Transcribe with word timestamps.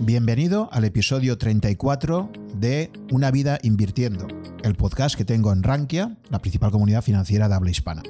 Bienvenido 0.00 0.68
al 0.72 0.84
episodio 0.84 1.38
34 1.38 2.30
de 2.54 2.90
Una 3.10 3.30
vida 3.30 3.58
invirtiendo, 3.62 4.28
el 4.62 4.74
podcast 4.74 5.16
que 5.16 5.24
tengo 5.24 5.52
en 5.52 5.62
Rankia, 5.62 6.16
la 6.28 6.38
principal 6.38 6.70
comunidad 6.70 7.00
financiera 7.00 7.48
de 7.48 7.54
habla 7.54 7.70
hispana. 7.70 8.02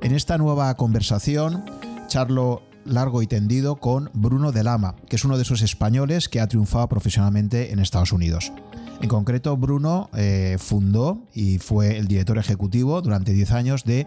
En 0.00 0.14
esta 0.14 0.38
nueva 0.38 0.72
conversación 0.76 1.64
charlo 2.06 2.62
largo 2.84 3.20
y 3.20 3.26
tendido 3.26 3.76
con 3.76 4.10
Bruno 4.14 4.52
de 4.52 4.62
Lama, 4.62 4.94
que 5.08 5.16
es 5.16 5.24
uno 5.24 5.36
de 5.36 5.42
esos 5.42 5.62
españoles 5.62 6.28
que 6.28 6.40
ha 6.40 6.46
triunfado 6.46 6.88
profesionalmente 6.88 7.72
en 7.72 7.80
Estados 7.80 8.12
Unidos. 8.12 8.52
En 9.00 9.08
concreto, 9.08 9.56
Bruno 9.56 10.10
eh, 10.14 10.56
fundó 10.60 11.26
y 11.34 11.58
fue 11.58 11.98
el 11.98 12.06
director 12.06 12.38
ejecutivo 12.38 13.02
durante 13.02 13.32
10 13.32 13.50
años 13.50 13.84
de 13.84 14.06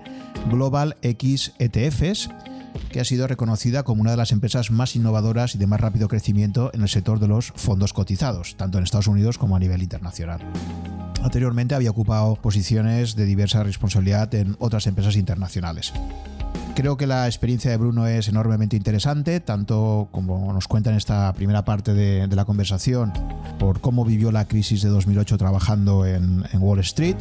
Global 0.49 0.95
X 1.01 1.53
ETFs, 1.59 2.29
que 2.89 2.99
ha 2.99 3.05
sido 3.05 3.27
reconocida 3.27 3.83
como 3.83 4.01
una 4.01 4.11
de 4.11 4.17
las 4.17 4.31
empresas 4.31 4.71
más 4.71 4.95
innovadoras 4.95 5.55
y 5.55 5.57
de 5.57 5.67
más 5.67 5.79
rápido 5.79 6.07
crecimiento 6.07 6.71
en 6.73 6.81
el 6.81 6.89
sector 6.89 7.19
de 7.19 7.27
los 7.27 7.53
fondos 7.55 7.93
cotizados, 7.93 8.55
tanto 8.57 8.77
en 8.77 8.83
Estados 8.83 9.07
Unidos 9.07 9.37
como 9.37 9.55
a 9.55 9.59
nivel 9.59 9.83
internacional. 9.83 10.41
Anteriormente 11.21 11.75
había 11.75 11.91
ocupado 11.91 12.35
posiciones 12.35 13.15
de 13.15 13.25
diversa 13.25 13.63
responsabilidad 13.63 14.33
en 14.35 14.55
otras 14.59 14.87
empresas 14.87 15.15
internacionales. 15.15 15.93
Creo 16.77 16.95
que 16.95 17.07
la 17.07 17.25
experiencia 17.25 17.71
de 17.71 17.77
Bruno 17.77 18.05
es 18.05 18.27
enormemente 18.27 18.75
interesante, 18.75 19.39
tanto 19.39 20.09
como 20.11 20.53
nos 20.53 20.67
cuenta 20.67 20.91
en 20.91 20.97
esta 20.97 21.33
primera 21.33 21.65
parte 21.65 21.95
de, 21.95 22.27
la 22.27 22.45
conversación, 22.45 23.11
por 23.57 23.81
cómo 23.81 24.05
vivió 24.05 24.31
la 24.31 24.47
crisis 24.47 24.83
de 24.83 24.89
2008 24.89 25.39
trabajando 25.39 26.05
en, 26.05 26.45
Wall 26.59 26.77
Street, 26.81 27.15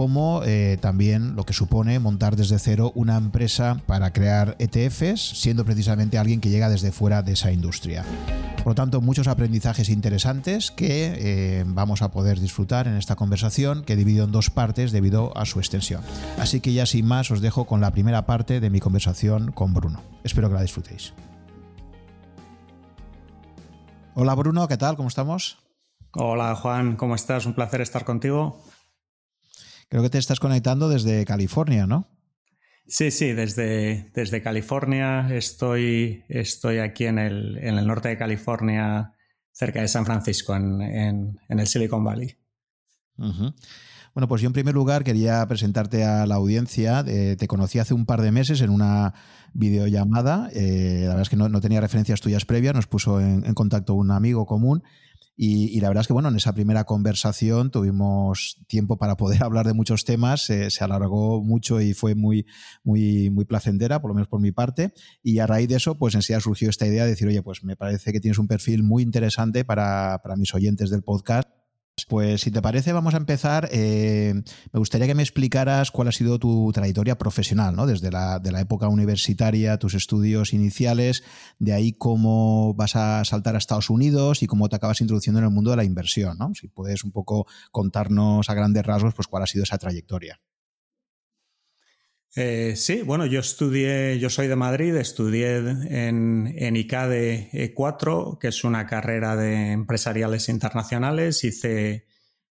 como 0.00 0.40
eh, 0.46 0.78
también 0.80 1.36
lo 1.36 1.44
que 1.44 1.52
supone 1.52 1.98
montar 1.98 2.34
desde 2.34 2.58
cero 2.58 2.90
una 2.94 3.18
empresa 3.18 3.82
para 3.84 4.14
crear 4.14 4.56
ETFs, 4.58 5.20
siendo 5.38 5.66
precisamente 5.66 6.16
alguien 6.16 6.40
que 6.40 6.48
llega 6.48 6.70
desde 6.70 6.90
fuera 6.90 7.20
de 7.20 7.32
esa 7.32 7.52
industria. 7.52 8.02
Por 8.56 8.68
lo 8.68 8.74
tanto, 8.74 9.02
muchos 9.02 9.28
aprendizajes 9.28 9.90
interesantes 9.90 10.70
que 10.70 11.12
eh, 11.18 11.64
vamos 11.66 12.00
a 12.00 12.12
poder 12.12 12.40
disfrutar 12.40 12.86
en 12.86 12.96
esta 12.96 13.14
conversación 13.14 13.84
que 13.84 13.92
he 13.92 13.96
dividido 13.96 14.24
en 14.24 14.32
dos 14.32 14.48
partes 14.48 14.90
debido 14.90 15.36
a 15.36 15.44
su 15.44 15.58
extensión. 15.58 16.00
Así 16.38 16.62
que 16.62 16.72
ya 16.72 16.86
sin 16.86 17.04
más 17.04 17.30
os 17.30 17.42
dejo 17.42 17.66
con 17.66 17.82
la 17.82 17.90
primera 17.90 18.24
parte 18.24 18.58
de 18.60 18.70
mi 18.70 18.80
conversación 18.80 19.52
con 19.52 19.74
Bruno. 19.74 20.00
Espero 20.24 20.48
que 20.48 20.54
la 20.54 20.62
disfrutéis. 20.62 21.12
Hola 24.14 24.34
Bruno, 24.34 24.66
¿qué 24.66 24.78
tal? 24.78 24.96
¿Cómo 24.96 25.08
estamos? 25.08 25.58
Hola 26.12 26.54
Juan, 26.54 26.96
¿cómo 26.96 27.14
estás? 27.14 27.44
Un 27.44 27.52
placer 27.52 27.82
estar 27.82 28.06
contigo. 28.06 28.62
Creo 29.90 30.04
que 30.04 30.10
te 30.10 30.18
estás 30.18 30.38
conectando 30.38 30.88
desde 30.88 31.24
California, 31.24 31.84
¿no? 31.84 32.06
Sí, 32.86 33.10
sí, 33.10 33.32
desde, 33.32 34.12
desde 34.14 34.40
California. 34.40 35.28
Estoy, 35.34 36.24
estoy 36.28 36.78
aquí 36.78 37.06
en 37.06 37.18
el, 37.18 37.58
en 37.58 37.76
el, 37.76 37.88
norte 37.88 38.08
de 38.08 38.16
California, 38.16 39.14
cerca 39.50 39.80
de 39.80 39.88
San 39.88 40.06
Francisco, 40.06 40.54
en, 40.54 40.80
en, 40.80 41.58
el 41.58 41.66
Silicon 41.66 42.04
Valley. 42.04 42.36
Bueno, 43.16 44.28
pues 44.28 44.42
yo 44.42 44.46
en 44.46 44.52
primer 44.52 44.74
lugar 44.74 45.02
quería 45.02 45.44
presentarte 45.48 46.04
a 46.04 46.24
la 46.24 46.36
audiencia. 46.36 47.04
Eh, 47.08 47.34
te 47.36 47.48
conocí 47.48 47.80
hace 47.80 47.92
un 47.92 48.06
par 48.06 48.22
de 48.22 48.30
meses 48.30 48.60
en 48.60 48.70
una 48.70 49.14
videollamada. 49.54 50.50
Eh, 50.54 51.00
la 51.02 51.08
verdad 51.08 51.22
es 51.22 51.30
que 51.30 51.36
no, 51.36 51.48
no, 51.48 51.60
tenía 51.60 51.80
referencias 51.80 52.20
tuyas 52.20 52.44
previas, 52.44 52.76
nos 52.76 52.86
puso 52.86 53.20
en, 53.20 53.44
en 53.44 53.54
contacto 53.54 53.94
un 53.94 54.12
amigo 54.12 54.46
común 54.46 54.84
y, 55.36 55.80
la 55.80 55.88
verdad 55.88 56.02
es 56.02 56.06
que, 56.06 56.12
bueno, 56.12 56.28
en 56.28 56.36
esa 56.36 56.52
primera 56.52 56.84
conversación 56.84 57.70
tuvimos 57.70 58.58
tiempo 58.66 58.98
para 58.98 59.16
poder 59.16 59.42
hablar 59.44 59.66
de 59.66 59.72
muchos 59.72 60.04
temas, 60.04 60.42
se 60.42 60.68
alargó 60.80 61.42
mucho 61.42 61.80
y 61.80 61.94
fue 61.94 62.14
muy, 62.14 62.46
muy, 62.84 63.30
muy 63.30 63.44
placentera, 63.44 64.00
por 64.02 64.10
lo 64.10 64.14
menos 64.14 64.28
por 64.28 64.40
mi 64.40 64.52
parte. 64.52 64.92
Y 65.22 65.38
a 65.38 65.46
raíz 65.46 65.68
de 65.68 65.76
eso, 65.76 65.96
pues 65.96 66.14
enseguida 66.14 66.40
surgió 66.40 66.68
esta 66.68 66.86
idea 66.86 67.04
de 67.04 67.10
decir, 67.10 67.28
oye, 67.28 67.42
pues 67.42 67.64
me 67.64 67.76
parece 67.76 68.12
que 68.12 68.20
tienes 68.20 68.38
un 68.38 68.48
perfil 68.48 68.82
muy 68.82 69.02
interesante 69.02 69.64
para, 69.64 70.20
para 70.22 70.36
mis 70.36 70.54
oyentes 70.54 70.90
del 70.90 71.02
podcast 71.02 71.48
pues 72.08 72.42
si 72.42 72.50
te 72.50 72.62
parece, 72.62 72.92
vamos 72.92 73.14
a 73.14 73.16
empezar. 73.16 73.68
Eh, 73.72 74.34
me 74.72 74.78
gustaría 74.78 75.06
que 75.06 75.14
me 75.14 75.22
explicaras 75.22 75.90
cuál 75.90 76.08
ha 76.08 76.12
sido 76.12 76.38
tu 76.38 76.70
trayectoria 76.72 77.18
profesional, 77.18 77.74
¿no? 77.74 77.86
Desde 77.86 78.10
la, 78.10 78.38
de 78.38 78.52
la 78.52 78.60
época 78.60 78.88
universitaria, 78.88 79.78
tus 79.78 79.94
estudios 79.94 80.52
iniciales, 80.52 81.22
de 81.58 81.72
ahí 81.72 81.92
cómo 81.92 82.74
vas 82.74 82.96
a 82.96 83.24
saltar 83.24 83.54
a 83.54 83.58
Estados 83.58 83.90
Unidos 83.90 84.42
y 84.42 84.46
cómo 84.46 84.68
te 84.68 84.76
acabas 84.76 85.00
introduciendo 85.00 85.38
en 85.38 85.46
el 85.46 85.50
mundo 85.50 85.70
de 85.70 85.76
la 85.76 85.84
inversión, 85.84 86.38
¿no? 86.38 86.52
Si 86.54 86.68
puedes 86.68 87.04
un 87.04 87.12
poco 87.12 87.46
contarnos 87.70 88.48
a 88.50 88.54
grandes 88.54 88.84
rasgos, 88.84 89.14
pues 89.14 89.28
cuál 89.28 89.42
ha 89.42 89.46
sido 89.46 89.64
esa 89.64 89.78
trayectoria. 89.78 90.40
Eh, 92.36 92.74
sí, 92.76 93.02
bueno, 93.02 93.26
yo 93.26 93.40
estudié, 93.40 94.18
yo 94.20 94.30
soy 94.30 94.46
de 94.46 94.54
Madrid, 94.54 94.94
estudié 94.94 95.56
en, 95.56 96.54
en 96.56 96.76
ICADE 96.76 97.72
4, 97.74 98.38
que 98.40 98.48
es 98.48 98.62
una 98.62 98.86
carrera 98.86 99.34
de 99.34 99.72
empresariales 99.72 100.48
internacionales. 100.48 101.42
Hice 101.42 102.06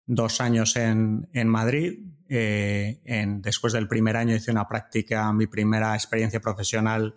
dos 0.04 0.40
años 0.40 0.74
en, 0.76 1.28
Madrid. 1.48 2.00
Eh, 2.28 3.00
después 3.40 3.72
del 3.72 3.86
primer 3.86 4.16
año 4.16 4.34
hice 4.34 4.50
una 4.50 4.66
práctica, 4.66 5.32
mi 5.32 5.46
primera 5.46 5.94
experiencia 5.94 6.40
profesional 6.40 7.14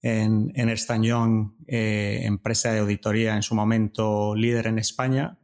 en, 0.00 0.52
en 0.56 0.68
Estañón, 0.70 1.54
eh, 1.68 2.22
empresa 2.24 2.72
de 2.72 2.80
auditoría 2.80 3.36
en 3.36 3.42
su 3.42 3.54
momento 3.54 4.34
líder 4.34 4.66
en 4.66 4.78
España. 4.78 5.38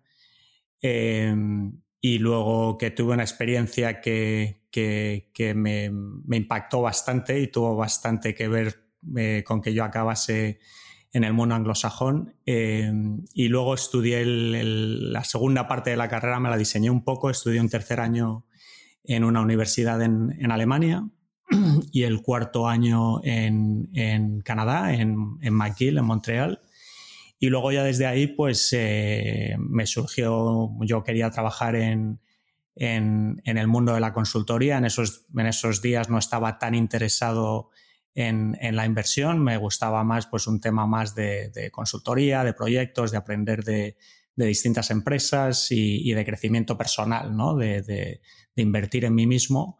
y 2.00 2.18
luego 2.18 2.78
que 2.78 2.90
tuve 2.90 3.14
una 3.14 3.22
experiencia 3.24 4.00
que, 4.00 4.57
que, 4.70 5.54
me, 5.54 5.90
impactó 6.36 6.82
bastante 6.82 7.40
y 7.40 7.48
tuvo 7.48 7.76
bastante 7.76 8.34
que 8.34 8.48
ver 8.48 8.84
eh, 9.16 9.42
con 9.46 9.60
que 9.60 9.72
yo 9.72 9.84
acabase 9.84 10.58
en 11.12 11.24
el 11.24 11.32
mundo 11.32 11.54
anglosajón. 11.54 12.34
Eh, 12.46 12.92
y 13.34 13.48
luego 13.48 13.74
estudié 13.74 14.24
la 14.24 15.24
segunda 15.24 15.66
parte 15.66 15.90
de 15.90 15.96
la 15.96 16.08
carrera, 16.08 16.40
me 16.40 16.50
la 16.50 16.56
diseñé 16.56 16.90
un 16.90 17.04
poco, 17.04 17.30
estudié 17.30 17.60
un 17.60 17.68
tercer 17.68 18.00
año 18.00 18.44
en 19.04 19.24
una 19.24 19.40
universidad 19.40 20.02
en, 20.02 20.52
Alemania 20.52 21.08
y 21.92 22.02
el 22.02 22.20
cuarto 22.20 22.68
año 22.68 23.22
en, 23.24 24.40
Canadá, 24.44 24.94
en, 24.94 25.38
en, 25.40 25.54
McGill, 25.54 25.98
en 25.98 26.04
Montreal. 26.04 26.60
Y 27.40 27.48
luego 27.48 27.70
ya 27.72 27.84
desde 27.84 28.06
ahí, 28.06 28.26
pues 28.26 28.68
eh, 28.72 29.54
me 29.58 29.86
surgió, 29.86 30.70
yo 30.80 31.04
quería 31.04 31.30
trabajar 31.30 31.76
en, 31.76 32.20
en, 32.78 33.42
el 33.44 33.66
mundo 33.66 33.94
de 33.94 34.00
la 34.00 34.12
consultoría. 34.12 34.78
En 34.78 34.84
esos, 34.84 35.26
en 35.36 35.46
esos 35.46 35.82
días 35.82 36.08
no 36.08 36.18
estaba 36.18 36.58
tan 36.58 36.74
interesado 36.74 37.70
en, 38.14 38.56
la 38.60 38.86
inversión, 38.86 39.42
me 39.42 39.56
gustaba 39.56 40.02
más 40.04 40.26
pues, 40.26 40.46
un 40.46 40.60
tema 40.60 40.86
más 40.86 41.14
de, 41.14 41.70
consultoría, 41.72 42.42
de 42.42 42.52
proyectos, 42.52 43.10
de 43.10 43.16
aprender 43.16 43.64
de, 43.64 43.96
distintas 44.34 44.90
empresas 44.90 45.68
y, 45.70 46.12
de 46.12 46.24
crecimiento 46.24 46.78
personal, 46.78 47.36
¿no? 47.36 47.56
de, 47.56 48.20
invertir 48.56 49.04
en 49.04 49.14
mí 49.14 49.26
mismo. 49.26 49.78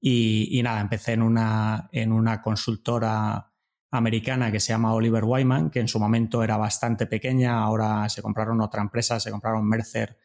Y, 0.00 0.60
nada, 0.62 0.80
empecé 0.80 1.12
en 1.12 1.22
una, 1.22 1.88
en 1.92 2.12
una 2.12 2.42
consultora 2.42 3.50
americana 3.90 4.50
que 4.50 4.60
se 4.60 4.72
llama 4.72 4.92
Oliver 4.92 5.24
Wyman, 5.24 5.70
que 5.70 5.80
en 5.80 5.88
su 5.88 5.98
momento 5.98 6.42
era 6.42 6.56
bastante 6.56 7.06
pequeña, 7.06 7.62
ahora 7.62 8.08
se 8.08 8.22
compraron 8.22 8.60
otra 8.60 8.82
empresa, 8.82 9.20
se 9.20 9.30
compraron 9.30 9.66
Mercer 9.66 10.18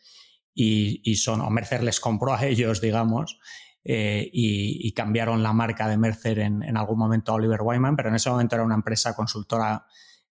y, 0.61 1.15
son, 1.15 1.41
o 1.41 1.49
Mercer 1.49 1.83
les 1.83 1.99
compró 1.99 2.33
a 2.33 2.45
ellos, 2.45 2.81
digamos, 2.81 3.39
eh, 3.83 4.29
y, 4.31 4.91
cambiaron 4.93 5.41
la 5.41 5.53
marca 5.53 5.87
de 5.87 5.97
Mercer 5.97 6.39
en, 6.39 6.77
algún 6.77 6.99
momento 6.99 7.31
a 7.31 7.35
Oliver 7.35 7.61
Wyman, 7.61 7.95
pero 7.95 8.09
en 8.09 8.15
ese 8.15 8.29
momento 8.29 8.55
era 8.55 8.65
una 8.65 8.75
empresa 8.75 9.15
consultora 9.15 9.85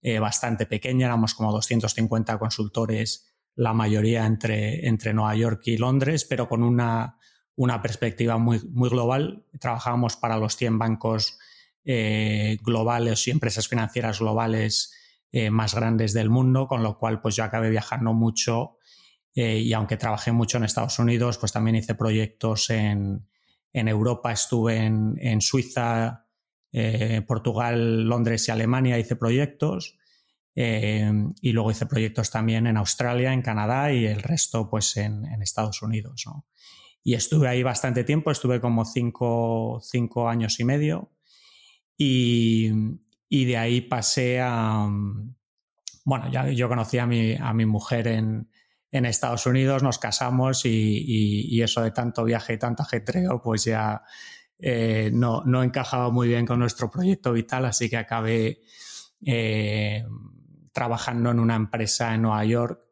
eh, 0.03 0.19
bastante 0.19 0.67
pequeña, 0.67 1.07
éramos 1.07 1.35
como 1.35 1.53
250 1.53 2.39
consultores, 2.39 3.33
la 3.55 3.73
mayoría 3.73 4.27
entre, 4.27 4.87
entre 4.87 5.15
Nueva 5.15 5.35
York 5.37 5.63
y 5.67 5.79
Londres, 5.79 6.27
pero 6.29 6.49
con 6.49 6.63
una, 6.63 7.19
una 7.55 7.81
perspectiva 7.81 8.37
muy, 8.37 8.61
muy 8.71 8.91
global. 8.91 9.47
Trabajábamos 9.61 10.17
para 10.17 10.37
los 10.37 10.57
100 10.57 10.79
bancos 10.79 11.39
eh, 11.85 12.59
globales 12.63 13.27
y 13.29 13.31
empresas 13.31 13.69
financieras 13.69 14.19
globales 14.19 14.93
más 15.51 15.75
grandes 15.75 16.15
del 16.15 16.31
mundo, 16.31 16.67
con 16.67 16.83
lo 16.83 16.97
cual 16.97 17.21
pues 17.21 17.37
yo 17.37 17.45
acabé 17.45 17.69
viajando 17.69 18.15
mucho 18.15 18.79
eh, 19.39 19.59
y 19.59 19.75
aunque 19.75 19.99
trabajé 19.99 20.33
mucho 20.33 20.57
en 20.57 20.65
Estados 20.65 20.99
Unidos, 20.99 21.37
pues 21.37 21.53
también 21.53 21.77
hice 21.77 21.95
proyectos 21.95 22.71
en, 22.71 23.29
Europa, 23.71 24.33
estuve 24.33 24.79
en, 24.79 25.41
Suiza, 25.43 26.27
eh, 26.73 27.21
Portugal, 27.21 28.05
Londres 28.09 28.49
y 28.49 28.51
Alemania, 28.51 28.99
hice 28.99 29.15
proyectos. 29.15 29.99
Eh, 30.55 31.13
y 31.43 31.53
luego 31.53 31.71
hice 31.71 31.85
proyectos 31.85 32.31
también 32.31 32.67
en 32.67 32.79
Australia, 32.79 33.35
en 33.35 33.43
Canadá 33.43 33.93
y 33.93 34.07
el 34.07 34.23
resto 34.23 34.71
pues 34.71 34.97
en, 34.97 35.27
Estados 35.43 35.83
Unidos. 35.83 36.25
Y 37.05 37.13
estuve 37.13 37.47
ahí 37.47 37.63
bastante 37.63 38.05
tiempo, 38.05 38.31
estuve 38.31 38.59
como 38.59 38.87
cinco, 38.87 39.83
años 40.31 40.59
y 40.59 40.65
medio. 40.65 41.13
Y, 41.99 42.71
de 43.29 43.57
ahí 43.59 43.83
pasé 43.83 44.41
a... 44.41 44.89
Bueno, 46.07 46.31
ya 46.33 46.49
yo 46.49 46.71
conocí 46.71 46.97
a 46.97 47.05
mi, 47.05 47.35
a 47.35 47.53
mi 47.53 47.67
mujer 47.67 48.07
en, 48.07 48.49
en 48.91 49.05
Estados 49.05 49.47
Unidos, 49.47 49.83
nos 49.83 49.99
casamos 49.99 50.63
y, 50.65 51.61
eso 51.63 51.83
de 51.83 51.91
tanto 51.91 52.25
viaje 52.25 52.55
y 52.55 52.59
tanto 52.59 52.83
ajetreo, 52.83 53.41
pues 53.43 53.65
ya 53.65 54.03
eh, 54.59 55.11
no, 55.13 55.43
encajaba 55.63 56.11
muy 56.11 56.29
bien 56.29 56.47
con 56.47 56.59
nuestro 56.59 56.91
proyecto 56.91 57.33
vital, 57.33 57.65
así 57.65 57.91
que 57.91 57.97
acabé 57.97 58.61
eh, 59.25 60.05
trabajando 60.73 61.31
en 61.31 61.41
una 61.41 61.57
empresa 61.57 62.15
en 62.15 62.23
Nueva 62.23 62.45
York, 62.45 62.83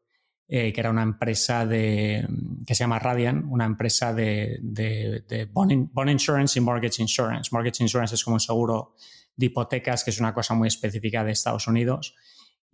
que 0.47 0.75
era 0.77 0.91
una 0.91 1.03
empresa 1.03 1.67
de, 1.67 2.29
que 2.67 2.75
se 2.75 2.85
llama 2.85 2.99
Radian, 2.99 3.45
una 3.49 3.65
empresa 3.65 4.13
de, 4.13 4.59
de, 4.63 5.49
bond, 5.51 6.11
Insurance 6.11 6.59
y 6.59 6.63
Mortgage 6.63 7.03
Insurance. 7.03 7.51
Mortgage 7.51 7.83
Insurance 7.83 8.15
es 8.15 8.23
como 8.23 8.35
un 8.35 8.41
seguro 8.41 8.95
de 9.37 9.47
hipotecas, 9.47 10.05
que 10.05 10.11
es 10.11 10.21
una 10.21 10.33
cosa 10.33 10.55
muy 10.55 10.69
específica 10.69 11.25
de 11.25 11.33
Estados 11.33 11.67
Unidos. 11.67 12.15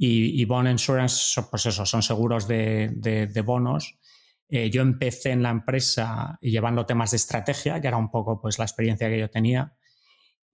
Y, 0.02 0.40
y 0.40 0.46
Bond 0.46 0.66
Insurance, 0.66 1.42
pues 1.50 1.66
eso, 1.66 1.84
son 1.84 2.02
seguros 2.02 2.48
de, 2.48 3.42
bonos. 3.44 3.98
Eh, 4.48 4.70
yo 4.70 4.80
empecé 4.80 5.32
en 5.32 5.42
la 5.42 5.50
empresa 5.50 6.38
llevando 6.40 6.86
temas 6.86 7.10
de 7.10 7.18
estrategia, 7.18 7.82
que 7.82 7.88
era 7.88 7.98
un 7.98 8.10
poco 8.10 8.40
pues, 8.40 8.58
la 8.58 8.64
experiencia 8.64 9.10
que 9.10 9.18
yo 9.18 9.28
tenía. 9.28 9.76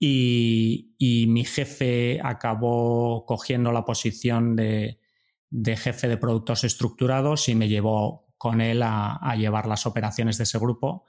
Y, 0.01 1.27
mi 1.29 1.45
jefe 1.45 2.19
acabó 2.25 3.25
cogiendo 3.25 3.71
la 3.71 3.85
posición 3.85 4.57
de, 4.57 4.99
jefe 5.65 6.09
de 6.09 6.17
productos 6.17 6.65
estructurados 6.65 7.49
y 7.49 7.55
me 7.55 7.69
llevó 7.69 8.27
con 8.37 8.61
él 8.61 8.83
a, 8.83 9.33
llevar 9.39 9.69
las 9.69 9.87
operaciones 9.87 10.39
de 10.39 10.43
ese 10.43 10.59
grupo. 10.59 11.05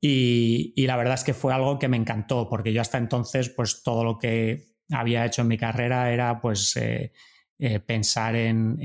Y, 0.00 0.72
y, 0.74 0.88
la 0.88 0.96
verdad 0.96 1.14
es 1.14 1.22
que 1.22 1.34
fue 1.34 1.54
algo 1.54 1.78
que 1.78 1.86
me 1.86 1.98
encantó, 1.98 2.48
porque 2.48 2.72
yo 2.72 2.80
hasta 2.80 2.98
entonces, 2.98 3.48
pues 3.48 3.84
todo 3.84 4.02
lo 4.02 4.18
que 4.18 4.74
había 4.90 5.24
hecho 5.24 5.42
en 5.42 5.48
mi 5.48 5.56
carrera 5.56 6.12
era 6.12 6.40
pues 6.40 6.76
eh, 6.76 7.12
eh, 7.58 7.78
pensar 7.78 8.34
en, 8.34 8.78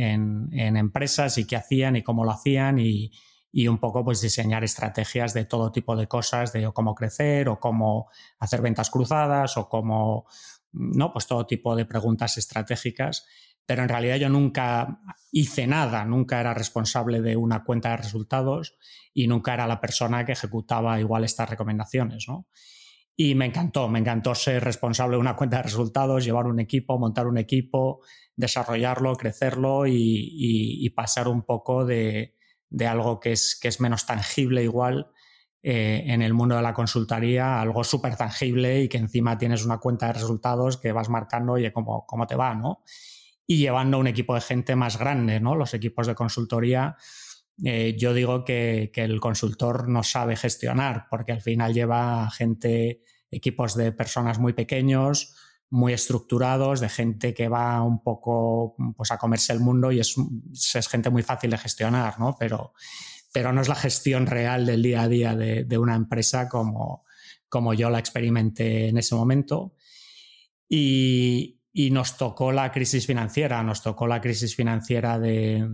empresas 0.52 1.38
y 1.40 1.48
qué 1.48 1.56
hacían 1.56 1.96
y 1.96 2.04
cómo 2.04 2.24
lo 2.24 2.32
hacían 2.32 2.78
y, 2.80 3.12
un 3.68 3.80
poco 3.80 4.06
pues 4.06 4.22
diseñar 4.22 4.64
estrategias 4.64 5.34
de 5.34 5.46
todo 5.46 5.72
tipo 5.72 5.96
de 5.96 6.08
cosas, 6.08 6.54
de 6.54 6.72
cómo 6.72 6.94
crecer 6.94 7.50
o 7.50 7.60
cómo 7.60 8.10
hacer 8.38 8.62
ventas 8.62 8.92
cruzadas 8.92 9.58
o 9.58 9.68
cómo, 9.68 10.28
no, 10.72 11.12
pues 11.12 11.26
todo 11.26 11.48
tipo 11.48 11.76
de 11.76 11.86
preguntas 11.86 12.38
estratégicas. 12.38 13.26
Pero 13.66 13.84
en 13.84 13.90
realidad 13.90 14.18
yo 14.18 14.30
nunca 14.30 15.00
hice 15.32 15.66
nada, 15.66 16.06
nunca 16.06 16.40
era 16.40 16.54
responsable 16.54 17.22
de 17.22 17.36
una 17.36 17.64
cuenta 17.64 17.90
de 17.90 17.98
resultados 17.98 18.78
y 19.14 19.28
nunca 19.28 19.56
era 19.56 19.68
la 19.68 19.82
persona 19.82 20.26
que 20.26 20.34
ejecutaba 20.34 21.00
igual 21.00 21.24
estas 21.24 21.50
recomendaciones, 21.50 22.28
¿no? 22.28 22.48
Y 23.22 23.36
me 23.36 23.48
encantó, 23.48 23.90
me 23.90 24.00
encantó 24.00 24.34
ser 24.34 24.64
responsable 24.64 25.18
de 25.18 25.20
una 25.20 25.36
cuenta 25.36 25.58
de 25.58 25.64
resultados, 25.64 26.24
llevar 26.24 26.46
un 26.48 26.62
equipo, 26.62 26.98
montar 26.98 27.28
un 27.28 27.38
equipo, 27.38 28.00
desarrollarlo, 28.38 29.14
crecerlo 29.18 29.84
y, 29.86 30.90
pasar 30.96 31.28
un 31.28 31.42
poco 31.42 31.84
de, 31.84 32.38
algo 32.88 33.20
que 33.20 33.34
es, 33.34 33.60
que 33.62 33.68
es, 33.68 33.82
menos 33.82 34.06
tangible 34.06 34.64
igual 34.64 35.12
eh, 35.62 36.06
en 36.06 36.22
el 36.22 36.34
mundo 36.34 36.56
de 36.56 36.62
la 36.62 36.74
consultoría 36.74 37.60
algo 37.60 37.84
súper 37.84 38.16
tangible 38.16 38.84
y 38.84 38.88
que 38.88 39.00
encima 39.00 39.38
tienes 39.38 39.66
una 39.66 39.80
cuenta 39.80 40.08
de 40.08 40.14
resultados 40.14 40.78
que 40.78 40.94
vas 40.94 41.10
marcando, 41.10 41.52
oye, 41.52 41.74
cómo, 41.74 42.06
cómo 42.08 42.26
te 42.26 42.38
va, 42.38 42.56
¿no? 42.56 42.84
Y 43.46 43.58
llevando 43.58 44.00
un 44.00 44.08
equipo 44.08 44.34
de 44.34 44.40
gente 44.40 44.78
más 44.78 44.98
grande, 44.98 45.42
¿no? 45.42 45.56
Los 45.56 45.74
equipos 45.74 46.08
de 46.08 46.16
consultoría, 46.16 46.96
eh, 47.64 47.96
yo 47.98 48.14
digo 48.14 48.46
que, 48.46 48.92
que, 48.94 49.04
el 49.04 49.20
consultor 49.20 49.90
no 49.90 50.04
sabe 50.04 50.36
gestionar 50.36 51.08
porque 51.10 51.34
al 51.34 51.42
final 51.42 51.74
lleva 51.74 52.30
gente, 52.32 53.04
equipos 53.32 53.76
de 53.76 53.92
personas 53.92 54.40
muy 54.40 54.54
pequeños, 54.54 55.36
muy 55.70 55.94
estructurados, 55.94 56.80
de 56.80 56.90
gente 56.90 57.34
que 57.34 57.48
va 57.48 57.82
un 57.84 58.02
poco 58.02 58.76
pues, 58.96 59.12
a 59.12 59.18
comerse 59.18 59.54
el 59.54 59.60
mundo 59.60 59.92
y 59.92 60.00
es, 60.00 60.16
es 60.74 60.88
gente 60.88 61.10
muy 61.10 61.24
fácil 61.24 61.52
de 61.52 61.58
gestionar, 61.58 62.20
¿no? 62.20 62.36
Pero, 62.40 62.74
pero 63.32 63.54
no 63.54 63.62
es 63.62 63.68
la 63.68 63.76
gestión 63.76 64.26
real 64.26 64.66
del 64.66 64.82
día 64.82 65.04
a 65.04 65.08
día 65.08 65.36
de, 65.36 65.66
de 65.66 65.78
una 65.78 65.96
empresa 65.96 66.50
como, 66.50 67.06
como 67.50 67.74
yo 67.74 67.90
la 67.90 68.00
experimenté 68.00 68.88
en 68.88 68.98
ese 68.98 69.16
momento. 69.16 69.74
Y, 70.68 71.62
y, 71.74 71.92
nos 71.92 72.18
tocó 72.18 72.52
la 72.52 72.72
crisis 72.72 73.06
financiera, 73.06 73.64
nos 73.64 73.82
tocó 73.82 74.08
la 74.08 74.22
crisis 74.22 74.56
financiera 74.56 75.18
de, 75.18 75.68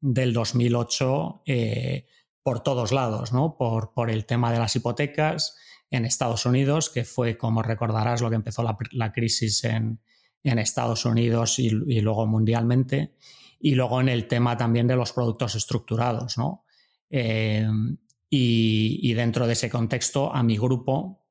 del 0.00 0.32
2008 0.32 1.42
eh, 1.46 2.06
por 2.42 2.60
todos 2.60 2.92
lados, 2.92 3.32
¿no? 3.32 3.56
Por, 3.56 3.92
por 3.92 4.10
el 4.10 4.24
tema 4.26 4.52
de 4.52 4.58
las 4.58 4.76
hipotecas, 4.76 5.56
en 5.90 6.04
Estados 6.04 6.46
Unidos, 6.46 6.90
que 6.90 7.04
fue, 7.04 7.36
como 7.36 7.62
recordarás, 7.62 8.20
lo 8.20 8.30
que 8.30 8.36
empezó 8.36 8.62
la, 8.92 9.12
crisis 9.12 9.64
en, 9.64 10.00
Estados 10.42 11.04
Unidos 11.04 11.58
y, 11.58 11.70
luego 11.70 12.26
mundialmente, 12.26 13.14
y 13.58 13.74
luego 13.74 14.00
en 14.00 14.08
el 14.08 14.28
tema 14.28 14.56
también 14.56 14.86
de 14.86 14.94
los 14.94 15.12
productos 15.12 15.56
estructurados. 15.56 16.38
¿no? 16.38 16.64
Eh, 17.10 17.66
y, 18.30 19.12
dentro 19.14 19.46
de 19.46 19.54
ese 19.54 19.70
contexto, 19.70 20.32
a 20.32 20.42
mi 20.42 20.56
grupo 20.56 21.26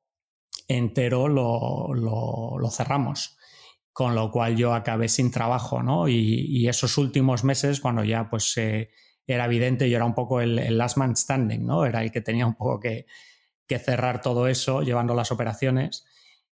entero 0.68 1.28
lo, 1.28 2.70
cerramos, 2.70 3.35
con 3.96 4.14
lo 4.14 4.30
cual 4.30 4.56
yo 4.56 4.74
acabé 4.74 5.08
sin 5.08 5.30
trabajo. 5.30 5.82
¿no? 5.82 6.06
Y, 6.06 6.68
esos 6.68 6.98
últimos 6.98 7.44
meses, 7.44 7.80
cuando 7.80 8.04
ya 8.04 8.28
pues, 8.28 8.56
eh, 8.58 8.90
era 9.26 9.46
evidente, 9.46 9.88
yo 9.88 9.96
era 9.96 10.04
un 10.04 10.14
poco 10.14 10.42
el, 10.42 10.76
last 10.76 10.98
man 10.98 11.16
standing, 11.16 11.64
¿no? 11.64 11.86
era 11.86 12.02
el 12.02 12.12
que 12.12 12.20
tenía 12.20 12.46
un 12.46 12.54
poco 12.54 12.80
que 12.80 13.06
que 13.66 13.78
cerrar 13.78 14.20
todo 14.20 14.46
eso 14.48 14.82
llevando 14.82 15.14
las 15.14 15.32
operaciones. 15.32 16.04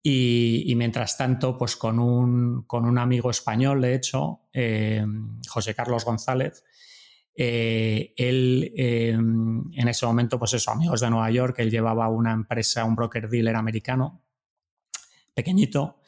Y, 0.03 0.73
mientras 0.77 1.17
tanto, 1.19 1.59
pues 1.59 1.75
con 1.75 1.99
un, 1.99 2.63
con 2.63 2.85
un, 2.85 2.97
amigo 2.97 3.29
español, 3.29 3.81
de 3.81 3.95
hecho, 3.97 4.43
eh, 4.53 5.05
José 5.49 5.75
Carlos 5.75 6.05
González, 6.05 6.63
eh, 7.35 8.15
él 8.17 8.73
eh, 8.77 9.11
en 9.11 9.89
ese 9.89 10.07
momento, 10.07 10.39
pues 10.39 10.53
eso, 10.53 10.71
amigos 10.71 11.01
de 11.01 11.11
Nueva 11.11 11.29
York, 11.33 11.57
él 11.59 11.73
llevaba 11.73 12.09
una 12.09 12.33
empresa, 12.33 12.85
un 12.85 12.95
broker 12.95 13.29
dealer 13.29 13.57
americano, 13.57 14.23
pequeñito, 15.35 15.99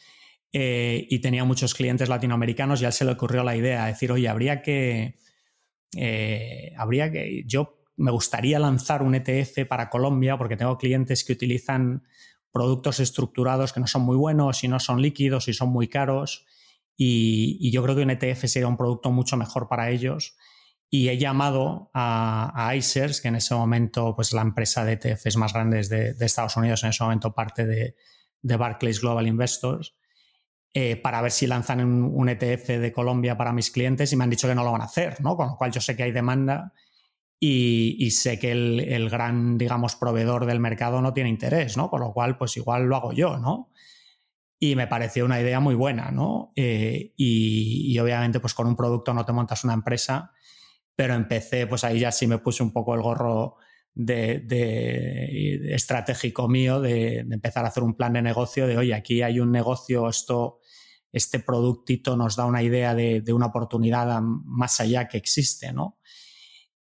y 0.53 1.19
tenía 1.21 1.45
muchos 1.45 1.75
clientes 1.75 2.09
latinoamericanos 2.09 2.81
y 2.81 2.85
a 2.85 2.89
él 2.89 2.93
se 2.95 3.05
le 3.05 3.12
ocurrió 3.12 3.45
la 3.45 3.56
idea 3.56 3.85
de 3.85 3.93
decir, 3.93 4.11
oye, 4.12 4.29
habría 4.29 4.62
que, 4.62 5.19
habría 6.77 7.12
que, 7.12 7.45
yo 7.47 7.79
me 7.97 8.11
gustaría 8.11 8.59
lanzar 8.59 9.03
un 9.03 9.15
ETF 9.15 9.67
para 9.69 9.91
Colombia 9.91 10.39
porque 10.39 10.56
tengo 10.56 10.79
clientes 10.79 11.25
que 11.25 11.33
utilizan 11.33 12.03
productos 12.53 13.00
estructurados 13.00 13.73
que 13.73 13.81
no 13.81 13.87
son 13.87 14.03
muy 14.03 14.17
buenos 14.17 14.65
y 14.65 14.69
no 14.69 14.81
son 14.81 15.03
líquidos 15.03 15.49
y 15.49 15.53
son 15.53 15.71
muy 15.71 15.89
caros. 15.89 16.47
Y, 16.97 17.71
yo 17.71 17.83
creo 17.83 17.95
que 17.95 18.03
un 18.03 18.11
ETF 18.11 18.47
sería 18.47 18.69
un 18.69 18.77
producto 18.77 19.11
mucho 19.11 19.37
mejor 19.37 19.69
para 19.69 19.91
ellos. 19.91 20.37
Y 20.91 21.09
he 21.09 21.19
llamado 21.19 21.91
a, 21.93 22.69
a 22.69 22.75
ICERS, 22.75 23.21
que 23.21 23.29
en 23.29 23.37
ese 23.37 23.55
momento, 23.55 24.17
pues 24.17 24.33
la 24.33 24.41
empresa 24.41 24.85
de 24.85 24.95
ETFs 24.95 25.37
más 25.37 25.53
grandes 25.53 25.89
de, 25.89 26.17
Estados 26.19 26.56
Unidos, 26.56 26.83
en 26.83 26.91
ese 26.91 27.05
momento 27.05 27.35
parte 27.35 27.67
de, 27.67 27.95
Barclays 28.43 29.00
Global 29.00 29.27
Investors, 29.27 29.95
eh, 30.75 30.97
para 30.97 31.23
ver 31.23 31.32
si 31.32 31.47
lanzan 31.47 31.81
un, 31.81 32.29
ETF 32.29 32.69
de 32.69 32.93
Colombia 32.93 33.37
para 33.37 33.53
mis 33.53 33.70
clientes 33.70 34.12
y 34.12 34.16
me 34.16 34.25
han 34.25 34.31
dicho 34.31 34.47
que 34.47 34.54
no 34.54 34.64
lo 34.64 34.73
van 34.73 34.83
a 34.83 34.85
hacer, 34.85 35.21
¿no? 35.21 35.37
Con 35.37 35.49
lo 35.49 35.57
cual 35.57 35.73
yo 35.73 35.81
sé 35.81 35.97
que 35.97 36.02
hay 36.02 36.12
demanda 36.12 36.73
y, 37.40 38.11
sé 38.11 38.38
que 38.38 38.52
el, 38.52 39.09
gran, 39.11 39.57
digamos, 39.57 39.97
proveedor 39.97 40.45
del 40.45 40.61
mercado 40.61 41.00
no 41.00 41.12
tiene 41.12 41.31
interés, 41.31 41.76
¿no? 41.76 41.88
Con 41.88 42.00
lo 42.00 42.12
cual, 42.12 42.37
pues 42.37 42.57
igual 42.57 42.85
lo 42.85 42.97
hago 42.97 43.12
yo, 43.12 43.38
¿no? 43.38 43.71
Y 44.61 44.75
me 44.76 44.87
pareció 44.87 45.25
una 45.25 45.40
idea 45.40 45.61
muy 45.61 45.75
buena, 45.75 46.11
¿no? 46.11 46.52
Eh, 46.57 47.12
y, 47.16 47.99
obviamente, 47.99 48.40
pues 48.40 48.54
con 48.54 48.66
un 48.66 48.76
producto 48.76 49.14
no 49.14 49.25
te 49.25 49.33
montas 49.33 49.64
una 49.64 49.75
empresa, 49.75 50.33
pero 50.95 51.14
empecé, 51.14 51.66
pues 51.66 51.85
ahí 51.85 52.00
ya 52.00 52.12
sí 52.12 52.26
me 52.26 52.38
puse 52.38 52.62
un 52.62 52.73
poco 52.73 52.95
el 52.95 53.02
gorro 53.02 53.57
de, 53.99 55.75
estratégico 55.75 56.49
mío 56.49 56.81
de, 56.81 57.19
empezar 57.19 57.64
a 57.64 57.69
hacer 57.69 57.83
un 57.83 57.95
plan 57.95 58.14
de 58.14 58.23
negocio 58.23 58.67
de, 58.67 58.78
oye, 58.78 58.95
aquí 58.95 59.23
hay 59.23 59.40
un 59.40 59.52
negocio, 59.52 60.09
esto, 60.09 60.61
este 61.12 61.40
productito 61.40 62.17
nos 62.17 62.37
da 62.37 62.47
una 62.47 62.62
idea 62.62 62.95
de, 62.95 63.23
una 63.33 63.47
oportunidad 63.47 64.21
más 64.23 64.81
allá 64.81 65.09
que 65.09 65.19
existe, 65.19 65.73
¿no? 65.73 65.99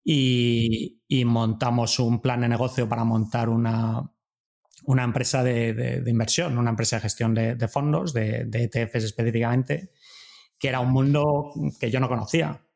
y, 0.10 1.26
montamos 1.26 2.00
un 2.00 2.22
plan 2.22 2.42
de 2.42 2.48
negocio 2.48 2.88
para 2.88 3.04
montar 3.04 3.50
una, 3.50 4.10
una 4.86 5.04
empresa 5.04 5.44
de, 5.44 6.02
inversión, 6.06 6.58
una 6.58 6.70
empresa 6.70 6.96
de 6.96 7.02
gestión 7.02 7.34
de, 7.34 7.68
fondos, 7.68 8.14
de, 8.14 8.48
ETFs 8.50 9.04
específicamente, 9.04 9.92
que 10.58 10.70
era 10.70 10.80
un 10.80 10.92
mundo 10.92 11.52
que 11.80 11.92
yo 11.92 12.00
no 12.00 12.08
conocía. 12.08 12.67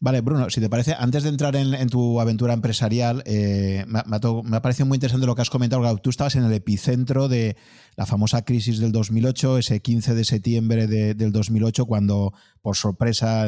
Vale, 0.00 0.20
Bruno, 0.20 0.48
si 0.48 0.60
te 0.60 0.70
parece, 0.70 0.94
antes 0.96 1.24
de 1.24 1.28
entrar 1.28 1.56
en, 1.56 1.88
tu 1.88 2.20
aventura 2.20 2.54
empresarial, 2.54 3.24
eh, 3.26 3.84
me, 3.88 3.98
ha 3.98 4.62
parecido 4.62 4.86
muy 4.86 4.96
interesante 4.96 5.26
lo 5.26 5.34
que 5.34 5.42
has 5.42 5.50
comentado. 5.50 5.96
Tú 5.98 6.10
estabas 6.10 6.36
en 6.36 6.44
el 6.44 6.52
epicentro 6.52 7.26
de 7.26 7.56
la 7.96 8.06
famosa 8.06 8.44
crisis 8.44 8.78
del 8.78 8.92
2008, 8.92 9.58
ese 9.58 9.80
15 9.80 10.14
de 10.14 10.24
septiembre 10.24 10.86
del 10.86 11.32
2008, 11.32 11.86
cuando 11.86 12.32
por 12.62 12.76
sorpresa 12.76 13.46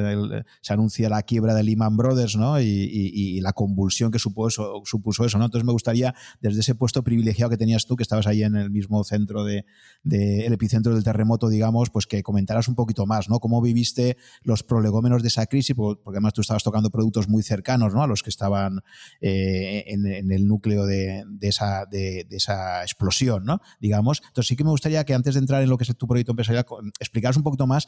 se 0.61 0.73
anuncia 0.73 1.09
la 1.09 1.23
quiebra 1.23 1.55
de 1.55 1.63
Lehman 1.63 1.97
Brothers 1.97 2.37
¿no? 2.37 2.61
y, 2.61 3.41
la 3.41 3.53
convulsión 3.53 4.11
que 4.11 4.19
supuso, 4.19 4.83
eso. 5.25 5.39
¿no? 5.39 5.45
Entonces 5.45 5.65
me 5.65 5.73
gustaría, 5.73 6.15
desde 6.41 6.61
ese 6.61 6.75
puesto 6.75 7.03
privilegiado 7.03 7.51
que 7.51 7.57
tenías 7.57 7.87
tú, 7.87 7.97
que 7.97 8.03
estabas 8.03 8.27
ahí 8.27 8.43
en 8.43 8.57
el 8.57 8.71
mismo 8.71 9.03
centro 9.05 9.45
de, 9.45 9.65
el 10.05 10.53
epicentro 10.53 10.95
del 10.95 11.05
terremoto, 11.05 11.49
digamos, 11.49 11.91
pues 11.91 12.07
que 12.07 12.23
comentaras 12.23 12.69
un 12.69 12.75
poquito 12.75 13.07
más, 13.07 13.29
¿no? 13.29 13.41
Cómo 13.41 13.61
viviste 13.61 14.17
los 14.43 14.63
prolegómenos 14.63 15.23
de 15.23 15.29
esa 15.29 15.47
crisis, 15.47 15.75
porque 15.77 16.01
además 16.07 16.33
tú 16.33 16.41
estabas 16.41 16.63
tocando 16.63 16.91
productos 16.91 17.29
muy 17.29 17.43
cercanos 17.43 17.95
¿no? 17.95 18.03
a 18.03 18.07
los 18.07 18.23
que 18.23 18.31
estaban 18.31 18.81
eh, 19.21 19.85
en, 19.87 20.31
el 20.31 20.47
núcleo 20.47 20.87
de, 20.87 21.25
esa, 21.41 21.87
de, 21.87 22.27
esa 22.31 22.83
explosión, 22.83 23.45
¿no? 23.45 23.61
digamos. 23.81 24.23
Entonces 24.27 24.49
sí 24.49 24.57
que 24.57 24.65
me 24.65 24.71
gustaría 24.71 25.05
que 25.05 25.15
antes 25.15 25.35
de 25.35 25.41
entrar 25.41 25.63
en 25.63 25.71
lo 25.71 25.79
que 25.79 25.85
es 25.85 25.97
tu 25.97 26.07
proyecto 26.07 26.33
empresarial, 26.33 26.65
explicaras 26.99 27.37
un 27.37 27.43
poquito 27.43 27.67
más 27.67 27.87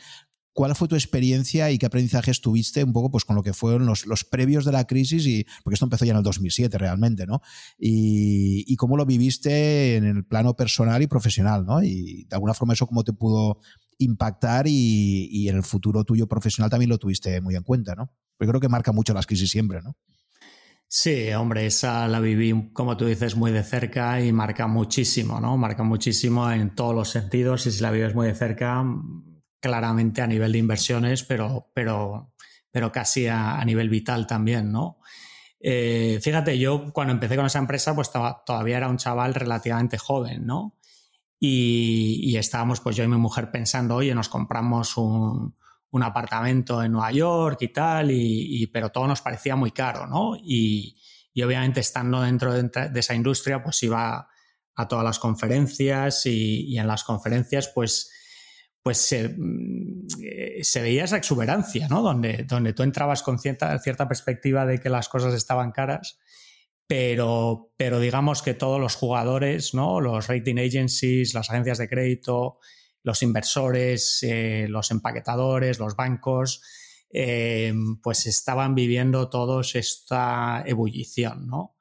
¿Cuál 0.54 0.74
fue 0.74 0.86
tu 0.86 0.96
experiencia 0.96 1.70
y 1.70 1.78
qué 1.78 1.86
aprendizajes 1.86 2.42
tuviste 2.42 2.84
un 2.84 2.92
poco 2.92 3.10
pues, 3.10 3.24
con 3.24 3.36
lo 3.36 3.42
que 3.42 3.54
fueron 3.54 3.86
los, 3.86 4.24
previos 4.24 4.66
de 4.66 4.72
la 4.72 4.86
crisis? 4.86 5.26
Y, 5.26 5.46
porque 5.64 5.74
esto 5.74 5.86
empezó 5.86 6.04
ya 6.04 6.12
en 6.12 6.18
el 6.18 6.22
2007 6.22 6.76
realmente, 6.76 7.26
¿no? 7.26 7.40
Y, 7.78 8.76
cómo 8.76 8.96
lo 8.96 9.06
viviste 9.06 9.96
en 9.96 10.04
el 10.04 10.24
plano 10.24 10.54
personal 10.54 11.00
y 11.02 11.06
profesional, 11.06 11.64
¿no? 11.64 11.82
Y 11.82 12.24
de 12.24 12.34
alguna 12.34 12.52
forma 12.52 12.74
eso 12.74 12.86
cómo 12.86 13.04
te 13.04 13.12
pudo 13.12 13.60
impactar 13.96 14.66
y, 14.68 15.48
en 15.48 15.56
el 15.56 15.62
futuro 15.62 16.04
tuyo 16.04 16.26
profesional 16.26 16.70
también 16.70 16.90
lo 16.90 16.98
tuviste 16.98 17.40
muy 17.40 17.56
en 17.56 17.62
cuenta, 17.62 17.94
¿no? 17.94 18.12
Porque 18.36 18.50
creo 18.50 18.60
que 18.60 18.68
marca 18.68 18.92
mucho 18.92 19.14
las 19.14 19.26
crisis 19.26 19.50
siempre, 19.50 19.80
¿no? 19.82 19.96
Sí, 20.86 21.32
hombre, 21.32 21.64
esa 21.64 22.06
la 22.08 22.20
viví, 22.20 22.70
como 22.74 22.98
tú 22.98 23.06
dices, 23.06 23.36
muy 23.36 23.50
de 23.52 23.62
cerca 23.62 24.20
y 24.20 24.30
marca 24.30 24.66
muchísimo, 24.66 25.40
¿no? 25.40 25.56
Marca 25.56 25.82
muchísimo 25.82 26.50
en 26.50 26.74
todos 26.74 26.94
los 26.94 27.08
sentidos 27.08 27.66
y 27.66 27.72
si 27.72 27.80
la 27.80 27.90
vives 27.90 28.14
muy 28.14 28.26
de 28.26 28.34
cerca, 28.34 28.84
claramente 29.62 30.20
a 30.20 30.26
nivel 30.26 30.52
de 30.52 30.58
inversiones, 30.58 31.22
pero, 31.24 31.70
pero, 31.74 32.34
pero 32.70 32.92
casi 32.92 33.28
a, 33.28 33.64
nivel 33.64 33.88
vital 33.88 34.26
también, 34.26 34.70
¿no? 34.70 34.98
Eh, 35.60 36.18
fíjate, 36.20 36.58
yo 36.58 36.92
cuando 36.92 37.14
empecé 37.14 37.36
con 37.36 37.46
esa 37.46 37.60
empresa, 37.60 37.94
pues 37.94 38.10
todavía 38.10 38.76
era 38.76 38.88
un 38.88 38.98
chaval 38.98 39.32
relativamente 39.32 39.96
joven, 39.96 40.44
¿no? 40.44 40.76
Y, 41.38 42.20
y, 42.22 42.36
estábamos, 42.36 42.80
pues 42.80 42.96
yo 42.96 43.04
y 43.04 43.08
mi 43.08 43.16
mujer 43.16 43.50
pensando, 43.50 43.96
oye, 43.96 44.14
nos 44.14 44.28
compramos 44.28 44.96
un, 44.96 45.54
un 45.92 46.02
apartamento 46.02 46.82
en 46.82 46.92
Nueva 46.92 47.12
York 47.12 47.58
y 47.60 47.68
tal, 47.68 48.10
y, 48.10 48.66
pero 48.68 48.90
todo 48.90 49.06
nos 49.06 49.20
parecía 49.20 49.56
muy 49.56 49.70
caro, 49.70 50.06
¿no? 50.06 50.36
Y, 50.36 50.98
obviamente 51.44 51.80
estando 51.80 52.20
dentro 52.22 52.52
de, 52.52 52.90
esa 52.98 53.14
industria, 53.14 53.62
pues 53.62 53.82
iba 53.82 54.28
a 54.74 54.88
todas 54.88 55.04
las 55.04 55.18
conferencias 55.18 56.24
y, 56.26 56.78
en 56.78 56.86
las 56.86 57.04
conferencias, 57.04 57.70
pues, 57.74 58.10
pues 58.82 58.98
se, 58.98 59.28
mm, 59.28 60.06
veía 60.74 61.04
esa 61.04 61.16
exuberancia, 61.16 61.88
¿no? 61.88 62.02
Donde, 62.02 62.44
donde 62.48 62.72
tú 62.72 62.82
entrabas 62.82 63.22
con 63.22 63.38
cierta, 63.38 63.78
cierta 63.78 64.08
perspectiva 64.08 64.66
de 64.66 64.78
que 64.78 64.88
las 64.88 65.08
cosas 65.08 65.34
estaban 65.34 65.70
caras, 65.72 66.18
pero, 66.86 67.72
pero 67.76 68.00
digamos 68.00 68.42
que 68.42 68.54
todos 68.54 68.80
los 68.80 68.96
jugadores, 68.96 69.72
¿no? 69.72 70.00
Los 70.00 70.26
rating 70.26 70.58
agencies, 70.58 71.32
las 71.32 71.48
agencias 71.50 71.78
de 71.78 71.88
crédito, 71.88 72.58
los 73.04 73.22
inversores, 73.22 74.18
eh, 74.22 74.66
los 74.68 74.90
empaquetadores, 74.90 75.78
los 75.78 75.96
bancos, 75.96 76.62
eh, 77.10 77.72
pues 78.02 78.26
estaban 78.26 78.74
viviendo 78.74 79.28
todos 79.28 79.74
esta 79.74 80.62
ebullición, 80.66 81.46
¿no? 81.46 81.76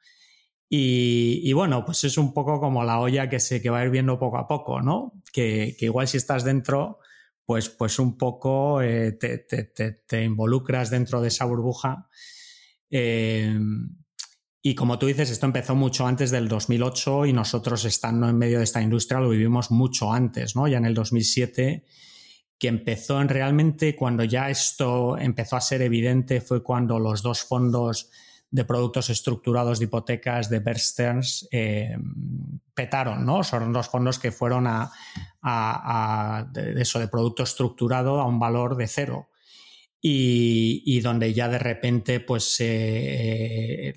Y, 0.74 1.52
bueno, 1.52 1.84
pues 1.84 2.06
es 2.06 2.18
un 2.18 2.34
poco 2.34 2.62
como 2.62 2.86
la 2.86 3.02
olla 3.02 3.28
que 3.28 3.42
se 3.42 3.62
que 3.62 3.70
va 3.70 3.84
hirviendo 3.84 4.18
poco 4.18 4.38
a 4.38 4.48
poco, 4.48 4.82
¿no? 4.82 5.22
Que, 5.34 5.76
igual 5.82 6.08
si 6.08 6.16
estás 6.16 6.46
dentro, 6.46 7.00
pues, 7.46 7.68
pues 7.68 8.00
un 8.00 8.18
poco 8.18 8.82
eh, 8.82 9.12
te, 9.12 10.24
involucras 10.24 10.90
dentro 10.90 11.20
de 11.20 11.28
esa 11.28 11.44
burbuja. 11.44 12.08
Y 12.90 14.76
como 14.76 14.98
tú 14.98 15.08
dices, 15.08 15.30
esto 15.30 15.46
empezó 15.46 15.76
mucho 15.76 16.08
antes 16.08 16.32
del 16.32 16.48
2008 16.48 17.26
y 17.26 17.34
nosotros 17.34 17.84
estando 17.84 18.30
en 18.30 18.38
medio 18.38 18.60
de 18.60 18.64
esta 18.64 18.82
industria 18.82 19.20
lo 19.20 19.28
vivimos 19.28 19.72
mucho 19.72 20.14
antes, 20.14 20.56
¿no? 20.56 20.70
Ya 20.70 20.78
en 20.78 20.86
el 20.86 20.94
2007, 20.94 21.84
que 22.58 22.68
empezó 22.70 23.20
en 23.20 23.28
realmente 23.28 23.94
cuando 23.94 24.24
ya 24.24 24.50
esto 24.50 25.18
empezó 25.18 25.58
a 25.58 25.62
ser 25.62 25.82
evidente 25.82 26.40
fue 26.40 26.64
cuando 26.64 26.98
los 26.98 27.24
dos 27.24 27.44
fondos 27.44 28.10
de 28.52 28.66
productos 28.66 29.10
estructurados 29.10 29.80
de 29.80 29.86
hipotecas 29.86 30.50
de 30.50 30.60
Bear 30.60 30.78
Stearns 30.78 31.48
eh, 31.52 31.98
petaron, 32.74 33.26
¿no? 33.26 33.44
Son 33.44 33.72
dos 33.72 33.88
fondos 33.88 34.20
que 34.20 34.32
fueron 34.32 34.68
a, 34.68 34.92
eso, 36.76 37.00
de 37.00 37.08
producto 37.08 37.44
estructurado 37.44 38.20
a 38.20 38.28
un 38.28 38.40
valor 38.40 38.76
de 38.76 38.88
cero. 38.88 39.30
Y, 40.04 41.00
donde 41.02 41.34
ya 41.34 41.48
de 41.48 41.60
repente, 41.60 42.20
pues 42.20 42.56
eh, 42.60 43.94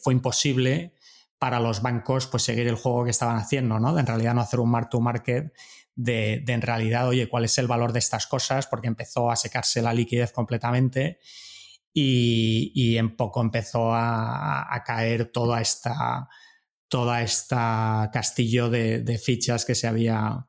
fue 0.00 0.14
imposible 0.14 0.94
para 1.38 1.60
los 1.60 1.82
bancos 1.82 2.26
pues 2.26 2.44
seguir 2.44 2.68
el 2.68 2.76
juego 2.76 3.04
que 3.04 3.10
estaban 3.10 3.36
haciendo, 3.36 3.78
¿no? 3.78 3.92
De 3.92 4.00
en 4.00 4.06
realidad 4.06 4.34
no 4.34 4.40
hacer 4.40 4.60
un 4.60 4.70
mark 4.70 4.88
to 4.88 5.00
market 5.00 5.52
de, 5.94 6.42
en 6.46 6.62
realidad, 6.62 7.06
oye, 7.08 7.28
¿cuál 7.28 7.44
es 7.44 7.58
el 7.58 7.66
valor 7.66 7.92
de 7.92 7.98
estas 7.98 8.26
cosas? 8.26 8.66
Porque 8.66 8.88
empezó 8.88 9.30
a 9.30 9.36
secarse 9.36 9.82
la 9.82 9.92
liquidez 9.92 10.32
completamente 10.32 11.18
y, 11.96 12.96
en 12.96 13.16
poco 13.16 13.40
empezó 13.40 13.94
a, 13.94 14.82
caer 14.84 15.30
toda 15.30 15.60
esta, 15.60 16.28
toda 16.88 17.22
esta 17.22 18.10
castillo 18.12 18.68
de, 18.68 19.20
fichas 19.22 19.64
que 19.64 19.76
se, 19.76 19.86
había, 19.86 20.48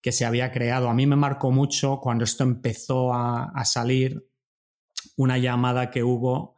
que 0.00 0.12
se 0.12 0.24
había 0.24 0.50
creado. 0.50 0.88
A 0.88 0.94
mí 0.94 1.06
me 1.06 1.16
marcó 1.16 1.50
mucho 1.50 2.00
cuando 2.00 2.24
esto 2.24 2.42
empezó 2.42 3.12
a, 3.12 3.64
salir 3.66 4.26
una 5.16 5.36
llamada 5.36 5.90
que 5.90 6.02
hubo 6.02 6.56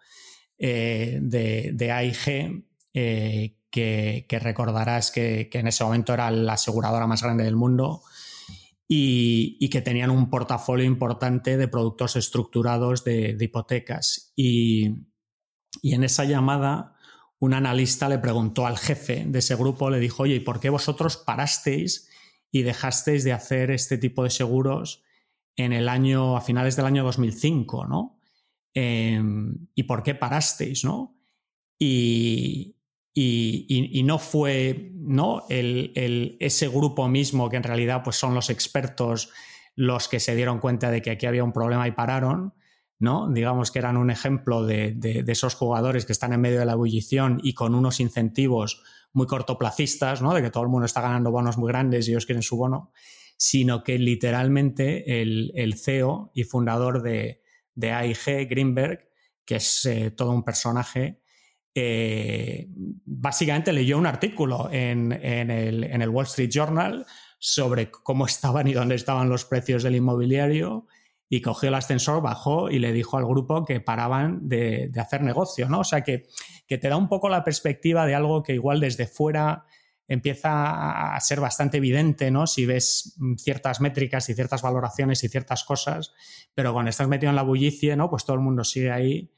eh, 0.58 1.18
de, 1.20 1.90
AIG, 1.90 2.64
eh, 2.94 3.56
que, 3.68 4.38
recordarás 4.40 5.10
que, 5.10 5.50
en 5.52 5.66
ese 5.66 5.82
momento 5.82 6.14
era 6.14 6.30
la 6.30 6.52
aseguradora 6.52 7.08
más 7.08 7.22
grande 7.22 7.44
del 7.44 7.56
mundo 7.56 8.02
y, 8.92 9.68
que 9.68 9.82
tenían 9.82 10.10
un 10.10 10.30
portafolio 10.30 10.84
importante 10.84 11.56
de 11.56 11.68
productos 11.68 12.16
estructurados 12.16 13.04
de, 13.04 13.36
hipotecas. 13.40 14.32
Y, 14.34 14.96
en 15.84 16.02
esa 16.02 16.24
llamada, 16.24 16.96
un 17.38 17.54
analista 17.54 18.08
le 18.08 18.18
preguntó 18.18 18.66
al 18.66 18.76
jefe 18.76 19.24
de 19.28 19.38
ese 19.38 19.54
grupo, 19.54 19.90
le 19.90 20.00
dijo, 20.00 20.24
oye, 20.24 20.34
¿y 20.34 20.40
por 20.40 20.58
qué 20.58 20.70
vosotros 20.70 21.16
parasteis 21.16 22.08
y 22.50 22.62
dejasteis 22.62 23.22
de 23.22 23.32
hacer 23.32 23.70
este 23.70 23.96
tipo 23.96 24.24
de 24.24 24.30
seguros 24.30 25.04
en 25.54 25.72
el 25.72 25.88
año, 25.88 26.36
a 26.36 26.40
finales 26.40 26.74
del 26.74 26.86
año 26.86 27.04
2005, 27.04 27.86
¿no? 27.86 28.18
Em, 28.74 29.68
y 29.72 29.84
por 29.84 30.02
qué 30.02 30.16
parasteis, 30.16 30.84
¿no? 30.84 31.16
Y, 31.78 32.74
no 33.14 34.18
fue 34.18 34.92
¿no? 35.10 35.42
El, 35.48 36.36
ese 36.40 36.68
grupo 36.68 37.08
mismo 37.08 37.48
que 37.48 37.56
en 37.56 37.62
realidad 37.64 38.02
pues, 38.04 38.16
son 38.16 38.34
los 38.34 38.50
expertos 38.50 39.30
los 39.74 40.08
que 40.08 40.20
se 40.20 40.36
dieron 40.36 40.60
cuenta 40.60 40.90
de 40.90 41.00
que 41.02 41.10
aquí 41.10 41.26
había 41.26 41.42
un 41.42 41.52
problema 41.52 41.88
y 41.88 41.92
pararon, 41.92 42.54
¿no? 42.98 43.30
Digamos 43.30 43.70
que 43.70 43.78
eran 43.78 43.96
un 43.96 44.10
ejemplo 44.10 44.66
de, 44.66 45.24
esos 45.26 45.54
jugadores 45.54 46.04
que 46.04 46.12
están 46.12 46.32
en 46.32 46.40
medio 46.40 46.58
de 46.58 46.66
la 46.66 46.72
ebullición 46.72 47.40
y 47.42 47.54
con 47.54 47.74
unos 47.74 47.98
incentivos 47.98 48.82
muy 49.12 49.26
cortoplacistas, 49.26 50.22
¿no? 50.22 50.34
De 50.34 50.42
que 50.42 50.50
todo 50.50 50.64
el 50.64 50.68
mundo 50.68 50.86
está 50.86 51.00
ganando 51.00 51.30
bonos 51.30 51.56
muy 51.56 51.68
grandes 51.68 52.06
y 52.06 52.10
ellos 52.10 52.26
quieren 52.26 52.42
su 52.42 52.56
bono, 52.56 52.92
sino 53.36 53.82
que 53.82 53.98
literalmente 53.98 55.22
el, 55.22 55.50
el 55.54 55.78
CEO 55.78 56.30
y 56.34 56.44
fundador 56.44 57.02
de, 57.02 57.42
de 57.74 57.92
AIG, 57.92 58.48
Greenberg, 58.48 59.08
que 59.46 59.56
es 59.56 59.86
eh, 59.86 60.10
todo 60.10 60.32
un 60.32 60.44
personaje, 60.44 61.19
eh, 61.74 62.68
básicamente 63.04 63.72
leyó 63.72 63.96
un 63.96 64.06
artículo 64.06 64.68
en, 64.72 65.12
el, 65.12 66.08
Wall 66.08 66.26
Street 66.26 66.50
Journal 66.50 67.06
sobre 67.38 67.90
cómo 67.90 68.26
estaban 68.26 68.66
y 68.66 68.72
dónde 68.72 68.96
estaban 68.96 69.28
los 69.28 69.44
precios 69.44 69.82
del 69.82 69.96
inmobiliario 69.96 70.86
y 71.28 71.40
cogió 71.42 71.68
el 71.68 71.76
ascensor, 71.76 72.22
bajó 72.22 72.70
y 72.70 72.80
le 72.80 72.92
dijo 72.92 73.16
al 73.16 73.24
grupo 73.24 73.64
que 73.64 73.80
paraban 73.80 74.48
de, 74.48 74.90
hacer 74.96 75.22
negocio, 75.22 75.68
¿no? 75.68 75.80
O 75.80 75.84
sea 75.84 76.02
que, 76.02 76.26
que, 76.66 76.76
te 76.76 76.88
da 76.88 76.96
un 76.96 77.08
poco 77.08 77.28
la 77.28 77.44
perspectiva 77.44 78.04
de 78.04 78.16
algo 78.16 78.42
que 78.42 78.54
igual 78.54 78.80
desde 78.80 79.06
fuera 79.06 79.64
empieza 80.08 81.14
a 81.14 81.20
ser 81.20 81.38
bastante 81.38 81.76
evidente, 81.76 82.32
¿no? 82.32 82.48
Si 82.48 82.66
ves 82.66 83.16
ciertas 83.36 83.80
métricas 83.80 84.28
y 84.28 84.34
ciertas 84.34 84.60
valoraciones 84.60 85.22
y 85.22 85.28
ciertas 85.28 85.62
cosas, 85.62 86.12
pero 86.52 86.72
cuando 86.72 86.90
estás 86.90 87.06
metido 87.06 87.30
en 87.30 87.36
la 87.36 87.44
bullicie, 87.44 87.94
¿no? 87.94 88.10
Pues 88.10 88.24
todo 88.24 88.34
el 88.34 88.42
mundo 88.42 88.64
sigue 88.64 88.90
ahí. 88.90 89.30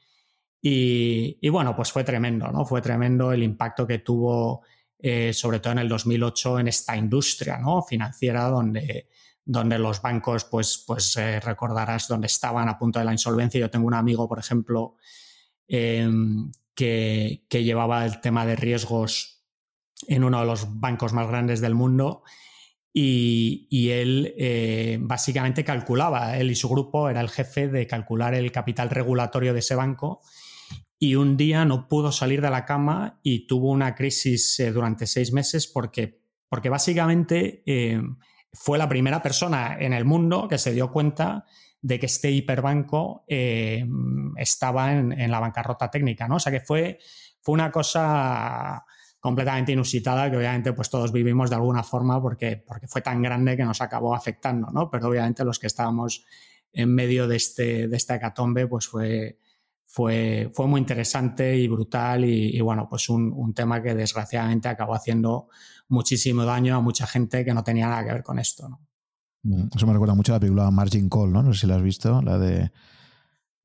Y, 0.65 1.49
bueno, 1.49 1.75
pues 1.75 1.91
fue 1.91 2.05
tremendo, 2.05 2.49
¿no? 2.49 2.65
Fue 2.65 2.81
tremendo 2.81 3.33
el 3.33 3.43
impacto 3.43 3.85
que 3.85 3.99
tuvo, 3.99 4.61
eh, 4.97 5.33
sobre 5.33 5.59
todo 5.59 5.73
en 5.73 5.79
el 5.79 5.89
2008, 5.89 6.59
en 6.59 6.69
esta 6.69 6.95
industria, 6.95 7.57
¿no? 7.57 7.81
Financiera, 7.81 8.45
donde, 8.45 9.09
donde 9.43 9.77
los 9.77 10.01
bancos, 10.01 10.45
pues, 10.45 10.81
pues 10.87 11.17
eh, 11.17 11.41
recordarás, 11.41 12.07
donde 12.07 12.27
estaban 12.27 12.69
a 12.69 12.77
punto 12.79 12.99
de 12.99 13.03
la 13.03 13.11
insolvencia. 13.11 13.59
Yo 13.59 13.69
tengo 13.69 13.87
un 13.87 13.93
amigo, 13.93 14.29
por 14.29 14.39
ejemplo, 14.39 14.95
em, 15.67 16.49
que, 16.73 17.45
que 17.49 17.63
llevaba 17.65 18.05
el 18.05 18.21
tema 18.21 18.45
de 18.45 18.55
riesgos 18.55 19.43
en 20.07 20.23
uno 20.23 20.39
de 20.39 20.45
los 20.45 20.79
bancos 20.79 21.11
más 21.11 21.27
grandes 21.27 21.59
del 21.59 21.75
mundo 21.75 22.23
y, 22.93 23.89
él 23.89 24.33
eh, 24.37 24.97
básicamente 25.01 25.63
calculaba, 25.63 26.37
él 26.37 26.51
y 26.51 26.55
su 26.55 26.69
grupo 26.69 27.09
era 27.09 27.21
el 27.21 27.29
jefe 27.29 27.67
de 27.67 27.87
calcular 27.87 28.35
el 28.35 28.51
capital 28.51 28.91
regulatorio 28.91 29.51
de 29.53 29.59
ese 29.59 29.75
banco 29.75 30.21
y 31.03 31.15
un 31.15 31.35
día 31.35 31.65
no 31.65 31.89
pudo 31.89 32.13
salir 32.13 32.39
de 32.39 32.49
la 32.49 32.63
cama 32.63 33.19
y 33.23 33.45
tuvo 33.45 33.71
una 33.71 33.93
crisis 33.93 34.57
eh, 34.61 34.71
durante 34.71 35.05
seis 35.05 35.33
meses 35.33 35.67
porque, 35.67 36.21
porque 36.47 36.69
básicamente 36.69 37.61
eh, 37.65 38.01
fue 38.53 38.77
la 38.77 38.87
primera 38.87 39.21
persona 39.21 39.75
en 39.77 39.91
el 39.91 40.05
mundo 40.05 40.47
que 40.47 40.57
se 40.57 40.71
dio 40.71 40.93
cuenta 40.93 41.43
de 41.81 41.99
que 41.99 42.05
este 42.05 42.31
hiperbanco 42.31 43.25
estaba 44.37 44.93
en, 44.93 45.11
en, 45.11 45.29
la 45.29 45.41
bancarrota 45.41 45.91
técnica, 45.91 46.29
¿no? 46.29 46.37
O 46.37 46.39
sea 46.39 46.53
que 46.53 46.61
fue, 46.61 46.99
fue 47.41 47.51
una 47.51 47.69
cosa 47.69 48.85
completamente 49.19 49.73
inusitada 49.73 50.31
que 50.31 50.37
obviamente 50.37 50.71
pues 50.71 50.89
todos 50.89 51.11
vivimos 51.11 51.49
de 51.49 51.57
alguna 51.57 51.83
forma 51.83 52.21
porque, 52.21 52.63
porque 52.65 52.87
fue 52.87 53.01
tan 53.01 53.21
grande 53.21 53.57
que 53.57 53.65
nos 53.65 53.81
acabó 53.81 54.15
afectando, 54.15 54.71
¿no? 54.71 54.89
Pero 54.89 55.09
obviamente 55.09 55.43
los 55.43 55.59
que 55.59 55.67
estábamos 55.67 56.23
en 56.71 56.95
medio 56.95 57.27
de, 57.27 57.35
este, 57.35 57.89
de 57.89 57.97
esta 57.97 58.15
hecatombe, 58.15 58.67
pues 58.67 58.87
fue, 58.87 59.37
fue, 59.85 60.51
fue 60.53 60.67
muy 60.67 60.79
interesante 60.79 61.55
y 61.55 61.67
brutal 61.67 62.25
y, 62.25 62.59
bueno, 62.61 62.87
pues 62.89 63.09
un, 63.09 63.53
tema 63.53 63.81
que 63.81 63.93
desgraciadamente 63.93 64.67
acabó 64.67 64.95
haciendo 64.95 65.47
muchísimo 65.87 66.45
daño 66.45 66.75
a 66.75 66.81
mucha 66.81 67.05
gente 67.05 67.45
que 67.45 67.53
no 67.53 67.63
tenía 67.63 67.87
nada 67.87 68.03
que 68.03 68.13
ver 68.13 68.23
con 68.23 68.39
esto. 68.39 68.69
¿no? 68.69 68.81
Mm, 69.43 69.69
eso 69.75 69.85
me 69.85 69.93
recuerda 69.93 70.15
mucho 70.15 70.33
a 70.33 70.37
la 70.37 70.39
película 70.39 70.71
Margin 70.71 71.09
Call, 71.09 71.31
¿no? 71.31 71.43
No 71.43 71.53
sé 71.53 71.61
si 71.61 71.67
la 71.67 71.75
has 71.75 71.83
visto, 71.83 72.21
la 72.21 72.37
de... 72.37 72.71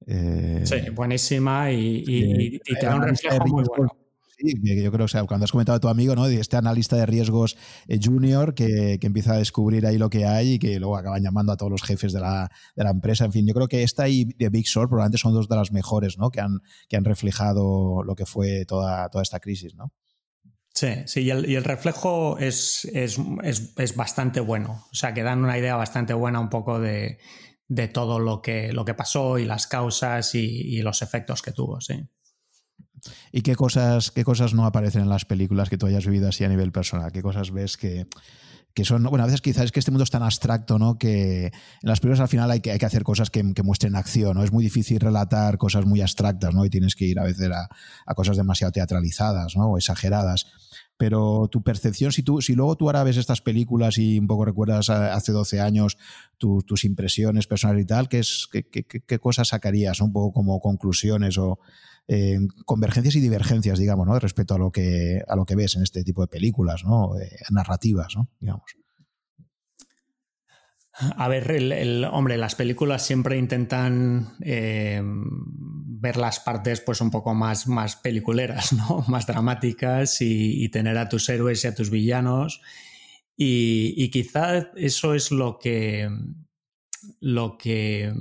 Eh, 0.07 0.63
sí, 0.65 0.91
buenísima 0.91 1.71
y, 1.73 2.61
te 2.61 2.87
da 2.87 2.95
un 2.95 3.03
reflejo 3.03 3.47
muy 3.47 3.65
bueno. 3.65 3.91
Sí, 4.41 4.55
yo 4.63 4.93
creo, 4.93 5.07
o 5.07 5.09
sea, 5.09 5.25
cuando 5.25 5.45
has 5.45 5.51
comentado 5.51 5.77
a 5.77 5.81
tu 5.81 5.89
amigo, 5.89 6.15
¿no? 6.15 6.27
Este 6.27 6.57
analista 6.57 6.95
de 6.95 7.07
riesgos 7.07 7.57
eh, 7.89 7.99
junior 8.01 8.55
que, 8.55 8.99
que, 9.01 9.07
empieza 9.09 9.33
a 9.33 9.39
descubrir 9.39 9.85
ahí 9.85 9.99
lo 9.99 10.11
que 10.11 10.27
hay 10.27 10.53
y 10.53 10.59
que 10.61 10.79
luego 10.79 10.97
acaban 10.97 11.25
llamando 11.25 11.51
a 11.51 11.57
todos 11.57 11.73
los 11.73 11.83
jefes 11.83 12.13
de 12.13 12.21
la, 12.21 12.49
de 12.77 12.85
la 12.85 12.91
empresa. 12.91 13.25
En 13.25 13.33
fin, 13.33 13.45
yo 13.49 13.55
creo 13.55 13.67
que 13.67 13.83
esta 13.83 14.09
y 14.09 14.27
de 14.27 14.49
Big 14.49 14.67
Short 14.67 14.91
probablemente 14.91 15.19
son 15.19 15.35
dos 15.35 15.49
de 15.49 15.57
las 15.57 15.73
mejores, 15.73 16.19
¿no? 16.19 16.31
Que 16.31 16.41
han, 16.41 16.61
que 16.89 16.97
han 16.97 17.05
reflejado 17.05 18.05
lo 18.05 18.15
que 18.15 18.27
fue 18.27 18.65
toda, 18.65 19.09
toda 19.09 19.23
esta 19.23 19.41
crisis, 19.41 19.75
¿no? 19.75 19.93
Sí, 20.73 20.89
sí, 21.07 21.23
y 21.23 21.31
el, 21.31 21.65
reflejo 21.65 22.39
es, 22.39 22.85
es, 22.93 23.19
es, 23.43 23.75
es, 23.77 23.97
bastante 23.97 24.39
bueno. 24.39 24.85
O 24.93 24.95
sea, 24.95 25.15
que 25.15 25.25
dan 25.25 25.43
una 25.43 25.59
idea 25.59 25.75
bastante 25.75 26.15
buena 26.15 26.39
un 26.39 26.49
poco 26.49 26.79
de, 26.79 27.19
de 27.67 27.89
todo 27.89 28.21
lo 28.21 28.41
que, 28.41 28.73
lo 28.73 28.85
que 28.85 28.95
pasó 28.95 29.39
y 29.39 29.45
las 29.45 29.67
causas 29.67 30.37
y 30.37 30.81
los 30.83 31.03
efectos 31.03 31.43
que 31.43 31.51
tuvo, 31.51 31.81
sí. 31.81 32.09
¿Y 33.33 33.43
qué 33.43 33.55
cosas, 33.55 34.11
qué 34.11 34.25
cosas 34.25 34.55
no 34.55 34.65
aparecen 34.65 35.03
en 35.03 35.09
las 35.09 35.25
películas 35.25 35.69
que 35.69 35.79
tú 35.79 35.87
hayas 35.87 36.07
vivido 36.07 36.29
así 36.29 36.45
a 36.45 36.49
nivel 36.49 36.73
personal? 36.73 37.13
¿Qué 37.13 37.23
cosas 37.23 37.51
ves 37.51 37.77
que, 37.77 38.07
que 38.79 38.85
son, 38.85 39.03
bueno, 39.03 39.25
a 39.25 39.27
veces 39.27 39.41
quizás 39.41 39.65
es 39.65 39.73
que 39.73 39.81
este 39.81 39.91
mundo 39.91 40.05
es 40.05 40.11
tan 40.11 40.23
abstracto, 40.23 40.79
¿no? 40.79 40.99
Que 40.99 41.47
en 41.47 41.53
las 41.83 41.99
películas 41.99 42.21
al 42.21 42.29
final 42.29 42.49
hay 42.51 42.61
que, 42.61 42.71
hay 42.71 42.79
que 42.79 42.87
hacer 42.87 43.03
cosas 43.03 43.29
que, 43.29 43.43
muestren 43.65 43.97
acción, 43.97 44.37
¿no? 44.37 44.45
Es 44.45 44.53
muy 44.53 44.63
difícil 44.63 45.01
relatar 45.01 45.59
cosas 45.59 45.85
muy 45.85 46.01
abstractas, 46.01 46.55
¿no? 46.55 46.65
Y 46.65 46.71
tienes 46.71 46.95
que 46.95 47.05
ir 47.05 47.19
a 47.19 47.25
veces 47.25 47.51
a, 47.51 47.69
a 48.07 48.15
cosas 48.15 48.37
demasiado 48.37 48.71
teatralizadas, 48.71 49.57
¿no? 49.57 49.73
O 49.73 49.79
exageradas. 49.79 50.47
Pero 50.97 51.49
tu 51.51 51.63
percepción, 51.63 52.13
si, 52.13 52.23
tú, 52.23 52.41
si 52.41 52.55
luego 52.55 52.77
tú 52.77 52.87
ahora 52.87 53.05
ves 53.05 53.17
estas 53.17 53.41
películas 53.41 53.99
y 53.99 54.19
un 54.19 54.27
poco 54.27 54.45
recuerdas 54.45 54.91
hace 54.91 55.33
12 55.33 55.61
años 55.61 55.97
tu, 56.39 56.63
tus 56.63 56.85
impresiones 56.85 57.47
personales 57.47 57.83
y 57.85 57.87
tal, 57.87 58.09
¿qué, 58.09 58.21
es, 58.21 58.49
qué, 58.51 58.65
qué, 58.65 58.85
qué 58.85 59.19
cosas 59.19 59.49
sacarías? 59.49 60.01
Un 60.01 60.13
poco 60.13 60.33
como 60.33 60.61
conclusiones 60.61 61.39
o 61.39 61.59
convergencias 62.65 63.17
y 63.17 63.21
divergencias, 63.21 63.79
digamos, 63.79 64.07
¿no? 64.07 64.19
respecto 64.19 64.55
a 64.55 64.59
lo 64.59 64.71
que 64.71 65.23
a 65.27 65.37
lo 65.37 65.45
que 65.45 65.57
ves 65.57 65.77
en 65.77 65.83
este 65.83 66.05
tipo 66.05 66.23
de 66.23 66.29
películas, 66.29 66.85
¿no? 66.85 67.19
Eh, 67.19 67.31
narrativas, 67.51 68.15
¿no? 68.17 68.31
digamos. 68.41 68.65
A 71.01 71.29
ver, 71.29 71.51
el, 71.53 71.71
el, 71.71 72.05
hombre, 72.05 72.37
las 72.39 72.57
películas 72.57 73.07
siempre 73.07 73.39
intentan 73.39 74.35
eh, 74.41 75.01
ver 75.05 76.17
las 76.17 76.41
partes 76.41 76.81
pues 76.81 77.01
un 77.01 77.13
poco 77.13 77.35
más, 77.35 77.69
más 77.69 77.95
peliculeras, 77.95 78.73
¿no? 78.73 79.05
Más 79.09 79.27
dramáticas 79.27 80.21
y, 80.21 80.65
y, 80.65 80.69
tener 80.71 80.99
a 80.99 81.09
tus 81.09 81.29
héroes 81.29 81.63
y 81.63 81.69
a 81.69 81.75
tus 81.75 81.91
villanos. 81.91 82.61
Y, 83.37 83.95
y 83.97 84.11
quizá 84.11 84.73
eso 84.75 85.15
es 85.15 85.31
lo 85.31 85.59
que, 85.61 86.11
lo 87.21 87.57
que 87.59 88.13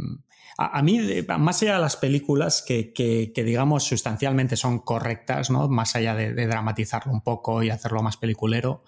a, 0.57 0.81
mí, 0.81 0.99
más 1.37 1.61
allá 1.61 1.75
de 1.75 1.81
las 1.81 1.97
películas 1.97 2.63
que, 2.65 2.91
que, 2.91 3.43
digamos 3.43 3.83
sustancialmente 3.83 4.57
son 4.57 4.79
correctas, 4.79 5.51
¿no? 5.51 5.67
Más 5.67 5.95
allá 5.95 6.15
de, 6.15 6.33
dramatizarlo 6.33 7.11
un 7.11 7.21
poco 7.21 7.61
y 7.61 7.69
hacerlo 7.69 8.01
más 8.01 8.17
peliculero, 8.17 8.83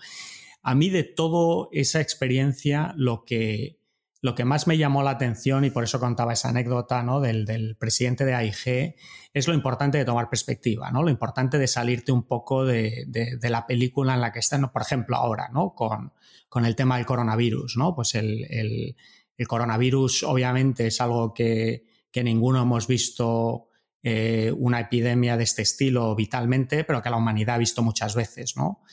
a 0.63 0.73
mí 0.73 0.89
de 0.89 1.03
toda 1.03 1.67
esa 1.71 2.01
experiencia 2.01 2.93
lo 2.97 3.23
que, 3.23 3.79
lo 4.19 4.33
que 4.33 4.45
más 4.45 4.65
me 4.65 4.79
llamó 4.79 5.03
la 5.03 5.11
atención, 5.11 5.63
y 5.63 5.69
por 5.69 5.83
eso 5.83 5.99
contaba 5.99 6.33
esa 6.33 6.49
anécdota 6.49 7.03
¿no? 7.03 7.21
del, 7.21 7.45
del, 7.45 7.75
presidente 7.75 8.25
de 8.25 8.33
AIG, 8.33 8.95
es 9.35 9.47
lo 9.47 9.53
importante 9.53 9.99
de 9.99 10.05
tomar 10.05 10.27
perspectiva, 10.27 10.89
¿no? 10.89 11.03
lo 11.03 11.11
importante 11.11 11.59
de 11.59 11.67
salirte 11.67 12.11
un 12.11 12.23
poco 12.23 12.65
de, 12.65 13.05
de, 13.07 13.37
de 13.37 13.49
la 13.49 13.67
película 13.67 14.15
en 14.15 14.21
la 14.21 14.31
que 14.31 14.39
están, 14.39 14.71
por 14.71 14.81
ejemplo, 14.81 15.17
ahora, 15.17 15.49
¿no? 15.53 15.75
con, 15.75 16.13
con 16.49 16.65
el 16.65 16.75
tema 16.75 16.97
del 16.97 17.05
coronavirus. 17.05 17.77
¿no? 17.77 17.95
Pues 17.95 18.15
el, 18.15 18.45
el 18.49 18.97
el 19.39 19.47
coronavirus 19.47 20.23
obviamente 20.23 20.87
es 20.87 20.99
algo 20.99 21.33
que, 21.33 21.85
que 22.11 22.23
ninguno 22.25 22.61
hemos 22.61 22.87
visto 22.87 23.69
eh, 24.03 24.53
una 24.57 24.81
epidemia 24.81 25.37
de 25.37 25.45
este 25.45 25.61
estilo 25.61 26.13
vitalmente, 26.13 26.83
pero 26.83 27.01
que 27.01 27.09
la 27.09 27.15
humanidad 27.15 27.55
ha 27.55 27.59
visto 27.59 27.81
muchas 27.81 28.15
veces, 28.15 28.57
¿no? 28.57 28.83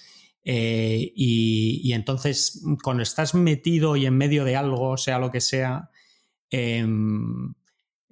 Eh, 0.44 1.12
y, 1.16 1.92
entonces, 1.92 2.62
cuando 2.80 3.02
estás 3.02 3.35
metido 3.35 3.96
y 3.96 4.06
en 4.06 4.16
medio 4.16 4.44
de 4.44 4.54
algo, 4.54 4.96
sea 4.96 5.18
lo 5.18 5.32
que 5.32 5.40
sea, 5.40 5.90
em, 6.48 7.54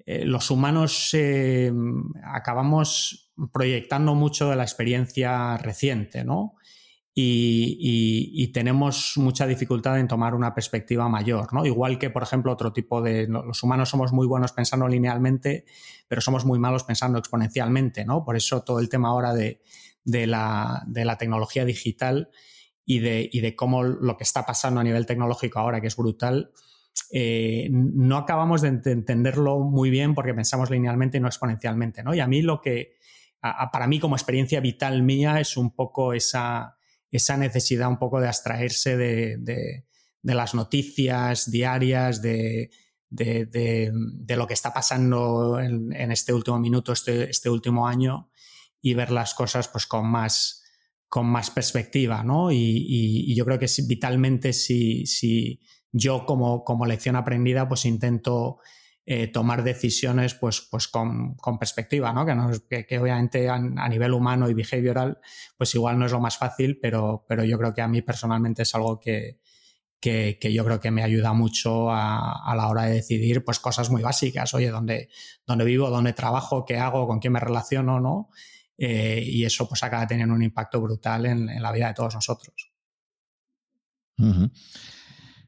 eh, 0.05 0.25
los 0.25 0.51
humanos 0.51 1.11
em, 1.14 2.03
acabamos 2.25 3.33
proyectando 3.53 4.16
mucho 4.16 4.51
de 4.51 4.57
la 4.57 4.64
experiencia 4.64 5.57
reciente, 5.59 6.25
¿no? 6.25 6.57
Y, 7.16 7.79
y, 7.81 8.42
y, 8.42 8.48
tenemos 8.48 9.12
mucha 9.18 9.46
dificultad 9.46 10.00
en 10.00 10.09
tomar 10.09 10.35
una 10.35 10.53
perspectiva 10.53 11.09
mayor, 11.09 11.55
¿no? 11.55 11.64
Igual 11.64 11.96
que, 11.96 12.11
por 12.11 12.24
ejemplo, 12.24 12.50
otro 12.50 12.72
tipo 12.72 13.00
de... 13.00 13.29
Los 13.29 13.62
humanos 13.62 13.88
somos 13.88 14.12
muy 14.12 14.27
buenos 14.27 14.50
pensando 14.53 14.88
linealmente, 14.88 15.64
pero 16.09 16.20
somos 16.20 16.44
muy 16.44 16.59
malos 16.59 16.83
pensando 16.83 17.16
exponencialmente, 17.20 18.05
¿no? 18.05 18.24
Por 18.24 18.37
eso 18.37 18.64
todo 18.64 18.81
el 18.81 18.88
tema 18.88 19.11
ahora 19.11 19.33
de, 19.33 19.61
de, 20.03 20.27
la, 20.27 20.83
de 20.88 21.05
la, 21.05 21.16
tecnología 21.16 21.64
digital 21.64 22.31
y 22.85 22.98
de, 22.98 23.31
y 23.33 23.40
de, 23.42 23.55
cómo 23.55 23.85
lo 23.85 24.16
que 24.16 24.24
está 24.24 24.44
pasando 24.44 24.81
a 24.81 24.85
nivel 24.85 25.07
tecnológico 25.07 25.61
ahora, 25.61 25.81
que 25.81 25.87
es 25.87 25.96
brutal, 25.96 26.50
eh, 27.12 27.68
no 27.70 28.16
acabamos 28.16 28.61
de 28.61 28.68
entenderlo 28.70 29.61
muy 29.61 29.88
bien 29.88 30.16
porque 30.16 30.35
pensamos 30.35 30.68
linealmente 30.68 31.18
y 31.18 31.20
no 31.20 31.29
exponencialmente, 31.29 32.03
¿no? 32.03 32.12
Y 32.12 32.18
a 32.18 32.27
mí 32.27 32.42
lo 32.42 32.61
que... 32.61 32.96
Para 33.72 33.87
mí 33.87 34.00
como 34.00 34.16
experiencia 34.16 34.59
vital 34.61 35.03
mía 35.03 35.38
es 35.38 35.59
un 35.59 35.74
poco 35.74 36.14
esa 36.14 36.74
esa 37.16 37.37
necesidad 37.37 37.88
un 37.88 37.98
poco 37.98 38.20
de 38.20 38.27
abstraerse 38.27 38.96
de, 38.96 39.37
de, 39.38 40.35
las 40.35 40.55
noticias 40.55 41.50
diarias, 41.50 42.20
de, 42.20 42.70
de, 43.09 43.92
lo 44.37 44.46
que 44.46 44.55
está 44.55 44.74
pasando 44.74 45.61
en, 45.61 45.92
este 46.11 46.33
último 46.33 46.59
minuto, 46.59 46.92
este, 46.92 47.31
este 47.31 47.48
último 47.48 47.87
año, 47.87 48.31
y 48.81 48.94
ver 48.94 49.12
las 49.12 49.33
cosas 49.35 49.68
pues 49.68 49.87
con 49.87 50.09
más, 50.09 50.64
con 51.09 51.27
más 51.27 51.50
perspectiva, 51.50 52.24
¿no? 52.24 52.50
Y 52.50 53.33
yo 53.37 53.44
creo 53.44 53.61
que 53.61 53.70
vitalmente 53.87 54.53
si, 54.53 55.07
si 55.07 55.61
yo 55.92 56.27
como, 56.27 56.64
como 56.64 56.85
lección 56.85 57.14
aprendida 57.14 57.68
pues 57.68 57.85
intento 57.85 58.59
eh, 59.07 59.27
tomar 59.27 59.62
decisiones 59.62 60.35
pues, 60.35 60.62
pues 60.71 60.88
con, 60.88 61.35
con 61.35 61.59
perspectiva, 61.59 62.12
¿no? 62.12 62.25
Que, 62.25 62.35
no, 62.35 62.51
que, 62.69 62.87
que 62.87 62.99
obviamente 62.99 63.49
a, 63.51 63.59
nivel 63.59 64.14
humano 64.14 64.49
y 64.49 64.55
behavioral, 64.55 65.19
pues 65.59 65.75
igual 65.75 65.99
no 65.99 66.07
es 66.07 66.12
lo 66.12 66.21
más 66.21 66.38
fácil, 66.38 66.79
pero, 66.81 67.25
pero 67.29 67.45
yo 67.45 67.59
creo 67.59 67.75
que 67.75 67.83
a 67.83 67.88
mí 67.88 68.01
personalmente 68.01 68.62
es 68.62 68.75
algo 68.75 68.99
que, 68.99 69.40
que, 70.01 70.38
que 70.40 70.53
yo 70.55 70.64
creo 70.64 70.81
que 70.81 70.90
me 70.90 71.03
ayuda 71.03 71.35
mucho 71.35 71.90
a, 71.90 72.51
a, 72.51 72.57
la 72.57 72.69
hora 72.69 72.85
de 72.85 72.95
decidir 72.95 73.45
pues 73.45 73.59
cosas 73.61 73.90
muy 73.90 74.01
básicas, 74.01 74.55
oye, 74.55 74.71
dónde, 74.71 75.11
dónde 75.47 75.67
vivo, 75.67 75.90
dónde 75.90 76.14
trabajo, 76.14 76.64
qué 76.64 76.79
hago, 76.79 77.07
con 77.07 77.19
quién 77.19 77.35
me 77.35 77.40
relaciono, 77.40 78.01
¿no? 78.01 78.31
Eh, 78.79 79.23
y 79.23 79.45
eso 79.45 79.69
pues 79.69 79.83
acaba 79.83 80.07
teniendo 80.07 80.35
un 80.35 80.43
impacto 80.43 80.81
brutal 80.81 81.27
en, 81.27 81.49
en 81.51 81.62
la 81.62 81.73
vida 81.73 81.88
de 81.88 81.95
todos 81.95 82.14
nosotros. 82.14 82.73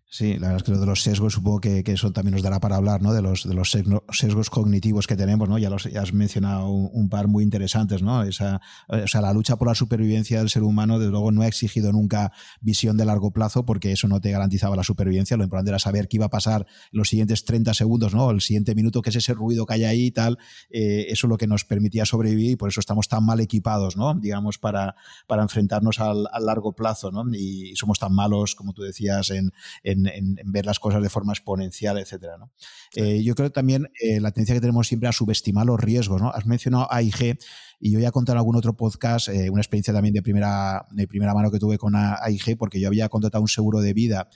Sí, 0.08 0.34
la 0.34 0.48
verdad 0.48 0.56
es 0.58 0.62
que 0.62 0.70
lo 0.70 0.78
de 0.78 0.86
los 0.86 1.02
sesgos 1.02 1.32
supongo 1.32 1.60
que, 1.60 1.82
que, 1.82 1.92
eso 1.92 2.12
también 2.12 2.34
nos 2.34 2.42
dará 2.42 2.60
para 2.60 2.76
hablar, 2.76 3.02
¿no? 3.02 3.12
De 3.12 3.22
los, 3.22 3.42
de 3.42 3.54
los 3.54 3.72
sesgos 4.12 4.50
cognitivos 4.50 5.08
que 5.08 5.16
tenemos, 5.16 5.48
¿no? 5.48 5.58
Ya, 5.58 5.68
los, 5.68 5.86
has 5.86 6.12
mencionado 6.12 6.68
un, 6.68 7.08
par 7.08 7.26
muy 7.26 7.42
interesantes, 7.42 8.02
¿no? 8.02 8.22
Esa, 8.22 8.60
o 8.88 9.08
sea, 9.08 9.20
la 9.20 9.32
lucha 9.32 9.56
por 9.56 9.66
la 9.66 9.74
supervivencia 9.74 10.38
del 10.38 10.48
ser 10.48 10.62
humano, 10.62 11.00
desde 11.00 11.10
luego, 11.10 11.32
no 11.32 11.42
ha 11.42 11.48
exigido 11.48 11.92
nunca 11.92 12.32
visión 12.60 12.96
de 12.96 13.04
largo 13.04 13.32
plazo 13.32 13.66
porque 13.66 13.90
eso 13.90 14.06
no 14.06 14.20
te 14.20 14.30
garantizaba 14.30 14.76
la 14.76 14.84
supervivencia. 14.84 15.36
Lo 15.36 15.42
importante 15.42 15.70
era 15.70 15.80
saber 15.80 16.06
qué 16.06 16.18
iba 16.18 16.26
a 16.26 16.30
pasar 16.30 16.66
los 16.92 17.08
siguientes 17.08 17.44
30 17.44 17.74
segundos, 17.74 18.14
¿no? 18.14 18.30
El 18.30 18.40
siguiente 18.40 18.76
minuto, 18.76 19.02
que 19.02 19.10
es 19.10 19.16
ese 19.16 19.34
ruido 19.34 19.66
que 19.66 19.74
hay 19.74 19.84
ahí 19.84 20.06
y 20.06 20.10
tal. 20.12 20.38
Eh, 20.70 21.06
eso 21.08 21.26
es 21.26 21.30
lo 21.30 21.36
que 21.36 21.48
nos 21.48 21.64
permitía 21.64 22.06
sobrevivir 22.06 22.52
y 22.52 22.56
por 22.56 22.68
eso 22.68 22.78
estamos 22.78 23.08
tan 23.08 23.26
mal 23.26 23.40
equipados, 23.40 23.96
¿no? 23.96 24.14
Digamos, 24.14 24.58
para, 24.58 24.94
para 25.26 25.42
enfrentarnos 25.42 25.98
al, 25.98 26.28
al 26.32 26.46
largo 26.46 26.74
plazo, 26.74 27.10
¿no? 27.10 27.24
Y 27.34 27.74
somos 27.74 27.98
tan 27.98 28.14
malos, 28.14 28.54
como 28.54 28.72
tú 28.72 28.82
decías, 28.82 29.30
en, 29.30 29.52
en 29.82 30.05
en, 30.08 30.38
en, 30.38 30.52
ver 30.52 30.66
las 30.66 30.78
cosas 30.78 31.02
de 31.02 31.08
forma 31.08 31.32
exponencial, 31.32 31.98
etcétera. 31.98 32.38
¿no? 32.38 32.52
Sí. 32.90 33.00
Eh, 33.00 33.22
yo 33.22 33.34
creo 33.34 33.50
también 33.50 33.90
eh, 34.00 34.20
la 34.20 34.30
tendencia 34.30 34.54
que 34.54 34.60
tenemos 34.60 34.88
siempre 34.88 35.08
a 35.08 35.12
subestimar 35.12 35.66
los 35.66 35.80
riesgos. 35.80 36.20
¿no? 36.20 36.30
Has 36.30 36.46
mencionado 36.46 36.86
AIG 36.90 37.38
y 37.80 37.92
yo 37.92 37.98
ya 37.98 38.10
conté 38.10 38.32
en 38.32 38.38
algún 38.38 38.56
otro 38.56 38.76
podcast 38.76 39.28
eh, 39.28 39.50
una 39.50 39.60
experiencia 39.60 39.92
también 39.92 40.14
de 40.14 40.22
primera, 40.22 40.86
de 40.90 41.06
primera 41.06 41.34
mano 41.34 41.50
que 41.50 41.58
tuve 41.58 41.78
con 41.78 41.94
AIG 41.96 42.56
porque 42.58 42.80
yo 42.80 42.88
había 42.88 43.08
contratado 43.08 43.42
un 43.42 43.48
seguro 43.48 43.80
de 43.80 43.92
vida 43.92 44.28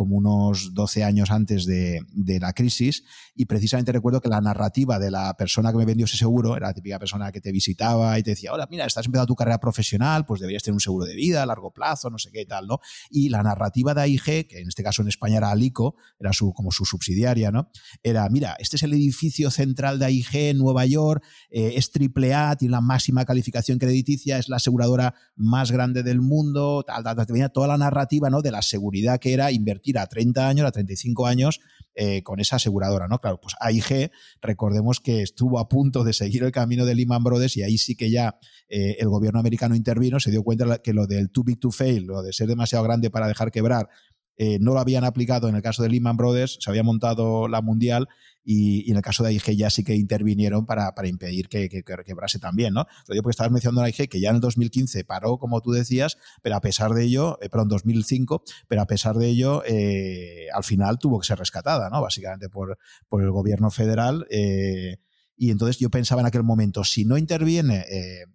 como 0.00 0.16
unos 0.16 0.72
12 0.72 1.04
años 1.04 1.30
antes 1.30 1.66
de, 1.66 2.00
la 2.40 2.54
crisis, 2.54 3.04
y 3.34 3.44
precisamente 3.44 3.92
recuerdo 3.92 4.22
que 4.22 4.30
la 4.30 4.40
narrativa 4.40 4.98
de 4.98 5.10
la 5.10 5.34
persona 5.34 5.72
que 5.72 5.76
me 5.76 5.84
vendió 5.84 6.06
ese 6.06 6.16
seguro 6.16 6.56
era 6.56 6.68
la 6.68 6.72
típica 6.72 6.98
persona 6.98 7.30
que 7.30 7.42
te 7.42 7.52
visitaba 7.52 8.18
y 8.18 8.22
te 8.22 8.30
decía, 8.30 8.54
hola, 8.54 8.66
mira, 8.70 8.86
estás 8.86 9.04
empezando 9.04 9.26
tu 9.26 9.34
carrera 9.34 9.58
profesional, 9.58 10.24
pues 10.24 10.40
deberías 10.40 10.62
tener 10.62 10.72
un 10.72 10.80
seguro 10.80 11.04
de 11.04 11.14
vida 11.14 11.42
a 11.42 11.46
largo 11.46 11.70
plazo, 11.70 12.08
no 12.08 12.16
sé 12.16 12.30
qué 12.32 12.40
y 12.40 12.46
tal, 12.46 12.66
¿no? 12.66 12.80
Y 13.10 13.28
la 13.28 13.42
narrativa 13.42 13.92
de 13.92 14.00
AIG, 14.00 14.46
que 14.48 14.60
en 14.60 14.68
este 14.68 14.82
caso 14.82 15.02
en 15.02 15.08
España 15.08 15.36
era 15.36 15.50
Alico, 15.50 15.96
era 16.18 16.32
su, 16.32 16.54
como 16.54 16.72
su 16.72 16.86
subsidiaria, 16.86 17.50
¿no? 17.50 17.68
Era, 18.02 18.26
mira, 18.30 18.56
este 18.58 18.76
es 18.76 18.82
el 18.84 18.94
edificio 18.94 19.50
central 19.50 19.98
de 19.98 20.06
AIG 20.06 20.34
en 20.34 20.56
Nueva 20.56 20.86
York, 20.86 21.22
eh, 21.50 21.74
es 21.76 21.90
triple 21.90 22.32
A, 22.32 22.56
tiene 22.56 22.72
la 22.72 22.80
máxima 22.80 23.26
calificación 23.26 23.78
crediticia, 23.78 24.38
es 24.38 24.48
la 24.48 24.56
aseguradora 24.56 25.14
más 25.36 25.70
grande 25.70 26.02
del 26.02 26.22
mundo, 26.22 26.84
tal, 26.86 27.04
tal, 27.04 27.50
toda 27.52 27.68
la 27.68 27.76
narrativa, 27.76 28.30
¿no? 28.30 28.40
De 28.40 28.50
la 28.50 28.62
seguridad 28.62 29.18
que 29.18 29.34
era 29.34 29.52
invertir 29.52 29.89
a 29.98 30.06
30 30.06 30.48
años, 30.48 30.66
a 30.66 30.72
35 30.72 31.26
años 31.26 31.60
eh, 31.94 32.22
con 32.22 32.40
esa 32.40 32.56
aseguradora, 32.56 33.08
¿no? 33.08 33.18
Claro, 33.18 33.40
pues 33.40 33.54
AIG, 33.60 34.10
recordemos 34.40 35.00
que 35.00 35.22
estuvo 35.22 35.58
a 35.58 35.68
punto 35.68 36.04
de 36.04 36.12
seguir 36.12 36.44
el 36.44 36.52
camino 36.52 36.84
de 36.84 36.94
Lehman 36.94 37.24
Brothers 37.24 37.56
y 37.56 37.62
ahí 37.62 37.78
sí 37.78 37.96
que 37.96 38.10
ya 38.10 38.38
eh, 38.68 38.96
el 39.00 39.08
gobierno 39.08 39.40
americano 39.40 39.74
intervino, 39.74 40.20
se 40.20 40.30
dio 40.30 40.42
cuenta 40.42 40.78
que 40.78 40.92
lo 40.92 41.06
del 41.06 41.30
too 41.30 41.42
big 41.44 41.58
to 41.58 41.70
fail, 41.70 42.04
lo 42.04 42.22
de 42.22 42.32
ser 42.32 42.46
demasiado 42.46 42.84
grande 42.84 43.10
para 43.10 43.26
dejar 43.26 43.50
quebrar, 43.50 43.88
eh, 44.36 44.58
no 44.58 44.72
lo 44.72 44.80
habían 44.80 45.04
aplicado 45.04 45.48
en 45.48 45.56
el 45.56 45.62
caso 45.62 45.82
de 45.82 45.90
Lehman 45.90 46.16
Brothers, 46.16 46.56
se 46.60 46.70
había 46.70 46.82
montado 46.82 47.46
la 47.46 47.60
mundial 47.60 48.08
y, 48.44 48.90
en 48.90 48.96
el 48.96 49.02
caso 49.02 49.22
de 49.22 49.30
AIG 49.30 49.56
ya 49.56 49.70
sí 49.70 49.84
que 49.84 49.94
intervinieron 49.94 50.66
para, 50.66 50.92
impedir 51.04 51.48
que, 51.48 51.68
quebrase 51.68 52.38
también, 52.38 52.74
¿no? 52.74 52.86
Lo 53.06 53.12
digo 53.12 53.22
porque 53.22 53.32
estabas 53.32 53.52
mencionando 53.52 53.82
a 53.82 53.84
AIG 53.84 54.08
que 54.08 54.20
ya 54.20 54.30
en 54.30 54.36
el 54.36 54.40
2015 54.40 55.04
paró, 55.04 55.38
como 55.38 55.60
tú 55.60 55.72
decías, 55.72 56.16
pero 56.42 56.56
a 56.56 56.60
pesar 56.60 56.92
de 56.94 57.04
ello, 57.04 57.38
eh, 57.42 57.48
perdón, 57.48 57.68
2005, 57.68 58.42
pero 58.68 58.82
a 58.82 58.86
pesar 58.86 59.16
de 59.16 59.28
ello, 59.28 59.62
eh, 59.66 60.46
al 60.54 60.64
final 60.64 60.98
tuvo 60.98 61.20
que 61.20 61.26
ser 61.26 61.38
rescatada, 61.38 61.90
¿no? 61.90 62.00
Básicamente 62.00 62.48
por, 62.48 62.78
por 63.08 63.22
el 63.22 63.30
gobierno 63.30 63.70
federal. 63.70 64.26
Eh, 64.30 64.96
y 65.36 65.50
entonces 65.50 65.78
yo 65.78 65.90
pensaba 65.90 66.20
en 66.20 66.26
aquel 66.26 66.42
momento, 66.42 66.84
si 66.84 67.06
no 67.06 67.16
interviene 67.16 67.86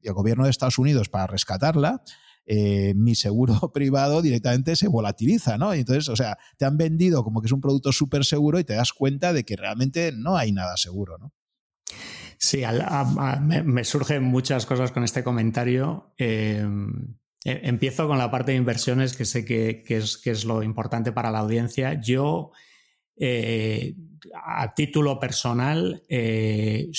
el 0.02 0.14
gobierno 0.14 0.46
de 0.46 0.50
Estados 0.50 0.80
Unidos 0.80 1.08
para 1.08 1.28
rescatarla, 1.28 2.02
eh, 2.46 2.94
mi 2.96 3.16
seguro 3.16 3.56
privado 3.74 4.22
directamente 4.22 4.76
se 4.76 4.88
volatiliza, 4.88 5.58
¿no? 5.58 5.74
Entonces, 5.74 6.10
o 6.10 6.16
sea, 6.16 6.38
te 6.58 6.66
han 6.66 6.78
vendido 6.78 7.24
como 7.24 7.42
que 7.42 7.48
es 7.48 7.52
un 7.52 7.62
producto 7.62 7.92
súper 7.92 8.24
seguro 8.24 8.60
y 8.60 8.64
te 8.64 8.74
das 8.74 8.94
cuenta 8.94 9.34
de 9.34 9.44
que 9.44 9.56
realmente 9.56 10.12
no 10.12 10.38
hay 10.38 10.52
nada 10.52 10.78
seguro, 10.78 11.18
¿no? 11.18 11.34
Sí, 12.38 12.62
me, 13.64 13.84
surgen 13.84 14.24
muchas 14.24 14.66
cosas 14.66 14.92
con 14.92 15.04
este 15.04 15.24
comentario. 15.24 16.14
Em, 16.18 17.16
e, 17.44 17.62
empiezo 17.64 18.08
con 18.08 18.18
la 18.18 18.30
parte 18.30 18.52
de 18.52 18.58
inversiones, 18.58 19.16
que 19.16 19.26
sé 19.26 19.46
que, 19.46 19.84
es, 19.88 20.46
lo 20.46 20.62
importante 20.62 21.12
para 21.12 21.32
la 21.32 21.40
audiencia. 21.40 22.00
Yo, 22.00 22.52
eh, 23.18 23.96
a 24.46 24.74
título 24.76 25.20
personal, 25.20 26.04
eh, 26.10 26.92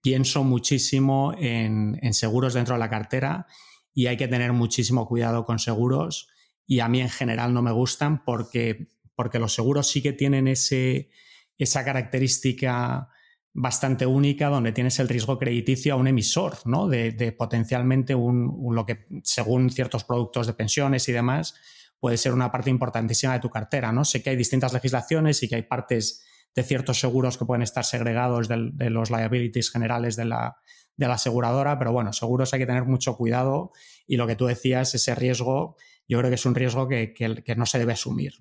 pienso 0.00 0.44
muchísimo 0.44 1.34
en, 1.36 2.14
seguros 2.14 2.54
dentro 2.54 2.76
de 2.76 2.80
la 2.80 2.88
cartera 2.90 3.46
y 3.92 4.06
hay 4.06 4.16
que 4.16 4.28
tener 4.28 4.52
muchísimo 4.52 5.06
cuidado 5.06 5.44
con 5.44 5.58
seguros 5.58 6.28
y 6.66 6.80
a 6.80 6.88
mí 6.88 7.00
en 7.00 7.08
general 7.08 7.52
no 7.52 7.62
me 7.62 7.72
gustan 7.72 8.24
porque, 8.24 8.88
porque 9.14 9.38
los 9.38 9.54
seguros 9.54 9.88
sí 9.88 10.02
que 10.02 10.12
tienen 10.12 10.46
ese, 10.46 11.10
esa 11.58 11.84
característica 11.84 13.08
bastante 13.52 14.06
única 14.06 14.48
donde 14.48 14.72
tienes 14.72 14.98
el 15.00 15.08
riesgo 15.08 15.38
crediticio 15.38 15.94
a 15.94 15.96
un 15.96 16.06
emisor, 16.06 16.58
¿no? 16.64 16.86
De, 16.88 17.34
potencialmente 17.36 18.14
un, 18.14 18.74
lo 18.74 18.86
que, 18.86 19.06
según 19.24 19.70
ciertos 19.70 20.04
productos 20.04 20.46
de 20.46 20.52
pensiones 20.52 21.08
y 21.08 21.12
demás, 21.12 21.54
puede 21.98 22.16
ser 22.16 22.32
una 22.32 22.52
parte 22.52 22.70
importantísima 22.70 23.32
de 23.32 23.40
tu 23.40 23.50
cartera, 23.50 23.92
¿no? 23.92 24.04
Sé 24.04 24.22
que 24.22 24.30
hay 24.30 24.36
distintas 24.36 24.72
legislaciones 24.72 25.42
y 25.42 25.48
que 25.48 25.56
hay 25.56 25.62
partes 25.62 26.24
de 26.54 26.62
ciertos 26.62 27.00
seguros 27.00 27.38
que 27.38 27.44
pueden 27.44 27.62
estar 27.62 27.84
segregados 27.84 28.48
de 28.48 28.90
los 28.90 29.10
liabilities 29.10 29.70
generales 29.70 30.16
de 30.16 30.24
la, 30.24 30.56
de 30.96 31.08
la 31.08 31.14
aseguradora, 31.14 31.78
pero 31.78 31.92
bueno, 31.92 32.12
seguros 32.12 32.52
hay 32.52 32.60
que 32.60 32.66
tener 32.66 32.84
mucho 32.84 33.16
cuidado 33.16 33.72
y 34.06 34.16
lo 34.16 34.26
que 34.26 34.36
tú 34.36 34.46
decías, 34.46 34.94
ese 34.94 35.14
riesgo, 35.14 35.76
yo 36.06 36.18
creo 36.18 36.30
que 36.30 36.34
es 36.34 36.44
un 36.44 36.54
riesgo 36.54 36.88
que, 36.88 37.54
no 37.56 37.64
se 37.64 37.78
debe 37.78 37.94
asumir. 37.94 38.34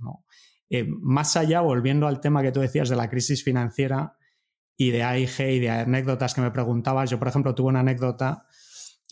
Eh, 0.69 0.85
más 0.87 1.37
allá, 1.37 1.61
volviendo 1.61 2.05
al 2.05 2.19
tema 2.19 2.41
que 2.41 2.51
tú 2.51 2.59
decías 2.59 2.89
de 2.89 2.97
la 2.97 3.09
crisis 3.09 3.43
financiera 3.45 4.17
y 4.75 4.91
de 4.91 5.03
AIG 5.03 5.39
y 5.39 5.59
de 5.59 5.69
anécdotas 5.69 6.33
que 6.33 6.41
me 6.41 6.51
preguntabas, 6.51 7.09
yo 7.09 7.17
por 7.17 7.29
ejemplo 7.29 7.55
tuve 7.55 7.69
una 7.69 7.79
anécdota 7.79 8.45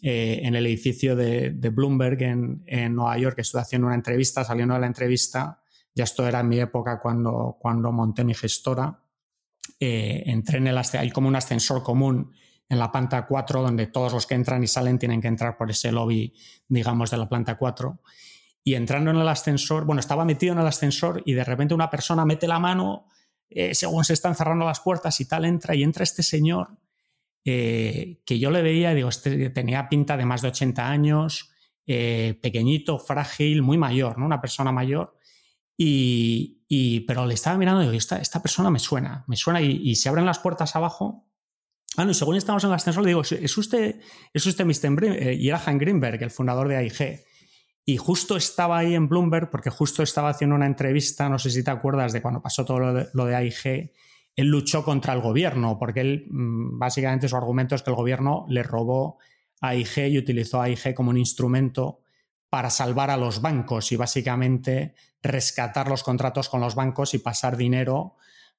eh, 0.02 0.42
en 0.44 0.56
el 0.56 0.66
edificio 0.66 1.16
de, 1.16 1.52
Bloomberg 1.74 2.22
en, 2.22 2.96
Nueva 2.96 3.18
York, 3.18 3.36
que 3.36 3.42
estuve 3.44 3.62
haciendo 3.62 3.88
una 3.88 3.96
entrevista, 3.96 4.44
saliendo 4.44 4.74
de 4.74 4.82
la 4.82 4.88
entrevista, 4.88 5.62
ya 5.98 6.04
esto 6.04 6.28
era 6.28 6.42
en 6.42 6.48
mi 6.48 6.60
época 6.60 7.00
cuando, 7.00 7.58
cuando 7.60 7.92
monté 7.92 8.24
mi 8.24 8.36
gestora, 8.36 9.02
eh, 9.80 10.22
entré 10.28 10.60
en 10.60 10.68
el 10.68 10.78
hay 10.78 11.10
como 11.10 11.28
un 11.28 11.36
ascensor 11.36 11.82
común 11.82 12.34
en 12.70 12.78
la 12.78 12.92
planta 12.92 13.26
4, 13.26 13.64
donde 13.64 13.88
todos 13.88 14.14
los 14.14 14.28
que 14.28 14.36
entran 14.36 14.64
y 14.64 14.68
salen 14.68 15.00
tienen 15.00 15.20
que 15.22 15.28
entrar 15.28 15.58
por 15.58 15.72
ese 15.72 15.92
lobby, 15.92 16.36
digamos, 16.68 17.10
de 17.10 17.18
la 17.18 17.28
planta 17.28 17.58
4. 17.58 18.00
Y 18.64 18.76
entrando 18.76 19.10
en 19.10 19.18
el 19.18 19.28
ascensor, 19.28 19.86
bueno, 19.86 20.00
estaba 20.00 20.24
metido 20.24 20.54
en 20.54 20.60
el 20.60 20.68
ascensor 20.68 21.24
y 21.26 21.34
de 21.34 21.44
repente 21.44 21.74
una 21.74 21.90
persona 21.90 22.26
mete 22.26 22.48
la 22.48 22.60
mano, 22.60 23.08
eh, 23.50 23.74
según 23.74 24.04
se 24.04 24.14
están 24.14 24.36
cerrando 24.36 24.66
las 24.66 24.82
puertas 24.82 25.20
y 25.20 25.26
tal, 25.26 25.46
entra 25.46 25.74
y 25.74 25.82
entra 25.82 26.04
este 26.04 26.22
señor 26.22 26.78
eh, 27.44 28.22
que 28.24 28.38
yo 28.38 28.52
le 28.52 28.62
veía, 28.62 28.94
digo, 28.94 29.10
este 29.10 29.50
tenía 29.50 29.90
pinta 29.90 30.16
de 30.16 30.26
más 30.26 30.44
de 30.44 30.50
80 30.50 30.88
años, 30.88 31.50
pequeñito, 31.86 33.00
frágil, 33.00 33.64
muy 33.64 33.80
mayor, 33.80 34.20
¿no? 34.20 34.26
Una 34.28 34.42
persona 34.42 34.72
mayor. 34.72 35.17
Y, 35.78 37.02
pero 37.08 37.26
le 37.26 37.36
estaba 37.36 37.58
mirando 37.58 37.82
y 37.82 37.86
digo, 37.86 37.98
esta, 37.98 38.18
esta 38.18 38.42
persona 38.42 38.70
me 38.70 38.80
suena, 38.80 39.24
me 39.28 39.38
suena 39.38 39.62
y 39.62 39.96
se 39.96 40.10
abren 40.10 40.26
las 40.26 40.40
puertas 40.40 40.76
abajo 40.76 41.28
Ah, 41.98 42.06
no, 42.06 42.14
según 42.14 42.36
estamos 42.36 42.64
en 42.64 42.70
el 42.70 42.76
ascensor, 42.76 43.04
le 43.04 43.10
digo, 43.10 43.22
¿es 43.22 43.58
usted, 43.58 44.00
es 44.32 44.46
usted 44.46 44.66
Mr. 44.66 45.04
Eh, 45.04 45.34
y 45.34 45.50
era 45.50 45.60
Greenberg, 45.66 46.22
el 46.22 46.30
fundador 46.30 46.68
de 46.68 46.76
AIG. 46.76 47.26
Y 47.86 47.98
justo 47.98 48.38
estaba 48.38 48.78
ahí 48.78 48.94
en 48.94 49.10
Bloomberg 49.10 49.50
porque 49.50 49.72
justo 49.72 50.04
estaba 50.04 50.30
haciendo 50.30 50.56
una 50.56 50.68
entrevista, 50.68 51.28
no 51.28 51.40
sé 51.40 51.50
si 51.50 51.64
te 51.64 51.72
acuerdas 51.72 52.14
de 52.14 52.22
cuando 52.22 52.40
pasó 52.40 52.66
todo 52.66 52.80
lo 52.80 53.26
de, 53.26 53.36
AIG, 53.36 53.94
él 54.36 54.48
luchó 54.48 54.84
contra 54.84 55.14
el 55.14 55.22
gobierno, 55.22 55.80
porque 55.80 56.02
él 56.02 56.28
mm, 56.30 56.78
básicamente 56.78 57.28
su 57.28 57.36
argumento 57.36 57.74
es 57.74 57.82
que 57.82 57.90
el 57.90 57.96
gobierno 57.96 58.46
le 58.48 58.62
robó 58.62 59.18
a 59.62 59.70
AIG 59.70 60.10
y 60.10 60.20
utilizó 60.20 60.62
a 60.62 60.66
AIG 60.66 60.94
como 60.94 61.10
un 61.10 61.18
instrumento 61.18 62.02
para 62.58 62.72
salvar 62.72 63.12
a 63.12 63.18
los 63.18 63.40
bancos 63.40 63.92
y 63.92 63.98
básicamente 63.98 64.96
rescatar 65.22 65.88
los 65.88 66.02
contratos 66.02 66.50
con 66.50 66.60
los 66.60 66.74
bancos 66.74 67.14
y 67.14 67.20
pasar 67.20 67.56
dinero 67.56 68.16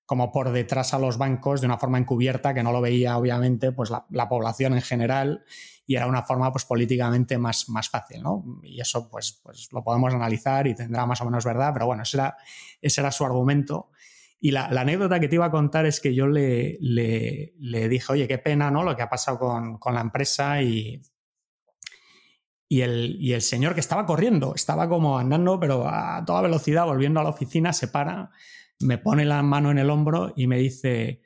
como 0.06 0.30
por 0.30 0.52
detrás 0.52 0.94
a 0.94 1.00
los 1.00 1.18
bancos 1.18 1.60
de 1.60 1.66
una 1.66 1.78
forma 1.78 1.98
encubierta 1.98 2.54
que 2.54 2.62
no 2.62 2.70
lo 2.70 2.80
veía 2.80 3.18
obviamente 3.18 3.72
pues 3.72 3.90
la, 3.90 4.28
población 4.28 4.74
en 4.74 4.82
general 4.82 5.44
y 5.84 5.96
era 5.96 6.06
una 6.06 6.22
forma 6.22 6.52
pues 6.52 6.64
políticamente 6.64 7.38
más, 7.38 7.68
más 7.70 7.88
fácil, 7.88 8.22
¿no? 8.22 8.44
Y 8.62 8.80
eso 8.80 9.08
pues, 9.10 9.40
pues 9.42 9.68
lo 9.72 9.82
podemos 9.82 10.14
analizar 10.14 10.68
y 10.68 10.76
tendrá 10.76 11.04
más 11.04 11.20
o 11.20 11.24
menos 11.24 11.44
verdad, 11.44 11.72
pero 11.72 11.86
bueno, 11.86 12.04
ese 12.04 12.18
era, 12.18 12.36
ese 12.80 13.00
era 13.00 13.10
su 13.10 13.24
argumento. 13.24 13.90
Y 14.38 14.52
la, 14.52 14.66
anécdota 14.66 15.18
que 15.18 15.26
te 15.26 15.34
iba 15.34 15.46
a 15.46 15.50
contar 15.50 15.86
es 15.86 15.98
que 15.98 16.14
yo 16.14 16.28
le, 16.28 16.78
le, 16.80 17.88
dije, 17.88 18.12
oye, 18.12 18.28
qué 18.28 18.38
pena, 18.38 18.70
¿no? 18.70 18.84
Lo 18.84 18.94
que 18.94 19.02
ha 19.02 19.10
pasado 19.10 19.40
con, 19.40 19.78
con 19.78 19.94
la 19.94 20.02
empresa 20.02 20.62
y, 20.62 21.02
y 22.68 22.82
el, 22.82 23.16
y 23.18 23.32
el, 23.32 23.42
señor 23.42 23.74
que 23.74 23.80
estaba 23.80 24.04
corriendo, 24.04 24.54
estaba 24.54 24.88
como 24.88 25.18
andando, 25.18 25.58
pero 25.58 25.88
a 25.88 26.22
toda 26.24 26.42
velocidad, 26.42 26.84
volviendo 26.84 27.20
a 27.20 27.22
la 27.22 27.30
oficina, 27.30 27.72
se 27.72 27.88
para, 27.88 28.30
me 28.80 28.98
pone 28.98 29.24
la 29.24 29.42
mano 29.42 29.70
en 29.70 29.78
el 29.78 29.88
hombro 29.88 30.34
y 30.36 30.46
me 30.46 30.58
dice, 30.58 31.22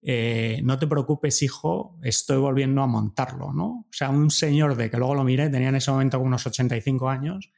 eh, 0.00 0.60
no 0.64 0.78
te 0.78 0.86
preocupes, 0.86 1.42
hijo, 1.42 1.98
estoy 2.02 2.38
volviendo 2.38 2.82
a 2.82 2.86
montarlo, 2.86 3.52
¿no? 3.52 3.66
O 3.66 3.92
sea, 3.92 4.08
un 4.10 4.30
señor 4.30 4.76
de 4.76 4.90
que 4.90 4.96
luego 4.96 5.14
lo 5.14 5.24
miré, 5.24 5.50
tenía 5.50 5.68
en 5.68 5.76
ese 5.76 5.90
momento 5.90 6.18
unos 6.20 6.46
85 6.46 7.08
años 7.08 7.52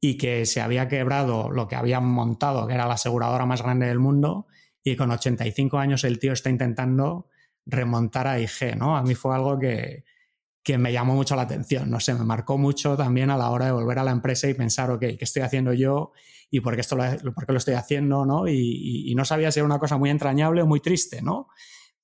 y 0.00 0.16
que 0.16 0.46
se 0.46 0.60
había 0.60 0.88
quebrado 0.88 1.50
lo 1.50 1.68
que 1.68 1.76
habían 1.76 2.06
montado, 2.06 2.66
que 2.66 2.74
era 2.74 2.86
la 2.86 2.94
aseguradora 2.94 3.46
más 3.46 3.62
grande 3.62 3.86
del 3.86 3.98
mundo, 3.98 4.46
y 4.82 4.96
con 4.96 5.10
85 5.10 5.78
años 5.78 6.04
el 6.04 6.18
tío 6.18 6.32
está 6.32 6.50
intentando 6.50 7.28
remontar 7.66 8.26
a 8.26 8.40
IG, 8.40 8.76
¿no? 8.76 8.96
A 8.96 9.02
mí 9.02 9.14
fue 9.14 9.34
algo 9.34 9.58
que, 9.58 10.04
que 10.62 10.78
me 10.78 10.92
llamó 10.92 11.14
mucho 11.14 11.34
la 11.34 11.42
atención, 11.42 11.90
no 11.90 11.98
sé, 12.00 12.14
me 12.14 12.24
marcó 12.24 12.56
mucho 12.56 12.96
también 12.96 13.30
a 13.30 13.36
la 13.36 13.50
hora 13.50 13.66
de 13.66 13.72
volver 13.72 13.98
a 13.98 14.04
la 14.04 14.12
empresa 14.12 14.48
y 14.48 14.54
pensar, 14.54 14.90
ok, 14.90 15.00
¿qué 15.00 15.18
estoy 15.20 15.42
haciendo 15.42 15.72
yo? 15.72 16.12
y 16.54 16.60
por 16.60 16.74
qué, 16.74 16.82
esto 16.82 16.96
lo, 16.96 17.04
por 17.32 17.46
qué 17.46 17.52
lo 17.52 17.58
estoy 17.58 17.74
haciendo, 17.74 18.26
¿no? 18.26 18.46
Y, 18.46 19.12
no 19.16 19.24
sabía 19.24 19.50
si 19.50 19.58
era 19.58 19.64
una 19.64 19.78
cosa 19.78 19.96
muy 19.96 20.10
entrañable 20.10 20.60
o 20.60 20.66
muy 20.66 20.80
triste, 20.80 21.22
¿no? 21.22 21.48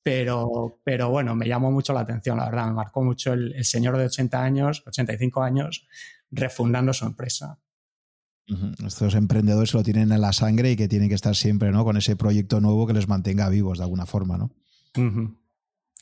Pero, 0.02 0.80
pero 0.84 1.10
bueno, 1.10 1.34
me 1.34 1.46
llamó 1.46 1.70
mucho 1.70 1.92
la 1.92 2.00
atención, 2.00 2.38
la 2.38 2.46
verdad, 2.46 2.66
me 2.68 2.72
marcó 2.72 3.04
mucho 3.04 3.34
el, 3.34 3.62
señor 3.62 3.98
de 3.98 4.06
80 4.06 4.42
años, 4.42 4.82
85 4.86 5.42
años, 5.42 5.86
refundando 6.30 6.94
su 6.94 7.04
empresa. 7.04 7.58
Estos 8.86 9.14
emprendedores 9.14 9.74
lo 9.74 9.82
tienen 9.82 10.12
en 10.12 10.22
la 10.22 10.32
sangre 10.32 10.70
y 10.70 10.76
que 10.76 10.88
tienen 10.88 11.10
que 11.10 11.14
estar 11.14 11.36
siempre 11.36 11.70
¿no? 11.70 11.84
con 11.84 11.98
ese 11.98 12.16
proyecto 12.16 12.62
nuevo 12.62 12.86
que 12.86 12.94
les 12.94 13.06
mantenga 13.06 13.50
vivos 13.50 13.76
de 13.76 13.84
alguna 13.84 14.06
forma, 14.06 14.38
¿no? 14.38 14.50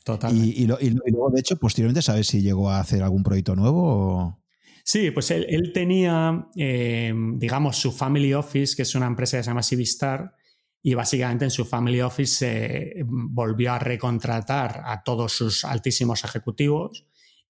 Totalmente. 0.07 0.57
Y, 0.57 0.65
luego, 0.65 1.29
de 1.29 1.41
hecho, 1.41 1.57
posteriormente, 1.57 2.01
¿sabes 2.01 2.27
si 2.27 2.41
llegó 2.41 2.69
a 2.69 2.79
hacer 2.79 3.03
algún 3.03 3.23
proyecto 3.23 3.57
nuevo? 3.57 3.83
O... 3.83 4.39
Sí, 4.81 5.11
pues 5.11 5.31
él, 5.31 5.71
tenía, 5.73 6.47
eh, 6.55 7.13
digamos, 7.35 7.75
su 7.75 7.91
family 7.91 8.33
office, 8.33 8.73
que 8.73 8.83
es 8.83 8.95
una 8.95 9.05
empresa 9.05 9.35
que 9.35 9.43
se 9.43 9.49
llama 9.49 9.63
Civistar, 9.63 10.33
y 10.81 10.93
básicamente 10.93 11.43
en 11.43 11.51
su 11.51 11.65
family 11.65 11.99
office 11.99 13.03
volvió 13.05 13.73
a 13.73 13.79
recontratar 13.79 14.83
a 14.85 15.03
todos 15.03 15.33
sus 15.33 15.65
altísimos 15.65 16.23
ejecutivos 16.23 17.05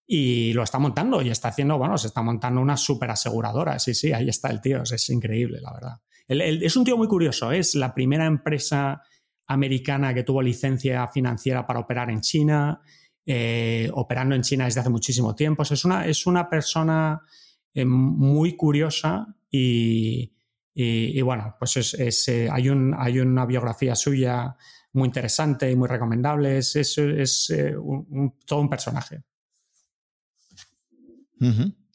y 0.08 0.52
lo 0.54 0.64
está 0.64 0.80
montando 0.80 1.22
y 1.22 1.30
está 1.30 1.50
haciendo, 1.50 1.78
bueno, 1.78 1.96
se 2.00 2.08
está 2.08 2.24
montando 2.24 2.60
una 2.60 2.76
super 2.76 3.12
aseguradora. 3.12 3.78
Sí, 3.78 3.94
sí, 3.94 4.14
ahí 4.14 4.30
está 4.30 4.50
el 4.50 4.62
tío, 4.62 4.82
es 4.82 5.10
increíble, 5.12 5.60
la 5.62 5.74
verdad. 5.74 5.98
es 6.28 6.76
un 6.76 6.86
tío 6.86 6.98
muy 6.98 7.08
curioso, 7.08 7.52
es 7.52 7.76
la 7.76 7.94
primera 7.94 8.26
empresa 8.26 9.04
americana 9.48 10.14
que 10.14 10.24
tuvo 10.24 10.42
licencia 10.42 11.08
financiera 11.08 11.66
para 11.66 11.80
operar 11.80 12.10
en 12.10 12.22
China, 12.22 12.82
eh, 13.26 13.90
operando 13.94 14.36
en 14.36 14.42
China 14.42 14.66
desde 14.66 14.82
hace 14.82 14.90
muchísimo 14.90 15.34
tiempo. 15.36 15.64
Es 15.64 15.86
una, 15.86 16.06
es 16.06 16.28
una 16.28 16.50
persona 16.50 17.22
eh, 17.74 17.86
muy 17.86 18.56
curiosa 18.56 19.36
y, 19.50 20.32
bueno, 21.24 21.56
pues 21.58 21.78
es, 21.78 22.28
eh, 22.28 22.50
hay, 22.52 22.70
un, 22.70 22.94
hay, 22.98 23.20
una 23.20 23.46
biografía 23.46 23.96
suya 23.96 24.56
muy 24.94 25.08
interesante 25.08 25.72
y 25.72 25.76
muy 25.76 25.88
recomendable. 25.88 26.58
Es, 26.58 26.76
es 26.76 27.54
todo 28.46 28.60
un 28.60 28.70
personaje. 28.70 29.24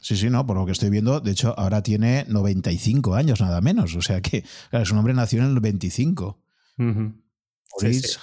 Sí, 0.02 0.16
sí, 0.16 0.30
no, 0.30 0.44
por 0.44 0.56
lo 0.56 0.66
que 0.66 0.72
estoy 0.72 0.90
viendo, 0.90 1.20
de 1.20 1.30
hecho, 1.30 1.54
ahora 1.56 1.80
tiene 1.82 2.24
95 2.28 3.14
años, 3.14 3.40
nada 3.40 3.60
menos. 3.60 3.94
O 3.94 4.02
sea 4.02 4.20
que, 4.20 4.44
claro, 4.70 4.84
su 4.84 4.96
nombre 4.96 5.14
nació 5.14 5.42
en 5.44 5.50
el 5.50 5.60
25. 5.60 6.42
Maurice 7.80 8.18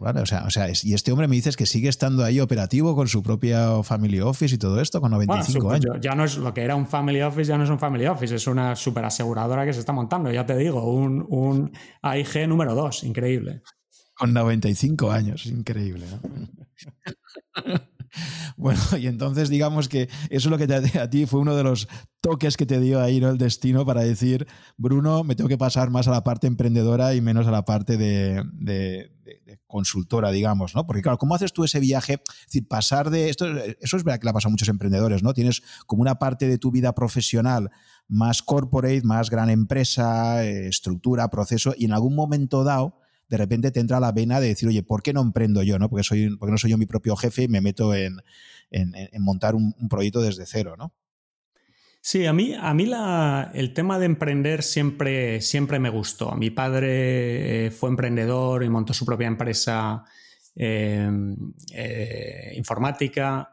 ¿vale? 0.00 0.20
O 0.20 0.26
sea, 0.26 0.44
o 0.44 0.50
sea 0.50 0.68
y 0.68 0.94
este 0.94 1.12
hombre 1.12 1.28
me 1.28 1.36
dices 1.36 1.56
que 1.56 1.66
sigue 1.66 1.88
estando 1.88 2.24
ahí 2.24 2.40
operativo 2.40 2.94
con 2.94 3.08
su 3.08 3.22
propia 3.22 3.82
family 3.82 4.20
office 4.20 4.54
y 4.54 4.58
todo 4.58 4.80
esto 4.80 5.00
con 5.00 5.10
95 5.10 5.70
años. 5.70 5.96
Ya 6.00 6.14
no 6.14 6.24
es 6.24 6.36
lo 6.36 6.52
que 6.54 6.62
era 6.62 6.76
un 6.76 6.86
family 6.86 7.22
office, 7.22 7.44
ya 7.44 7.58
no 7.58 7.64
es 7.64 7.70
un 7.70 7.78
family 7.78 8.06
office, 8.06 8.34
es 8.34 8.46
una 8.46 8.76
super 8.76 9.04
aseguradora 9.04 9.64
que 9.64 9.72
se 9.72 9.80
está 9.80 9.92
montando, 9.92 10.30
ya 10.30 10.46
te 10.46 10.56
digo, 10.56 10.90
un, 10.90 11.24
un 11.28 11.72
AIG 12.02 12.48
número 12.48 12.74
2, 12.74 13.04
increíble. 13.04 13.62
Con 14.14 14.32
95 14.32 15.10
años, 15.10 15.46
increíble, 15.46 16.06
¿no? 16.10 16.20
Bueno, 18.56 18.80
y 18.98 19.06
entonces 19.06 19.48
digamos 19.48 19.88
que 19.88 20.08
eso 20.30 20.30
es 20.30 20.46
lo 20.46 20.58
que 20.58 20.66
te, 20.66 20.98
a 20.98 21.10
ti 21.10 21.26
fue 21.26 21.40
uno 21.40 21.54
de 21.54 21.62
los 21.62 21.88
toques 22.20 22.56
que 22.56 22.66
te 22.66 22.80
dio 22.80 23.00
ahí 23.00 23.20
¿no? 23.20 23.28
el 23.28 23.38
destino 23.38 23.84
para 23.84 24.02
decir, 24.02 24.46
Bruno, 24.76 25.24
me 25.24 25.36
tengo 25.36 25.48
que 25.48 25.58
pasar 25.58 25.90
más 25.90 26.08
a 26.08 26.10
la 26.10 26.24
parte 26.24 26.46
emprendedora 26.46 27.14
y 27.14 27.20
menos 27.20 27.46
a 27.46 27.50
la 27.50 27.64
parte 27.64 27.96
de, 27.96 29.12
consultora, 29.66 30.30
digamos, 30.30 30.74
¿no? 30.74 30.86
Porque 30.86 31.02
claro, 31.02 31.18
¿cómo 31.18 31.34
haces 31.34 31.52
tú 31.52 31.64
ese 31.64 31.80
viaje? 31.80 32.14
Es 32.14 32.46
decir, 32.46 32.66
pasar 32.66 33.10
de 33.10 33.28
esto, 33.28 33.46
eso 33.80 33.96
es 33.96 34.04
verdad 34.04 34.20
que 34.20 34.24
le 34.24 34.30
ha 34.30 34.32
pasado 34.32 34.50
a 34.50 34.52
muchos 34.52 34.68
emprendedores, 34.68 35.22
¿no? 35.22 35.34
Tienes 35.34 35.62
como 35.86 36.02
una 36.02 36.18
parte 36.18 36.48
de 36.48 36.58
tu 36.58 36.70
vida 36.70 36.94
profesional 36.94 37.70
más 38.08 38.42
corporate, 38.42 39.02
más 39.02 39.28
gran 39.30 39.50
empresa, 39.50 40.44
eh, 40.44 40.68
estructura, 40.68 41.28
proceso, 41.28 41.74
y 41.76 41.84
en 41.84 41.92
algún 41.92 42.14
momento 42.14 42.64
dado 42.64 43.00
de 43.28 43.36
repente 43.36 43.70
te 43.70 43.80
entra 43.80 44.00
la 44.00 44.12
vena 44.12 44.40
de 44.40 44.48
decir, 44.48 44.68
oye, 44.68 44.82
¿por 44.82 45.02
qué 45.02 45.12
no 45.12 45.20
emprendo 45.20 45.62
yo? 45.62 45.78
¿no? 45.78 45.88
Porque, 45.88 46.04
soy, 46.04 46.36
porque 46.36 46.52
no 46.52 46.58
soy 46.58 46.70
yo 46.70 46.78
mi 46.78 46.86
propio 46.86 47.16
jefe 47.16 47.44
y 47.44 47.48
me 47.48 47.60
meto 47.60 47.94
en, 47.94 48.20
montar 49.18 49.54
un, 49.54 49.74
proyecto 49.88 50.20
desde 50.20 50.46
cero, 50.46 50.76
¿no? 50.78 50.92
Sí, 52.00 52.24
a 52.24 52.32
mí, 52.32 52.54
a 52.54 52.72
mí 52.72 52.86
la, 52.86 53.50
el 53.52 53.74
tema 53.74 53.98
de 53.98 54.06
emprender 54.06 54.62
siempre, 54.62 55.40
siempre 55.40 55.80
me 55.80 55.90
gustó. 55.90 56.36
Mi 56.36 56.50
padre 56.50 57.66
eh, 57.66 57.70
fue 57.72 57.90
emprendedor 57.90 58.62
y 58.62 58.68
montó 58.68 58.94
su 58.94 59.04
propia 59.04 59.26
empresa 59.26 60.04
em, 60.54 61.36
eh, 61.72 62.52
informática. 62.54 63.50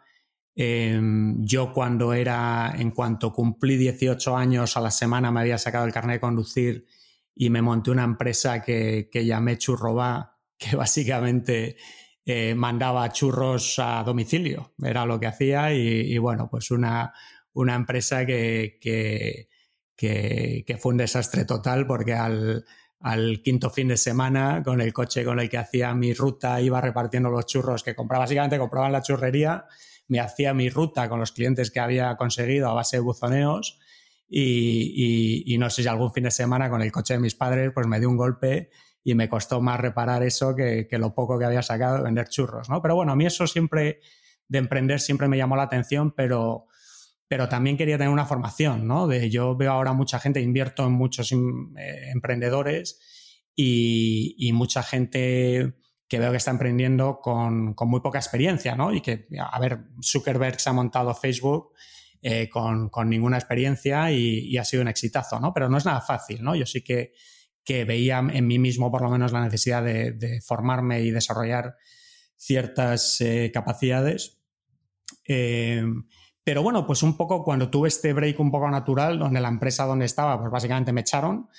Em, 0.56 1.44
yo 1.44 1.74
cuando 1.74 2.14
era, 2.14 2.76
en 2.78 2.92
cuanto 2.92 3.34
cumplí 3.34 3.76
18 3.76 4.38
años 4.38 4.78
a 4.78 4.82
la 4.82 4.92
semana 4.92 5.32
me 5.32 5.40
había 5.40 5.58
sacado 5.58 5.86
el 5.88 5.92
carnet 5.92 6.18
de 6.18 6.20
conducir 6.20 6.86
y 7.36 7.50
me 7.50 7.62
monté 7.62 7.92
una 7.92 8.04
empresa 8.04 8.62
que, 8.62 9.10
que 9.12 9.26
llamé 9.26 9.58
Churroba, 9.58 10.40
que 10.58 10.76
básicamente 10.76 11.78
eh, 12.26 12.56
mandaba 12.56 13.12
churros 13.12 13.80
a 13.80 14.02
domicilio, 14.04 14.74
era 14.82 15.06
lo 15.06 15.20
que 15.20 15.28
hacía 15.28 15.74
y, 15.74 16.18
bueno, 16.20 16.50
pues 16.50 16.72
una, 16.72 17.14
una 17.52 17.76
empresa 17.76 18.26
que, 18.26 18.78
que, 18.80 19.50
que, 19.98 20.78
fue 20.80 20.94
un 20.94 20.98
desastre 20.98 21.44
total 21.44 21.86
porque 21.86 22.14
al, 22.14 22.66
al, 23.02 23.42
quinto 23.44 23.70
fin 23.70 23.90
de 23.90 23.98
semana 23.98 24.64
con 24.64 24.80
el 24.80 24.94
coche 24.94 25.26
con 25.26 25.40
el 25.42 25.50
que 25.50 25.58
hacía 25.58 25.94
mi 25.94 26.14
ruta 26.14 26.62
iba 26.62 26.80
repartiendo 26.80 27.30
los 27.30 27.46
churros 27.46 27.84
que 27.84 27.94
compraba, 27.94 28.24
básicamente 28.24 28.58
compraba 28.58 28.88
en 28.88 28.94
la 28.94 29.02
churrería, 29.02 29.66
me 30.08 30.22
hacía 30.22 30.54
mi 30.54 30.70
ruta 30.70 31.10
con 31.10 31.20
los 31.20 31.34
clientes 31.34 31.72
que 31.72 31.82
había 31.82 32.16
conseguido 32.16 32.70
a 32.70 32.74
base 32.74 32.98
de 32.98 33.02
buzoneos 33.02 33.80
y, 34.36 35.58
no 35.60 35.70
sé 35.70 35.84
si 35.84 35.88
algún 35.88 36.12
fin 36.12 36.24
de 36.24 36.32
semana 36.32 36.70
con 36.70 36.82
el 36.82 36.92
coche 36.92 37.14
de 37.14 37.20
mis 37.20 37.36
padres 37.36 37.72
pues 37.74 37.86
me 37.86 38.00
dio 38.00 38.10
un 38.10 38.18
golpe 38.18 38.72
y 39.04 39.14
me 39.14 39.30
costó 39.30 39.62
más 39.62 39.80
reparar 39.80 40.24
eso 40.24 40.56
que, 40.56 40.88
lo 40.92 41.14
poco 41.14 41.38
que 41.38 41.46
había 41.46 41.62
sacado 41.62 41.98
de 41.98 42.04
vender 42.04 42.28
churros, 42.30 42.70
¿no? 42.70 42.82
Pero 42.82 42.96
bueno, 42.96 43.12
a 43.12 43.16
mí 43.16 43.26
eso 43.26 43.46
siempre, 43.46 44.00
de 44.48 44.58
emprender 44.58 45.00
siempre 45.00 45.28
me 45.28 45.38
llamó 45.38 45.56
la 45.56 45.64
atención, 45.64 46.14
pero, 46.16 46.66
pero 47.28 47.48
también 47.48 47.78
quería 47.78 47.98
tener 47.98 48.12
una 48.12 48.26
formación, 48.26 48.88
¿no? 48.88 49.08
De, 49.08 49.30
yo 49.30 49.56
veo 49.56 49.72
ahora 49.72 49.94
mucha 49.94 50.20
gente, 50.20 50.42
invierto 50.42 50.86
en 50.88 50.94
muchos 50.94 51.32
eh, 51.32 52.10
emprendedores 52.12 53.00
y, 53.56 54.50
mucha 54.54 54.82
gente 54.82 55.76
que 56.08 56.20
veo 56.20 56.32
que 56.32 56.38
está 56.38 56.52
emprendiendo 56.52 57.20
con, 57.22 57.76
con, 57.76 57.90
muy 57.90 58.00
poca 58.00 58.18
experiencia, 58.18 58.76
¿no? 58.76 58.94
Y 58.94 59.02
que, 59.02 59.28
a 59.40 59.60
ver, 59.60 59.84
Zuckerberg 60.02 60.60
se 60.60 60.70
ha 60.70 60.74
montado 60.74 61.14
Facebook 61.14 61.74
eh, 62.26 62.48
con, 62.48 62.90
ninguna 63.10 63.36
experiencia 63.36 64.10
y, 64.10 64.56
ha 64.58 64.64
sido 64.64 64.82
un 64.82 64.88
exitazo, 64.88 65.42
¿no? 65.42 65.54
Pero 65.54 65.68
no 65.68 65.78
es 65.78 65.84
nada 65.84 66.00
fácil, 66.00 66.42
¿no? 66.42 66.56
Yo 66.56 66.66
sí 66.66 66.82
que, 66.82 67.12
que 67.66 67.84
veía 67.84 68.20
en 68.20 68.48
mí 68.48 68.60
mismo 68.60 68.90
por 68.90 69.02
lo 69.02 69.10
menos 69.10 69.34
la 69.34 69.44
necesidad 69.44 69.84
de, 69.84 70.40
formarme 70.42 71.02
y 71.02 71.12
desarrollar 71.12 71.76
ciertas 72.38 73.20
eh, 73.20 73.52
capacidades. 73.54 74.40
Eh, 75.28 75.84
pero 76.46 76.64
bueno, 76.64 76.88
pues 76.88 77.04
un 77.04 77.18
poco 77.18 77.44
cuando 77.44 77.70
tuve 77.70 77.90
este 77.90 78.14
break 78.14 78.40
un 78.40 78.52
poco 78.52 78.72
natural, 78.72 79.20
donde 79.20 79.42
la 79.42 79.50
empresa 79.50 79.84
donde 79.84 80.06
estaba, 80.06 80.40
pues 80.40 80.50
básicamente 80.50 80.94
me 80.94 81.02
echaron 81.02 81.50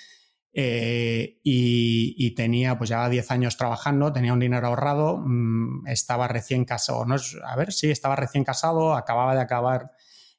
y, 0.51 2.33
tenía, 2.33 2.75
pues 2.75 2.89
ya 2.89 3.07
10 3.07 3.29
años 3.29 3.55
trabajando, 3.55 4.11
tenía 4.11 4.33
un 4.33 4.39
dinero 4.39 4.65
ahorrado, 4.65 5.21
mm, 5.23 5.85
estaba 5.85 6.27
recién 6.27 6.65
casado, 6.65 7.05
no 7.05 7.17
a 7.45 7.55
ver, 7.55 7.71
sí, 7.71 7.91
estaba 7.91 8.15
recién 8.15 8.43
casado, 8.43 8.95
acababa 8.95 9.35
de 9.35 9.41
acabar 9.41 9.91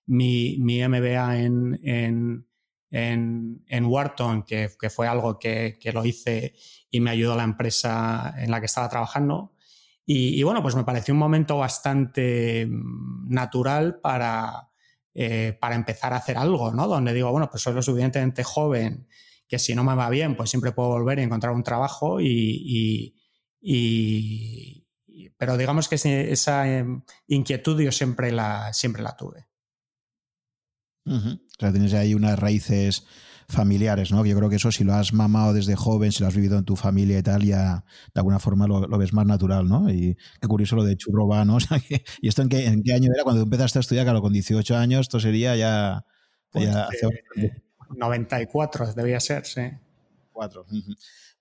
mi, 0.07 0.59
MBA 0.59 1.39
en, 1.39 1.81
en, 2.91 3.65
en, 3.67 3.85
Wharton, 3.85 4.43
que, 4.45 4.71
que, 4.81 4.91
fue 4.91 5.07
algo 5.07 5.39
que, 5.39 5.79
que, 5.81 5.93
lo 5.93 6.05
hice 6.05 6.55
y 6.91 7.01
me 7.01 7.11
ayudó 7.11 7.37
la 7.37 7.45
empresa 7.45 8.35
en 8.39 8.51
la 8.51 8.61
que 8.61 8.67
estaba 8.67 8.89
trabajando. 8.89 9.53
Y, 10.09 10.41
bueno, 10.45 10.63
pues 10.63 10.77
me 10.77 10.85
pareció 10.85 11.13
un 11.15 11.19
momento 11.19 11.59
bastante 11.59 12.65
mm, 12.65 13.29
natural 13.29 13.99
para, 14.01 14.71
eh, 15.13 15.59
para 15.61 15.75
empezar 15.75 16.13
a 16.13 16.19
hacer 16.19 16.39
algo, 16.39 16.73
¿no? 16.73 16.87
Donde 16.87 17.13
digo, 17.13 17.33
bueno, 17.33 17.51
pues 17.51 17.65
soy 17.65 17.75
lo 17.75 17.83
suficientemente 17.83 18.45
joven 18.45 19.09
que 19.49 19.59
si 19.59 19.75
no 19.75 19.83
me 19.83 19.97
va 19.97 20.09
bien, 20.09 20.37
pues 20.37 20.51
siempre 20.51 20.71
puedo 20.73 20.91
volver 20.91 21.19
y 21.19 21.23
encontrar 21.23 21.53
un 21.53 21.65
trabajo 21.65 22.21
y, 22.21 23.15
y, 23.61 24.87
pero 25.37 25.57
digamos 25.57 25.89
que 25.89 25.97
esa 25.97 26.69
em, 26.69 27.03
inquietud 27.27 27.81
yo 27.81 27.91
siempre 27.91 28.31
la, 28.31 28.73
siempre 28.73 29.03
la 29.03 29.17
tuve. 29.17 29.47
O 31.07 31.59
sea, 31.59 31.73
tienes 31.73 31.95
ahí 31.95 32.15
unas 32.15 32.39
raíces 32.39 33.05
familiares, 33.49 34.11
¿no? 34.11 34.25
Yo 34.27 34.37
creo 34.37 34.51
que 34.51 34.57
eso 34.57 34.73
si 34.73 34.85
lo 34.85 34.95
has 34.95 35.13
mamado 35.13 35.53
desde 35.53 35.77
joven, 35.77 36.11
si 36.13 36.21
lo 36.21 36.29
has 36.29 36.35
vivido 36.35 36.59
en 36.59 36.65
tu 36.65 36.77
familia 36.77 37.19
y 37.19 37.23
tal, 37.23 37.43
ya 37.45 37.85
de 38.13 38.21
alguna 38.21 38.39
forma 38.39 38.67
lo, 38.67 38.99
ves 38.99 39.13
más 39.13 39.27
natural, 39.27 39.69
¿no? 39.69 39.89
Y 39.91 40.17
qué 40.41 40.49
curioso 40.49 40.77
lo 40.77 40.85
de 40.85 40.97
churroba, 40.97 41.45
¿no? 41.45 41.57
O 41.57 41.61
sea, 41.61 41.81
¿Y 42.21 42.29
esto 42.29 42.43
en 42.43 42.49
qué, 42.49 42.67
en 42.67 42.83
qué 42.83 42.93
año 42.93 43.11
era? 43.15 43.23
Cuando 43.23 43.43
empezaste 43.43 43.79
a 43.79 43.81
estudiar, 43.81 44.05
claro, 44.05 44.21
con 44.21 44.33
18 44.33 44.77
años, 44.77 45.03
esto 45.03 45.21
sería 45.21 45.57
ya... 45.57 46.05
Pues, 46.51 46.69
94 47.97 48.95
debía 48.95 49.21
ser, 49.21 49.47
sí. 49.47 49.63
4. 50.33 50.67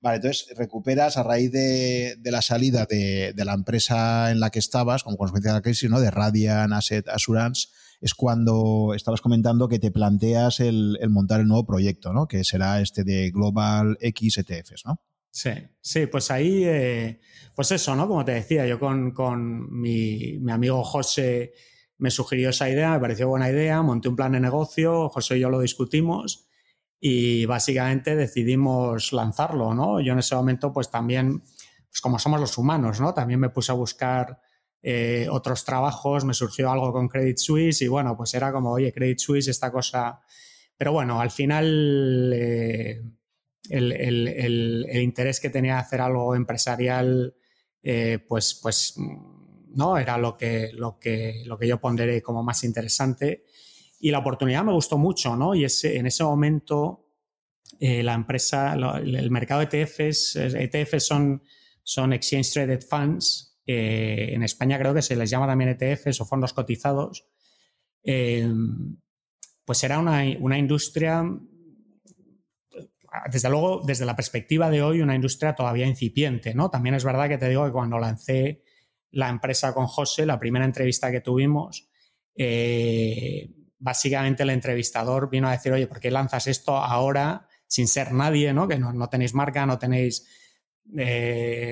Vale, 0.02 0.18
entonces 0.18 0.48
recuperas 0.56 1.18
a 1.18 1.24
raíz 1.24 1.52
de, 1.52 2.18
la 2.24 2.42
salida 2.42 2.86
de, 2.86 3.34
de, 3.34 3.46
la 3.46 3.54
empresa 3.54 4.30
en 4.32 4.40
la 4.40 4.52
que 4.52 4.60
estabas, 4.60 5.04
como 5.04 5.18
consecuencia 5.18 5.52
de 5.52 5.58
la 5.58 5.62
crisis, 5.62 5.90
¿no? 5.90 6.00
De 6.00 6.12
Radian 6.12 6.74
Asset 6.74 7.08
Assurance, 7.10 7.70
es 8.02 8.14
cuando 8.14 8.94
estabas 8.96 9.22
comentando 9.22 9.68
que 9.68 9.80
te 9.80 9.92
planteas 9.92 10.60
el, 10.60 10.98
montar 11.10 11.42
el 11.42 11.48
nuevo 11.48 11.66
proyecto, 11.66 12.14
¿no? 12.14 12.28
Que 12.28 12.44
será 12.44 12.82
este 12.82 13.04
de 13.04 13.32
Global 13.32 13.98
X 14.00 14.38
ETFs, 14.38 14.84
¿no? 14.86 15.02
Sí, 15.32 15.52
sí, 15.82 16.08
pues 16.08 16.32
ahí, 16.32 16.64
eh, 16.64 17.20
pues 17.56 17.72
eso, 17.72 17.96
¿no? 17.96 18.08
Como 18.08 18.24
te 18.24 18.34
decía, 18.34 18.66
yo 18.66 18.80
con, 18.80 19.14
mi, 19.70 20.40
amigo 20.50 20.84
José 20.84 21.54
me 21.98 22.10
sugirió 22.10 22.50
esa 22.50 22.70
idea, 22.70 22.92
me 22.92 23.00
pareció 23.00 23.28
buena 23.28 23.50
idea, 23.50 23.82
monté 23.82 24.08
un 24.08 24.16
plan 24.16 24.32
de 24.32 24.40
negocio, 24.40 25.10
José 25.10 25.38
y 25.38 25.42
yo 25.42 25.50
lo 25.50 25.60
discutimos 25.60 26.48
y 27.00 27.46
básicamente 27.46 28.16
decidimos 28.16 29.12
lanzarlo, 29.12 29.74
¿no? 29.74 30.00
Yo 30.00 30.14
en 30.14 30.20
ese 30.20 30.36
momento, 30.36 30.72
pues 30.72 30.90
también, 30.90 31.42
pues 31.90 32.02
como 32.02 32.18
somos 32.18 32.40
los 32.40 32.58
humanos, 32.58 33.02
¿no? 33.02 33.14
También 33.14 33.40
me 33.40 33.50
puse 33.50 33.72
a 33.72 33.76
buscar 33.76 34.40
eh, 34.88 35.26
otros 35.32 35.66
trabajos, 35.66 36.26
me 36.26 36.36
surgió 36.36 36.70
algo 36.70 36.94
con 36.94 37.08
Credit 37.08 37.40
Suisse 37.40 37.82
y 37.82 37.88
bueno, 37.88 38.16
pues 38.16 38.36
era 38.36 38.52
como, 38.52 38.70
oye, 38.70 38.94
Credit 38.94 39.18
Suisse, 39.18 39.48
esta 39.48 39.72
cosa. 39.72 40.22
Pero 40.78 40.92
bueno, 40.92 41.20
al 41.20 41.32
final 41.32 42.32
eh, 42.32 43.02
el, 43.68 44.88
interés 45.02 45.40
que 45.40 45.50
tenía 45.50 45.74
de 45.74 45.80
hacer 45.80 46.02
algo 46.02 46.36
empresarial, 46.36 47.34
eh, 47.82 48.20
pues, 48.28 48.60
pues 48.62 48.94
no 49.74 49.98
era 49.98 50.20
lo 50.20 50.38
que, 50.38 50.70
lo, 50.74 51.00
que, 51.00 51.42
lo 51.48 51.58
que 51.58 51.68
yo 51.68 51.82
ponderé 51.82 52.22
como 52.22 52.44
más 52.44 52.64
interesante. 52.64 53.44
Y 54.00 54.12
la 54.12 54.20
oportunidad 54.20 54.64
me 54.64 54.74
gustó 54.74 55.00
mucho, 55.00 55.36
¿no? 55.36 55.56
Y 55.56 55.66
ese, 55.66 55.98
en 55.98 56.06
ese 56.06 56.24
momento 56.24 57.08
la 57.80 58.14
empresa, 58.14 58.76
el 58.76 59.32
mercado 59.32 59.66
de 59.66 59.82
ETFs, 59.82 60.36
ETFs 60.36 61.08
son, 61.08 61.42
son 61.82 62.14
Exchange 62.14 62.54
Traded 62.54 62.84
Funds, 62.88 63.55
eh, 63.66 64.30
en 64.34 64.44
España 64.44 64.78
creo 64.78 64.94
que 64.94 65.02
se 65.02 65.16
les 65.16 65.30
llama 65.30 65.48
también 65.48 65.76
ETFs 65.80 66.22
o 66.22 66.26
fondos 66.26 66.54
cotizados. 66.54 67.28
Eh, 68.04 68.48
pues 69.66 69.84
era 69.84 69.98
una, 69.98 70.24
industria, 70.24 71.24
desde 73.32 73.50
luego, 73.50 73.82
desde 73.84 74.06
la 74.06 74.16
perspectiva 74.16 74.70
de 74.70 74.84
hoy, 74.84 75.02
una 75.02 75.16
industria 75.16 75.56
todavía 75.56 75.88
incipiente, 75.88 76.54
¿no? 76.54 76.70
También 76.70 76.94
es 76.94 77.04
verdad 77.04 77.28
que 77.28 77.40
te 77.40 77.50
digo 77.50 77.66
que 77.66 77.72
cuando 77.72 77.98
lancé 77.98 78.64
la 79.10 79.30
empresa 79.30 79.74
con 79.74 79.88
José, 79.88 80.28
la 80.28 80.40
primera 80.40 80.66
entrevista 80.66 81.10
que 81.10 81.22
tuvimos, 81.22 81.90
eh, 82.36 83.50
básicamente 83.80 84.44
el 84.44 84.52
entrevistador 84.52 85.32
vino 85.32 85.48
a 85.48 85.54
decir, 85.54 85.72
oye, 85.72 85.88
¿por 85.88 86.00
qué 86.00 86.12
lanzas 86.12 86.46
esto 86.46 86.78
ahora 86.78 87.48
sin 87.66 87.88
ser 87.88 88.12
nadie, 88.12 88.54
¿no? 88.54 88.68
Que 88.68 88.78
no, 88.78 89.10
tenéis 89.10 89.34
marca, 89.34 89.66
no 89.66 89.80
tenéis 89.80 90.28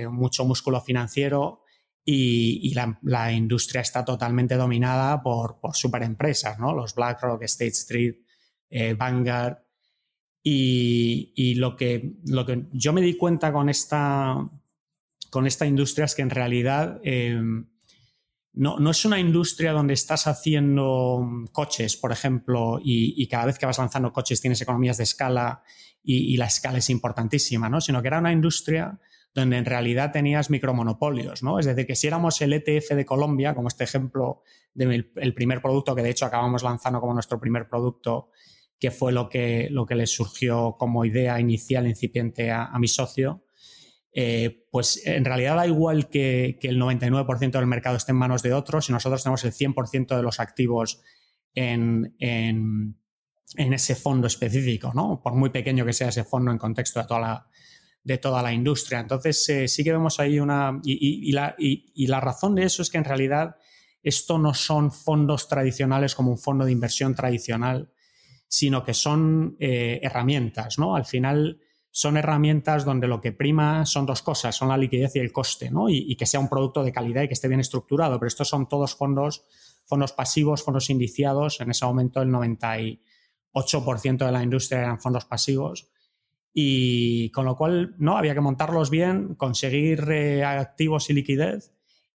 mucho 0.09 0.43
músculo 0.43 0.81
financiero 0.81 1.62
y, 2.05 2.73
la, 2.73 3.31
industria 3.31 3.81
está 3.81 4.03
totalmente 4.03 4.55
dominada 4.55 5.21
por, 5.21 5.59
superempresas, 5.73 6.59
¿no? 6.59 6.73
Los 6.73 6.95
BlackRock, 6.95 7.43
State 7.43 7.71
Street, 7.71 8.15
eh, 8.69 8.93
Vanguard. 8.93 9.59
Y, 10.45 11.55
lo, 11.55 11.77
que, 11.77 12.17
lo 12.25 12.45
que 12.45 12.65
yo 12.73 12.91
me 12.91 13.01
di 13.01 13.15
cuenta 13.15 13.53
con 13.53 13.69
esta, 13.69 14.35
con 15.29 15.47
esta 15.47 15.65
industria 15.65 16.05
es 16.05 16.15
que 16.15 16.21
en 16.21 16.29
realidad 16.29 16.99
eh, 17.03 17.41
no, 18.55 18.77
no, 18.77 18.91
es 18.91 19.05
una 19.05 19.19
industria 19.19 19.71
donde 19.71 19.93
estás 19.93 20.27
haciendo 20.27 21.25
coches, 21.53 21.95
por 21.95 22.11
ejemplo, 22.11 22.81
y, 22.83 23.25
cada 23.27 23.45
vez 23.45 23.57
que 23.57 23.65
vas 23.65 23.77
lanzando 23.77 24.11
coches 24.11 24.41
tienes 24.41 24.59
economías 24.59 24.97
de 24.97 25.03
escala 25.03 25.63
y, 26.03 26.33
y 26.33 26.37
la 26.37 26.47
escala 26.47 26.79
es 26.79 26.89
importantísima, 26.89 27.69
¿no? 27.69 27.79
Sino 27.79 28.01
que 28.01 28.09
era 28.09 28.19
una 28.19 28.33
industria 28.33 28.99
donde 29.33 29.57
en 29.57 29.65
realidad 29.65 30.11
tenías 30.11 30.49
micromonopolios, 30.49 31.41
¿no? 31.41 31.59
Es 31.59 31.65
decir, 31.65 31.87
que 31.87 31.95
si 31.95 32.07
éramos 32.07 32.39
el 32.41 32.53
ETF 32.53 32.91
de 32.91 33.05
Colombia, 33.05 33.55
como 33.55 33.67
este 33.67 33.83
ejemplo 33.83 34.43
del 34.73 35.33
primer 35.35 35.61
producto 35.61 35.95
que 35.95 36.03
de 36.03 36.09
hecho 36.09 36.25
acabamos 36.25 36.63
lanzando 36.63 36.99
como 36.99 37.13
nuestro 37.13 37.39
primer 37.39 37.67
producto, 37.67 38.29
que 38.79 38.91
fue 38.91 39.11
lo 39.11 39.29
que, 39.29 39.69
lo 39.71 39.85
que 39.85 39.95
les 39.95 40.11
surgió 40.11 40.75
como 40.77 41.05
idea 41.05 41.39
inicial 41.39 41.87
incipiente 41.87 42.51
a, 42.51 42.77
mi 42.79 42.87
socio, 42.87 43.45
eh, 44.11 44.65
pues 44.71 45.01
en 45.07 45.25
realidad 45.25 45.55
da 45.55 45.65
igual 45.65 46.09
que, 46.09 46.59
el 46.61 46.79
99% 46.79 47.51
del 47.51 47.65
mercado 47.65 47.95
esté 47.95 48.11
en 48.11 48.17
manos 48.17 48.43
de 48.43 48.53
otros, 48.53 48.85
si 48.85 48.91
nosotros 48.91 49.23
tenemos 49.23 49.43
el 49.45 49.53
100% 49.53 50.15
de 50.15 50.21
los 50.21 50.39
activos 50.39 51.01
en, 51.55 52.15
en, 52.19 52.97
en, 53.55 53.73
ese 53.73 53.95
fondo 53.95 54.27
específico, 54.27 54.91
¿no? 54.93 55.21
Por 55.23 55.33
muy 55.33 55.49
pequeño 55.49 55.85
que 55.85 55.93
sea 55.93 56.09
ese 56.09 56.23
fondo 56.23 56.51
en 56.51 56.57
contexto 56.57 56.99
de 56.99 57.07
toda 57.07 57.19
la, 57.19 57.47
de 58.03 58.17
toda 58.17 58.41
la 58.43 58.51
industria. 58.53 58.99
Entonces, 58.99 59.47
eh, 59.49 59.67
sí 59.67 59.83
que 59.83 59.91
vemos 59.91 60.19
ahí 60.19 60.39
una... 60.39 60.79
Y, 60.83 61.31
la, 61.31 61.55
y, 61.57 62.07
la, 62.07 62.19
razón 62.19 62.55
de 62.55 62.63
eso 62.63 62.81
es 62.81 62.89
que 62.89 62.97
en 62.97 63.05
realidad 63.05 63.55
esto 64.01 64.37
no 64.37 64.53
son 64.53 64.91
fondos 64.91 65.47
tradicionales 65.47 66.13
como 66.13 66.31
un 66.31 66.37
fondo 66.37 66.65
de 66.65 66.73
inversión 66.73 67.15
tradicional, 67.15 67.89
sino 68.47 68.83
que 68.83 68.93
son 68.93 69.55
eh, 69.59 69.99
herramientas, 70.03 70.77
¿no? 70.77 70.95
Al 70.95 71.05
final 71.05 71.61
son 71.89 72.17
herramientas 72.17 72.83
donde 72.83 73.07
lo 73.07 73.21
que 73.21 73.31
prima 73.31 73.85
son 73.85 74.05
dos 74.05 74.21
cosas, 74.21 74.55
son 74.55 74.67
la 74.67 74.77
liquidez 74.77 75.15
y 75.15 75.19
el 75.19 75.31
coste, 75.31 75.71
¿no? 75.71 75.89
Y, 75.89 76.15
que 76.15 76.25
sea 76.25 76.41
un 76.41 76.49
producto 76.49 76.83
de 76.83 76.91
calidad 76.91 77.21
y 77.23 77.27
que 77.27 77.35
esté 77.35 77.47
bien 77.47 77.61
estructurado. 77.61 78.19
Pero 78.19 78.27
estos 78.27 78.49
son 78.49 78.67
todos 78.67 78.95
fondos, 78.95 79.45
fondos 79.85 80.11
pasivos, 80.11 80.63
fondos 80.63 80.89
indiciados. 80.89 81.61
En 81.61 81.71
ese 81.71 81.85
momento 81.85 82.21
el 82.21 82.29
98% 82.29 84.25
de 84.25 84.31
la 84.31 84.43
industria 84.43 84.79
eran 84.79 84.99
fondos 84.99 85.25
pasivos 85.25 85.92
y 86.53 87.31
con 87.31 87.45
lo 87.45 87.55
cual 87.55 87.95
no 87.97 88.17
había 88.17 88.35
que 88.35 88.41
montarlos 88.41 88.89
bien, 88.89 89.35
conseguir 89.35 90.09
eh, 90.11 90.43
activos 90.43 91.09
y 91.09 91.13
liquidez 91.13 91.73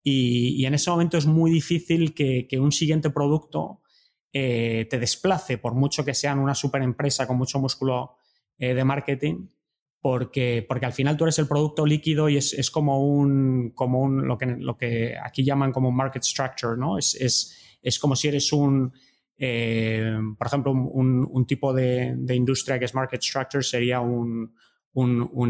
y, 0.07 0.65
en 0.65 0.75
ese 0.75 0.91
momento 0.91 1.17
es 1.17 1.25
muy 1.25 1.49
difícil 1.49 2.13
que, 2.13 2.47
un 2.59 2.71
siguiente 2.71 3.09
producto 3.09 3.81
eh, 4.31 4.85
te 4.87 4.99
desplace 4.99 5.57
por 5.57 5.73
mucho 5.73 6.05
que 6.05 6.13
sean 6.13 6.37
una 6.37 6.53
super 6.53 6.83
empresa 6.83 7.25
con 7.25 7.37
mucho 7.37 7.59
músculo 7.59 8.17
eh, 8.59 8.75
de 8.75 8.83
marketing 8.83 9.47
porque, 9.99 10.63
porque 10.67 10.85
al 10.85 10.93
final 10.93 11.17
tú 11.17 11.23
eres 11.23 11.39
el 11.39 11.47
producto 11.47 11.87
líquido 11.87 12.29
y 12.29 12.37
es, 12.37 12.69
como 12.69 13.03
un, 13.03 13.71
como 13.73 14.01
un 14.01 14.27
lo, 14.27 14.37
que, 14.37 14.45
lo 14.45 14.77
que 14.77 15.15
aquí 15.17 15.43
llaman 15.43 15.71
como 15.71 15.89
un 15.89 15.95
market 15.95 16.21
structure, 16.21 16.77
¿no? 16.77 16.99
Es, 16.99 17.15
es, 17.15 17.79
es 17.81 17.97
como 17.97 18.15
si 18.15 18.27
eres 18.27 18.53
un, 18.53 18.93
eh, 19.37 20.17
por 20.37 20.47
ejemplo, 20.47 20.71
un, 20.71 21.45
tipo 21.45 21.73
de, 21.73 22.15
industria 22.29 22.79
que 22.79 22.85
es 22.85 22.93
market 22.93 23.21
structure 23.21 23.63
sería 23.63 23.99
un, 23.99 24.51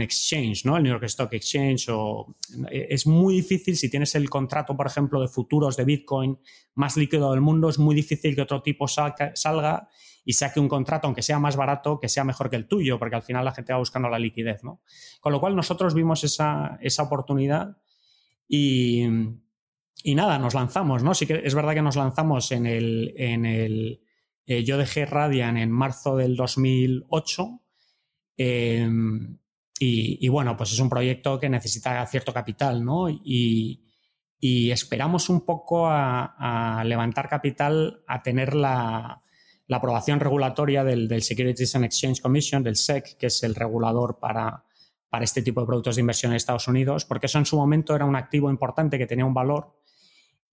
exchange, 0.02 0.66
¿no? 0.66 0.76
El 0.76 0.84
New 0.84 0.92
York 0.92 1.04
Stock 1.04 1.32
Exchange. 1.34 1.90
O, 1.90 2.36
es 2.72 3.06
muy 3.06 3.36
difícil, 3.36 3.76
si 3.76 3.90
tienes 3.90 4.16
el 4.16 4.30
contrato, 4.30 4.76
por 4.76 4.88
ejemplo, 4.88 5.22
de 5.22 5.28
futuros 5.28 5.78
de 5.78 5.86
Bitcoin 5.86 6.40
más 6.74 6.98
líquido 6.98 7.32
del 7.32 7.42
mundo, 7.42 7.70
es 7.70 7.78
muy 7.78 7.94
difícil 7.94 8.36
que 8.36 8.42
otro 8.42 8.62
tipo 8.62 8.88
salga, 8.88 9.88
y 10.28 10.34
saque 10.34 10.60
un 10.60 10.68
contrato, 10.68 11.06
aunque 11.06 11.22
sea 11.22 11.38
más 11.38 11.56
barato, 11.56 12.00
que 12.00 12.10
sea 12.10 12.24
mejor 12.24 12.50
que 12.50 12.56
el 12.56 12.68
tuyo, 12.68 12.98
porque 12.98 13.16
al 13.16 13.22
final 13.22 13.46
la 13.46 13.52
gente 13.52 13.74
va 13.74 13.78
buscando 13.78 14.10
la 14.10 14.18
liquidez, 14.18 14.64
¿no? 14.64 14.82
Con 15.22 15.32
lo 15.32 15.40
cual 15.40 15.56
nosotros 15.56 15.94
vimos 15.94 16.24
esa, 16.24 16.80
esa 16.82 17.04
oportunidad 17.04 17.78
y, 18.48 19.04
y 20.04 20.16
nada, 20.16 20.38
nos 20.40 20.54
lanzamos, 20.54 21.04
¿no? 21.04 21.14
Sí 21.14 21.26
que 21.26 21.42
es 21.44 21.56
verdad 21.56 21.74
que 21.74 21.82
nos 21.82 21.96
lanzamos 21.96 22.52
en 22.52 22.66
el. 22.66 23.14
En 23.18 23.46
el 23.46 24.02
eh, 24.46 24.64
yo 24.64 24.78
dejé 24.78 25.06
Radian 25.06 25.58
en 25.58 25.72
marzo 25.72 26.16
del 26.18 26.36
2008. 26.36 27.62
Em, 28.38 29.38
y, 29.78 30.30
bueno, 30.30 30.56
pues 30.56 30.72
es 30.72 30.80
un 30.80 30.90
proyecto 30.90 31.38
que 31.40 31.50
necesita 31.50 32.06
cierto 32.08 32.34
capital, 32.34 32.84
¿no? 32.84 33.10
Y, 33.10 33.82
esperamos 34.42 35.30
un 35.30 35.42
poco 35.42 35.88
a, 35.90 36.84
levantar 36.86 37.28
capital, 37.28 38.04
a 38.08 38.22
tener 38.22 38.54
la, 38.54 39.24
aprobación 39.70 40.20
regulatoria 40.20 40.84
del, 40.84 41.08
del, 41.08 41.24
Securities 41.24 41.76
and 41.76 41.86
Exchange 41.86 42.22
Commission, 42.22 42.62
del 42.64 42.76
SEC, 42.76 43.18
que 43.18 43.28
es 43.28 43.42
el 43.42 43.56
regulador 43.56 44.20
para, 44.20 44.64
para 45.10 45.24
este 45.24 45.42
tipo 45.42 45.62
de 45.62 45.68
productos 45.68 45.96
de 45.96 46.02
inversión 46.02 46.32
en 46.32 46.36
Estados 46.36 46.68
Unidos, 46.68 47.06
porque 47.06 47.26
eso 47.26 47.40
en 47.40 47.46
su 47.46 47.58
momento 47.58 47.96
era 47.96 48.06
un 48.06 48.16
activo 48.16 48.52
importante 48.52 49.00
que 49.00 49.08
tenía 49.08 49.26
un 49.26 49.34
valor 49.34 49.74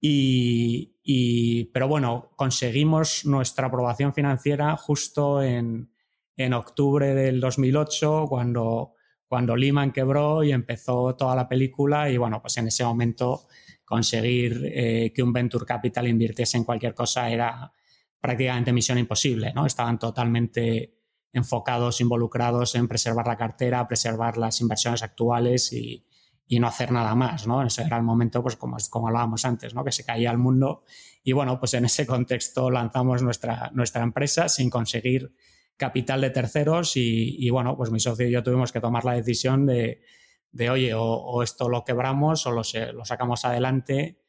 y, 0.04 1.64
pero 1.72 1.86
bueno, 1.86 2.32
conseguimos 2.34 3.24
nuestra 3.24 3.68
aprobación 3.68 4.12
financiera 4.12 4.76
justo 4.76 5.40
en, 5.40 5.92
en 6.36 6.52
octubre 6.54 7.14
del 7.14 7.38
2008, 7.38 8.26
cuando, 8.28 8.94
cuando 9.28 9.54
Lehman 9.54 9.92
quebró 9.92 10.42
y 10.42 10.50
empezó 10.50 11.14
toda 11.14 11.36
la 11.36 11.48
película. 11.48 12.10
Y 12.10 12.16
bueno, 12.16 12.42
pues 12.42 12.56
en 12.56 12.66
ese 12.66 12.84
momento 12.84 13.42
conseguir 13.84 14.60
eh, 14.64 15.12
que 15.14 15.22
un 15.22 15.32
venture 15.32 15.64
capital 15.64 16.08
invirtiese 16.08 16.56
en 16.56 16.64
cualquier 16.64 16.94
cosa 16.94 17.30
era 17.30 17.72
prácticamente 18.20 18.72
misión 18.72 18.98
imposible, 18.98 19.52
¿no? 19.54 19.66
Estaban 19.66 20.00
totalmente 20.00 20.98
enfocados, 21.32 22.00
involucrados 22.00 22.74
en 22.74 22.88
preservar 22.88 23.26
la 23.26 23.36
cartera, 23.36 23.86
preservar 23.86 24.36
las 24.36 24.60
inversiones 24.60 25.02
actuales 25.02 25.72
y, 25.72 26.04
y 26.52 26.60
no 26.60 26.66
hacer 26.66 26.92
nada 26.92 27.14
más, 27.14 27.46
¿no? 27.46 27.62
Ese 27.62 27.80
era 27.80 27.96
el 27.96 28.02
momento, 28.02 28.42
pues 28.42 28.56
como, 28.56 28.76
como 28.90 29.08
hablábamos 29.08 29.46
antes, 29.46 29.74
¿no? 29.74 29.82
Que 29.82 29.90
se 29.90 30.04
caía 30.04 30.30
el 30.30 30.36
mundo 30.36 30.84
y 31.24 31.32
bueno, 31.32 31.58
pues 31.58 31.72
en 31.72 31.86
ese 31.86 32.06
contexto 32.06 32.70
lanzamos 32.70 33.22
nuestra, 33.22 33.70
nuestra 33.72 34.02
empresa 34.02 34.50
sin 34.50 34.68
conseguir 34.68 35.32
capital 35.78 36.20
de 36.20 36.28
terceros 36.28 36.92
y, 36.96 37.48
bueno, 37.48 37.74
pues 37.74 37.90
mi 37.90 38.00
socio 38.00 38.28
y 38.28 38.32
yo 38.32 38.42
tuvimos 38.42 38.70
que 38.70 38.80
tomar 38.80 39.06
la 39.06 39.14
decisión 39.14 39.64
de, 39.64 40.02
de 40.50 40.68
oye, 40.68 40.92
o, 40.94 41.42
esto 41.42 41.70
lo 41.70 41.84
quebramos 41.84 42.46
o 42.46 42.50
lo, 42.50 42.60
lo 42.92 43.04
sacamos 43.06 43.46
adelante 43.46 44.20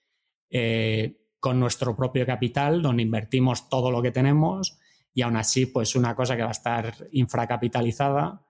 eh, 0.50 1.28
con 1.42 1.60
nuestro 1.60 1.94
propio 1.94 2.26
capital, 2.26 2.82
donde 2.82 3.04
invertimos 3.04 3.68
todo 3.68 3.92
lo 3.92 4.02
que 4.02 4.12
tenemos 4.12 4.80
y 5.14 5.24
aún 5.24 5.36
así, 5.36 5.66
pues 5.66 5.94
una 5.94 6.16
cosa 6.16 6.38
que 6.38 6.44
va 6.44 6.48
a 6.48 6.52
estar 6.54 6.96
infracapitalizada 7.12 8.46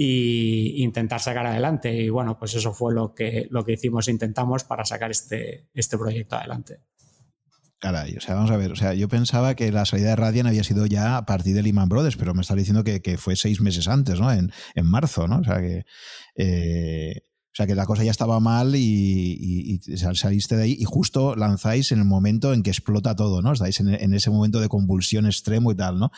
y 0.00 0.84
intentar 0.84 1.20
sacar 1.20 1.44
adelante. 1.44 1.92
Y 1.92 2.08
bueno, 2.08 2.38
pues 2.38 2.54
eso 2.54 2.72
fue 2.72 2.94
lo 2.94 3.12
que, 3.14 3.48
lo 3.50 3.64
que 3.64 3.72
hicimos, 3.72 4.06
intentamos 4.06 4.62
para 4.62 4.84
sacar 4.84 5.10
este, 5.10 5.66
este 5.74 5.98
proyecto 5.98 6.36
adelante. 6.36 6.80
Caray, 7.80 8.16
o 8.16 8.20
sea, 8.20 8.36
vamos 8.36 8.52
a 8.52 8.56
ver, 8.56 8.72
o 8.72 8.76
sea, 8.76 8.94
yo 8.94 9.08
pensaba 9.08 9.54
que 9.54 9.70
la 9.72 9.84
salida 9.84 10.10
de 10.10 10.16
Radian 10.16 10.46
había 10.46 10.64
sido 10.64 10.86
ya 10.86 11.16
a 11.16 11.26
partir 11.26 11.54
de 11.54 11.62
Lehman 11.62 11.88
Brothers, 11.88 12.16
pero 12.16 12.32
me 12.32 12.42
está 12.42 12.54
diciendo 12.54 12.84
que, 12.84 13.18
fue 13.18 13.34
seis 13.36 13.60
meses 13.60 13.88
antes, 13.88 14.20
¿no? 14.20 14.32
En, 14.32 14.50
marzo, 14.84 15.26
¿no? 15.26 15.38
O 15.40 15.44
sea, 15.44 15.60
que... 15.60 15.84
Eh, 16.36 17.22
sea 17.58 17.66
que 17.66 17.74
la 17.74 17.86
cosa 17.86 18.04
ya 18.04 18.12
estaba 18.12 18.38
mal 18.38 18.76
y, 18.76 19.80
saliste 19.96 20.56
de 20.56 20.62
ahí 20.62 20.76
y 20.78 20.84
justo 20.84 21.34
lanzáis 21.34 21.90
en 21.90 21.98
el 21.98 22.04
momento 22.04 22.54
en 22.54 22.62
que 22.62 22.70
explota 22.70 23.16
todo, 23.16 23.42
¿no? 23.42 23.52
Estáis 23.52 23.80
en, 23.80 24.14
ese 24.14 24.30
momento 24.30 24.60
de 24.60 24.68
convulsión 24.68 25.26
extremo 25.26 25.72
y 25.72 25.74
tal, 25.74 25.98
¿no? 25.98 26.12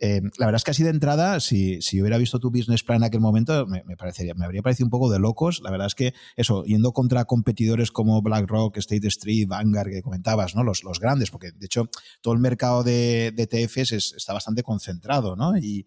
Eh, 0.00 0.20
la 0.38 0.46
verdad 0.46 0.56
es 0.58 0.64
que 0.64 0.70
así 0.70 0.84
de 0.84 0.90
entrada, 0.90 1.40
si, 1.40 1.82
si, 1.82 2.00
hubiera 2.00 2.18
visto 2.18 2.38
tu 2.38 2.50
business 2.50 2.84
plan 2.84 2.98
en 2.98 3.04
aquel 3.04 3.20
momento, 3.20 3.66
me, 3.66 3.82
parecería, 3.96 4.34
me 4.34 4.44
habría 4.44 4.62
parecido 4.62 4.86
un 4.86 4.90
poco 4.90 5.10
de 5.10 5.18
locos. 5.18 5.60
La 5.62 5.70
verdad 5.70 5.88
es 5.88 5.94
que 5.94 6.14
eso, 6.36 6.64
yendo 6.64 6.92
contra 6.92 7.24
competidores 7.24 7.90
como 7.90 8.22
BlackRock, 8.22 8.76
State 8.76 9.08
Street, 9.08 9.48
Vanguard, 9.48 9.90
que 9.90 10.02
comentabas, 10.02 10.54
¿no? 10.54 10.62
Los, 10.62 10.84
los 10.84 11.00
grandes, 11.00 11.30
porque 11.30 11.50
de 11.50 11.66
hecho 11.66 11.88
todo 12.20 12.34
el 12.34 12.40
mercado 12.40 12.84
de, 12.84 13.32
de 13.34 13.42
ETFs 13.42 13.92
está 13.92 14.32
bastante 14.32 14.62
concentrado, 14.62 15.34
¿no? 15.34 15.56
Y, 15.56 15.86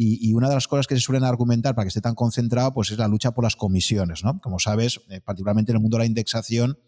y, 0.00 0.32
una 0.32 0.48
de 0.48 0.54
las 0.54 0.68
cosas 0.68 0.86
que 0.86 0.94
se 0.94 1.00
suelen 1.00 1.24
argumentar 1.24 1.74
para 1.74 1.84
que 1.84 1.88
esté 1.88 2.00
tan 2.00 2.14
concentrado, 2.14 2.72
pues 2.72 2.92
es 2.92 2.98
la 2.98 3.08
lucha 3.08 3.32
por 3.32 3.42
las 3.42 3.56
comisiones, 3.56 4.22
¿no? 4.22 4.38
Como 4.40 4.60
sabes, 4.60 5.00
eh, 5.10 5.20
particularmente 5.20 5.72
en 5.72 5.76
el 5.76 5.82
mundo 5.82 5.96
de 5.96 6.04
la 6.04 6.06
indexación, 6.06 6.78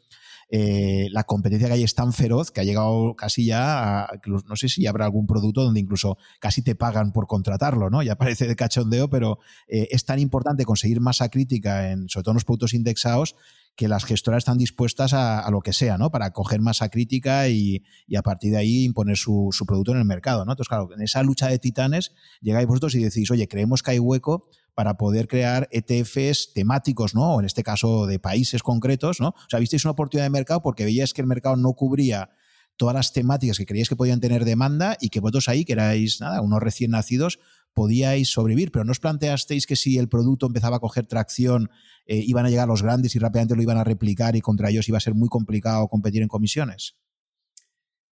eh, 0.53 1.09
la 1.13 1.23
competencia 1.23 1.69
que 1.69 1.75
hay 1.75 1.85
es 1.85 1.95
tan 1.95 2.13
feroz 2.13 2.51
que 2.51 2.61
ha 2.61 2.65
llegado 2.65 3.15
casi 3.15 3.47
ya 3.47 4.01
a, 4.01 4.21
no 4.27 4.57
sé 4.57 4.69
si 4.69 4.85
habrá 4.87 5.05
algún 5.05 5.29
producto 5.29 5.63
donde 5.63 5.79
incluso 5.79 6.19
casi 6.41 6.61
te 6.63 6.75
pagan 6.75 7.13
por 7.13 7.29
contratarlo, 7.29 7.89
¿no? 7.89 8.03
Ya 8.03 8.17
parece 8.17 8.49
de 8.49 8.57
cachondeo, 8.57 9.09
pero 9.09 9.39
eh, 9.69 9.87
es 9.93 10.05
tan 10.05 10.19
importante 10.19 10.65
conseguir 10.65 11.01
masa 11.01 11.29
crítica 11.29 11.93
en, 11.93 12.09
sobre 12.09 12.25
todo 12.25 12.33
en 12.33 12.37
los 12.37 12.45
productos 12.45 12.75
indexados, 12.75 13.37
que 13.77 13.87
las 13.87 14.05
gestoras 14.05 14.39
están 14.39 14.59
dispuestas 14.59 15.15
a, 15.15 15.49
lo 15.51 15.61
que 15.61 15.73
sea, 15.73 15.97
¿no? 15.97 16.11
Para 16.11 16.33
coger 16.33 16.61
masa 16.61 16.89
crítica 16.89 17.49
y, 17.49 17.83
a 18.17 18.23
partir 18.23 18.51
de 18.51 18.59
ahí 18.59 18.85
imponer 18.85 19.17
su, 19.17 19.51
su, 19.53 19.65
producto 19.65 19.93
en 19.93 19.99
el 19.99 20.05
mercado, 20.05 20.45
¿no? 20.45 20.53
Entonces, 20.53 20.69
claro, 20.69 20.91
en 20.93 21.01
esa 21.01 21.23
lucha 21.23 21.47
de 21.47 21.61
titanes 21.61 22.13
llegáis 22.41 22.67
vosotros 22.67 22.95
y 22.97 23.03
decís, 23.03 23.31
oye, 23.31 23.47
creemos 23.47 23.83
que 23.83 23.93
hay 23.93 23.99
hueco 24.01 24.49
para 24.81 24.97
poder 24.97 25.29
crear 25.29 25.69
ETFs 25.73 26.55
temáticos, 26.55 27.15
¿no? 27.15 27.39
En 27.39 27.45
este 27.45 27.63
caso 27.63 28.07
de 28.07 28.19
países 28.19 28.63
concretos, 28.63 29.21
¿no? 29.21 29.29
O 29.29 29.47
sea, 29.51 29.59
visteis 29.59 29.85
una 29.85 29.93
oportunidad 29.93 30.25
de 30.25 30.31
mercado 30.31 30.63
porque 30.63 30.87
veíais 30.87 31.13
que 31.13 31.21
el 31.21 31.27
mercado 31.27 31.55
no 31.57 31.75
cubría 31.75 32.31
todas 32.79 32.95
las 32.95 33.13
temáticas 33.13 33.59
que 33.59 33.67
creíais 33.67 33.91
que 33.91 33.97
podían 33.97 34.21
tener 34.21 34.47
demanda 34.47 34.97
y 34.99 35.11
que 35.11 35.21
vosotros 35.21 35.51
ahí, 35.51 35.67
que 35.67 35.75
erais 35.75 36.23
nada, 36.23 36.41
unos 36.41 36.61
recién 36.61 36.93
nacidos, 36.93 37.41
podíais 37.75 38.31
sobrevivir, 38.31 38.73
pero 38.73 38.87
no 38.87 38.93
os 38.93 39.01
planteasteis 39.01 39.67
que 39.67 39.77
si 39.77 39.99
el 39.99 40.09
producto 40.09 40.47
empezaba 40.47 40.77
a 40.77 40.81
coger 40.81 41.05
tracción, 41.05 41.69
eh, 42.07 42.25
iban 42.27 42.47
a 42.47 42.49
llegar 42.49 42.67
los 42.67 42.83
grandes 42.83 43.15
y 43.15 43.19
rápidamente 43.19 43.57
lo 43.57 43.63
iban 43.63 43.77
a 43.77 43.85
replicar 43.85 44.35
y 44.35 44.41
contra 44.41 44.71
ellos 44.71 44.89
iba 44.89 44.97
a 44.97 45.03
ser 45.03 45.15
muy 45.15 45.29
complicado 45.29 45.89
competir 45.89 46.23
en 46.23 46.29
comisiones. 46.29 46.97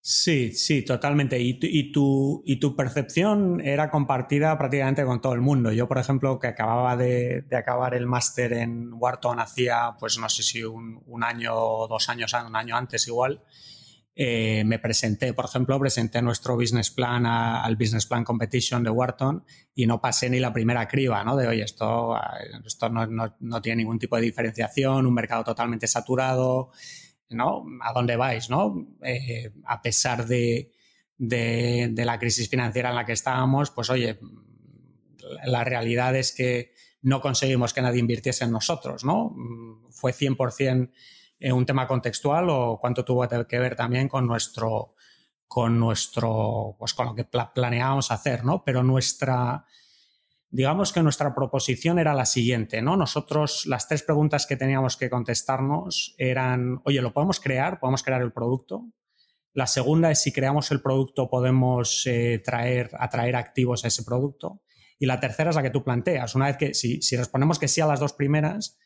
Sí, 0.02 0.54
sí, 0.54 0.84
totalmente. 0.84 1.38
Y 1.38 1.92
tu, 1.92 2.42
y 2.46 2.60
tu, 2.60 2.76
percepción 2.78 3.60
era 3.60 3.90
compartida 3.90 4.58
prácticamente 4.58 5.04
con 5.04 5.20
todo 5.20 5.34
el 5.34 5.42
mundo. 5.42 5.72
Yo, 5.74 5.88
por 5.90 5.98
ejemplo, 5.98 6.40
que 6.40 6.48
acababa 6.48 6.96
de, 6.96 7.46
acabar 7.52 7.94
el 7.94 8.06
máster 8.06 8.54
en 8.54 8.94
Wharton 8.94 9.42
hacía, 9.42 9.96
pues 10.00 10.18
no 10.18 10.30
sé 10.30 10.44
si 10.44 10.64
un, 10.64 11.24
año 11.24 11.54
o 11.56 11.88
dos 11.90 12.08
años, 12.08 12.34
un 12.34 12.56
año 12.56 12.78
antes 12.78 13.06
igual, 13.08 13.44
eh, 14.16 14.64
me 14.66 14.80
presenté, 14.80 15.34
por 15.34 15.46
ejemplo, 15.46 15.78
presenté 15.78 16.22
nuestro 16.22 16.56
business 16.56 16.90
plan 16.90 17.26
al 17.26 17.76
Business 17.76 18.06
Plan 18.06 18.24
Competition 18.24 18.84
de 18.84 18.90
Wharton 18.90 19.44
y 19.76 19.86
no 19.88 20.00
pasé 20.00 20.30
ni 20.30 20.40
la 20.40 20.54
primera 20.54 20.88
criba, 20.88 21.24
¿no? 21.26 21.36
De, 21.36 21.48
oye, 21.48 21.64
esto, 21.64 22.16
esto 22.66 22.90
no, 22.90 23.36
no 23.40 23.62
tiene 23.62 23.84
ningún 23.84 24.00
tipo 24.00 24.16
de 24.16 24.22
diferenciación, 24.22 25.06
un 25.06 25.14
mercado 25.14 25.44
totalmente 25.44 25.86
saturado. 25.86 26.72
¿No? 27.30 27.66
¿A 27.82 27.94
dónde 27.94 28.16
vais, 28.16 28.50
no? 28.50 28.88
Eh, 29.04 29.52
a 29.66 29.82
pesar 29.82 30.26
de, 30.26 30.72
la 31.18 32.20
crisis 32.20 32.50
financiera 32.50 32.90
en 32.90 32.96
la 32.96 33.06
que 33.06 33.14
estábamos, 33.14 33.72
pues 33.72 33.90
oye, 33.90 34.20
la 35.46 35.64
realidad 35.64 36.16
es 36.16 36.32
que 36.32 36.74
no 37.02 37.22
conseguimos 37.22 37.74
que 37.74 37.82
nadie 37.82 38.00
invirtiese 38.00 38.46
en 38.46 38.52
nosotros, 38.52 39.04
¿no? 39.04 39.36
Fue 39.90 40.14
100% 40.14 40.92
eh, 41.40 41.52
un 41.52 41.66
tema 41.66 41.88
contextual 41.88 42.50
o 42.50 42.78
cuánto 42.80 43.06
tuvo 43.06 43.28
que 43.48 43.60
ver 43.60 43.76
también 43.76 44.08
con 44.08 44.26
nuestro, 44.26 44.96
con 45.48 45.80
nuestro, 45.80 46.76
pues 46.80 46.94
con 46.94 47.08
lo 47.08 47.16
que 47.16 47.26
planeábamos 47.26 48.12
hacer, 48.12 48.44
¿no? 48.44 48.64
Pero 48.64 48.84
nuestra, 48.84 49.66
digamos 50.50 50.94
que 50.94 51.04
nuestra 51.04 51.36
proposición 51.36 52.00
era 52.00 52.14
la 52.14 52.26
siguiente, 52.26 52.82
¿no? 52.82 52.96
Nosotros 52.96 53.66
las 53.66 53.88
tres 53.88 54.04
preguntas 54.04 54.46
que 54.46 54.56
teníamos 54.56 54.96
que 54.96 55.10
contestarnos 55.10 56.16
eran, 56.18 56.82
oye, 56.86 57.02
¿lo 57.02 57.14
podemos 57.14 57.40
crear? 57.40 57.80
¿Podemos 57.80 58.04
crear 58.04 58.22
el 58.22 58.32
producto? 58.32 58.86
La 59.54 59.68
segunda 59.68 60.12
es 60.12 60.22
si 60.22 60.32
creamos 60.32 60.72
el 60.72 60.82
producto 60.82 61.30
podemos 61.30 62.06
eh, 62.06 62.42
traer, 62.44 62.92
atraer 62.98 63.36
activos 63.36 63.84
a 63.84 63.88
ese 63.88 64.04
producto. 64.04 64.62
Y 65.00 65.06
la 65.06 65.20
tercera 65.20 65.50
es 65.50 65.56
la 65.56 65.64
que 65.64 65.70
tú 65.70 65.84
planteas. 65.84 66.34
Una 66.36 66.48
vez 66.48 66.58
que, 66.58 66.74
si, 66.74 67.00
respondemos 67.18 67.60
que 67.60 67.68
sí 67.68 67.82
a 67.82 67.86
las 67.86 68.00
dos 68.00 68.14
primeras, 68.14 68.78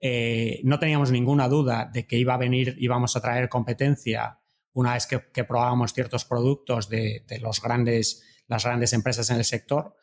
eh, 0.00 0.60
no 0.64 0.78
teníamos 0.78 1.10
ninguna 1.10 1.48
duda 1.48 1.90
de 1.92 2.06
que 2.06 2.18
iba 2.18 2.34
a 2.34 2.38
venir, 2.38 2.76
íbamos 2.78 3.16
a 3.16 3.20
traer 3.20 3.48
competencia 3.48 4.40
una 4.72 4.92
vez 4.92 5.06
que, 5.06 5.44
probábamos 5.44 5.94
ciertos 5.94 6.24
productos 6.26 6.88
de, 6.90 7.24
de 7.26 7.38
los 7.40 7.62
grandes, 7.62 8.22
las 8.46 8.64
grandes 8.64 8.92
empresas 8.92 9.30
en 9.30 9.38
el 9.38 9.44
sector 9.44 9.96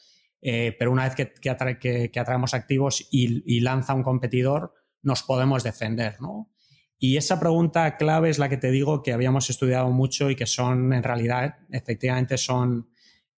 eh, 0.45 0.75
pero 0.77 0.91
una 0.91 1.05
vez 1.05 1.15
que, 1.15 1.31
que, 1.31 2.19
atraemos 2.19 2.53
activos 2.53 3.07
y, 3.09 3.61
lanza 3.61 3.93
un 3.93 4.03
competidor, 4.03 4.73
nos 5.01 5.23
podemos 5.23 5.63
defender, 5.63 6.19
¿no? 6.19 6.51
Y 6.99 7.15
esa 7.15 7.39
pregunta 7.39 7.95
clave 7.95 8.29
es 8.29 8.39
la 8.39 8.49
que 8.49 8.57
te 8.57 8.69
digo 8.69 9.03
que 9.03 9.13
habíamos 9.13 9.49
estudiado 9.49 9.89
mucho 9.89 10.29
y 10.29 10.35
que 10.35 10.45
son, 10.45 10.91
en 10.91 11.01
realidad, 11.01 11.59
efectivamente 11.71 12.37
son, 12.37 12.89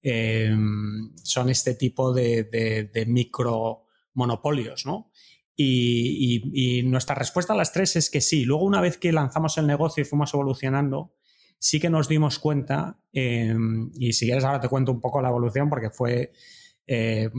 em, 0.01 1.15
son 1.21 1.49
este 1.49 1.75
tipo 1.75 2.11
de, 2.11 3.05
micro 3.07 3.85
monopolios, 4.15 4.87
¿no? 4.87 5.11
Y, 5.55 6.81
nuestra 6.85 7.13
respuesta 7.13 7.53
a 7.53 7.55
las 7.55 7.71
tres 7.71 7.95
es 7.97 8.09
que 8.09 8.19
sí. 8.19 8.45
Luego, 8.45 8.63
una 8.63 8.81
vez 8.81 8.97
que 8.97 9.11
lanzamos 9.11 9.59
el 9.59 9.67
negocio 9.67 10.01
y 10.01 10.05
fuimos 10.05 10.33
evolucionando, 10.33 11.13
sí 11.59 11.79
que 11.79 11.91
nos 11.91 12.07
dimos 12.07 12.39
cuenta, 12.39 12.99
em, 13.13 13.91
y 13.93 14.13
si 14.13 14.25
quieres 14.25 14.43
ahora 14.43 14.59
te 14.59 14.69
cuento 14.69 14.91
un 14.91 15.01
poco 15.01 15.21
la 15.21 15.29
evolución 15.29 15.69
porque 15.69 15.91
fue 15.91 16.31
eh, 16.87 17.29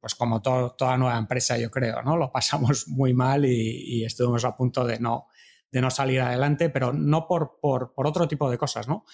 pues 0.00 0.14
como 0.14 0.40
toda 0.40 0.96
nueva 0.96 1.18
empresa, 1.18 1.58
yo 1.58 1.70
creo, 1.70 2.02
¿no? 2.02 2.16
Lo 2.16 2.30
pasamos 2.30 2.88
muy 2.88 3.12
mal 3.12 3.44
y, 3.44 4.04
estuvimos 4.04 4.44
a 4.44 4.56
punto 4.56 4.84
de 4.84 4.98
no, 4.98 5.26
de 5.70 5.80
no 5.80 5.90
salir 5.90 6.20
adelante, 6.20 6.70
pero 6.70 6.92
no 6.92 7.26
por, 7.26 7.58
por, 7.60 7.92
otro 7.96 8.28
tipo 8.28 8.50
de 8.50 8.58
cosas, 8.58 8.88
¿no? 8.88 9.04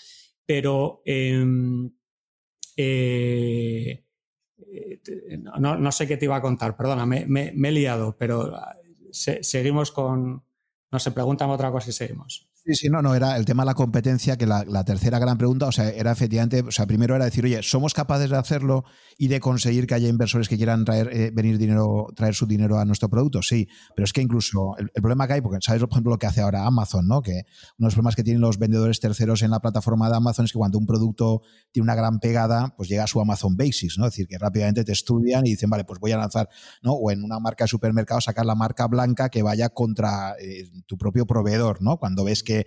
Pero 0.44 1.02
em, 1.04 1.90
eh, 2.76 4.04
no, 5.60 5.92
sé 5.92 6.06
qué 6.06 6.16
te 6.16 6.26
iba 6.26 6.36
a 6.36 6.42
contar, 6.42 6.76
perdona, 6.76 7.06
me, 7.06 7.48
he 7.48 7.72
liado, 7.72 8.16
pero 8.16 8.54
ah, 8.56 8.76
seguimos 9.10 9.92
con... 9.92 10.44
No 10.90 10.98
se 10.98 11.10
preguntan 11.10 11.48
otra 11.48 11.72
cosa 11.72 11.88
y 11.88 11.94
seguimos. 11.94 12.51
Sí, 12.64 12.76
sí, 12.76 12.88
no, 12.88 13.02
no, 13.02 13.12
era 13.16 13.36
el 13.36 13.44
tema 13.44 13.64
de 13.64 13.66
la 13.66 13.74
competencia, 13.74 14.36
que 14.36 14.46
la, 14.46 14.84
tercera 14.84 15.18
gran 15.18 15.36
pregunta, 15.36 15.66
o 15.66 15.72
sea, 15.72 15.88
era 15.90 16.12
efectivamente, 16.12 16.60
o 16.60 16.70
sea, 16.70 16.86
primero 16.86 17.16
era 17.16 17.24
decir, 17.24 17.44
oye, 17.44 17.60
¿somos 17.60 17.92
capaces 17.92 18.30
de 18.30 18.36
hacerlo 18.36 18.84
y 19.18 19.26
de 19.26 19.40
conseguir 19.40 19.88
que 19.88 19.94
haya 19.94 20.08
inversores 20.08 20.48
que 20.48 20.56
quieran 20.56 20.84
traer, 20.84 21.10
eh, 21.12 21.32
venir 21.34 21.58
dinero, 21.58 22.06
traer 22.14 22.36
su 22.36 22.46
dinero 22.46 22.78
a 22.78 22.84
nuestro 22.84 23.08
producto? 23.08 23.42
Sí, 23.42 23.66
pero 23.96 24.04
es 24.04 24.12
que 24.12 24.22
incluso 24.22 24.76
el, 24.78 24.90
problema 24.92 25.26
que 25.26 25.32
hay, 25.32 25.40
porque 25.40 25.58
sabes, 25.60 25.80
por 25.80 25.90
ejemplo, 25.90 26.12
lo 26.12 26.18
que 26.20 26.26
hace 26.26 26.40
ahora 26.40 26.64
Amazon, 26.64 27.08
¿no? 27.08 27.20
Que 27.20 27.32
uno 27.32 27.42
de 27.78 27.84
los 27.86 27.94
problemas 27.94 28.14
que 28.14 28.22
tienen 28.22 28.40
los 28.40 28.58
vendedores 28.58 29.00
terceros 29.00 29.42
en 29.42 29.50
la 29.50 29.58
plataforma 29.58 30.08
de 30.08 30.18
Amazon 30.18 30.44
es 30.44 30.52
que 30.52 30.58
cuando 30.58 30.78
un 30.78 30.86
producto 30.86 31.42
tiene 31.72 31.82
una 31.82 31.96
gran 31.96 32.20
pegada, 32.20 32.74
pues 32.76 32.88
llega 32.88 33.02
a 33.02 33.08
su 33.08 33.20
Amazon 33.20 33.56
Basics, 33.56 33.98
¿no? 33.98 34.06
Es 34.06 34.12
decir, 34.12 34.28
que 34.28 34.38
rápidamente 34.38 34.84
te 34.84 34.92
estudian 34.92 35.44
y 35.46 35.50
dicen, 35.50 35.68
vale, 35.68 35.82
pues 35.82 35.98
voy 35.98 36.12
a 36.12 36.16
lanzar, 36.16 36.48
¿no? 36.80 36.92
O 36.92 37.10
en 37.10 37.24
una 37.24 37.40
marca 37.40 37.64
de 37.64 37.68
supermercado 37.68 38.20
sacar 38.20 38.46
la 38.46 38.54
marca 38.54 38.86
blanca 38.86 39.30
que 39.30 39.42
vaya 39.42 39.70
contra 39.70 40.36
eh, 40.40 40.70
tu 40.86 40.96
propio 40.96 41.26
proveedor, 41.26 41.82
¿no? 41.82 41.98
Cuando 41.98 42.22
ves 42.22 42.44
que 42.44 42.51
que 42.52 42.66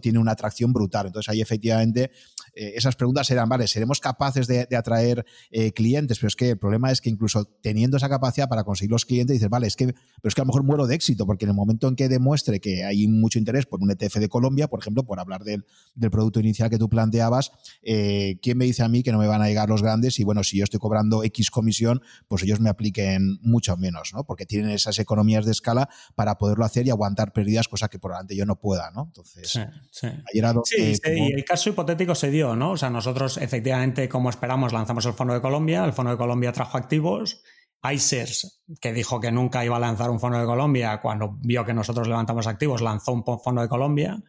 tiene 0.00 0.18
una 0.18 0.32
atracción 0.32 0.72
brutal. 0.72 1.06
Entonces 1.06 1.28
ahí 1.30 1.40
efectivamente 1.40 2.10
eh, 2.58 2.72
esas 2.74 2.96
preguntas 2.96 3.30
eran, 3.30 3.48
vale, 3.48 3.68
¿seremos 3.68 4.00
capaces 4.00 4.48
de, 4.48 4.66
atraer 4.76 5.24
eh, 5.52 5.70
clientes? 5.70 6.18
Pero 6.18 6.26
es 6.26 6.34
que 6.34 6.50
el 6.50 6.58
problema 6.58 6.90
es 6.90 7.00
que 7.00 7.08
incluso 7.08 7.44
teniendo 7.62 7.96
esa 7.96 8.08
capacidad 8.08 8.48
para 8.48 8.64
conseguir 8.64 8.90
los 8.90 9.04
clientes, 9.04 9.34
dices, 9.34 9.48
vale, 9.48 9.68
es 9.68 9.76
que, 9.76 9.86
pero 9.86 9.96
es 10.24 10.34
que 10.34 10.40
a 10.40 10.44
lo 10.44 10.48
mejor 10.48 10.64
muero 10.64 10.88
de 10.88 10.96
éxito, 10.96 11.24
porque 11.24 11.44
en 11.44 11.50
el 11.50 11.54
momento 11.54 11.86
en 11.86 11.94
que 11.94 12.08
demuestre 12.08 12.58
que 12.58 12.82
hay 12.82 13.06
mucho 13.06 13.38
interés 13.38 13.66
por 13.66 13.80
un 13.80 13.92
ETF 13.92 14.16
de 14.16 14.28
Colombia, 14.28 14.66
por 14.66 14.80
ejemplo, 14.80 15.04
por 15.04 15.20
hablar 15.20 15.44
del, 15.44 15.64
producto 16.10 16.40
inicial 16.40 16.68
que 16.68 16.78
tú 16.78 16.88
planteabas, 16.88 17.52
eh, 17.82 18.38
¿quién 18.42 18.58
me 18.58 18.64
dice 18.64 18.82
a 18.82 18.88
mí 18.88 19.02
que 19.04 19.12
no 19.12 19.18
me 19.18 19.28
van 19.28 19.42
a 19.42 19.46
llegar 19.46 19.68
los 19.68 19.82
grandes? 19.82 20.18
Y 20.18 20.24
bueno, 20.24 20.42
si 20.42 20.58
yo 20.58 20.64
estoy 20.64 20.80
cobrando 20.80 21.22
X 21.22 21.50
comisión, 21.50 22.02
pues 22.26 22.42
ellos 22.42 22.58
me 22.60 22.70
apliquen 22.70 23.38
mucho 23.42 23.76
menos, 23.76 24.10
¿no? 24.14 24.24
Porque 24.24 24.46
tienen 24.46 24.70
esas 24.70 24.98
economías 24.98 25.44
de 25.44 25.52
escala 25.52 25.88
para 26.16 26.38
poderlo 26.38 26.64
hacer 26.64 26.86
y 26.86 26.90
aguantar 26.90 27.32
pérdidas, 27.32 27.68
cosa 27.68 27.88
que 27.88 28.00
por 28.00 28.12
delante 28.12 28.34
yo 28.34 28.46
no 28.46 28.58
pueda, 28.58 28.90
¿no? 28.90 29.04
Entonces, 29.04 29.48
sí, 29.48 29.60
sí. 29.92 30.08
y 30.32 31.32
el 31.32 31.44
caso 31.44 31.68
hipotético 31.70 32.14
se 32.14 32.30
dio, 32.30 32.47
¿no? 32.56 32.72
O 32.72 32.76
sea, 32.76 32.90
nosotros 32.90 33.36
efectivamente, 33.36 34.08
como 34.08 34.30
esperamos, 34.30 34.72
lanzamos 34.72 35.06
el 35.06 35.12
Fondo 35.12 35.34
de 35.34 35.40
Colombia, 35.40 35.84
el 35.84 35.92
Fondo 35.92 36.12
de 36.12 36.18
Colombia 36.18 36.52
trajo 36.52 36.76
activos, 36.78 37.42
ICERS, 37.82 38.64
que 38.80 38.92
dijo 38.92 39.20
que 39.20 39.30
nunca 39.30 39.64
iba 39.64 39.76
a 39.76 39.80
lanzar 39.80 40.10
un 40.10 40.20
Fondo 40.20 40.38
de 40.38 40.46
Colombia, 40.46 41.00
cuando 41.00 41.38
vio 41.40 41.64
que 41.64 41.74
nosotros 41.74 42.08
levantamos 42.08 42.46
activos, 42.46 42.80
lanzó 42.80 43.12
un 43.12 43.24
Fondo 43.24 43.62
de 43.62 43.68
Colombia 43.68 44.22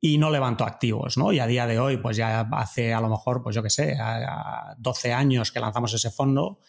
y 0.00 0.18
no 0.18 0.30
levantó 0.30 0.64
activos, 0.64 1.16
¿no? 1.16 1.32
Y 1.32 1.38
a 1.38 1.46
día 1.46 1.66
de 1.66 1.78
hoy, 1.78 1.96
pues 1.96 2.16
ya 2.16 2.40
hace 2.52 2.92
a 2.94 3.00
lo 3.00 3.08
mejor, 3.08 3.42
pues 3.42 3.56
yo 3.56 3.62
qué 3.62 3.70
sé, 3.70 3.96
12 4.78 5.12
años 5.12 5.50
que 5.50 5.60
lanzamos 5.60 5.92
ese 5.94 6.10
fondo 6.10 6.60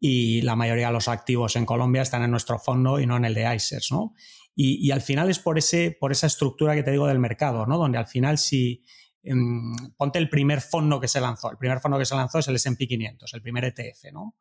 y 0.00 0.42
la 0.42 0.56
mayoría 0.56 0.88
de 0.88 0.92
los 0.92 1.08
activos 1.08 1.56
en 1.56 1.64
Colombia 1.64 2.02
están 2.02 2.22
en 2.22 2.30
nuestro 2.30 2.58
fondo 2.58 3.00
y 3.00 3.06
no 3.06 3.16
en 3.16 3.24
el 3.24 3.34
de 3.34 3.54
ICERS, 3.54 3.92
¿no? 3.92 4.14
Y, 4.56 4.92
al 4.92 5.00
final 5.00 5.30
es 5.30 5.40
por, 5.40 5.58
ese, 5.58 5.96
por 5.98 6.12
esa 6.12 6.28
estructura 6.28 6.76
que 6.76 6.84
te 6.84 6.92
digo 6.92 7.08
del 7.08 7.18
mercado, 7.18 7.66
¿no? 7.66 7.76
Donde 7.76 7.98
al 7.98 8.06
final 8.06 8.38
si 8.38 8.84
ponte 9.96 10.18
el 10.18 10.28
primer 10.28 10.60
fondo 10.60 11.00
que 11.00 11.08
se 11.08 11.20
lanzó, 11.20 11.50
el 11.50 11.58
primer 11.58 11.80
fondo 11.80 11.98
que 11.98 12.04
se 12.04 12.14
lanzó 12.14 12.38
es 12.38 12.48
el 12.48 12.56
S&P 12.56 12.86
500, 12.86 13.32
el 13.34 13.42
primer 13.42 13.64
ETF, 13.64 14.12
¿no? 14.12 14.36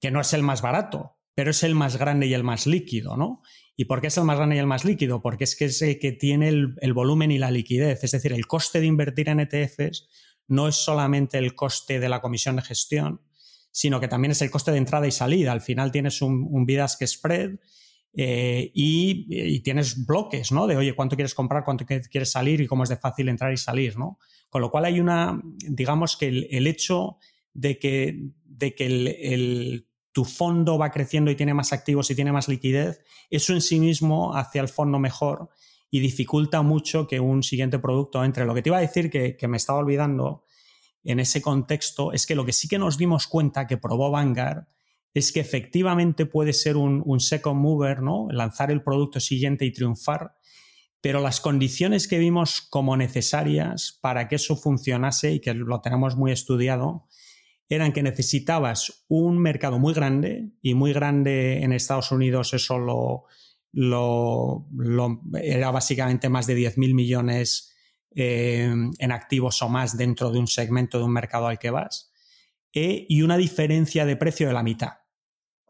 Que 0.00 0.10
no 0.10 0.20
es 0.20 0.32
el 0.32 0.42
más 0.42 0.62
barato, 0.62 1.16
pero 1.34 1.50
es 1.50 1.62
el 1.62 1.74
más 1.74 1.96
grande 1.96 2.26
y 2.26 2.34
el 2.34 2.42
más 2.42 2.66
líquido, 2.66 3.16
¿no? 3.16 3.42
¿Y 3.76 3.84
por 3.84 4.00
qué 4.00 4.06
es 4.06 4.16
el 4.16 4.24
más 4.24 4.38
grande 4.38 4.56
y 4.56 4.58
el 4.58 4.66
más 4.66 4.84
líquido? 4.84 5.20
Porque 5.20 5.44
es 5.44 5.54
que 5.54 5.66
es 5.66 5.82
el 5.82 5.98
que 5.98 6.12
tiene 6.12 6.48
el, 6.48 6.92
volumen 6.94 7.30
y 7.30 7.38
la 7.38 7.50
liquidez. 7.50 8.02
Es 8.02 8.12
decir, 8.12 8.32
el 8.32 8.46
coste 8.46 8.80
de 8.80 8.86
invertir 8.86 9.28
en 9.28 9.40
ETFs 9.40 10.08
no 10.48 10.66
es 10.66 10.76
solamente 10.76 11.36
el 11.36 11.54
coste 11.54 12.00
de 12.00 12.08
la 12.08 12.22
comisión 12.22 12.56
de 12.56 12.62
gestión, 12.62 13.20
sino 13.70 14.00
que 14.00 14.08
también 14.08 14.32
es 14.32 14.40
el 14.40 14.50
coste 14.50 14.72
de 14.72 14.78
entrada 14.78 15.06
y 15.06 15.12
salida. 15.12 15.52
Al 15.52 15.60
final 15.60 15.92
tienes 15.92 16.22
un, 16.22 16.46
un 16.50 16.66
spread 17.06 17.58
eh, 18.18 18.70
y, 18.72 19.60
tienes 19.60 20.06
bloques, 20.06 20.50
¿no? 20.50 20.66
De, 20.66 20.74
oye, 20.74 20.94
¿cuánto 20.94 21.16
quieres 21.16 21.34
comprar, 21.34 21.64
cuánto 21.64 21.84
quieres 21.84 22.30
salir 22.30 22.62
y 22.62 22.66
cómo 22.66 22.82
es 22.82 22.88
de 22.88 22.96
fácil 22.96 23.28
entrar 23.28 23.52
y 23.52 23.58
salir, 23.58 23.98
¿no? 23.98 24.18
Con 24.48 24.62
lo 24.62 24.70
cual 24.70 24.86
hay 24.86 25.00
una, 25.00 25.38
digamos 25.68 26.16
que 26.16 26.28
el, 26.28 26.66
hecho 26.66 27.18
de 27.52 27.78
que, 27.78 28.30
de 28.44 28.74
que 28.74 28.86
el, 28.86 29.86
tu 30.12 30.24
fondo 30.24 30.78
va 30.78 30.90
creciendo 30.90 31.30
y 31.30 31.36
tiene 31.36 31.52
más 31.52 31.74
activos 31.74 32.10
y 32.10 32.14
tiene 32.14 32.32
más 32.32 32.48
liquidez, 32.48 33.04
eso 33.28 33.52
en 33.52 33.60
sí 33.60 33.78
mismo 33.78 34.34
hace 34.34 34.60
al 34.60 34.68
fondo 34.68 34.98
mejor 34.98 35.50
y 35.90 36.00
dificulta 36.00 36.62
mucho 36.62 37.06
que 37.06 37.20
un 37.20 37.42
siguiente 37.42 37.78
producto 37.78 38.24
entre. 38.24 38.46
Lo 38.46 38.54
que 38.54 38.62
te 38.62 38.70
iba 38.70 38.78
a 38.78 38.80
decir 38.80 39.10
que, 39.10 39.36
me 39.46 39.58
estaba 39.58 39.78
olvidando 39.78 40.44
en 41.04 41.20
ese 41.20 41.42
contexto 41.42 42.14
es 42.14 42.24
que 42.24 42.34
lo 42.34 42.46
que 42.46 42.54
sí 42.54 42.66
que 42.66 42.78
nos 42.78 42.96
dimos 42.96 43.26
cuenta 43.26 43.66
que 43.66 43.76
probó 43.76 44.10
Vanguard 44.10 44.64
es 45.16 45.32
que 45.32 45.40
efectivamente 45.40 46.26
puede 46.26 46.52
ser 46.52 46.76
un, 46.76 47.20
second 47.20 47.58
mover, 47.58 48.02
¿no? 48.02 48.28
Lanzar 48.30 48.70
el 48.70 48.82
producto 48.82 49.18
siguiente 49.18 49.64
y 49.64 49.72
triunfar, 49.72 50.36
pero 51.00 51.22
las 51.22 51.40
condiciones 51.40 52.06
que 52.06 52.18
vimos 52.18 52.60
como 52.60 52.98
necesarias 52.98 53.98
para 54.02 54.28
que 54.28 54.34
eso 54.34 54.56
funcionase 54.56 55.32
y 55.32 55.40
que 55.40 55.54
lo 55.54 55.80
tenemos 55.80 56.16
muy 56.16 56.32
estudiado 56.32 57.06
eran 57.66 57.94
que 57.94 58.02
necesitabas 58.02 59.06
un 59.08 59.38
mercado 59.38 59.78
muy 59.78 59.94
grande 59.94 60.50
y 60.60 60.74
muy 60.74 60.92
grande 60.92 61.62
en 61.62 61.72
Estados 61.72 62.12
Unidos 62.12 62.52
eso 62.52 62.78
lo, 62.78 63.24
lo, 63.72 65.22
era 65.42 65.70
básicamente 65.70 66.28
más 66.28 66.46
de 66.46 66.58
10.000 66.58 66.94
millones 66.94 67.74
eh, 68.14 68.70
en 68.98 69.12
activos 69.12 69.62
o 69.62 69.70
más 69.70 69.96
dentro 69.96 70.30
de 70.30 70.40
un 70.40 70.46
segmento 70.46 70.98
de 70.98 71.04
un 71.04 71.12
mercado 71.14 71.46
al 71.46 71.58
que 71.58 71.70
vas 71.70 72.12
eh, 72.74 73.06
y 73.08 73.22
una 73.22 73.38
diferencia 73.38 74.04
de 74.04 74.16
precio 74.16 74.46
de 74.46 74.52
la 74.52 74.62
mitad. 74.62 75.05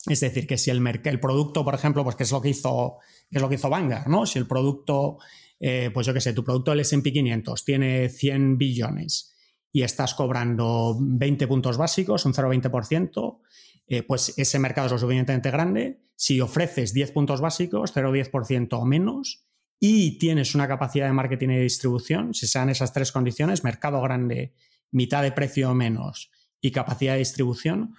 Es 0.09 0.21
decir, 0.21 0.47
que 0.47 0.59
si 0.59 0.71
el, 0.71 0.87
el 1.05 1.21
producto, 1.21 1.65
por 1.65 1.75
ejemplo, 1.75 2.05
pues 2.05 2.17
que 2.17 2.23
es 2.23 2.33
lo 2.33 2.41
que 2.41 2.51
hizo, 2.51 2.99
que 3.31 3.39
es 3.39 3.43
lo 3.43 3.49
que 3.49 3.57
hizo 3.57 3.71
Vanguard, 3.71 4.07
¿no? 4.07 4.27
Si 4.27 4.39
el 4.39 4.47
producto, 4.47 5.19
eh, 5.59 5.91
pues 5.93 6.07
yo 6.07 6.15
qué 6.15 6.21
sé, 6.21 6.33
tu 6.33 6.45
producto 6.45 6.71
del 6.71 6.81
S&P 6.81 7.13
500 7.13 7.65
tiene 7.65 8.09
100 8.09 8.59
billones 8.59 9.35
y 9.73 9.83
estás 9.83 10.15
cobrando 10.15 10.97
20 11.01 11.47
puntos 11.47 11.77
básicos, 11.77 12.25
un 12.25 12.33
0,20%, 12.33 13.41
eh, 13.89 14.03
pues 14.03 14.33
ese 14.37 14.59
mercado 14.59 14.87
es 14.87 14.93
lo 14.93 14.99
suficientemente 14.99 15.51
grande. 15.51 16.01
Si 16.15 16.41
ofreces 16.41 16.93
10 16.93 17.13
puntos 17.13 17.41
básicos, 17.41 17.95
0,10% 17.95 18.81
o 18.81 18.85
menos, 18.85 19.47
y 19.79 20.19
tienes 20.19 20.55
una 20.55 20.69
capacidad 20.69 21.07
de 21.07 21.13
marketing 21.13 21.51
y 21.51 21.59
distribución, 21.59 22.33
si 22.33 22.47
sean 22.47 22.71
esas 22.71 22.93
tres 22.93 23.13
condiciones, 23.13 23.65
mercado 23.65 24.01
grande, 24.01 24.55
mitad 24.91 25.23
de 25.23 25.33
precio 25.33 25.71
o 25.71 25.75
menos 25.75 26.31
y 26.61 26.71
capacidad 26.71 27.13
de 27.13 27.19
distribución, 27.19 27.95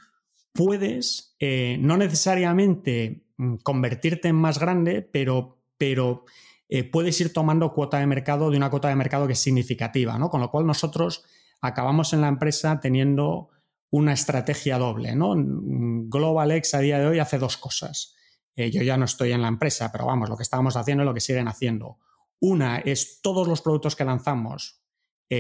puedes 0.57 1.35
eh, 1.39 1.77
no 1.79 1.97
necesariamente 1.97 3.27
mm, 3.37 3.57
convertirte 3.57 4.27
en 4.27 4.35
más 4.35 4.59
grande, 4.59 5.03
pero, 5.03 5.61
pero 5.77 6.25
eh, 6.67 6.83
puedes 6.83 7.21
ir 7.21 7.31
tomando 7.31 7.71
cuota 7.73 7.99
de 7.99 8.07
mercado 8.07 8.49
de 8.49 8.57
una 8.57 8.71
cuota 8.71 8.89
de 8.89 8.95
mercado 8.95 9.27
que 9.27 9.33
es 9.33 9.39
significativa, 9.39 10.17
¿no? 10.17 10.29
Con 10.29 10.41
lo 10.41 10.49
cual 10.49 10.65
nosotros 10.65 11.23
acabamos 11.61 12.11
en 12.13 12.21
la 12.21 12.27
empresa 12.27 12.79
teniendo 12.79 13.49
una 13.91 14.13
estrategia 14.13 14.79
doble. 14.79 15.15
¿no? 15.15 15.35
GlobalX 15.37 16.73
a 16.73 16.79
día 16.79 16.99
de 16.99 17.05
hoy 17.05 17.19
hace 17.19 17.37
dos 17.37 17.55
cosas. 17.57 18.15
Eh, 18.55 18.71
yo 18.71 18.81
ya 18.81 18.97
no 18.97 19.05
estoy 19.05 19.31
en 19.31 19.43
la 19.43 19.47
empresa, 19.47 19.91
pero 19.91 20.07
vamos, 20.07 20.27
lo 20.27 20.35
que 20.35 20.43
estábamos 20.43 20.75
haciendo 20.75 21.03
es 21.03 21.05
lo 21.05 21.13
que 21.13 21.21
siguen 21.21 21.47
haciendo. 21.47 21.99
Una 22.39 22.79
es 22.79 23.21
todos 23.21 23.47
los 23.47 23.61
productos 23.61 23.95
que 23.95 24.05
lanzamos 24.05 24.81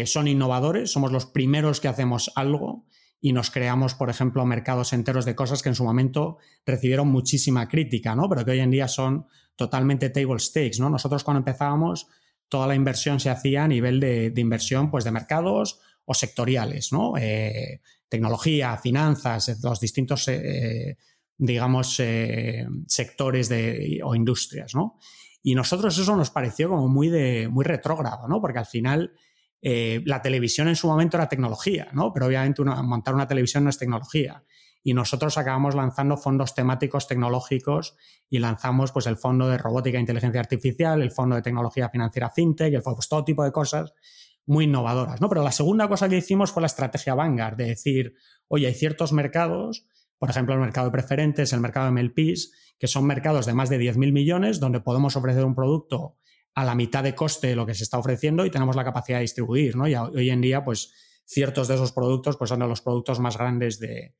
son 0.05 0.27
innovadores, 0.27 0.91
somos 0.91 1.13
los 1.13 1.25
primeros 1.25 1.79
que 1.79 1.87
hacemos 1.87 2.29
algo 2.35 2.85
y 3.19 3.33
nos 3.33 3.49
creamos, 3.49 3.95
por 3.95 4.09
ejemplo, 4.09 4.45
mercados 4.45 4.93
enteros 4.93 5.25
de 5.25 5.35
cosas 5.35 5.63
que 5.63 5.69
en 5.69 5.75
su 5.75 5.83
momento 5.83 6.37
recibieron 6.65 7.07
muchísima 7.07 7.67
crítica, 7.67 8.15
¿no? 8.15 8.29
pero 8.29 8.45
que 8.45 8.51
hoy 8.51 8.59
en 8.59 8.71
día 8.71 8.87
son 8.87 9.25
totalmente 9.55 10.09
table 10.09 10.39
stakes. 10.39 10.79
¿no? 10.79 10.89
Nosotros 10.89 11.23
cuando 11.23 11.39
empezábamos, 11.39 12.07
toda 12.49 12.67
la 12.67 12.75
inversión 12.75 13.19
se 13.19 13.29
hacía 13.29 13.63
a 13.63 13.67
nivel 13.67 13.99
de, 13.99 14.33
inversión 14.37 14.91
pues, 14.91 15.03
de 15.03 15.11
mercados 15.11 15.79
o 16.05 16.13
sectoriales, 16.13 16.93
¿no? 16.93 17.17
Eh, 17.17 17.81
tecnología, 18.07 18.77
finanzas, 18.77 19.59
los 19.61 19.79
distintos, 19.79 20.27
eh, 20.29 20.97
digamos, 21.37 21.99
eh, 21.99 22.65
sectores 22.87 23.49
de, 23.49 23.99
o 24.03 24.15
industrias, 24.15 24.73
¿no? 24.73 24.97
Y 25.43 25.55
nosotros 25.55 25.97
eso 25.97 26.15
nos 26.15 26.29
pareció 26.29 26.69
como 26.69 26.87
muy, 26.87 27.09
de, 27.09 27.49
muy 27.49 27.65
retrógrado, 27.65 28.27
¿no? 28.27 28.41
Porque 28.41 28.59
al 28.59 28.65
final 28.65 29.11
la 29.61 30.21
televisión 30.21 30.67
en 30.67 30.75
su 30.75 30.87
momento 30.87 31.17
era 31.17 31.27
tecnología, 31.27 31.89
¿no? 31.93 32.13
Pero 32.13 32.27
obviamente 32.27 32.63
montar 32.63 33.15
una 33.15 33.27
televisión 33.27 33.63
no 33.63 33.69
es 33.69 33.77
tecnología. 33.77 34.43
Y 34.83 34.93
nosotros 34.93 35.37
acabamos 35.37 35.75
lanzando 35.75 36.15
fondos 36.15 36.55
temáticos 36.55 37.07
tecnológicos 37.07 37.97
y 38.29 38.39
lanzamos 38.39 38.91
pues 38.91 39.07
el 39.07 39.17
fondo 39.17 39.49
de 39.49 39.57
robótica 39.57 39.97
e 39.97 40.01
inteligencia 40.01 40.39
artificial, 40.39 41.01
el 41.01 41.11
fondo 41.11 41.35
de 41.35 41.41
tecnología 41.41 41.89
financiera 41.89 42.29
fintech, 42.29 42.73
el 42.73 42.81
pues, 42.81 43.09
todo 43.09 43.25
tipo 43.25 43.43
de 43.43 43.51
cosas 43.51 43.93
muy 44.45 44.63
innovadoras, 44.63 45.19
¿no? 45.19 45.27
Pero 45.27 45.43
la 45.43 45.51
segunda 45.51 45.89
cosa 45.89 46.07
que 46.07 46.17
hicimos 46.17 46.51
fue 46.51 46.61
la 46.61 46.67
estrategia 46.67 47.15
Vanguard, 47.15 47.57
de 47.57 47.65
decir, 47.65 48.13
oye, 48.47 48.67
hay 48.67 48.73
ciertos 48.73 49.11
mercados, 49.11 49.85
por 50.17 50.29
ejemplo, 50.29 50.55
el 50.55 50.61
mercado 50.61 50.87
de 50.87 50.91
preferentes, 50.91 51.51
el 51.51 51.59
mercado 51.59 51.87
de 51.87 52.01
MLPs, 52.01 52.53
que 52.79 52.87
son 52.87 53.05
mercados 53.05 53.45
de 53.45 53.53
más 53.53 53.69
de 53.69 53.77
10.000 53.77 54.13
millones, 54.13 54.59
donde 54.61 54.79
podemos 54.79 55.17
ofrecer 55.17 55.43
un 55.43 55.53
producto 55.53 56.15
a 56.55 56.65
la 56.65 56.75
mitad 56.75 57.03
de 57.03 57.15
coste 57.15 57.47
de 57.47 57.55
lo 57.55 57.65
que 57.65 57.75
se 57.75 57.83
está 57.83 57.97
ofreciendo 57.97 58.45
y 58.45 58.51
tenemos 58.51 58.75
la 58.75 58.83
capacidad 58.83 59.17
de 59.17 59.23
distribuir, 59.23 59.75
¿no? 59.75 59.87
Y 59.87 59.95
hoy 59.95 60.29
en 60.29 60.41
día, 60.41 60.63
pues, 60.63 60.93
ciertos 61.25 61.67
de 61.67 61.75
esos 61.75 61.91
productos, 61.91 62.37
pues, 62.37 62.49
son 62.49 62.59
de 62.59 62.67
los 62.67 62.81
productos 62.81 63.19
más 63.19 63.37
grandes 63.37 63.79
de, 63.79 64.15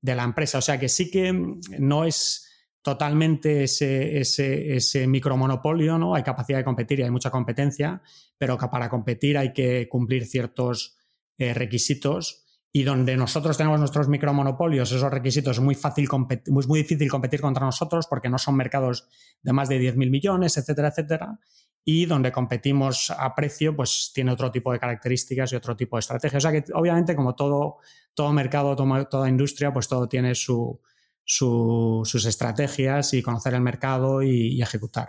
de 0.00 0.14
la 0.14 0.24
empresa. 0.24 0.58
O 0.58 0.62
sea 0.62 0.78
que 0.78 0.88
sí 0.88 1.10
que 1.10 1.32
no 1.78 2.04
es 2.04 2.48
totalmente 2.82 3.62
ese, 3.62 4.18
ese, 4.18 4.74
ese, 4.74 5.06
micromonopolio, 5.06 5.98
¿no? 5.98 6.14
Hay 6.14 6.24
capacidad 6.24 6.58
de 6.58 6.64
competir 6.64 6.98
y 6.98 7.04
hay 7.04 7.10
mucha 7.10 7.30
competencia, 7.30 8.02
pero 8.36 8.58
que 8.58 8.66
para 8.68 8.88
competir 8.90 9.38
hay 9.38 9.52
que 9.52 9.88
cumplir 9.88 10.26
ciertos 10.26 10.96
eh, 11.38 11.54
requisitos 11.54 12.44
y 12.72 12.82
donde 12.82 13.16
nosotros 13.16 13.56
tenemos 13.56 13.78
nuestros 13.78 14.08
micromonopolios, 14.08 14.90
esos 14.90 15.12
requisitos 15.12 15.58
es 15.58 15.62
muy, 15.62 15.74
fácil 15.74 16.08
muy, 16.48 16.66
muy 16.66 16.80
difícil 16.80 17.08
competir 17.08 17.40
contra 17.40 17.64
nosotros 17.66 18.06
porque 18.08 18.30
no 18.30 18.38
son 18.38 18.56
mercados 18.56 19.06
de 19.42 19.52
más 19.52 19.68
de 19.68 19.78
10.000 19.78 20.10
millones, 20.10 20.56
etcétera, 20.56 20.88
etcétera. 20.88 21.38
Y 21.84 22.06
donde 22.06 22.30
competimos 22.30 23.10
a 23.10 23.34
precio, 23.34 23.74
pues 23.74 24.12
tiene 24.14 24.30
otro 24.32 24.50
tipo 24.50 24.72
de 24.72 24.78
características 24.78 25.52
y 25.52 25.56
otro 25.56 25.76
tipo 25.76 25.96
de 25.96 26.00
estrategia. 26.00 26.38
O 26.38 26.40
sea 26.40 26.52
que 26.52 26.64
obviamente 26.74 27.16
como 27.16 27.34
todo, 27.34 27.78
todo 28.14 28.32
mercado, 28.32 28.76
toda 28.76 29.28
industria, 29.28 29.72
pues 29.72 29.88
todo 29.88 30.08
tiene 30.08 30.34
su, 30.34 30.80
sus 31.24 32.24
estrategias 32.24 33.14
y 33.14 33.22
conocer 33.22 33.54
el 33.54 33.62
mercado 33.62 34.22
y, 34.22 34.54
y 34.54 34.62
ejecutar. 34.62 35.08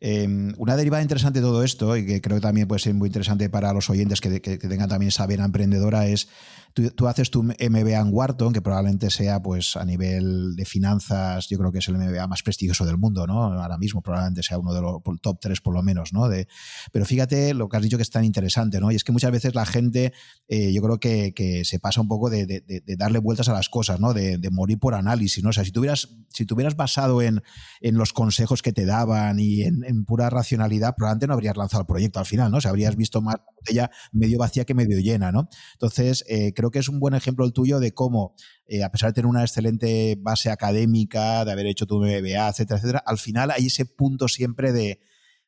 Em, 0.00 0.54
una 0.56 0.76
derivada 0.76 1.02
interesante 1.02 1.40
de 1.40 1.46
todo 1.46 1.62
esto, 1.62 1.96
y 1.96 2.06
que 2.06 2.20
creo 2.20 2.38
que 2.38 2.42
también 2.42 2.66
puede 2.66 2.80
ser 2.80 2.94
muy 2.94 3.08
interesante 3.08 3.50
para 3.50 3.72
los 3.72 3.90
oyentes 3.90 4.20
que, 4.20 4.40
tengan 4.40 4.88
también 4.88 5.08
esa 5.08 5.26
vena 5.26 5.44
emprendedora, 5.44 6.06
es 6.06 6.28
tú, 6.72 7.08
haces 7.08 7.30
tu 7.30 7.42
MBA 7.42 7.98
en 7.98 8.08
Wharton, 8.10 8.52
que 8.52 8.62
probablemente 8.62 9.10
sea 9.10 9.42
pues 9.42 9.76
a 9.76 9.84
nivel 9.84 10.54
de 10.56 10.64
finanzas, 10.64 11.48
yo 11.48 11.58
creo 11.58 11.72
que 11.72 11.78
es 11.78 11.88
el 11.88 11.96
MBA 11.96 12.26
más 12.26 12.42
prestigioso 12.42 12.84
del 12.84 12.98
mundo, 12.98 13.26
¿no? 13.26 13.44
Ahora 13.44 13.78
mismo 13.78 14.02
probablemente 14.02 14.42
sea 14.42 14.58
uno 14.58 14.72
de 14.72 14.80
los 14.80 15.00
top 15.20 15.38
tres 15.40 15.60
por 15.60 15.74
lo 15.74 15.82
menos, 15.82 16.12
¿no? 16.12 16.28
De, 16.28 16.48
pero 16.92 17.04
fíjate 17.04 17.54
lo 17.54 17.68
que 17.68 17.76
has 17.76 17.82
dicho 17.82 17.96
que 17.96 18.02
es 18.02 18.10
tan 18.10 18.24
interesante, 18.24 18.80
¿no? 18.80 18.90
Y 18.90 18.96
es 18.96 19.04
que 19.04 19.12
muchas 19.12 19.30
veces 19.30 19.54
la 19.54 19.66
gente, 19.66 20.12
eh, 20.48 20.72
yo 20.72 20.82
creo 20.82 20.98
que, 20.98 21.32
se 21.64 21.78
pasa 21.78 22.00
un 22.00 22.08
poco 22.08 22.30
de, 22.30 22.62
darle 22.98 23.18
vueltas 23.18 23.48
a 23.48 23.52
las 23.52 23.68
cosas, 23.68 24.00
¿no? 24.00 24.12
De, 24.12 24.38
morir 24.50 24.78
por 24.78 24.94
análisis, 24.94 25.42
¿no? 25.44 25.50
O 25.50 25.52
sea, 25.52 25.64
si 25.64 25.70
tuvieras, 25.70 26.08
si 26.28 26.44
tuvieras 26.44 26.74
basado 26.74 27.22
en, 27.22 27.42
en 27.80 27.96
los 27.96 28.12
consejos 28.12 28.62
que 28.62 28.72
te 28.72 28.84
daban, 28.84 29.38
y 29.38 29.62
en, 29.62 30.04
pura 30.04 30.30
racionalidad, 30.30 30.94
probablemente 30.96 31.26
no 31.26 31.34
habrías 31.34 31.56
lanzado 31.56 31.82
el 31.82 31.86
proyecto 31.86 32.18
al 32.18 32.26
final, 32.26 32.50
¿no? 32.50 32.58
O 32.58 32.60
sea, 32.60 32.70
habrías 32.70 32.96
visto 32.96 33.20
más 33.20 33.36
la 33.36 33.52
botella 33.56 33.90
medio 34.12 34.38
vacía 34.38 34.64
que 34.64 34.74
medio 34.74 34.98
llena, 34.98 35.32
¿no? 35.32 35.48
Entonces, 35.74 36.24
eh, 36.28 36.52
creo 36.60 36.70
que 36.70 36.78
es 36.78 36.88
un 36.88 37.00
buen 37.00 37.14
ejemplo 37.14 37.46
el 37.46 37.52
tuyo 37.54 37.80
de 37.80 37.92
cómo, 37.94 38.34
eh, 38.66 38.84
a 38.84 38.90
pesar 38.90 39.10
de 39.10 39.14
tener 39.14 39.26
una 39.26 39.40
excelente 39.40 40.16
base 40.20 40.50
académica, 40.50 41.44
de 41.46 41.52
haber 41.52 41.66
hecho 41.66 41.86
tu 41.86 42.00
MBA, 42.00 42.48
etcétera, 42.48 42.76
etcétera, 42.78 43.02
al 43.06 43.18
final 43.18 43.50
hay 43.50 43.66
ese 43.66 43.86
punto 43.86 44.28
siempre 44.28 44.72
de, 44.72 45.00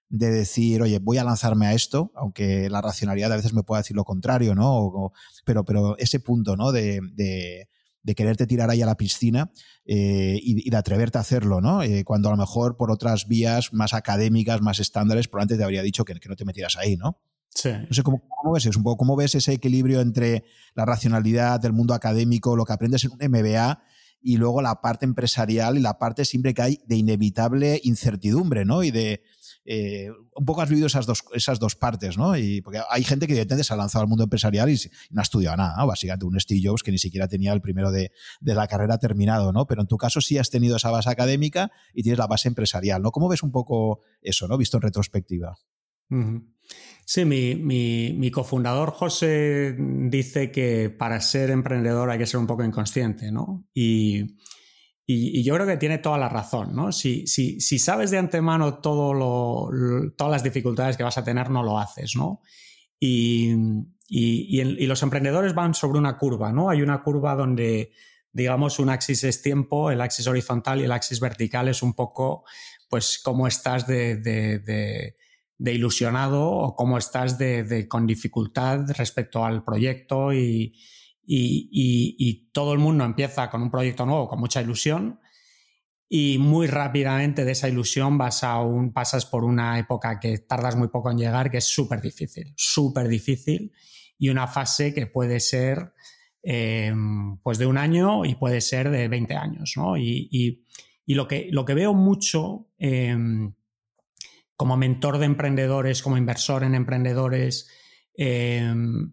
de 0.08 0.30
decir, 0.30 0.80
oye, 0.80 0.98
voy 0.98 1.18
a 1.18 1.24
lanzarme 1.24 1.66
a 1.66 1.74
esto, 1.74 2.12
aunque 2.14 2.70
la 2.70 2.80
racionalidad 2.80 3.30
a 3.30 3.36
veces 3.36 3.52
me 3.52 3.62
pueda 3.62 3.82
decir 3.82 3.94
lo 3.94 4.04
contrario, 4.04 4.54
¿no? 4.54 5.12
pero, 5.44 5.64
pero 5.64 5.98
ese 5.98 6.18
punto, 6.18 6.56
¿no? 6.56 6.72
De, 6.72 7.00
de, 7.14 7.68
quererte 8.14 8.46
tirar 8.46 8.68
ahí 8.68 8.82
a 8.82 8.86
la 8.86 8.96
piscina 8.96 9.50
eh, 9.84 10.38
y, 10.42 10.68
de 10.68 10.76
atreverte 10.76 11.18
a 11.18 11.22
hacerlo, 11.22 11.60
¿no? 11.60 11.82
Eh, 11.82 12.04
cuando 12.04 12.28
a 12.28 12.32
lo 12.32 12.36
mejor 12.36 12.76
por 12.76 12.90
otras 12.90 13.28
vías 13.28 13.72
más 13.72 13.94
académicas, 13.94 14.60
más 14.60 14.80
estándares, 14.80 15.28
probablemente 15.28 15.58
te 15.58 15.64
habría 15.64 15.82
dicho 15.82 16.04
que 16.04 16.14
no 16.28 16.36
te 16.36 16.44
metieras 16.44 16.76
ahí, 16.76 16.96
¿no? 16.96 17.20
Sí. 17.54 17.70
No 17.70 17.94
sé 17.94 18.02
cómo, 18.02 18.22
ves 18.54 18.66
eso, 18.66 18.78
un 18.78 18.84
poco 18.84 18.96
cómo 18.96 19.16
ves 19.16 19.34
ese 19.34 19.52
equilibrio 19.52 20.00
entre 20.00 20.44
la 20.74 20.84
racionalidad 20.84 21.60
del 21.60 21.72
mundo 21.72 21.94
académico, 21.94 22.56
lo 22.56 22.64
que 22.64 22.72
aprendes 22.72 23.04
en 23.04 23.12
un 23.12 23.18
MBA 23.30 23.82
y 24.22 24.36
luego 24.36 24.62
la 24.62 24.80
parte 24.80 25.04
empresarial 25.04 25.76
y 25.76 25.80
la 25.80 25.98
parte 25.98 26.24
siempre 26.24 26.54
que 26.54 26.62
hay 26.62 26.80
de 26.86 26.96
inevitable 26.96 27.80
incertidumbre, 27.84 28.64
¿no? 28.64 28.82
Y 28.82 28.90
de, 28.90 29.22
eh, 29.64 30.08
un 30.34 30.44
poco 30.44 30.60
has 30.62 30.68
vivido 30.68 30.86
esas 30.86 31.06
dos, 31.06 31.22
esas 31.34 31.60
dos 31.60 31.76
partes, 31.76 32.18
¿no? 32.18 32.36
Y 32.36 32.62
porque 32.62 32.80
hay 32.88 33.04
gente 33.04 33.26
que 33.26 33.34
evidentemente 33.34 33.64
se 33.64 33.72
ha 33.72 33.76
lanzado 33.76 34.02
al 34.02 34.08
mundo 34.08 34.24
empresarial 34.24 34.68
y, 34.70 34.78
no 35.10 35.20
ha 35.20 35.22
estudiado 35.22 35.56
nada, 35.56 35.84
Básicamente 35.84 36.24
un 36.24 36.38
Steve 36.40 36.60
Jobs 36.64 36.82
que 36.82 36.90
ni 36.90 36.98
siquiera 36.98 37.28
tenía 37.28 37.52
el 37.52 37.60
primero 37.60 37.90
de, 37.90 38.10
la 38.40 38.66
carrera 38.66 38.98
terminado, 38.98 39.52
¿no? 39.52 39.66
Pero 39.66 39.82
en 39.82 39.86
tu 39.86 39.96
caso 39.98 40.20
sí 40.20 40.38
has 40.38 40.50
tenido 40.50 40.76
esa 40.76 40.90
base 40.90 41.10
académica 41.10 41.70
y 41.94 42.02
tienes 42.02 42.18
la 42.18 42.26
base 42.26 42.48
empresarial, 42.48 43.02
¿no? 43.02 43.12
¿Cómo 43.12 43.28
ves 43.28 43.42
un 43.42 43.52
poco 43.52 44.00
eso, 44.20 44.48
¿no? 44.48 44.56
Visto 44.56 44.78
en 44.78 44.82
retrospectiva. 44.82 45.56
Sí, 47.04 47.24
mi, 47.24 47.56
mi, 47.56 48.30
cofundador 48.30 48.92
José 48.92 49.76
dice 49.78 50.50
que 50.50 50.88
para 50.88 51.20
ser 51.20 51.50
emprendedor 51.50 52.10
hay 52.10 52.18
que 52.18 52.26
ser 52.26 52.38
un 52.38 52.46
poco 52.46 52.64
inconsciente, 52.64 53.32
¿no? 53.32 53.66
Y, 53.74 54.36
y, 55.04 55.42
yo 55.42 55.54
creo 55.54 55.66
que 55.66 55.76
tiene 55.76 55.98
toda 55.98 56.16
la 56.16 56.28
razón, 56.28 56.74
¿no? 56.74 56.92
Si, 56.92 57.26
si, 57.26 57.60
si 57.60 57.78
sabes 57.78 58.10
de 58.12 58.18
antemano 58.18 58.78
todo 58.78 59.12
lo, 59.12 60.12
todas 60.16 60.30
las 60.30 60.42
dificultades 60.42 60.96
que 60.96 61.02
vas 61.02 61.18
a 61.18 61.24
tener, 61.24 61.50
no 61.50 61.62
lo 61.62 61.78
haces, 61.78 62.14
¿no? 62.16 62.40
Y, 62.98 63.52
y, 64.08 64.86
los 64.86 65.02
emprendedores 65.02 65.54
van 65.54 65.74
sobre 65.74 65.98
una 65.98 66.16
curva, 66.18 66.52
¿no? 66.52 66.70
Hay 66.70 66.82
una 66.82 67.02
curva 67.02 67.34
donde, 67.34 67.92
digamos, 68.32 68.78
un 68.78 68.90
axis 68.90 69.24
es 69.24 69.42
tiempo, 69.42 69.90
el 69.90 70.00
axis 70.00 70.26
horizontal 70.28 70.80
y 70.80 70.84
el 70.84 70.92
axis 70.92 71.18
vertical 71.18 71.68
es 71.68 71.82
un 71.82 71.94
poco, 71.94 72.44
pues, 72.88 73.20
cómo 73.22 73.46
estás 73.48 73.86
de, 73.86 74.16
de, 74.16 74.60
de, 74.60 75.16
de 75.58 75.74
ilusionado 75.74 76.50
o 76.50 76.74
cómo 76.74 76.98
estás 76.98 77.38
de, 77.38 77.86
con 77.88 78.06
dificultad 78.06 78.90
respecto 78.96 79.44
al 79.44 79.64
proyecto 79.64 80.32
y, 80.32 80.74
y, 81.24 82.50
todo 82.52 82.72
el 82.72 82.78
mundo 82.78 83.04
empieza 83.04 83.48
con 83.48 83.62
un 83.62 83.70
proyecto 83.70 84.04
nuevo, 84.04 84.28
con 84.28 84.40
mucha 84.40 84.60
ilusión, 84.60 85.20
y 86.14 86.36
muy 86.36 86.66
rápidamente 86.66 87.46
de 87.46 87.52
esa 87.52 87.70
ilusión 87.70 88.18
vas 88.18 88.44
a 88.44 88.60
un, 88.60 88.92
pasas 88.92 89.24
por 89.24 89.44
una 89.44 89.78
época 89.78 90.20
que 90.20 90.36
tardas 90.40 90.76
muy 90.76 90.88
poco 90.88 91.10
en 91.10 91.16
llegar, 91.16 91.50
que 91.50 91.56
es 91.56 91.64
súper 91.64 92.02
difícil, 92.02 92.52
súper 92.54 93.08
difícil, 93.08 93.72
y 94.18 94.28
una 94.28 94.46
fase 94.46 94.92
que 94.92 95.06
puede 95.06 95.40
ser 95.40 95.94
em, 96.42 97.38
pues 97.38 97.56
de 97.56 97.64
un 97.64 97.78
año 97.78 98.26
y 98.26 98.34
puede 98.34 98.60
ser 98.60 98.90
de 98.90 99.08
20 99.08 99.34
años. 99.36 99.72
¿no? 99.76 99.96
Y, 99.96 100.66
lo, 101.06 101.26
que, 101.26 101.48
lo 101.50 101.64
que 101.64 101.72
veo 101.72 101.94
mucho 101.94 102.68
em, 102.76 103.54
como 104.62 104.76
mentor 104.76 105.18
de 105.18 105.26
emprendedores, 105.26 106.02
como 106.02 106.16
inversor 106.16 106.62
en 106.62 106.76
emprendedores, 106.76 107.68
em, 108.14 109.12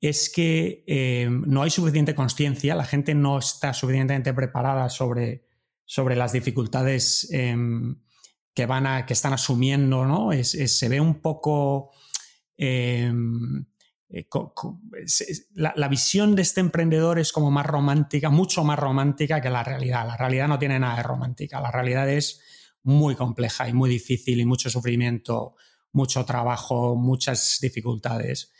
es 0.00 0.30
que 0.32 0.84
eh, 0.86 1.28
no 1.28 1.64
hay 1.64 1.70
suficiente 1.70 2.14
conciencia, 2.14 2.76
la 2.76 2.84
gente 2.84 3.12
no 3.12 3.40
está 3.40 3.74
suficientemente 3.74 4.32
preparada 4.32 4.88
sobre, 4.88 5.48
sobre 5.84 6.14
las 6.14 6.32
dificultades 6.32 7.28
em, 7.32 7.96
que, 8.54 8.66
van 8.66 8.86
a, 8.86 9.04
que 9.04 9.14
están 9.14 9.32
asumiendo, 9.32 10.04
¿no? 10.04 10.30
se 10.44 10.88
ve 10.88 11.00
un 11.00 11.20
poco... 11.20 11.90
Em, 12.56 13.66
eh, 14.10 14.28
la, 15.54 15.72
la, 15.74 15.88
visión 15.88 16.36
de 16.36 16.42
este 16.42 16.60
emprendedor 16.60 17.18
es 17.18 17.32
como 17.32 17.50
más 17.50 17.66
romántica, 17.66 18.30
mucho 18.30 18.62
más 18.62 18.78
romántica 18.78 19.40
que 19.40 19.50
la 19.50 19.64
realidad. 19.64 20.06
La 20.06 20.16
realidad 20.16 20.46
no 20.46 20.60
tiene 20.60 20.78
nada 20.78 20.98
de 20.98 21.02
romántica, 21.02 21.60
la 21.60 21.72
realidad 21.72 22.08
es 22.08 22.40
muy 22.84 23.16
compleja 23.16 23.68
y 23.68 23.72
muy 23.72 23.90
difícil 23.90 24.40
y 24.40 24.46
mucho 24.46 24.70
sufrimiento, 24.70 25.56
mucho 25.92 26.24
trabajo, 26.24 26.94
muchas 26.94 27.58
dificultades. 27.60 28.52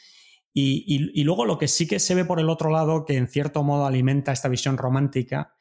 Y, 0.57 1.23
luego 1.25 1.47
lo 1.47 1.59
que 1.59 1.67
sí 1.67 1.87
que 1.87 1.99
se 1.99 2.15
ve 2.15 2.25
por 2.25 2.39
el 2.39 2.49
otro 2.49 2.71
lado, 2.71 3.05
que 3.05 3.17
en 3.17 3.29
cierto 3.29 3.65
modo 3.65 3.87
alimenta 3.87 4.33
esta 4.33 4.49
visión 4.49 4.79
romántica, 4.79 5.55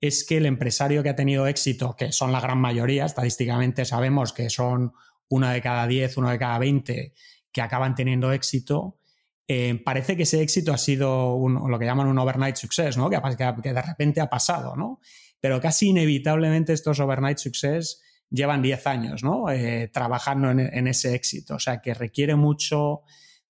es 0.00 0.24
que 0.24 0.38
el 0.38 0.46
empresario 0.46 1.02
que 1.02 1.10
ha 1.10 1.16
tenido 1.16 1.46
éxito, 1.46 1.94
que 1.96 2.12
son 2.12 2.32
la 2.32 2.40
gran 2.40 2.58
mayoría, 2.58 3.04
estadísticamente 3.04 3.84
sabemos 3.84 4.32
que 4.32 4.48
son 4.48 4.92
uno 5.28 5.48
de 5.50 5.60
cada 5.60 5.86
diez, 5.86 6.16
uno 6.16 6.30
de 6.30 6.38
cada 6.38 6.58
veinte 6.58 7.12
que 7.52 7.60
acaban 7.60 7.94
teniendo 7.94 8.32
éxito, 8.32 8.98
eh, 9.46 9.80
parece 9.84 10.16
que 10.16 10.22
ese 10.22 10.40
éxito 10.40 10.72
ha 10.72 10.78
sido 10.78 11.38
lo 11.48 11.78
que 11.78 11.84
llaman 11.84 12.06
un 12.06 12.18
overnight 12.18 12.56
success, 12.56 12.96
¿no? 12.96 13.10
Que, 13.10 13.20
que, 13.62 13.72
de 13.72 13.82
repente 13.82 14.20
ha 14.20 14.30
pasado, 14.30 14.76
¿no? 14.76 15.00
Pero 15.40 15.60
casi 15.60 15.88
inevitablemente 15.88 16.72
estos 16.72 17.00
overnight 17.00 17.38
success 17.38 18.00
llevan 18.30 18.62
10 18.62 18.86
años, 18.86 19.22
¿no? 19.22 19.50
Eh, 19.50 19.88
trabajando 19.92 20.50
en, 20.50 20.86
ese 20.86 21.14
éxito. 21.14 21.54
O 21.54 21.58
sea, 21.58 21.80
que 21.80 21.94
requiere 21.94 22.36
mucho 22.36 23.02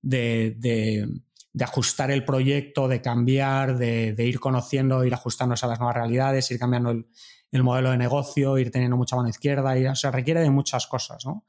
de, 0.02 1.06
ajustar 1.60 2.10
el 2.10 2.24
proyecto, 2.24 2.88
de 2.88 3.00
cambiar, 3.00 3.76
de, 3.76 4.14
ir 4.18 4.40
conociendo, 4.40 5.04
ir 5.04 5.14
ajustándose 5.14 5.66
a 5.66 5.68
las 5.68 5.78
nuevas 5.78 5.96
realidades, 5.96 6.50
ir 6.50 6.58
cambiando 6.58 6.90
el, 6.90 7.62
modelo 7.62 7.90
de 7.90 7.98
negocio, 7.98 8.58
ir 8.58 8.70
teniendo 8.70 8.96
mucha 8.96 9.16
mano 9.16 9.28
izquierda, 9.28 9.78
y, 9.78 9.86
o 9.86 9.94
sea, 9.94 10.10
requiere 10.10 10.40
de 10.40 10.50
muchas 10.50 10.86
cosas, 10.86 11.24
¿no? 11.24 11.44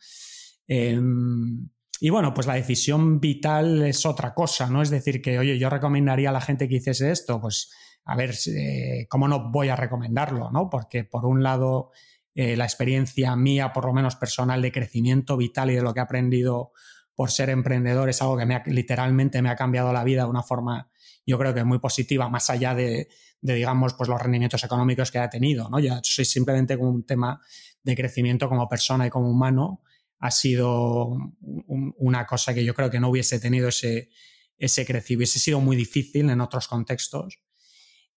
Em, 0.67 1.69
y 2.01 2.09
bueno, 2.09 2.33
pues 2.33 2.47
la 2.47 2.53
decisión 2.53 3.19
vital 3.19 3.83
es 3.83 4.05
otra 4.05 4.33
cosa, 4.33 4.69
¿no? 4.69 4.81
Es 4.81 4.89
decir, 4.89 5.21
que, 5.21 5.37
oye, 5.37 5.59
yo 5.59 5.69
recomendaría 5.69 6.29
a 6.29 6.33
la 6.33 6.41
gente 6.41 6.69
que 6.69 6.75
hiciese 6.75 7.11
esto, 7.11 7.41
pues 7.41 7.71
a 8.05 8.15
ver, 8.15 8.33
eh, 8.47 9.05
¿cómo 9.09 9.27
no 9.27 9.51
voy 9.51 9.69
a 9.69 9.75
recomendarlo, 9.75 10.49
¿no? 10.51 10.69
Porque 10.69 11.03
por 11.03 11.25
un 11.25 11.43
lado, 11.43 11.91
eh, 12.35 12.55
la 12.55 12.65
experiencia 12.65 13.35
mía, 13.35 13.73
por 13.73 13.85
lo 13.85 13.93
menos 13.93 14.15
personal, 14.15 14.61
de 14.61 14.71
crecimiento 14.71 15.37
vital 15.37 15.71
y 15.71 15.75
de 15.75 15.81
lo 15.81 15.93
que 15.93 15.99
he 15.99 16.03
aprendido 16.03 16.71
por 17.19 17.31
ser 17.31 17.49
emprendedor 17.49 18.07
es 18.07 18.21
algo 18.21 18.37
que 18.37 18.45
me 18.45 18.63
literalmente 18.67 19.41
me 19.41 19.49
ha 19.49 19.55
cambiado 19.57 19.91
la 19.91 20.05
vida 20.05 20.23
de 20.23 20.29
una 20.29 20.41
forma, 20.41 20.89
yo 21.25 21.37
creo 21.37 21.53
que 21.53 21.65
muy 21.65 21.79
positiva, 21.79 22.29
más 22.29 22.49
allá 22.49 22.73
de, 22.73 23.09
digamos, 23.41 23.93
pues 23.93 24.07
los 24.09 24.21
rendimientos 24.21 24.63
económicos 24.63 25.11
que 25.11 25.19
ha 25.19 25.29
tenido, 25.29 25.69
¿no? 25.69 25.79
Ya 25.79 25.99
soy 26.01 26.23
simplemente 26.23 26.77
como 26.77 26.91
un 26.91 27.05
tema 27.05 27.41
de 27.83 27.95
crecimiento 27.95 28.47
como 28.47 28.69
persona 28.69 29.05
y 29.05 29.09
como 29.09 29.29
humano, 29.29 29.81
ha 30.19 30.31
sido 30.31 31.17
una 31.41 32.25
cosa 32.25 32.53
que 32.53 32.63
yo 32.63 32.73
creo 32.73 32.89
que 32.89 33.01
no 33.01 33.09
hubiese 33.09 33.39
tenido 33.39 33.67
ese, 33.67 34.09
ese 34.57 34.85
crecimiento, 34.85 35.19
hubiese 35.19 35.39
sido 35.39 35.59
muy 35.59 35.75
difícil 35.75 36.29
en 36.29 36.39
otros 36.41 36.67
contextos. 36.67 37.41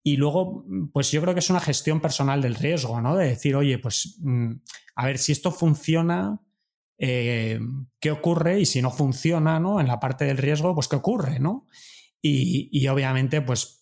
Y 0.02 0.16
luego, 0.16 0.64
pues 0.92 1.10
yo 1.12 1.20
creo 1.22 1.34
que 1.34 1.40
es 1.40 1.50
una 1.50 1.60
gestión 1.60 2.00
personal 2.00 2.42
del 2.42 2.56
riesgo, 2.56 3.00
¿no? 3.00 3.16
De 3.16 3.28
decir, 3.28 3.54
oye, 3.54 3.78
pues 3.78 4.16
mm, 4.20 4.52
a 4.96 5.06
ver 5.06 5.18
si 5.18 5.32
esto 5.32 5.52
funciona, 5.52 6.40
eh, 6.98 7.58
qué 8.00 8.10
ocurre 8.10 8.60
y 8.60 8.66
si 8.66 8.80
no 8.80 8.90
funciona 8.90 9.58
¿no? 9.58 9.80
en 9.80 9.88
la 9.88 9.98
parte 9.98 10.24
del 10.24 10.38
riesgo, 10.38 10.74
pues 10.74 10.86
qué 10.86 10.96
ocurre, 10.96 11.40
¿no? 11.40 11.66
Y, 12.24 12.86
obviamente, 12.86 13.42
pues, 13.42 13.80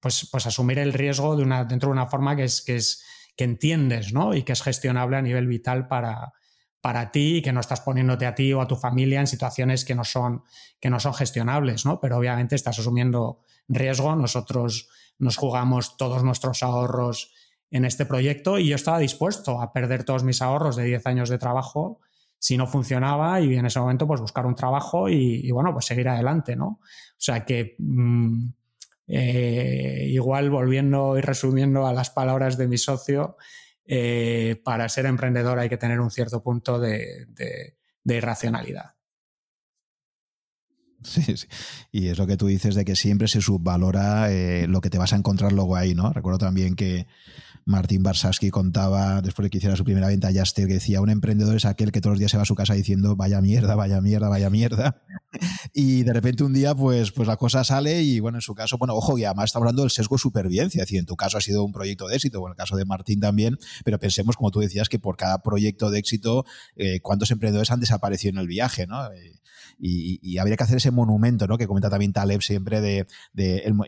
pues, 0.00 0.26
pues, 0.32 0.46
asumir 0.46 0.78
el 0.78 0.94
riesgo 0.94 1.36
de 1.36 1.42
una, 1.42 1.66
dentro 1.66 1.90
de 1.90 1.92
una 1.92 2.06
forma 2.06 2.34
que 2.34 2.44
es, 2.44 2.62
que 2.62 2.76
es 2.76 3.04
que 3.36 3.44
entiendes, 3.44 4.14
¿no? 4.14 4.34
Y 4.34 4.42
que 4.42 4.52
es 4.52 4.62
gestionable 4.62 5.18
a 5.18 5.22
nivel 5.22 5.46
vital 5.46 5.86
para, 5.86 6.32
para 6.80 7.12
ti 7.12 7.36
y 7.36 7.42
que 7.42 7.52
no 7.52 7.60
estás 7.60 7.82
poniéndote 7.82 8.24
a 8.24 8.34
ti 8.34 8.54
o 8.54 8.62
a 8.62 8.66
tu 8.66 8.76
familia 8.76 9.20
en 9.20 9.26
situaciones 9.26 9.84
que 9.84 9.94
no 9.94 10.04
son, 10.04 10.44
que 10.80 10.88
no 10.88 10.98
son 10.98 11.12
gestionables, 11.12 11.84
¿no? 11.84 12.00
Pero 12.00 12.16
obviamente 12.16 12.54
estás 12.54 12.78
asumiendo 12.78 13.42
riesgo. 13.68 14.16
Nosotros 14.16 14.88
nos 15.18 15.36
jugamos 15.36 15.96
todos 15.96 16.22
nuestros 16.22 16.62
ahorros 16.62 17.32
en 17.70 17.84
este 17.84 18.06
proyecto 18.06 18.58
y 18.58 18.68
yo 18.68 18.76
estaba 18.76 18.98
dispuesto 18.98 19.60
a 19.60 19.72
perder 19.72 20.04
todos 20.04 20.24
mis 20.24 20.42
ahorros 20.42 20.76
de 20.76 20.84
10 20.84 21.06
años 21.06 21.28
de 21.28 21.38
trabajo 21.38 22.00
si 22.38 22.56
no 22.56 22.66
funcionaba 22.66 23.40
y 23.40 23.56
en 23.56 23.66
ese 23.66 23.80
momento 23.80 24.06
pues 24.06 24.20
buscar 24.20 24.46
un 24.46 24.54
trabajo 24.54 25.08
y, 25.08 25.50
bueno, 25.50 25.72
pues 25.72 25.86
seguir 25.86 26.08
adelante, 26.08 26.54
¿no? 26.54 26.66
O 26.66 27.18
sea 27.18 27.44
que 27.44 27.76
mm, 27.78 28.48
eh, 29.08 30.06
igual 30.08 30.50
volviendo 30.50 31.16
y 31.16 31.22
resumiendo 31.22 31.86
a 31.86 31.92
las 31.92 32.10
palabras 32.10 32.56
de 32.58 32.68
mi 32.68 32.78
socio, 32.78 33.36
eh, 33.86 34.60
para 34.64 34.88
ser 34.88 35.06
emprendedor 35.06 35.58
hay 35.58 35.68
que 35.68 35.76
tener 35.76 36.00
un 36.00 36.10
cierto 36.10 36.42
punto 36.42 36.78
de, 36.78 37.26
irracionalidad. 38.04 38.95
Sí, 41.02 41.22
sí, 41.36 41.46
Y 41.92 42.08
es 42.08 42.18
lo 42.18 42.26
que 42.26 42.36
tú 42.36 42.46
dices 42.46 42.74
de 42.74 42.84
que 42.84 42.96
siempre 42.96 43.28
se 43.28 43.40
subvalora 43.40 44.32
eh, 44.32 44.66
lo 44.66 44.80
que 44.80 44.90
te 44.90 44.98
vas 44.98 45.12
a 45.12 45.16
encontrar 45.16 45.52
luego 45.52 45.76
ahí, 45.76 45.94
¿no? 45.94 46.12
Recuerdo 46.12 46.38
también 46.38 46.74
que 46.74 47.06
Martín 47.68 48.04
Barsaski 48.04 48.50
contaba, 48.50 49.20
después 49.22 49.44
de 49.44 49.50
que 49.50 49.58
hiciera 49.58 49.74
su 49.74 49.82
primera 49.82 50.06
venta 50.06 50.28
a 50.28 50.30
Yaster, 50.30 50.68
que 50.68 50.74
decía, 50.74 51.00
un 51.00 51.10
emprendedor 51.10 51.56
es 51.56 51.64
aquel 51.64 51.90
que 51.90 52.00
todos 52.00 52.12
los 52.12 52.20
días 52.20 52.30
se 52.30 52.36
va 52.36 52.44
a 52.44 52.46
su 52.46 52.54
casa 52.54 52.74
diciendo, 52.74 53.16
vaya 53.16 53.40
mierda, 53.40 53.74
vaya 53.74 54.00
mierda, 54.00 54.28
vaya 54.28 54.50
mierda. 54.50 55.02
y 55.74 56.04
de 56.04 56.12
repente 56.12 56.44
un 56.44 56.52
día, 56.52 56.76
pues, 56.76 57.10
pues 57.10 57.26
la 57.26 57.36
cosa 57.36 57.64
sale 57.64 58.02
y 58.04 58.20
bueno, 58.20 58.38
en 58.38 58.42
su 58.42 58.54
caso, 58.54 58.78
bueno, 58.78 58.94
ojo, 58.94 59.18
y 59.18 59.24
además 59.24 59.46
está 59.46 59.58
hablando 59.58 59.82
del 59.82 59.90
sesgo 59.90 60.16
supervivencia, 60.16 60.80
es 60.80 60.86
decir, 60.86 61.00
en 61.00 61.06
tu 61.06 61.16
caso 61.16 61.38
ha 61.38 61.40
sido 61.40 61.64
un 61.64 61.72
proyecto 61.72 62.06
de 62.06 62.14
éxito, 62.14 62.40
o 62.40 62.46
en 62.46 62.52
el 62.52 62.56
caso 62.56 62.76
de 62.76 62.84
Martín 62.84 63.18
también, 63.18 63.58
pero 63.84 63.98
pensemos, 63.98 64.36
como 64.36 64.52
tú 64.52 64.60
decías, 64.60 64.88
que 64.88 65.00
por 65.00 65.16
cada 65.16 65.42
proyecto 65.42 65.90
de 65.90 65.98
éxito, 65.98 66.44
eh, 66.76 67.00
cuántos 67.00 67.32
emprendedores 67.32 67.72
han 67.72 67.80
desaparecido 67.80 68.30
en 68.30 68.38
el 68.38 68.46
viaje, 68.46 68.86
¿no? 68.86 69.10
Eh, 69.12 69.40
y, 69.78 70.38
habría 70.38 70.56
que 70.56 70.64
hacer 70.64 70.78
ese 70.78 70.90
monumento, 70.90 71.46
¿no? 71.46 71.58
Que 71.58 71.66
comenta 71.66 71.90
también 71.90 72.12
Taleb 72.12 72.42
siempre 72.42 72.80
de, 72.80 73.06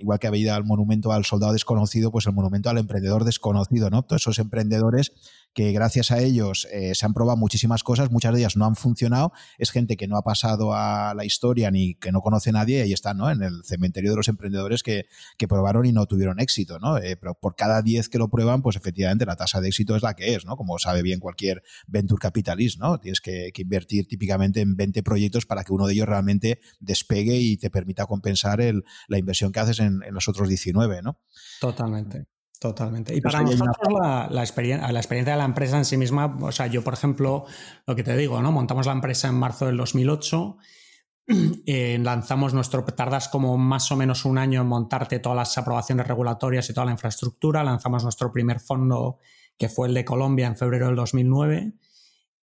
igual 0.00 0.18
que 0.18 0.26
ha 0.26 0.30
habido 0.30 0.56
el 0.56 0.64
monumento 0.64 1.12
al 1.12 1.24
soldado 1.24 1.52
desconocido, 1.52 2.10
pues 2.10 2.26
el 2.26 2.32
monumento 2.32 2.70
al 2.70 2.78
emprendedor 2.78 3.24
desconocido, 3.24 3.90
¿no? 3.90 4.02
Todos 4.02 4.22
esos 4.22 4.38
emprendedores 4.38 5.12
que 5.54 5.72
gracias 5.72 6.12
a 6.12 6.20
ellos 6.20 6.68
eh, 6.70 6.94
se 6.94 7.06
han 7.06 7.14
probado 7.14 7.36
muchísimas 7.36 7.82
cosas, 7.82 8.10
muchas 8.10 8.32
de 8.32 8.40
ellas 8.40 8.56
no 8.56 8.64
han 8.64 8.76
funcionado, 8.76 9.32
es 9.58 9.70
gente 9.70 9.96
que 9.96 10.06
no 10.06 10.16
ha 10.16 10.22
pasado 10.22 10.72
a 10.74 11.14
la 11.14 11.24
historia 11.24 11.70
ni 11.70 11.94
que 11.94 12.12
no 12.12 12.20
conoce 12.20 12.50
a 12.50 12.52
nadie, 12.52 12.86
y 12.86 12.92
están, 12.92 13.18
¿no? 13.18 13.30
En 13.30 13.42
el 13.42 13.64
cementerio 13.64 14.10
de 14.10 14.16
los 14.16 14.28
emprendedores 14.28 14.82
que, 14.82 15.06
probaron 15.48 15.86
y 15.86 15.92
no 15.92 16.04
tuvieron 16.04 16.40
éxito, 16.40 16.78
¿no? 16.78 16.98
Eh, 16.98 17.16
pero 17.16 17.34
por 17.34 17.56
cada 17.56 17.80
10 17.80 18.10
que 18.10 18.18
lo 18.18 18.28
prueban, 18.28 18.60
pues 18.60 18.76
efectivamente 18.76 19.24
la 19.24 19.34
tasa 19.34 19.62
de 19.62 19.68
éxito 19.68 19.96
es 19.96 20.02
la 20.02 20.14
que 20.14 20.34
es, 20.34 20.44
¿no? 20.44 20.56
Como 20.56 20.78
sabe 20.78 21.02
bien 21.02 21.20
cualquier 21.20 21.62
venture 21.86 22.20
capitalist, 22.20 22.78
¿no? 22.78 22.98
Tienes 22.98 23.20
que, 23.20 23.50
invertir 23.56 24.06
típicamente 24.06 24.60
en 24.60 24.76
20 24.76 25.02
proyectos 25.02 25.46
para 25.46 25.64
que 25.64 25.72
uno 25.72 25.86
de 25.86 25.94
ellos 25.94 26.06
realmente 26.06 26.60
despegue 26.80 27.36
y 27.36 27.56
te 27.56 27.70
permita 27.70 28.06
compensar 28.06 28.60
el, 28.60 28.84
la 29.08 29.18
inversión 29.18 29.52
que 29.52 29.60
haces 29.60 29.80
en, 29.80 30.02
en 30.06 30.14
los 30.14 30.28
otros 30.28 30.48
19, 30.48 31.02
¿no? 31.02 31.18
Totalmente. 31.60 32.26
Totalmente. 32.58 33.14
Y 33.14 33.20
para 33.20 33.42
nosotros 33.42 33.76
la, 34.30 34.40
experiencia, 34.40 34.90
la 34.90 34.98
experiencia 34.98 35.34
de 35.34 35.38
la 35.38 35.44
empresa 35.44 35.78
en 35.78 35.84
sí 35.84 35.96
misma, 35.96 36.36
o 36.40 36.50
sea, 36.50 36.66
yo 36.66 36.82
por 36.82 36.94
ejemplo, 36.94 37.44
lo 37.86 37.94
que 37.94 38.02
te 38.02 38.16
digo, 38.16 38.42
¿no? 38.42 38.50
Montamos 38.50 38.86
la 38.86 38.92
empresa 38.92 39.28
en 39.28 39.36
marzo 39.36 39.66
del 39.66 39.76
2008, 39.76 40.56
eh, 41.66 41.98
lanzamos 42.02 42.54
nuestro, 42.54 42.84
tardas 42.84 43.28
como 43.28 43.56
más 43.56 43.92
o 43.92 43.96
menos 43.96 44.24
un 44.24 44.38
año 44.38 44.60
en 44.60 44.66
montarte 44.66 45.20
todas 45.20 45.36
las 45.36 45.56
aprobaciones 45.56 46.08
regulatorias 46.08 46.68
y 46.68 46.74
toda 46.74 46.86
la 46.86 46.92
infraestructura, 46.92 47.62
lanzamos 47.62 48.02
nuestro 48.02 48.32
primer 48.32 48.58
fondo 48.58 49.18
que 49.56 49.68
fue 49.68 49.86
el 49.86 49.94
de 49.94 50.04
Colombia 50.04 50.48
en 50.48 50.56
febrero 50.56 50.86
del 50.86 50.96
2009 50.96 51.74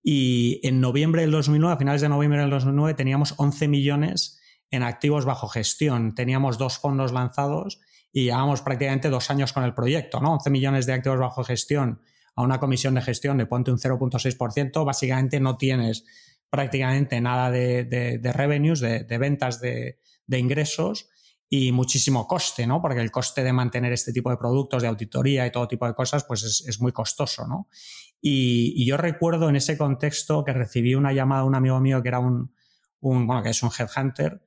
y 0.02 0.62
en 0.66 0.80
noviembre 0.80 1.24
del 1.24 1.32
2009, 1.32 1.74
a 1.74 1.78
finales 1.78 2.02
de 2.02 2.10
noviembre 2.10 2.40
del 2.40 2.52
2009, 2.52 2.94
teníamos 2.94 3.34
11 3.38 3.68
millones 3.68 4.40
en 4.72 4.84
activos 4.84 5.26
bajo 5.26 5.48
gestión, 5.50 6.16
teníamos 6.16 6.58
dos 6.58 6.78
fondos 6.78 7.12
lanzados 7.12 7.82
y 8.16 8.24
llevamos 8.24 8.62
prácticamente 8.62 9.10
dos 9.10 9.30
años 9.30 9.52
con 9.52 9.66
el 9.66 9.74
proyecto, 9.74 10.22
¿no? 10.22 10.36
11 10.36 10.50
millones 10.50 10.86
de 10.86 10.94
activos 10.94 11.20
bajo 11.20 11.44
gestión 11.44 12.00
a 12.34 12.44
una 12.44 12.62
comisión 12.62 12.96
de 12.96 13.02
gestión 13.02 13.38
de 13.38 13.46
ponte 13.46 13.72
un 13.72 13.78
0.6%, 13.78 14.86
básicamente 14.86 15.42
no 15.42 15.58
tienes 15.58 16.06
prácticamente 16.50 17.20
nada 17.20 17.52
de, 17.52 18.22
revenues, 18.34 18.80
de, 18.80 19.18
ventas 19.18 19.60
de, 19.60 20.00
ingresos 20.30 21.10
y 21.50 21.74
muchísimo 21.74 22.26
coste, 22.26 22.66
¿no? 22.66 22.82
Porque 22.82 23.02
el 23.02 23.12
coste 23.12 23.44
de 23.44 23.52
mantener 23.52 23.92
este 23.92 24.14
tipo 24.14 24.30
de 24.30 24.38
productos, 24.38 24.82
de 24.82 24.88
auditoría 24.88 25.46
y 25.46 25.52
todo 25.52 25.68
tipo 25.68 25.86
de 25.86 25.94
cosas, 25.94 26.24
pues 26.24 26.64
es, 26.66 26.80
muy 26.80 26.94
costoso, 26.94 27.46
¿no? 27.46 27.68
Y, 28.22 28.86
yo 28.88 28.96
recuerdo 28.96 29.50
en 29.50 29.58
ese 29.58 29.78
contexto 29.78 30.46
que 30.46 30.54
recibí 30.54 30.96
una 30.96 31.12
llamada 31.12 31.42
de 31.42 31.48
un 31.50 31.56
amigo 31.56 31.82
mío 31.82 32.02
que 32.02 32.08
era 32.08 32.20
un, 32.20 32.54
un, 33.02 33.28
bueno, 33.28 33.44
que 33.44 33.50
es 33.50 33.62
un 33.62 33.72
headhunter, 33.78 34.42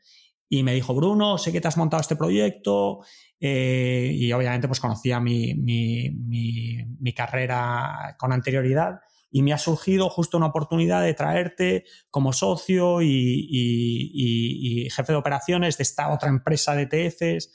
y 0.49 0.63
me 0.63 0.75
dijo, 0.75 0.95
Bruno, 0.95 1.39
sé 1.39 1.53
que 1.53 1.61
te 1.61 1.69
has 1.69 1.77
montado 1.77 2.01
este 2.01 2.17
proyecto, 2.17 3.01
eh, 3.41 4.11
y 4.15 4.33
obviamente 4.33 4.67
pues 4.67 4.81
conocía 4.81 5.21
mi, 5.21 5.55
mi, 5.55 7.13
carrera 7.15 8.17
con 8.19 8.33
anterioridad 8.33 9.01
y 9.31 9.43
me 9.43 9.53
ha 9.53 9.59
surgido 9.59 10.09
justo 10.09 10.37
una 10.37 10.47
oportunidad 10.47 11.03
de 11.03 11.15
traerte 11.15 11.85
como 12.11 12.33
socio 12.33 13.01
y, 13.03 14.89
jefe 14.91 15.13
de 15.13 15.19
operaciones 15.19 15.77
de 15.79 15.83
esta 15.83 16.13
otra 16.13 16.29
empresa 16.29 16.75
de 16.75 16.83
ETFs. 16.91 17.51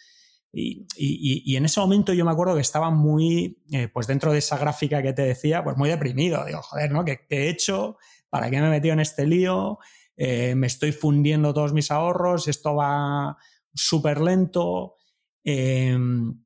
Y, 0.52 1.56
en 1.56 1.66
ese 1.66 1.80
momento 1.80 2.14
yo 2.14 2.26
me 2.26 2.32
acuerdo 2.32 2.56
que 2.56 2.62
estaba 2.62 2.92
muy, 2.92 3.62
eh, 3.72 3.88
pues 3.88 4.08
dentro 4.08 4.32
de 4.32 4.40
esa 4.40 4.58
gráfica 4.58 5.02
que 5.02 5.14
te 5.14 5.24
decía, 5.24 5.64
pues 5.64 5.78
muy 5.78 5.90
deprimido. 5.90 6.46
Digo, 6.46 6.62
joder, 6.62 6.92
¿no? 6.92 7.04
¿Qué, 7.04 7.26
he 7.30 7.50
hecho? 7.50 7.98
¿Para 8.30 8.50
qué 8.50 8.62
me 8.62 8.68
he 8.68 8.70
metido 8.70 8.94
en 8.94 9.00
este 9.00 9.26
lío? 9.26 9.80
Eh, 10.16 10.56
me 10.56 10.68
estoy 10.68 10.92
fundiendo 10.92 11.54
todos 11.54 11.74
mis 11.74 11.92
ahorros, 11.92 12.48
esto 12.48 12.76
va 12.76 13.38
súper 13.74 14.22
lento. 14.22 14.96
Em, 15.44 16.44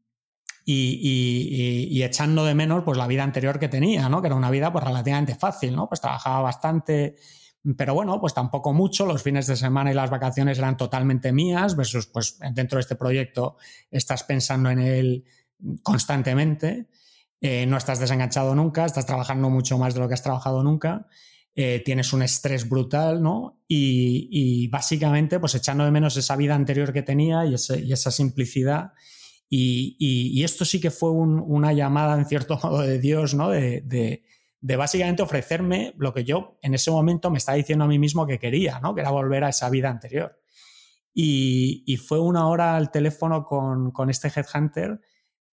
y, 0.69 2.03
echando 2.03 2.43
de 2.43 2.53
menos 2.53 2.83
pues 2.83 2.97
la 2.97 3.07
vida 3.07 3.23
anterior 3.23 3.57
que 3.59 3.69
tenía, 3.69 4.09
¿no? 4.09 4.21
Que 4.21 4.27
era 4.27 4.35
una 4.35 4.51
vida 4.51 4.71
pues 4.71 4.83
relativamente 4.83 5.35
fácil, 5.35 5.75
¿no? 5.75 5.87
Pues 5.87 6.01
trabajaba 6.01 6.41
bastante, 6.41 7.15
pero 7.77 7.93
bueno, 7.93 8.19
pues 8.19 8.33
tampoco 8.33 8.73
mucho, 8.73 9.05
los 9.05 9.23
fines 9.23 9.47
de 9.47 9.55
semana 9.55 9.91
y 9.91 9.93
las 9.93 10.09
vacaciones 10.09 10.57
eran 10.57 10.75
totalmente 10.75 11.31
mías, 11.31 11.75
versus 11.75 12.07
pues 12.07 12.37
dentro 12.53 12.77
de 12.77 12.81
este 12.81 12.95
proyecto 12.95 13.57
estás 13.89 14.23
pensando 14.23 14.69
en 14.69 14.79
él 14.79 15.25
constantemente, 15.83 16.87
eh, 17.39 17.65
no 17.65 17.77
estás 17.77 17.99
desenganchado 17.99 18.53
nunca, 18.53 18.85
estás 18.85 19.05
trabajando 19.05 19.49
mucho 19.49 19.77
más 19.77 19.93
de 19.93 20.01
lo 20.01 20.07
que 20.07 20.15
has 20.15 20.23
trabajado 20.23 20.63
nunca. 20.63 21.07
Eh, 21.59 21.81
tienes 21.83 22.13
un 22.13 22.21
estrés 22.21 22.69
brutal, 22.69 23.23
¿no? 23.23 23.63
Y, 23.67 24.67
básicamente, 24.67 25.39
pues 25.39 25.55
echando 25.55 25.85
de 25.85 25.89
menos 25.89 26.15
esa 26.15 26.35
vida 26.35 26.53
anterior 26.53 26.93
que 26.93 27.01
tenía 27.01 27.47
y, 27.47 27.55
esa 27.55 28.11
simplicidad. 28.11 28.91
Y, 29.49 30.43
esto 30.43 30.65
sí 30.65 30.79
que 30.79 30.91
fue 30.91 31.09
una 31.09 31.73
llamada, 31.73 32.15
en 32.15 32.27
cierto 32.27 32.59
modo, 32.63 32.81
de 32.81 32.99
Dios, 32.99 33.33
¿no? 33.33 33.49
De, 33.49 34.23
básicamente 34.61 35.23
ofrecerme 35.23 35.95
lo 35.97 36.13
que 36.13 36.23
yo 36.23 36.59
en 36.61 36.75
ese 36.75 36.91
momento 36.91 37.31
me 37.31 37.39
estaba 37.39 37.55
diciendo 37.55 37.85
a 37.85 37.87
mí 37.87 37.97
mismo 37.97 38.27
que 38.27 38.37
quería, 38.37 38.79
¿no? 38.79 38.93
Que 38.93 39.01
era 39.01 39.09
volver 39.09 39.43
a 39.43 39.49
esa 39.49 39.67
vida 39.71 39.89
anterior. 39.89 40.39
Y, 41.11 41.97
fue 41.97 42.19
una 42.19 42.47
hora 42.49 42.75
al 42.75 42.91
teléfono 42.91 43.45
con, 43.45 44.11
este 44.11 44.27
headhunter 44.27 45.01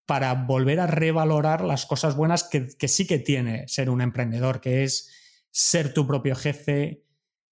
para 0.07 0.33
volver 0.33 0.79
a 0.79 0.87
revalorar 0.87 1.61
las 1.61 1.85
cosas 1.85 2.15
buenas 2.15 2.43
que, 2.43 2.69
que 2.75 2.87
sí 2.87 3.05
que 3.05 3.19
tiene 3.19 3.67
ser 3.67 3.91
un 3.91 4.01
emprendedor, 4.01 4.61
que 4.61 4.83
es 4.83 5.20
ser 5.51 5.93
tu 5.93 6.07
propio 6.07 6.35
jefe, 6.35 7.05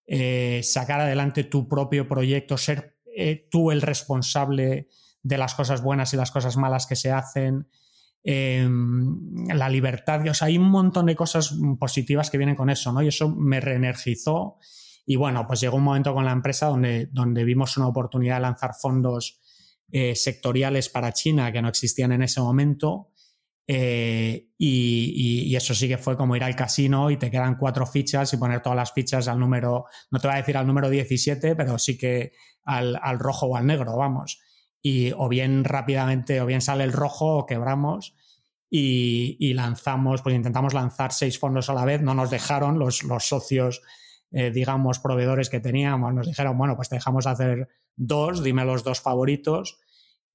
eh, 0.07 0.61
sacar 0.63 1.01
adelante 1.01 1.43
tu 1.43 1.67
propio 1.67 2.07
proyecto, 2.07 2.57
ser 2.57 2.97
eh, 3.15 3.47
tú 3.51 3.71
el 3.71 3.81
responsable 3.81 4.87
de 5.21 5.37
las 5.37 5.53
cosas 5.53 5.83
buenas 5.83 6.13
y 6.13 6.17
las 6.17 6.31
cosas 6.31 6.57
malas 6.57 6.87
que 6.87 6.95
se 6.95 7.11
hacen, 7.11 7.67
em, 8.23 9.45
la 9.47 9.69
libertad, 9.69 10.25
o 10.27 10.33
sea, 10.33 10.47
hay 10.47 10.57
un 10.57 10.69
montón 10.69 11.05
de 11.05 11.15
cosas 11.15 11.53
positivas 11.77 12.29
que 12.29 12.37
vienen 12.37 12.55
con 12.55 12.69
eso, 12.69 12.91
¿no? 12.91 13.01
Y 13.01 13.09
eso 13.09 13.29
me 13.29 13.59
reenergizó. 13.59 14.57
Y 15.05 15.15
bueno, 15.15 15.45
pues 15.45 15.59
llegó 15.59 15.77
un 15.77 15.83
momento 15.83 16.13
con 16.13 16.25
la 16.25 16.31
empresa 16.31 16.67
donde, 16.67 17.07
donde 17.11 17.43
vimos 17.43 17.77
una 17.77 17.87
oportunidad 17.87 18.35
de 18.35 18.41
lanzar 18.41 18.73
fondos 18.79 19.39
eh, 19.91 20.15
sectoriales 20.15 20.87
para 20.87 21.13
China 21.13 21.51
que 21.51 21.61
no 21.61 21.69
existían 21.69 22.11
en 22.11 22.21
ese 22.21 22.41
momento 22.41 23.08
eh, 23.71 24.49
y, 24.57 25.55
eso 25.55 25.75
sí 25.75 25.87
que 25.87 25.99
fue 25.99 26.17
como 26.17 26.35
ir 26.35 26.43
al 26.43 26.55
casino 26.55 27.11
y 27.11 27.17
te 27.17 27.29
quedan 27.29 27.55
cuatro 27.55 27.85
fichas 27.85 28.33
y 28.33 28.37
poner 28.37 28.61
todas 28.61 28.75
las 28.75 28.93
fichas 28.93 29.27
al 29.27 29.39
número, 29.39 29.85
no 30.09 30.19
te 30.19 30.27
voy 30.27 30.33
a 30.33 30.39
decir 30.39 30.57
al 30.57 30.65
número 30.65 30.89
17, 30.89 31.55
pero 31.55 31.77
sí 31.77 31.95
que 31.95 32.31
al, 32.63 32.97
rojo 33.19 33.45
o 33.45 33.55
al 33.55 33.67
negro, 33.67 33.95
vamos. 33.95 34.41
Y 34.81 35.11
o 35.11 35.29
bien 35.29 35.63
rápidamente, 35.65 36.41
o 36.41 36.47
bien 36.47 36.61
sale 36.61 36.83
el 36.83 36.93
rojo 36.93 37.37
o 37.37 37.45
quebramos 37.45 38.15
y, 38.71 39.53
lanzamos, 39.53 40.23
pues 40.23 40.35
intentamos 40.35 40.73
lanzar 40.73 41.13
seis 41.13 41.37
fondos 41.37 41.69
a 41.69 41.75
la 41.75 41.85
vez, 41.85 42.01
no 42.01 42.15
nos 42.15 42.31
dejaron 42.31 42.79
los, 42.79 43.03
socios, 43.19 43.83
eh, 44.31 44.49
digamos, 44.49 44.97
proveedores 44.97 45.51
que 45.51 45.59
teníamos, 45.59 46.11
nos 46.15 46.25
dijeron, 46.25 46.57
bueno, 46.57 46.75
pues 46.75 46.89
te 46.89 46.95
dejamos 46.95 47.27
hacer 47.27 47.67
dos, 47.95 48.43
dime 48.43 48.65
los 48.65 48.83
dos 48.83 48.99
favoritos 48.99 49.79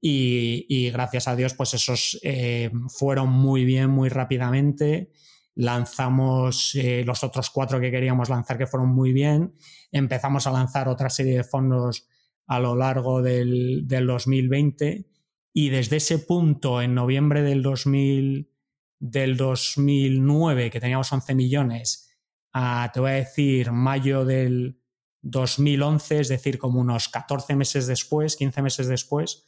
y, 0.07 0.91
gracias 0.91 1.29
a 1.29 1.35
Dios, 1.35 1.55
pues 1.55 1.73
esos 1.73 2.21
eh, 2.23 2.71
fueron 2.89 3.31
muy 3.31 3.65
bien, 3.65 3.89
muy 3.89 4.11
rápidamente. 4.11 5.11
Lanzamos 5.55 6.75
eh, 6.75 7.05
los 7.07 7.25
otros 7.25 7.49
cuatro 7.49 7.81
que 7.81 7.91
queríamos 7.91 8.29
lanzar 8.29 8.59
que 8.59 8.67
fueron 8.67 8.91
muy 8.91 9.15
bien. 9.15 9.55
Empezamos 9.91 10.47
a 10.47 10.53
lanzar 10.53 10.89
otra 10.89 11.09
serie 11.09 11.39
de 11.39 11.45
fondos 11.45 12.07
a 12.47 12.61
lo 12.61 12.77
largo 12.77 13.23
del, 13.23 13.87
2020 13.89 15.07
y 15.55 15.71
desde 15.71 15.97
ese 15.97 16.19
punto, 16.19 16.83
en 16.83 16.95
noviembre 16.95 17.41
del, 17.41 17.63
2000, 17.63 18.53
del 18.99 19.39
2009, 19.39 20.71
que 20.71 20.81
teníamos 20.81 21.11
11 21.11 21.35
millones, 21.35 22.11
a, 22.53 22.91
te 22.93 23.01
voy 23.01 23.13
a 23.13 23.15
decir, 23.15 23.73
mayo 23.73 24.27
del 24.27 24.83
2011, 25.23 26.21
es 26.21 26.29
decir, 26.29 26.59
como 26.59 26.81
unos 26.81 27.09
14 27.09 27.57
meses 27.57 27.87
después, 27.87 28.37
15 28.37 28.61
meses 28.61 28.87
después, 28.87 29.47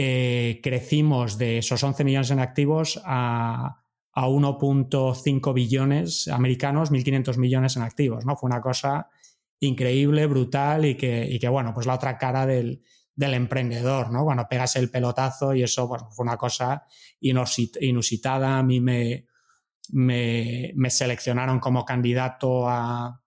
eh, 0.00 0.60
crecimos 0.62 1.38
de 1.38 1.58
esos 1.58 1.82
11 1.82 2.04
millones 2.04 2.30
en 2.30 2.38
activos 2.38 3.00
a, 3.04 3.82
1.5 4.14 5.54
billones 5.54 6.28
americanos, 6.28 6.92
1.500 6.92 7.36
millones 7.36 7.76
en 7.76 7.82
activos, 7.82 8.24
¿no? 8.24 8.36
Fue 8.36 8.48
una 8.48 8.60
cosa 8.60 9.08
increíble, 9.60 10.26
brutal 10.26 10.84
y 10.86 10.96
que, 10.96 11.48
bueno, 11.48 11.72
pues 11.74 11.86
la 11.86 11.94
otra 11.94 12.16
cara 12.18 12.46
del, 12.46 12.82
emprendedor, 13.16 14.10
¿no? 14.12 14.24
Cuando 14.24 14.48
pegas 14.48 14.76
el 14.76 14.90
pelotazo 14.90 15.52
y 15.54 15.64
eso 15.64 15.88
fue 15.88 16.24
una 16.24 16.36
cosa 16.36 16.84
inusitada. 17.20 18.58
A 18.58 18.62
mí 18.62 18.80
me, 18.80 19.26
me, 19.90 20.90
seleccionaron 20.90 21.58
como 21.60 21.84
candidato 21.84 22.68
a, 22.68 23.20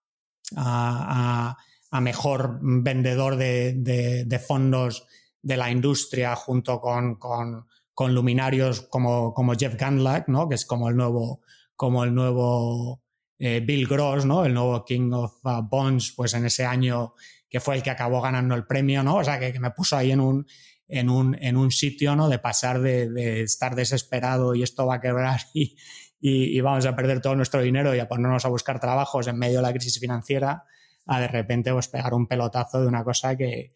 a 1.91 2.01
mejor 2.01 2.59
vendedor 2.61 3.35
de, 3.35 4.43
fondos 4.45 5.05
de 5.41 5.57
la 5.57 5.71
industria 5.71 6.35
junto 6.35 6.79
con, 6.79 7.15
con, 7.15 7.65
luminarios 8.13 8.81
como, 8.81 9.33
como 9.33 9.53
Jeff 9.53 9.75
Gundlach, 9.79 10.27
¿no? 10.27 10.49
que 10.49 10.55
es 10.55 10.65
como 10.65 10.89
el 10.89 10.95
nuevo, 10.95 11.41
como 11.75 12.03
el 12.03 12.15
nuevo 12.15 13.01
eh, 13.37 13.59
Bill 13.59 13.87
Gross, 13.87 14.25
¿no? 14.25 14.43
el 14.45 14.53
nuevo 14.53 14.83
King 14.85 15.11
of 15.13 15.33
uh, 15.43 15.61
Bonds, 15.61 16.13
pues 16.15 16.33
en 16.33 16.45
ese 16.45 16.65
año 16.65 17.13
que 17.49 17.59
fue 17.59 17.75
el 17.75 17.83
que 17.83 17.91
acabó 17.91 18.21
ganando 18.21 18.55
el 18.55 18.65
premio, 18.65 19.03
¿no? 19.03 19.17
O 19.17 19.23
sea, 19.23 19.37
que, 19.37 19.59
me 19.59 19.71
puso 19.71 19.97
ahí 19.97 20.11
en 20.11 20.21
un, 20.21 20.47
en 20.87 21.09
un, 21.09 21.37
en 21.41 21.57
un 21.57 21.69
sitio, 21.69 22.15
¿no? 22.15 22.29
De 22.29 22.39
pasar 22.39 22.79
de, 22.79 23.41
estar 23.41 23.75
desesperado 23.75 24.55
y 24.55 24.63
esto 24.63 24.85
va 24.87 24.95
a 24.95 25.01
quebrar 25.01 25.41
y, 25.53 25.75
y, 26.21 26.61
vamos 26.61 26.85
a 26.85 26.95
perder 26.95 27.19
todo 27.19 27.35
nuestro 27.35 27.61
dinero 27.61 27.93
y 27.93 27.99
a 27.99 28.07
ponernos 28.07 28.45
a 28.45 28.47
buscar 28.47 28.79
trabajos 28.79 29.27
en 29.27 29.37
medio 29.37 29.57
de 29.57 29.63
la 29.63 29.73
crisis 29.73 29.99
financiera, 29.99 30.63
a 31.05 31.19
de 31.19 31.27
repente 31.27 31.73
pues 31.73 31.89
pegar 31.89 32.13
un 32.13 32.25
pelotazo 32.25 32.79
de 32.79 32.87
una 32.87 33.03
cosa 33.03 33.35
que, 33.35 33.73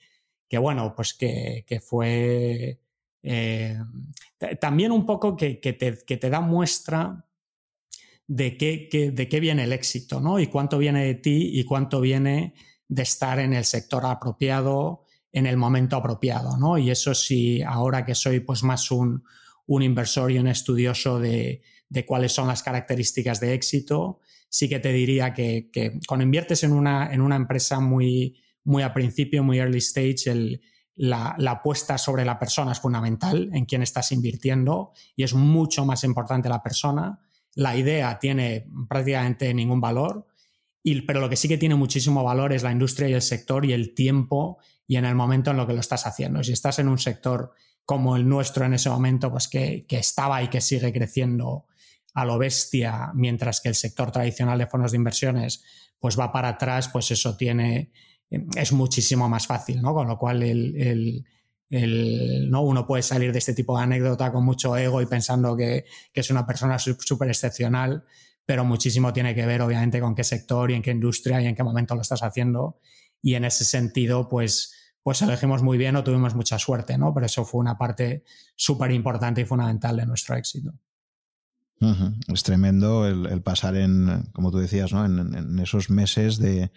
que 0.48 0.58
bueno, 0.58 0.94
pues 0.96 1.14
que, 1.14 1.66
que 1.68 1.80
fue 1.80 2.80
eh, 3.24 3.80
también 4.60 4.92
un 4.92 5.06
poco 5.06 5.36
que, 5.36 5.60
que, 5.60 5.74
te, 5.74 5.98
que, 6.06 6.18
da 6.18 6.42
muestra 6.42 7.26
de 8.28 8.58
qué, 8.58 9.12
de 9.14 9.30
qué 9.30 9.40
viene 9.40 9.64
el 9.64 9.74
éxito, 9.74 10.20
¿no? 10.20 10.40
Y 10.40 10.48
cuánto 10.48 10.78
viene 10.78 11.06
de 11.06 11.16
ti 11.16 11.52
y 11.54 11.64
cuánto 11.64 12.02
viene 12.02 12.54
de 12.88 13.04
estar 13.04 13.40
en 13.40 13.54
el 13.54 13.66
sector 13.66 14.06
apropiado, 14.06 15.06
en 15.32 15.48
el 15.48 15.58
momento 15.58 15.96
apropiado, 15.96 16.58
¿no? 16.58 16.78
Y 16.78 16.92
eso 16.92 17.14
sí, 17.14 17.62
ahora 17.62 18.06
que 18.06 18.16
soy 18.16 18.40
pues 18.40 18.64
más 18.64 18.92
un, 18.92 19.24
un 19.66 19.82
inversor 19.82 20.32
y 20.32 20.38
un 20.38 20.48
estudioso 20.48 21.20
de, 21.20 21.62
de 21.90 22.06
cuáles 22.06 22.32
son 22.32 22.48
las 22.48 22.64
características 22.64 23.40
de 23.40 23.54
éxito, 23.54 24.20
sí 24.50 24.70
que 24.70 24.80
te 24.80 24.94
diría 24.94 25.34
que, 25.34 25.70
cuando 26.08 26.24
inviertes 26.24 26.64
en 26.64 26.72
una, 26.72 27.14
en 27.14 27.22
una 27.22 27.36
empresa 27.36 27.80
muy, 27.80 28.42
muy 28.66 28.84
a 28.84 28.94
principio, 28.94 29.44
muy 29.44 29.60
early 29.60 29.78
stage, 29.78 30.60
la, 30.96 31.36
apuesta 31.48 31.98
sobre 31.98 32.26
la 32.26 32.40
persona 32.40 32.72
es 32.72 32.80
fundamental 32.80 33.50
en 33.54 33.66
quien 33.66 33.82
estás 33.82 34.12
invirtiendo 34.12 34.92
y 35.16 35.24
es 35.24 35.34
mucho 35.34 35.86
más 35.86 36.04
importante 36.04 36.50
la 36.50 36.64
persona. 36.64 37.20
La 37.54 37.76
idea 37.78 38.20
tiene 38.20 38.68
prácticamente 38.90 39.54
ningún 39.54 39.80
valor, 39.80 40.28
y, 40.84 41.02
pero 41.02 41.20
lo 41.20 41.30
que 41.30 41.36
sí 41.36 41.48
que 41.48 41.58
tiene 41.58 41.76
muchísimo 41.76 42.24
valor 42.24 42.54
es 42.54 42.64
la 42.64 42.72
industria 42.72 43.08
y 43.08 43.14
el 43.14 43.22
sector 43.22 43.66
y 43.66 43.74
el 43.74 43.94
tiempo 43.96 44.60
y 44.88 44.98
en 44.98 45.06
el 45.06 45.16
momento 45.16 45.52
en 45.52 45.58
lo 45.58 45.66
que 45.66 45.74
lo 45.74 45.80
estás 45.80 46.06
haciendo. 46.06 46.44
Si 46.44 46.52
estás 46.52 46.80
en 46.80 46.88
un 46.88 47.00
sector 47.00 47.54
como 47.86 48.16
el 48.16 48.28
nuestro 48.28 48.66
en 48.66 48.74
ese 48.74 48.90
momento, 48.90 49.32
pues 49.32 49.48
que, 49.48 49.86
que 49.88 49.98
estaba 49.98 50.42
y 50.44 50.50
que 50.50 50.62
sigue 50.62 50.92
creciendo 50.92 51.66
a 52.14 52.24
lo 52.24 52.38
bestia, 52.38 53.12
mientras 53.14 53.62
que 53.62 53.70
el 53.70 53.76
sector 53.76 54.12
tradicional 54.12 54.58
de 54.58 54.68
fondos 54.68 54.92
de 54.92 54.98
inversiones 54.98 55.64
pues 56.00 56.20
va 56.20 56.32
para 56.32 56.50
atrás, 56.50 56.88
pues 56.88 57.12
eso 57.12 57.36
tiene, 57.36 57.92
es 58.30 58.74
muchísimo 58.74 59.30
más 59.30 59.48
fácil, 59.48 59.82
¿no? 59.82 59.94
Con 59.94 60.08
lo 60.08 60.18
cual 60.18 60.44
el, 60.44 61.26
¿no? 62.50 62.62
uno 62.62 62.86
puede 62.86 63.04
salir 63.04 63.32
de 63.32 63.40
este 63.40 63.54
tipo 63.54 63.78
de 63.78 63.84
anécdota 63.84 64.32
con 64.32 64.46
mucho 64.46 64.76
ego 64.78 65.02
y 65.02 65.06
pensando 65.06 65.56
que, 65.56 65.86
es 66.14 66.30
una 66.30 66.46
persona 66.46 66.80
súper 66.80 67.30
excepcional, 67.30 68.04
pero 68.46 68.64
muchísimo 68.66 69.14
tiene 69.14 69.34
que 69.34 69.46
ver 69.46 69.62
obviamente 69.62 70.00
con 70.00 70.16
qué 70.16 70.24
sector 70.24 70.72
y 70.72 70.76
en 70.76 70.82
qué 70.82 70.92
industria 70.92 71.42
y 71.42 71.48
en 71.48 71.56
qué 71.56 71.64
momento 71.64 71.96
lo 71.96 72.02
estás 72.02 72.24
haciendo. 72.24 72.80
Y 73.22 73.36
en 73.36 73.46
ese 73.46 73.66
sentido, 73.66 74.30
pues, 74.30 74.74
pues 75.02 75.22
elegimos 75.22 75.64
muy 75.64 75.78
bien 75.78 75.96
o 75.96 76.04
tuvimos 76.04 76.36
mucha 76.36 76.60
suerte, 76.60 76.98
¿no? 76.98 77.14
Pero 77.14 77.26
eso 77.26 77.46
fue 77.46 77.60
una 77.60 77.78
parte 77.78 78.24
súper 78.56 78.92
importante 78.92 79.42
y 79.42 79.46
fundamental 79.46 79.98
de 79.98 80.06
nuestro 80.06 80.36
éxito. 80.36 80.74
Es 82.34 82.44
tremendo 82.44 83.06
el, 83.06 83.42
pasar 83.42 83.76
en, 83.76 84.30
como 84.32 84.50
tú 84.50 84.60
decías, 84.60 84.94
¿no? 84.94 85.06
en, 85.06 85.60
esos 85.60 85.90
meses 85.90 86.38
de, 86.38 86.72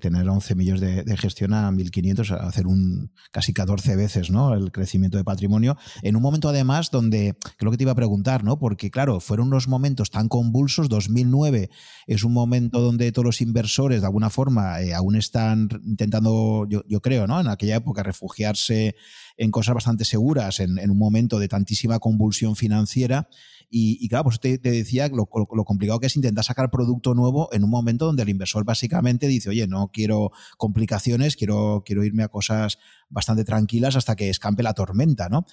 tener 0.00 0.28
11 0.28 0.54
millones 0.54 0.80
de, 0.80 1.16
gestión 1.16 1.52
a 1.52 1.68
1.500, 1.70 2.38
hacer 2.40 2.66
un 2.68 3.10
casi 3.32 3.52
14 3.52 3.96
veces 3.96 4.30
¿no? 4.30 4.54
el 4.54 4.70
crecimiento 4.70 5.18
de 5.18 5.24
patrimonio, 5.24 5.76
en 6.02 6.14
un 6.14 6.22
momento 6.22 6.48
además 6.48 6.90
donde, 6.90 7.36
lo 7.58 7.70
que 7.70 7.76
te 7.76 7.82
iba 7.82 7.92
a 7.92 7.96
preguntar, 7.96 8.44
¿no? 8.44 8.58
porque 8.58 8.90
claro, 8.90 9.18
fueron 9.18 9.48
unos 9.48 9.66
momentos 9.66 10.10
tan 10.10 10.28
convulsos, 10.28 10.88
2009 10.88 11.68
es 12.06 12.22
un 12.22 12.32
momento 12.32 12.80
donde 12.80 13.10
todos 13.10 13.26
los 13.26 13.40
inversores 13.40 14.00
de 14.00 14.06
alguna 14.06 14.30
forma 14.30 14.80
eh, 14.80 14.94
aún 14.94 15.16
están 15.16 15.68
intentando, 15.84 16.66
yo, 16.68 16.84
yo 16.86 17.00
creo, 17.00 17.26
¿no? 17.26 17.40
en 17.40 17.48
aquella 17.48 17.76
época 17.76 18.04
refugiarse 18.04 18.94
en 19.38 19.52
cosas 19.52 19.74
bastante 19.74 20.04
seguras 20.04 20.60
en, 20.60 20.78
un 20.90 20.98
momento 20.98 21.38
de 21.38 21.48
tantísima 21.48 22.00
convulsión 22.00 22.56
financiera. 22.56 23.28
Y, 23.70 24.08
claro, 24.08 24.24
pues 24.24 24.40
te, 24.40 24.58
decía 24.58 25.08
lo, 25.08 25.28
lo, 25.32 25.64
complicado 25.64 26.00
que 26.00 26.06
es 26.06 26.16
intentar 26.16 26.44
sacar 26.44 26.70
producto 26.70 27.14
nuevo 27.14 27.48
en 27.52 27.64
un 27.64 27.70
momento 27.70 28.06
donde 28.06 28.22
el 28.22 28.30
inversor 28.30 28.64
básicamente 28.64 29.28
dice, 29.28 29.50
oye, 29.50 29.66
no 29.66 29.88
quiero 29.92 30.32
complicaciones, 30.56 31.36
quiero, 31.36 31.82
quiero 31.84 32.04
irme 32.04 32.24
a 32.24 32.28
cosas 32.28 32.78
bastante 33.08 33.44
tranquilas 33.44 33.94
hasta 33.94 34.16
que 34.16 34.28
escampe 34.28 34.62
la 34.62 34.74
tormenta, 34.74 35.28
¿no? 35.28 35.44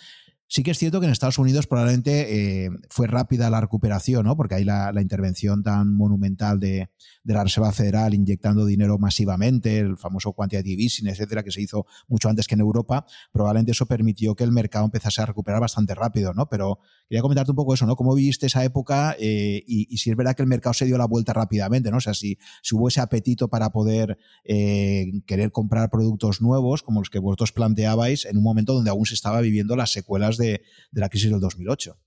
Sí 0.47 0.61
que 0.61 0.71
es 0.71 0.77
cierto 0.77 0.99
que 0.99 1.07
en 1.07 1.11
Estados 1.11 1.39
Unidos 1.39 1.65
probablemente 1.65 2.65
eh, 2.65 2.69
fue 2.89 3.07
rápida 3.07 3.49
la 3.49 3.61
recuperación, 3.61 4.25
¿no? 4.25 4.37
porque 4.37 4.55
hay 4.55 4.63
la, 4.63 4.93
intervención 5.01 5.63
tan 5.63 5.93
monumental 5.93 6.59
de, 6.59 6.89
la 7.23 7.43
Reserva 7.43 7.71
Federal 7.71 8.13
inyectando 8.13 8.65
dinero 8.65 8.99
masivamente, 8.99 9.79
el 9.79 9.97
famoso 9.97 10.33
quantitative 10.33 10.83
easing, 10.83 11.07
etcétera, 11.07 11.43
que 11.43 11.51
se 11.51 11.61
hizo 11.61 11.87
mucho 12.07 12.29
antes 12.29 12.47
que 12.47 12.53
en 12.53 12.61
Europa, 12.61 13.05
probablemente 13.31 13.71
eso 13.71 13.87
permitió 13.87 14.35
que 14.35 14.43
el 14.43 14.51
mercado 14.51 14.85
empezase 14.85 15.21
a 15.21 15.25
recuperar 15.25 15.59
bastante 15.59 15.95
rápido, 15.95 16.33
¿no? 16.33 16.47
Pero 16.47 16.79
quería 17.09 17.23
comentarte 17.23 17.51
un 17.51 17.55
poco 17.55 17.73
eso, 17.73 17.87
¿no? 17.87 17.95
¿Cómo 17.95 18.13
viste 18.13 18.45
esa 18.45 18.63
época 18.63 19.15
eh, 19.19 19.63
y, 19.65 19.97
si 19.97 20.11
es 20.11 20.15
verdad 20.15 20.35
que 20.35 20.43
el 20.43 20.47
mercado 20.47 20.73
se 20.73 20.85
dio 20.85 20.97
la 20.99 21.05
vuelta 21.05 21.33
rápidamente, 21.33 21.89
¿no? 21.89 21.97
O 21.97 22.01
sea, 22.01 22.13
si, 22.13 22.37
hubo 22.71 22.89
ese 22.89 23.01
apetito 23.01 23.47
para 23.47 23.71
poder 23.71 24.19
eh, 24.43 25.11
querer 25.25 25.51
comprar 25.51 25.89
productos 25.89 26.41
nuevos, 26.41 26.83
como 26.83 27.01
los 27.01 27.09
que 27.09 27.19
vosotros 27.19 27.51
planteabais, 27.51 28.25
en 28.25 28.37
un 28.37 28.43
momento 28.43 28.73
donde 28.73 28.91
aún 28.91 29.05
se 29.05 29.15
estaba 29.15 29.41
viviendo 29.41 29.75
las 29.75 29.91
secuelas 29.91 30.34
de, 30.37 30.63
la 30.91 31.09
crisis 31.09 31.31
del 31.31 31.39
2008. 31.39 31.97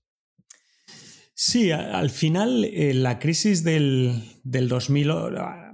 Sí, 1.33 1.71
al 1.71 2.09
final 2.09 2.65
eh, 2.65 2.93
la 2.93 3.17
crisis 3.19 3.63
del, 3.63 4.23
del 4.43 4.67
2008... 4.67 5.69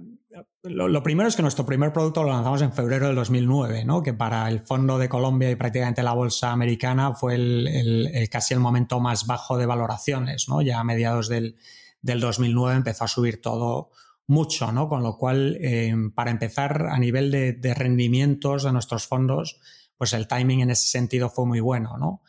Lo, 0.67 1.03
primero 1.03 1.29
es 1.29 1.35
que 1.35 1.43
nuestro 1.43 1.65
primer 1.65 1.93
producto 1.93 2.23
lo 2.23 2.31
lanzamos 2.31 2.61
en 2.63 2.73
febrero 2.73 3.05
del 3.07 3.15
2009, 3.15 3.85
¿no? 3.85 4.01
que 4.01 4.13
para 4.13 4.47
el 4.49 4.61
Fondo 4.61 4.97
de 4.97 5.09
Colombia 5.09 5.51
y 5.51 5.55
prácticamente 5.55 6.01
la 6.01 6.13
bolsa 6.13 6.51
americana 6.51 7.13
fue 7.13 7.35
el, 7.35 8.27
casi 8.31 8.55
el 8.55 8.59
momento 8.59 8.99
más 8.99 9.27
bajo 9.27 9.57
de 9.57 9.67
valoraciones. 9.67 10.49
¿no? 10.49 10.63
Ya 10.63 10.79
a 10.79 10.83
mediados 10.83 11.29
del, 11.29 11.55
2009 12.01 12.77
empezó 12.77 13.03
a 13.03 13.07
subir 13.07 13.41
todo 13.41 13.91
mucho, 14.25 14.71
¿no? 14.71 14.89
con 14.89 15.03
lo 15.03 15.17
cual, 15.17 15.57
eh, 15.61 15.93
para 16.15 16.31
empezar, 16.31 16.87
a 16.89 16.97
nivel 16.97 17.29
de, 17.29 17.53
de, 17.53 17.73
rendimientos 17.75 18.63
de 18.63 18.71
nuestros 18.71 19.05
fondos, 19.05 19.59
pues 19.97 20.13
el 20.13 20.27
timing 20.27 20.61
en 20.61 20.71
ese 20.71 20.87
sentido 20.87 21.29
fue 21.29 21.45
muy 21.45 21.59
bueno. 21.59 21.97
¿no? 21.99 22.23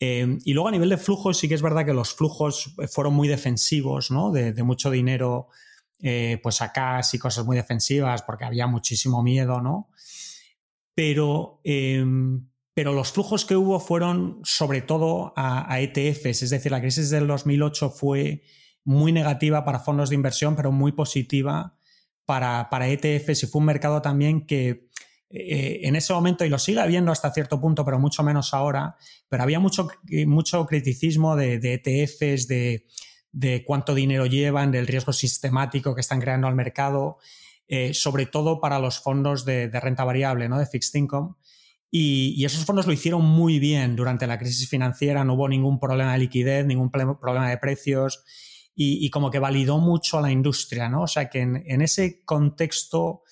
Eh, 0.00 0.38
y 0.44 0.52
luego 0.52 0.68
a 0.68 0.72
nivel 0.72 0.88
de 0.88 0.96
flujos, 0.96 1.38
sí 1.38 1.48
que 1.48 1.54
es 1.54 1.62
verdad 1.62 1.84
que 1.84 1.92
los 1.92 2.14
flujos 2.14 2.74
fueron 2.90 3.14
muy 3.14 3.28
defensivos, 3.28 4.10
¿no? 4.10 4.30
De, 4.30 4.62
mucho 4.62 4.90
dinero, 4.90 5.48
eh, 6.00 6.40
pues 6.42 6.60
acá 6.62 7.02
sí 7.02 7.18
cosas 7.18 7.44
muy 7.44 7.56
defensivas 7.56 8.22
porque 8.22 8.44
había 8.44 8.66
muchísimo 8.66 9.22
miedo, 9.22 9.60
¿no? 9.60 9.90
Pero, 10.94 11.60
em, 11.64 12.48
pero 12.74 12.92
los 12.92 13.12
flujos 13.12 13.44
que 13.44 13.56
hubo 13.56 13.80
fueron 13.80 14.40
sobre 14.44 14.82
todo 14.82 15.32
a, 15.36 15.80
ETFs, 15.80 16.42
es 16.42 16.50
decir, 16.50 16.72
la 16.72 16.80
crisis 16.80 17.10
del 17.10 17.26
2008 17.26 17.90
fue 17.90 18.42
muy 18.84 19.12
negativa 19.12 19.64
para 19.64 19.80
fondos 19.80 20.10
de 20.10 20.16
inversión, 20.16 20.56
pero 20.56 20.72
muy 20.72 20.92
positiva 20.92 21.76
para, 22.24 22.68
para 22.70 22.88
ETFs 22.88 23.44
y 23.44 23.46
fue 23.46 23.60
un 23.60 23.66
mercado 23.66 24.02
también 24.02 24.46
que 24.46 24.88
eh, 25.30 25.80
en 25.82 25.96
ese 25.96 26.12
momento, 26.12 26.44
y 26.44 26.48
lo 26.48 26.58
sigue 26.58 26.80
habiendo 26.80 27.10
hasta 27.10 27.32
cierto 27.32 27.60
punto, 27.60 27.84
pero 27.84 27.98
mucho 27.98 28.22
menos 28.22 28.54
ahora, 28.54 28.96
pero 29.28 29.42
había 29.42 29.58
mucho, 29.58 29.88
mucho 30.26 30.66
criticismo 30.66 31.34
de, 31.36 31.54
ETFs, 31.54 32.50
e 32.50 32.84
de, 33.32 33.64
cuánto 33.64 33.94
dinero 33.94 34.26
llevan, 34.26 34.70
del 34.70 34.86
riesgo 34.86 35.12
sistemático 35.12 35.94
que 35.94 36.02
están 36.02 36.20
creando 36.20 36.46
al 36.46 36.54
mercado, 36.54 37.18
eh, 37.66 37.94
sobre 37.94 38.26
todo 38.26 38.60
para 38.60 38.78
los 38.78 39.00
fondos 39.00 39.44
de, 39.44 39.68
renta 39.68 40.04
variable, 40.04 40.48
¿no? 40.48 40.58
de 40.58 40.66
fixed 40.66 40.98
income. 40.98 41.34
Y, 41.90 42.44
esos 42.44 42.64
fondos 42.64 42.86
lo 42.86 42.92
hicieron 42.92 43.24
muy 43.24 43.58
bien 43.58 43.96
durante 43.96 44.26
la 44.26 44.38
crisis 44.38 44.68
financiera, 44.68 45.24
no 45.24 45.34
hubo 45.34 45.48
ningún 45.48 45.80
problema 45.80 46.12
de 46.12 46.18
liquidez, 46.18 46.66
ningún 46.66 46.90
problema 46.90 47.48
de 47.48 47.58
precios 47.58 48.24
y, 48.76 49.08
como 49.10 49.30
que 49.30 49.38
validó 49.38 49.78
mucho 49.78 50.18
a 50.18 50.20
la 50.20 50.32
industria, 50.32 50.88
¿no? 50.88 51.02
O 51.02 51.06
sea 51.06 51.30
que 51.30 51.40
en 51.40 51.82
ese 51.82 52.24
contexto 52.24 53.22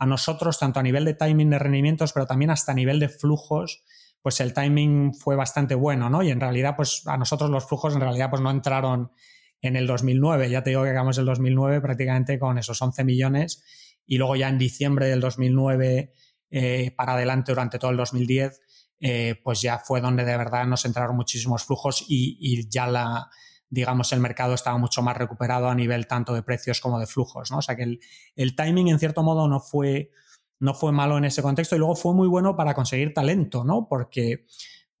a 0.00 0.06
nosotros, 0.06 0.58
tanto 0.58 0.80
a 0.80 0.82
nivel 0.82 1.04
de 1.04 1.12
timing 1.12 1.50
de 1.50 1.58
rendimientos, 1.58 2.12
pero 2.14 2.26
también 2.26 2.50
hasta 2.50 2.72
a 2.72 2.74
nivel 2.74 2.98
de 2.98 3.10
flujos, 3.10 3.84
pues 4.22 4.40
el 4.40 4.54
timing 4.54 5.14
fue 5.14 5.36
bastante 5.36 5.74
bueno, 5.74 6.08
¿no? 6.08 6.22
Y 6.22 6.30
en 6.30 6.40
realidad, 6.40 6.74
pues 6.74 7.06
a 7.06 7.18
nosotros 7.18 7.50
los 7.50 7.68
flujos 7.68 7.94
en 7.94 8.00
realidad 8.00 8.30
pues 8.30 8.40
no 8.40 8.50
entraron 8.50 9.12
en 9.60 9.76
el 9.76 9.86
2009. 9.86 10.48
Ya 10.48 10.62
te 10.62 10.70
digo 10.70 10.84
que 10.84 10.90
acabamos 10.90 11.18
el 11.18 11.26
2009 11.26 11.82
prácticamente 11.82 12.38
con 12.38 12.56
esos 12.56 12.80
11 12.80 13.04
millones 13.04 13.62
y 14.06 14.16
luego 14.16 14.36
ya 14.36 14.48
en 14.48 14.56
diciembre 14.56 15.06
del 15.06 15.20
2009 15.20 16.14
eh, 16.50 16.90
para 16.96 17.12
adelante 17.12 17.52
durante 17.52 17.78
todo 17.78 17.90
el 17.90 17.98
2010, 17.98 18.58
eh, 19.00 19.34
pues 19.44 19.60
ya 19.60 19.78
fue 19.78 20.00
donde 20.00 20.24
de 20.24 20.36
verdad 20.36 20.66
nos 20.66 20.86
entraron 20.86 21.14
muchísimos 21.14 21.64
flujos 21.64 22.06
y, 22.08 22.66
ya 22.70 22.86
la, 22.86 23.28
digamos, 23.70 24.12
el 24.12 24.20
mercado 24.20 24.54
estaba 24.54 24.76
mucho 24.76 25.00
más 25.00 25.16
recuperado 25.16 25.68
a 25.68 25.74
nivel 25.74 26.06
tanto 26.06 26.34
de 26.34 26.42
precios 26.42 26.80
como 26.80 26.98
de 26.98 27.06
flujos, 27.06 27.50
¿no? 27.50 27.58
O 27.58 27.62
sea 27.62 27.76
que 27.76 27.84
el, 27.84 28.00
el 28.36 28.54
timing, 28.54 28.88
en 28.88 28.98
cierto 28.98 29.22
modo, 29.22 29.48
no 29.48 29.60
fue, 29.60 30.10
no 30.58 30.74
fue 30.74 30.92
malo 30.92 31.16
en 31.16 31.24
ese 31.24 31.40
contexto 31.40 31.76
y 31.76 31.78
luego 31.78 31.94
fue 31.96 32.12
muy 32.12 32.28
bueno 32.28 32.56
para 32.56 32.74
conseguir 32.74 33.14
talento, 33.14 33.64
¿no? 33.64 33.86
Porque 33.88 34.46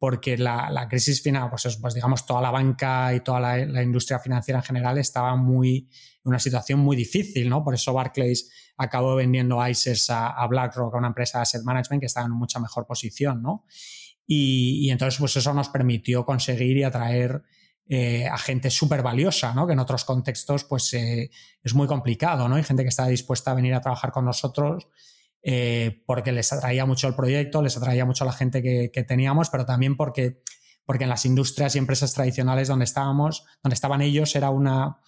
porque 0.00 0.38
la, 0.38 0.86
crisis 0.88 1.22
final, 1.22 1.50
pues, 1.50 1.78
pues, 1.78 1.92
digamos, 1.92 2.24
toda 2.24 2.40
la 2.40 2.50
banca 2.50 3.14
y 3.14 3.20
toda 3.20 3.38
la, 3.38 3.82
industria 3.82 4.18
financiera 4.18 4.60
en 4.60 4.64
general 4.64 4.96
estaba 4.96 5.36
muy, 5.36 5.90
en 6.24 6.30
una 6.30 6.38
situación 6.38 6.80
muy 6.80 6.96
difícil, 6.96 7.50
¿no? 7.50 7.62
Por 7.62 7.74
eso 7.74 7.92
Barclays 7.92 8.50
acabó 8.78 9.14
vendiendo 9.14 9.64
ICES 9.64 10.08
a, 10.08 10.46
BlackRock, 10.46 10.94
a 10.94 10.98
una 10.98 11.08
empresa 11.08 11.38
de 11.38 11.42
asset 11.42 11.62
management 11.64 12.00
que 12.00 12.06
estaba 12.06 12.24
en 12.24 12.32
mucha 12.32 12.58
mejor 12.58 12.86
posición, 12.86 13.42
¿no? 13.42 13.66
Y, 14.26 14.88
entonces, 14.90 15.20
pues 15.20 15.36
eso 15.36 15.52
nos 15.52 15.68
permitió 15.68 16.24
conseguir 16.24 16.78
y 16.78 16.84
atraer 16.84 17.42
eh, 17.92 18.28
a 18.28 18.38
gente 18.38 18.70
súper 18.70 19.02
valiosa, 19.02 19.52
¿no? 19.52 19.66
Que 19.66 19.72
en 19.72 19.80
otros 19.80 20.04
contextos, 20.04 20.62
pues 20.62 20.94
eh, 20.94 21.28
es 21.60 21.74
muy 21.74 21.88
complicado, 21.88 22.48
¿no? 22.48 22.54
Hay 22.54 22.62
gente 22.62 22.84
que 22.84 22.88
está 22.88 23.08
dispuesta 23.08 23.50
a 23.50 23.54
venir 23.54 23.74
a 23.74 23.80
trabajar 23.80 24.12
con 24.12 24.24
nosotros 24.24 24.86
eh, 25.42 26.04
porque 26.06 26.30
les 26.30 26.52
atraía 26.52 26.86
mucho 26.86 27.08
el 27.08 27.16
proyecto, 27.16 27.60
les 27.62 27.76
atraía 27.76 28.04
mucho 28.04 28.24
la 28.24 28.30
gente 28.30 28.62
que, 28.62 29.02
teníamos, 29.02 29.50
pero 29.50 29.66
también 29.66 29.96
porque, 29.96 30.40
porque 30.84 31.02
en 31.02 31.10
las 31.10 31.24
industrias 31.24 31.74
y 31.74 31.78
empresas 31.78 32.14
tradicionales 32.14 32.68
donde 32.68 32.84
estábamos, 32.84 33.44
donde 33.60 33.74
estaban 33.74 34.02
ellos, 34.02 34.36
era 34.36 34.50
una, 34.50 35.00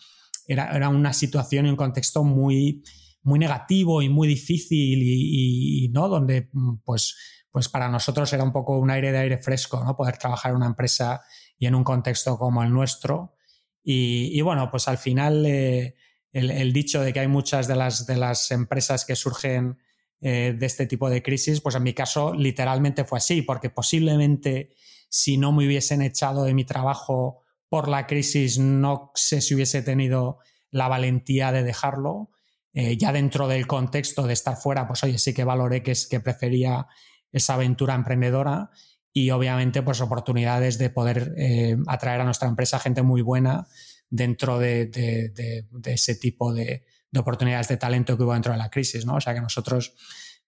era, 0.49 0.89
una 0.89 1.12
situación 1.12 1.66
y 1.66 1.70
un 1.70 1.76
contexto 1.76 2.24
muy, 2.24 2.83
muy 3.22 3.39
negativo 3.39 4.03
y 4.03 4.09
muy 4.09 4.26
difícil 4.26 4.99
y, 5.05 5.89
¿no? 5.93 6.09
donde 6.09 6.51
pues, 6.85 7.14
pues 7.53 7.68
para 7.68 7.89
nosotros 7.89 8.33
era 8.33 8.43
un 8.43 8.53
poco 8.53 8.76
un 8.76 8.91
aire 8.91 9.12
de 9.12 9.18
aire 9.18 9.39
fresco, 9.39 9.85
¿no? 9.85 9.97
poder 9.97 10.18
trabajar 10.18 10.51
en 10.51 10.57
una 10.57 10.66
empresa 10.66 11.22
y 11.62 11.66
en 11.66 11.76
un 11.76 11.84
contexto 11.84 12.36
como 12.38 12.64
el 12.64 12.72
nuestro. 12.72 13.36
Y, 13.84 14.40
bueno, 14.40 14.68
pues 14.68 14.88
al 14.88 14.98
final 14.98 15.46
eh, 15.46 15.94
el, 16.32 16.72
dicho 16.72 17.00
de 17.00 17.12
que 17.12 17.20
hay 17.20 17.28
muchas 17.28 17.68
de 17.68 17.76
las, 17.76 18.04
de 18.04 18.16
las 18.16 18.50
empresas 18.50 19.04
que 19.04 19.14
surgen 19.14 19.78
eh, 20.20 20.56
de 20.58 20.66
este 20.66 20.86
tipo 20.86 21.08
de 21.08 21.22
crisis, 21.22 21.60
pues 21.60 21.76
en 21.76 21.84
mi 21.84 21.94
caso 21.94 22.34
literalmente 22.34 23.04
fue 23.04 23.18
así, 23.18 23.42
porque 23.42 23.70
posiblemente 23.70 24.74
si 25.08 25.36
no 25.36 25.52
me 25.52 25.64
hubiesen 25.64 26.02
echado 26.02 26.42
de 26.42 26.52
mi 26.52 26.64
trabajo 26.64 27.44
por 27.68 27.86
la 27.86 28.08
crisis, 28.08 28.58
no 28.58 29.12
sé 29.14 29.40
si 29.40 29.54
hubiese 29.54 29.82
tenido 29.82 30.38
la 30.72 30.88
valentía 30.88 31.52
de 31.52 31.62
dejarlo. 31.62 32.30
Eh, 32.72 32.96
ya 32.96 33.12
dentro 33.12 33.46
del 33.46 33.68
contexto 33.68 34.26
de 34.26 34.32
estar 34.32 34.56
fuera, 34.56 34.88
pues 34.88 35.04
oye, 35.04 35.16
sí 35.16 35.32
que 35.32 35.44
valoré 35.44 35.84
que, 35.84 35.92
es, 35.92 36.08
que 36.08 36.18
prefería 36.18 36.88
esa 37.30 37.54
aventura 37.54 37.94
emprendedora 37.94 38.72
y 39.12 39.30
obviamente 39.30 39.82
pues 39.82 40.00
oportunidades 40.00 40.78
de 40.78 40.90
poder 40.90 41.34
eh, 41.36 41.76
atraer 41.86 42.20
a 42.20 42.24
nuestra 42.24 42.48
empresa 42.48 42.78
gente 42.78 43.02
muy 43.02 43.22
buena 43.22 43.66
dentro 44.08 44.58
de, 44.58 44.86
de 44.86 45.92
ese 45.92 46.14
tipo 46.16 46.52
de, 46.52 46.84
de 47.12 47.20
oportunidades 47.20 47.68
de 47.68 47.76
talento 47.76 48.16
que 48.16 48.24
hubo 48.24 48.32
dentro 48.32 48.52
de 48.52 48.58
la 48.58 48.70
crisis, 48.70 49.04
¿no? 49.04 49.16
O 49.16 49.20
sea 49.20 49.34
que 49.34 49.40
nosotros, 49.40 49.94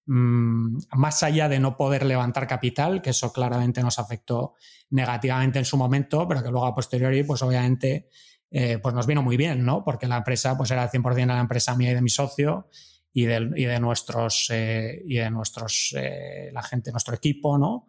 mm, 0.06 0.78
más 0.92 1.22
allá 1.22 1.48
de 1.48 1.60
no 1.60 1.76
poder 1.76 2.06
levantar 2.06 2.46
capital, 2.46 3.02
que 3.02 3.10
eso 3.10 3.32
claramente 3.32 3.82
nos 3.82 3.98
afectó 3.98 4.54
negativamente 4.90 5.58
en 5.58 5.66
su 5.66 5.76
momento, 5.76 6.26
pero 6.26 6.42
que 6.42 6.50
luego 6.50 6.66
a 6.66 6.74
posteriori, 6.74 7.22
pues 7.22 7.42
obviamente, 7.42 8.08
eh, 8.50 8.78
pues 8.78 8.94
nos 8.94 9.06
vino 9.06 9.22
muy 9.22 9.36
bien, 9.36 9.62
¿no? 9.64 9.84
Porque 9.84 10.08
la 10.08 10.16
empresa, 10.16 10.56
pues 10.56 10.70
era 10.70 10.84
el 10.84 10.90
100% 10.90 11.14
de 11.14 11.26
la 11.26 11.40
empresa 11.40 11.76
mía 11.76 11.90
y 11.90 11.94
de 11.94 12.02
mi 12.02 12.10
socio 12.10 12.68
y 13.12 13.26
de, 13.26 13.50
y 13.56 13.64
de 13.66 13.78
nuestros, 13.78 14.48
eh, 14.50 15.02
y 15.06 15.16
de 15.16 15.30
nuestros, 15.30 15.94
eh, 15.98 16.48
la 16.50 16.62
gente, 16.62 16.92
nuestro 16.92 17.14
equipo, 17.14 17.58
¿no? 17.58 17.88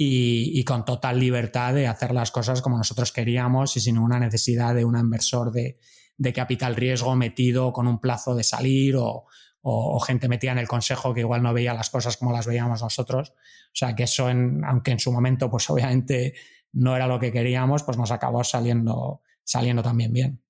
Y, 0.00 0.52
y, 0.54 0.62
con 0.62 0.84
total 0.84 1.18
libertad 1.18 1.74
de 1.74 1.88
hacer 1.88 2.14
las 2.14 2.30
cosas 2.30 2.62
como 2.62 2.78
nosotros 2.78 3.10
queríamos 3.10 3.76
y 3.76 3.80
sin 3.80 3.96
ninguna 3.96 4.20
necesidad 4.20 4.72
de 4.76 4.84
un 4.84 4.96
inversor 4.96 5.50
de, 5.50 5.76
de 6.18 6.32
capital 6.32 6.76
riesgo 6.76 7.14
metido 7.16 7.72
con 7.72 7.86
un 7.86 8.00
plazo 8.00 8.34
de 8.34 8.42
salir 8.42 8.96
o, 8.98 9.26
gente 10.06 10.28
metida 10.28 10.52
en 10.52 10.58
el 10.58 10.68
consejo 10.68 11.12
que 11.12 11.20
igual 11.20 11.42
no 11.42 11.52
veía 11.52 11.74
las 11.74 11.90
cosas 11.90 12.16
como 12.16 12.32
las 12.32 12.46
veíamos 12.46 12.82
nosotros. 12.82 13.30
O 13.30 13.74
sea 13.74 13.94
que 13.94 14.04
eso, 14.04 14.30
en, 14.30 14.64
aunque 14.64 14.92
en 14.92 14.98
su 14.98 15.12
momento 15.12 15.50
pues 15.50 15.68
obviamente 15.68 16.34
no 16.72 16.96
era 16.96 17.06
lo 17.06 17.18
que 17.18 17.32
queríamos, 17.32 17.82
pues 17.82 17.98
nos 17.98 18.10
acabó 18.10 18.42
saliendo, 18.44 19.20
saliendo 19.44 19.82
también 19.82 20.12
bien. 20.12 20.42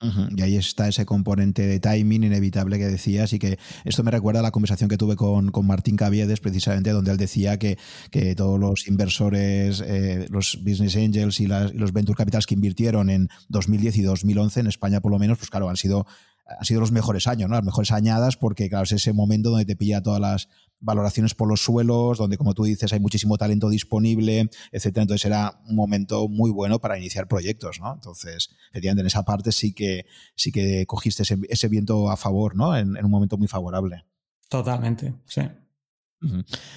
Y 0.00 0.42
ahí 0.42 0.56
está 0.56 0.86
ese 0.86 1.04
componente 1.04 1.66
de 1.66 1.80
timing 1.80 2.22
inevitable 2.22 2.78
que 2.78 2.86
decías 2.86 3.32
y 3.32 3.40
que 3.40 3.58
esto 3.84 4.04
me 4.04 4.12
recuerda 4.12 4.38
a 4.38 4.42
la 4.44 4.52
conversación 4.52 4.88
que 4.88 4.96
tuve 4.96 5.16
con, 5.16 5.50
Martín 5.66 5.96
Caviedes 5.96 6.38
precisamente 6.38 6.90
donde 6.90 7.10
él 7.10 7.16
decía 7.16 7.58
que, 7.58 7.78
que 8.12 8.36
todos 8.36 8.60
los 8.60 8.86
inversores, 8.86 9.82
eh, 9.84 10.26
los 10.30 10.60
business 10.62 10.94
angels 10.94 11.40
y, 11.40 11.48
los 11.48 11.92
venture 11.92 12.16
capitals 12.16 12.46
que 12.46 12.54
invirtieron 12.54 13.10
en 13.10 13.28
2010 13.48 13.96
y 13.96 14.02
2011 14.02 14.60
en 14.60 14.66
España 14.68 15.00
por 15.00 15.10
lo 15.10 15.18
menos, 15.18 15.38
pues 15.38 15.50
claro, 15.50 15.68
han 15.68 15.76
sido 15.76 16.06
han 16.48 16.64
sido 16.64 16.80
los 16.80 16.92
mejores 16.92 17.26
años, 17.26 17.50
¿no? 17.50 17.56
Las 17.56 17.64
mejores 17.64 17.92
añadas, 17.92 18.36
porque 18.36 18.70
claro, 18.70 18.84
es 18.84 18.92
ese 18.92 19.12
momento 19.12 19.50
donde 19.50 19.66
te 19.66 19.76
pilla 19.76 20.02
todas 20.02 20.20
las 20.20 20.48
valoraciones 20.80 21.34
por 21.34 21.48
los 21.48 21.60
suelos, 21.60 22.18
donde 22.18 22.36
como 22.36 22.54
tú 22.54 22.64
dices 22.64 22.92
hay 22.92 23.00
muchísimo 23.00 23.36
talento 23.36 23.68
disponible, 23.68 24.48
etcétera. 24.72 25.02
Entonces 25.02 25.26
era 25.26 25.60
un 25.68 25.76
momento 25.76 26.28
muy 26.28 26.50
bueno 26.50 26.78
para 26.78 26.98
iniciar 26.98 27.28
proyectos, 27.28 27.80
¿no? 27.80 27.94
Entonces, 27.94 28.50
efectivamente, 28.70 29.00
en 29.00 29.06
esa 29.06 29.24
parte 29.24 29.52
sí 29.52 29.72
que 29.72 30.06
sí 30.34 30.52
que 30.52 30.86
cogiste 30.86 31.22
ese, 31.22 31.68
viento 31.68 32.10
a 32.10 32.16
favor, 32.16 32.56
¿no? 32.56 32.76
en 32.76 33.04
un 33.04 33.10
momento 33.10 33.36
muy 33.36 33.48
favorable. 33.48 34.04
Totalmente, 34.48 35.14
sí. 35.26 35.42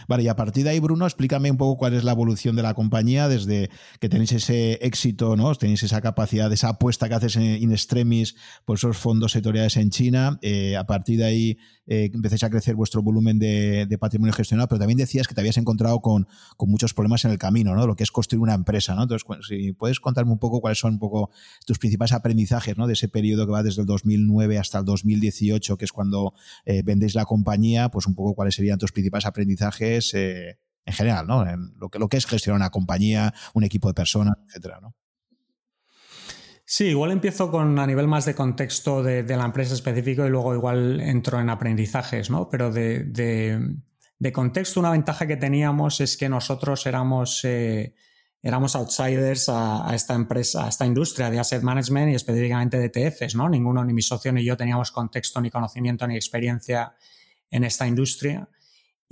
Vale, 0.08 0.24
y 0.24 0.28
a 0.28 0.36
partir 0.36 0.64
de 0.64 0.70
ahí, 0.70 0.80
Bruno, 0.80 1.06
explícame 1.06 1.50
un 1.50 1.58
poco 1.58 1.78
cuál 1.78 1.96
es 1.96 2.04
la 2.04 2.12
evolución 2.12 2.56
de 2.56 2.62
la 2.62 2.76
compañía 2.76 3.28
desde 3.28 3.72
que 4.00 4.08
tenéis 4.08 4.32
ese 4.34 4.74
éxito, 4.86 5.36
¿no? 5.36 5.54
Tenéis 5.56 5.82
esa 5.82 6.00
capacidad, 6.00 6.52
esa 6.54 6.70
apuesta 6.70 7.10
que 7.10 7.16
haces 7.16 7.38
en 7.38 7.72
extremis 7.72 8.36
por 8.66 8.78
esos 8.78 8.98
fondos 8.98 9.32
sectoriales 9.32 9.78
en 9.78 9.90
China. 9.90 10.38
Eh, 10.44 10.78
a 10.78 10.86
partir 10.86 11.18
de 11.20 11.26
ahí 11.26 11.58
eh, 11.88 12.12
empecéis 12.14 12.44
a 12.44 12.50
crecer 12.50 12.76
vuestro 12.76 13.02
volumen 13.02 13.40
de, 13.40 13.98
patrimonio 14.00 14.34
gestionado, 14.34 14.68
pero 14.68 14.80
también 14.80 14.98
decías 14.98 15.28
que 15.28 15.34
te 15.34 15.42
habías 15.42 15.58
encontrado 15.58 16.02
con, 16.02 16.28
muchos 16.60 16.94
problemas 16.94 17.26
en 17.26 17.32
el 17.32 17.40
camino, 17.40 17.76
¿no? 17.76 17.88
Lo 17.88 17.96
que 17.96 18.04
es 18.04 18.12
construir 18.12 18.42
una 18.42 18.54
empresa, 18.54 18.94
¿no? 18.94 19.04
Entonces, 19.04 19.28
si 19.48 19.74
puedes 19.74 20.00
contarme 20.00 20.32
un 20.32 20.40
poco 20.40 20.62
cuáles 20.62 20.78
son 20.78 20.94
un 20.94 21.00
poco 21.00 21.32
tus 21.66 21.80
principales 21.80 22.14
aprendizajes, 22.14 22.78
¿no? 22.78 22.86
De 22.86 22.94
ese 22.94 23.08
periodo 23.08 23.48
que 23.48 23.52
va 23.52 23.64
desde 23.64 23.82
el 23.82 23.88
2009 23.88 24.60
hasta 24.60 24.80
el 24.80 24.86
2018, 24.86 25.78
que 25.78 25.86
es 25.86 25.92
cuando 25.92 26.34
eh, 26.66 26.84
vendéis 26.84 27.16
la 27.16 27.26
compañía, 27.26 27.90
pues 27.90 28.06
un 28.06 28.14
poco 28.14 28.36
cuáles 28.36 28.56
serían 28.56 28.78
tus 28.78 28.92
principales 28.92 29.26
aprendizajes 29.26 29.31
eh, 30.14 30.58
en 30.86 30.94
general, 30.94 31.28
¿no? 31.28 31.48
En 31.48 31.74
lo 31.78 31.90
que, 31.90 32.00
lo 32.00 32.10
que 32.10 32.18
es 32.18 32.26
gestionar 32.26 32.58
una 32.58 32.70
compañía, 32.70 33.34
un 33.54 33.64
equipo 33.64 33.88
de 33.88 33.94
personas, 33.94 34.36
etcétera, 34.48 34.80
¿no? 34.82 34.96
Sí, 36.74 36.86
igual 36.86 37.12
empiezo 37.12 37.52
con 37.52 37.78
a 37.80 37.86
nivel 37.86 38.08
más 38.08 38.24
de 38.24 38.34
contexto 38.34 39.04
de, 39.04 39.24
la 39.24 39.44
empresa 39.44 39.74
específico 39.74 40.26
y 40.26 40.30
luego 40.30 40.56
igual 40.56 41.02
entro 41.02 41.38
en 41.42 41.50
aprendizajes, 41.50 42.30
¿no? 42.30 42.48
Pero 42.50 42.72
de, 42.72 43.60
contexto, 44.32 44.80
una 44.80 44.92
ventaja 44.92 45.28
que 45.28 45.36
teníamos 45.36 46.00
es 46.00 46.16
que 46.16 46.30
nosotros 46.30 46.86
éramos, 46.86 47.44
eh, 47.44 47.94
éramos 48.42 48.78
outsiders 48.78 49.50
a, 49.50 49.94
esta 49.94 50.14
empresa, 50.14 50.66
a 50.66 50.70
esta 50.70 50.86
industria 50.86 51.30
de 51.30 51.40
asset 51.40 51.62
management 51.62 52.14
y 52.14 52.16
específicamente 52.16 52.78
de 52.78 52.86
ETFs, 52.86 53.36
¿no? 53.36 53.50
Ninguno, 53.50 53.84
ni 53.84 53.92
mi 53.92 54.02
socio 54.02 54.32
ni 54.32 54.46
yo 54.46 54.56
teníamos 54.56 54.94
contexto, 54.94 55.42
ni 55.42 55.52
conocimiento, 55.52 56.08
ni 56.08 56.16
experiencia 56.16 56.94
en 57.50 57.66
esta 57.66 57.86
industria. 57.86 58.48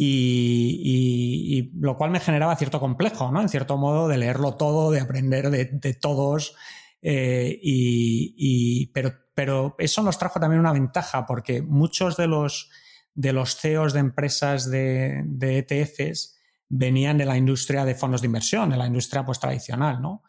Y, 0.02 1.72
lo 1.78 1.98
cual 1.98 2.10
me 2.10 2.22
generaba 2.22 2.56
cierto 2.56 2.80
complejo, 2.80 3.34
¿no? 3.34 3.42
En 3.42 3.50
cierto 3.50 3.78
modo, 3.78 4.08
de 4.08 4.18
leerlo 4.18 4.56
todo, 4.56 4.92
de 4.92 5.02
aprender 5.02 5.50
de, 5.50 5.94
todos. 5.94 6.56
Eh, 7.02 7.60
y, 7.62 8.88
pero, 8.94 9.14
pero, 9.36 9.76
eso 9.78 10.02
nos 10.02 10.18
trajo 10.18 10.40
también 10.40 10.62
una 10.62 10.72
ventaja, 10.72 11.26
porque 11.26 11.62
muchos 11.62 12.16
de 12.16 12.28
los, 12.28 12.70
de 13.14 13.34
los 13.34 13.58
CEOs 13.58 13.92
de 13.92 14.00
empresas 14.00 14.72
de, 14.72 15.26
ETFs 15.42 16.40
venían 16.70 17.18
de 17.18 17.26
la 17.26 17.36
industria 17.36 17.84
de 17.84 17.94
fondos 17.94 18.22
de 18.22 18.28
inversión, 18.28 18.70
de 18.70 18.78
la 18.78 18.88
industria 18.88 19.26
pues, 19.26 19.42
tradicional, 19.42 20.02
¿no? 20.02 20.24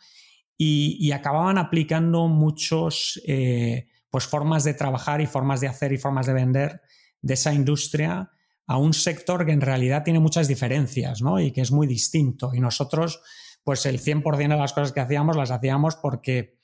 Y, 0.57 1.13
acababan 1.13 1.59
aplicando 1.59 2.27
muchos 2.27 3.23
eh, 3.25 3.87
pues, 4.11 4.27
formas 4.27 4.65
de 4.65 4.75
trabajar 4.75 5.21
y 5.21 5.27
formas 5.27 5.61
de 5.61 5.69
hacer 5.69 5.93
y 5.93 5.99
formas 5.99 6.27
de 6.27 6.33
vender 6.33 6.83
de 7.23 7.35
esa 7.35 7.55
industria 7.55 8.33
a 8.71 8.77
un 8.77 8.95
sector 8.95 9.45
que 9.45 9.51
en 9.51 9.61
realidad 9.61 10.05
tiene 10.05 10.21
muchas 10.21 10.47
diferencias 10.47 11.23
¿no? 11.23 11.41
y 11.41 11.51
que 11.51 11.61
es 11.61 11.73
muy 11.73 11.89
distinto. 11.89 12.53
Y 12.55 12.61
nosotros, 12.61 13.21
pues 13.65 13.85
el 13.85 14.01
100% 14.01 14.49
de 14.49 14.57
las 14.57 14.73
cosas 14.73 14.93
que 14.93 15.01
hacíamos 15.01 15.37
las 15.37 15.51
hacíamos 15.51 15.97
porque, 15.97 16.57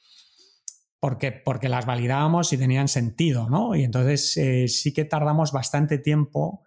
porque, 1.00 1.32
porque 1.32 1.68
las 1.68 1.84
validábamos 1.84 2.52
y 2.52 2.58
tenían 2.58 2.86
sentido. 2.86 3.50
¿no? 3.50 3.74
Y 3.74 3.82
entonces 3.82 4.36
eh, 4.36 4.68
sí 4.68 4.92
que 4.92 5.04
tardamos 5.04 5.50
bastante 5.50 5.98
tiempo 5.98 6.62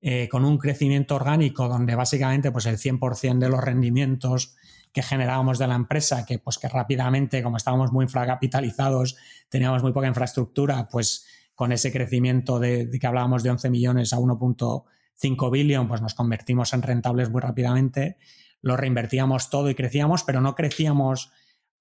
eh, 0.00 0.28
con 0.28 0.44
un 0.44 0.58
crecimiento 0.58 1.14
orgánico 1.14 1.68
donde 1.68 1.94
básicamente 1.94 2.50
pues 2.50 2.66
el 2.66 2.76
100% 2.76 3.38
de 3.38 3.48
los 3.48 3.62
rendimientos 3.62 4.56
que 4.92 5.04
generábamos 5.04 5.60
de 5.60 5.68
la 5.68 5.76
empresa, 5.76 6.26
que 6.26 6.40
pues 6.40 6.58
que 6.58 6.68
rápidamente, 6.68 7.44
como 7.44 7.58
estábamos 7.58 7.92
muy 7.92 8.06
infracapitalizados, 8.06 9.16
teníamos 9.48 9.84
muy 9.84 9.92
poca 9.92 10.08
infraestructura, 10.08 10.88
pues 10.88 11.26
con 11.60 11.72
ese 11.72 11.92
crecimiento 11.92 12.58
de, 12.58 12.88
que 12.88 13.06
hablábamos 13.06 13.42
de 13.42 13.50
11 13.50 13.68
millones 13.68 14.14
a 14.14 14.16
1.5 14.16 15.50
billón, 15.50 15.88
pues 15.88 16.00
nos 16.00 16.14
convertimos 16.14 16.72
en 16.72 16.80
rentables 16.80 17.28
muy 17.28 17.42
rápidamente, 17.42 18.16
lo 18.62 18.78
reinvertíamos 18.78 19.50
todo 19.50 19.68
y 19.68 19.74
crecíamos, 19.74 20.24
pero 20.24 20.40
no 20.40 20.54
crecíamos 20.54 21.30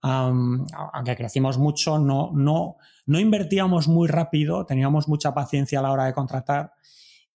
aunque 0.02 1.16
crecimos 1.16 1.58
mucho, 1.58 1.98
no, 1.98 2.32
no, 2.34 2.76
no 3.06 3.20
invertíamos 3.22 3.88
muy 3.88 4.10
rápido, 4.10 4.66
teníamos 4.66 5.08
mucha 5.08 5.34
paciencia 5.34 5.80
a 5.80 5.82
la 5.82 5.94
hora 5.94 6.08
de 6.08 6.14
contratar 6.14 6.74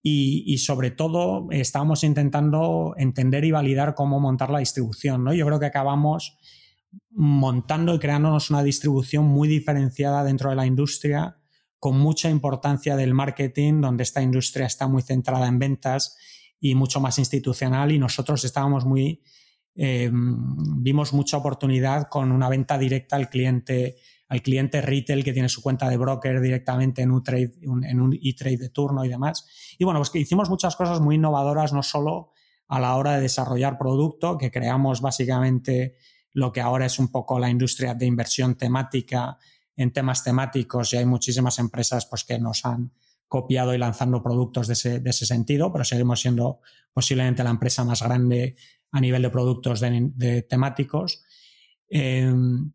y, 0.02 0.58
sobre 0.58 0.90
todo 0.90 1.46
estábamos 1.50 2.04
intentando 2.04 2.92
entender 2.98 3.46
y 3.46 3.52
validar 3.52 3.94
cómo 3.94 4.20
montar 4.20 4.50
la 4.50 4.58
distribución. 4.58 5.24
¿no? 5.24 5.32
Yo 5.32 5.46
creo 5.46 5.60
que 5.60 5.66
acabamos 5.66 6.36
montando 7.10 7.94
y 7.94 7.98
creándonos 7.98 8.50
una 8.50 8.62
distribución 8.62 9.24
muy 9.24 9.48
diferenciada 9.48 10.24
dentro 10.24 10.50
de 10.50 10.56
la 10.56 10.66
industria, 10.66 11.38
con 11.84 11.98
mucha 11.98 12.30
importancia 12.30 12.96
del 12.96 13.12
marketing, 13.12 13.82
donde 13.82 14.04
esta 14.04 14.22
industria 14.22 14.64
está 14.64 14.88
muy 14.88 15.02
centrada 15.02 15.46
en 15.46 15.58
ventas 15.58 16.16
y 16.58 16.74
mucho 16.74 16.98
más 16.98 17.18
institucional 17.18 17.92
y 17.92 17.98
nosotros 17.98 18.42
estábamos 18.42 18.86
muy 18.86 19.20
eh, 19.74 20.10
vimos 20.10 21.12
mucha 21.12 21.36
oportunidad 21.36 22.08
con 22.08 22.32
una 22.32 22.48
venta 22.48 22.78
directa 22.78 23.16
al 23.16 23.28
cliente, 23.28 23.96
al 24.28 24.40
cliente 24.40 24.80
retail 24.80 25.22
que 25.22 25.34
tiene 25.34 25.50
su 25.50 25.60
cuenta 25.60 25.86
de 25.90 25.98
broker 25.98 26.40
directamente 26.40 27.02
en 27.02 27.10
un 27.10 27.22
en 27.28 28.00
un 28.00 28.14
e-trade 28.14 28.56
de 28.56 28.70
turno 28.70 29.04
y 29.04 29.10
demás. 29.10 29.46
Y 29.78 29.84
bueno, 29.84 30.00
pues 30.00 30.08
que 30.08 30.20
hicimos 30.20 30.48
muchas 30.48 30.76
cosas 30.76 31.02
muy 31.02 31.16
innovadoras, 31.16 31.74
no 31.74 31.82
solo 31.82 32.30
a 32.66 32.80
la 32.80 32.96
hora 32.96 33.16
de 33.16 33.20
desarrollar 33.20 33.76
producto, 33.76 34.38
que 34.38 34.50
creamos 34.50 35.02
básicamente 35.02 35.96
lo 36.32 36.50
que 36.50 36.62
ahora 36.62 36.86
es 36.86 36.98
un 36.98 37.08
poco 37.08 37.38
la 37.38 37.50
industria 37.50 37.92
de 37.92 38.06
inversión 38.06 38.54
temática 38.54 39.36
en 39.76 39.92
temas 39.92 40.24
temáticos 40.24 40.92
y 40.92 40.96
hay 40.96 41.06
muchísimas 41.06 41.58
empresas 41.58 42.06
pues, 42.06 42.24
que 42.24 42.38
nos 42.38 42.64
han 42.64 42.92
copiado 43.28 43.74
y 43.74 43.78
lanzando 43.78 44.22
productos 44.22 44.66
de 44.66 44.74
ese, 44.74 45.00
de 45.00 45.10
ese 45.10 45.26
sentido, 45.26 45.72
pero 45.72 45.84
seguimos 45.84 46.20
siendo 46.20 46.60
posiblemente 46.92 47.42
la 47.42 47.50
empresa 47.50 47.84
más 47.84 48.02
grande 48.02 48.56
a 48.92 49.00
nivel 49.00 49.22
de 49.22 49.30
productos 49.30 49.80
de, 49.80 50.46
temáticos. 50.48 51.24
Em, 51.88 52.72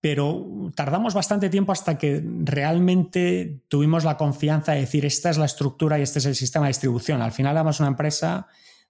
pero 0.00 0.70
tardamos 0.76 1.14
bastante 1.14 1.48
tiempo 1.48 1.72
hasta 1.72 1.96
que 1.96 2.22
realmente 2.22 3.64
tuvimos 3.68 4.04
la 4.04 4.18
confianza 4.18 4.72
de 4.72 4.80
decir, 4.80 5.06
esta 5.06 5.30
es 5.30 5.38
la 5.38 5.46
estructura 5.46 5.98
y 5.98 6.02
este 6.02 6.18
es 6.18 6.26
el 6.26 6.34
sistema 6.34 6.66
de 6.66 6.70
distribución. 6.70 7.22
Al 7.22 7.32
final 7.32 7.52
éramos 7.52 7.80
una 7.80 7.88
empresa 7.88 8.46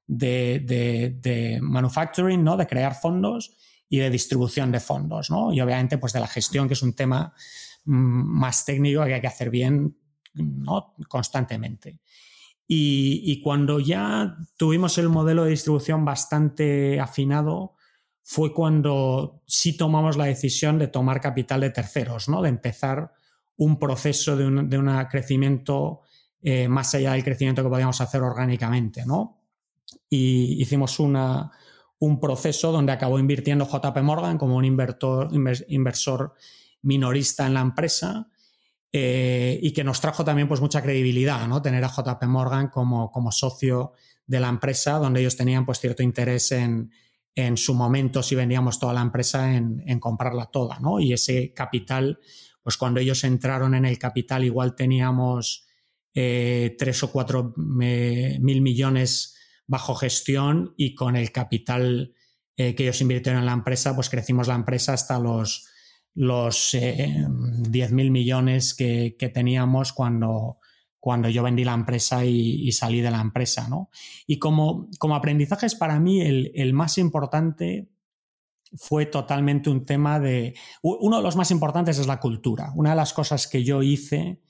de, 0.08 1.60
manufacturing, 1.62 2.42
¿no? 2.42 2.56
de 2.56 2.66
crear 2.66 2.96
fondos 2.96 3.56
y 3.88 3.98
de 3.98 4.10
distribución 4.10 4.72
de 4.72 4.80
fondos. 4.80 5.30
¿no? 5.30 5.52
Y 5.52 5.60
obviamente 5.60 5.98
pues 5.98 6.12
de 6.12 6.20
la 6.20 6.26
gestión, 6.26 6.68
que 6.68 6.74
es 6.74 6.82
un 6.82 6.94
tema 6.94 7.34
mm, 7.84 7.92
más 7.92 8.64
técnico 8.64 9.04
que 9.04 9.14
hay 9.14 9.20
que 9.20 9.26
hacer 9.26 9.50
bien 9.50 9.96
¿no? 10.34 10.94
constantemente. 11.08 12.00
Y, 12.66 13.42
cuando 13.42 13.78
ya 13.78 14.38
tuvimos 14.56 14.96
el 14.96 15.10
modelo 15.10 15.44
de 15.44 15.50
distribución 15.50 16.04
bastante 16.04 16.98
afinado, 16.98 17.74
fue 18.22 18.54
cuando 18.54 19.42
sí 19.46 19.76
tomamos 19.76 20.16
la 20.16 20.24
decisión 20.24 20.78
de 20.78 20.88
tomar 20.88 21.20
capital 21.20 21.60
de 21.60 21.68
terceros, 21.68 22.26
¿no? 22.30 22.40
de 22.40 22.48
empezar 22.48 23.12
un 23.58 23.78
proceso 23.78 24.34
de 24.34 24.46
un 24.46 25.06
crecimiento 25.10 26.00
eh, 26.46 26.68
más 26.68 26.94
allá 26.94 27.12
del 27.12 27.24
crecimiento 27.24 27.62
que 27.62 27.68
podíamos 27.68 28.00
hacer 28.00 28.22
orgánicamente. 28.22 29.04
¿no? 29.06 29.42
Y 30.08 30.60
hicimos 30.60 30.98
una, 30.98 31.50
un 31.98 32.20
proceso 32.20 32.72
donde 32.72 32.92
acabó 32.92 33.18
invirtiendo 33.18 33.66
JP 33.66 33.96
Morgan 34.02 34.38
como 34.38 34.56
un 34.56 34.64
inversor 34.64 36.34
minorista 36.82 37.46
en 37.46 37.54
la 37.54 37.60
empresa 37.60 38.28
eh, 38.92 39.58
y 39.60 39.72
que 39.72 39.82
nos 39.82 40.00
trajo 40.00 40.24
también 40.24 40.46
pues, 40.46 40.60
mucha 40.60 40.82
credibilidad, 40.82 41.48
¿no? 41.48 41.60
Tener 41.60 41.82
a 41.82 41.88
JP 41.88 42.22
Morgan 42.26 42.68
como, 42.68 43.10
como 43.10 43.32
socio 43.32 43.92
de 44.26 44.40
la 44.40 44.48
empresa, 44.48 44.98
donde 44.98 45.20
ellos 45.20 45.36
tenían 45.36 45.66
pues, 45.66 45.80
cierto 45.80 46.02
interés 46.02 46.52
en, 46.52 46.92
en 47.34 47.56
su 47.56 47.74
momento, 47.74 48.22
si 48.22 48.34
vendíamos 48.34 48.78
toda 48.78 48.92
la 48.92 49.02
empresa, 49.02 49.54
en, 49.54 49.98
comprarla 49.98 50.46
toda, 50.46 50.78
¿no? 50.78 51.00
Y 51.00 51.12
ese 51.12 51.52
capital, 51.52 52.20
pues 52.62 52.76
cuando 52.76 53.00
ellos 53.00 53.24
entraron 53.24 53.74
en 53.74 53.84
el 53.84 53.98
capital, 53.98 54.44
igual 54.44 54.76
teníamos 54.76 55.66
eh, 56.14 56.76
tres 56.78 57.02
o 57.02 57.10
cuatro 57.10 57.52
mil 57.56 58.62
millones 58.62 59.33
bajo 59.66 59.94
gestión 59.94 60.74
y 60.76 60.94
con 60.94 61.16
el 61.16 61.32
capital 61.32 62.14
eh, 62.56 62.74
que 62.74 62.84
ellos 62.84 63.00
invirtieron 63.00 63.40
en 63.40 63.46
la 63.46 63.52
empresa, 63.52 63.94
pues 63.94 64.10
crecimos 64.10 64.48
la 64.48 64.54
empresa 64.54 64.92
hasta 64.92 65.18
los 65.18 65.68
los 66.14 66.74
eh, 66.74 67.26
10.000 67.26 68.10
millones 68.10 68.74
que, 68.74 69.16
teníamos 69.34 69.92
cuando, 69.92 70.58
cuando 71.00 71.28
yo 71.28 71.42
vendí 71.42 71.64
la 71.64 71.74
empresa 71.74 72.24
y, 72.24 72.70
salí 72.72 73.00
de 73.00 73.10
la 73.10 73.20
empresa. 73.20 73.68
¿no? 73.68 73.90
Y 74.26 74.38
como, 74.38 74.88
como 74.98 75.16
aprendizajes 75.16 75.74
para 75.74 75.98
mí 75.98 76.20
el, 76.20 76.72
más 76.72 76.98
importante 76.98 77.90
fue 78.76 79.06
totalmente 79.06 79.70
un 79.70 79.84
tema 79.84 80.20
de... 80.20 80.54
Uno 80.82 81.18
de 81.18 81.22
los 81.22 81.36
más 81.36 81.50
importantes 81.50 81.98
es 81.98 82.06
la 82.06 82.20
cultura. 82.20 82.72
Una 82.74 82.90
de 82.90 82.96
las 82.96 83.12
cosas 83.12 83.46
que 83.48 83.62
yo 83.64 83.82
hice 83.82 84.40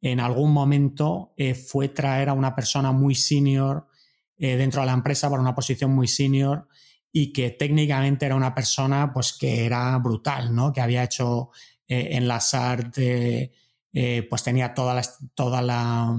en 0.00 0.20
algún 0.20 0.52
momento 0.52 1.32
eh, 1.36 1.54
fue 1.54 1.88
traer 1.88 2.28
a 2.28 2.34
una 2.34 2.54
persona 2.54 2.92
muy 2.92 3.14
senior 3.14 3.88
eh, 4.38 4.56
dentro 4.56 4.80
de 4.82 4.86
la 4.86 4.92
empresa 4.92 5.28
para 5.28 5.42
una 5.42 5.54
posición 5.54 5.92
muy 5.92 6.08
senior 6.08 6.68
y 7.12 7.32
que 7.32 7.50
técnicamente 7.50 8.26
era 8.26 8.36
una 8.36 8.54
persona 8.54 9.12
pues 9.12 9.32
que 9.32 9.64
era 9.64 9.96
brutal, 9.98 10.54
¿no? 10.54 10.72
Que 10.72 10.80
había 10.80 11.04
hecho 11.04 11.50
eh, 11.86 12.10
en 12.12 12.28
la 12.28 12.40
SART, 12.40 12.98
eh, 12.98 14.26
pues 14.28 14.42
tenía 14.42 14.74
toda 14.74 14.94
la, 14.94 15.02
toda, 15.34 15.62
la, 15.62 16.16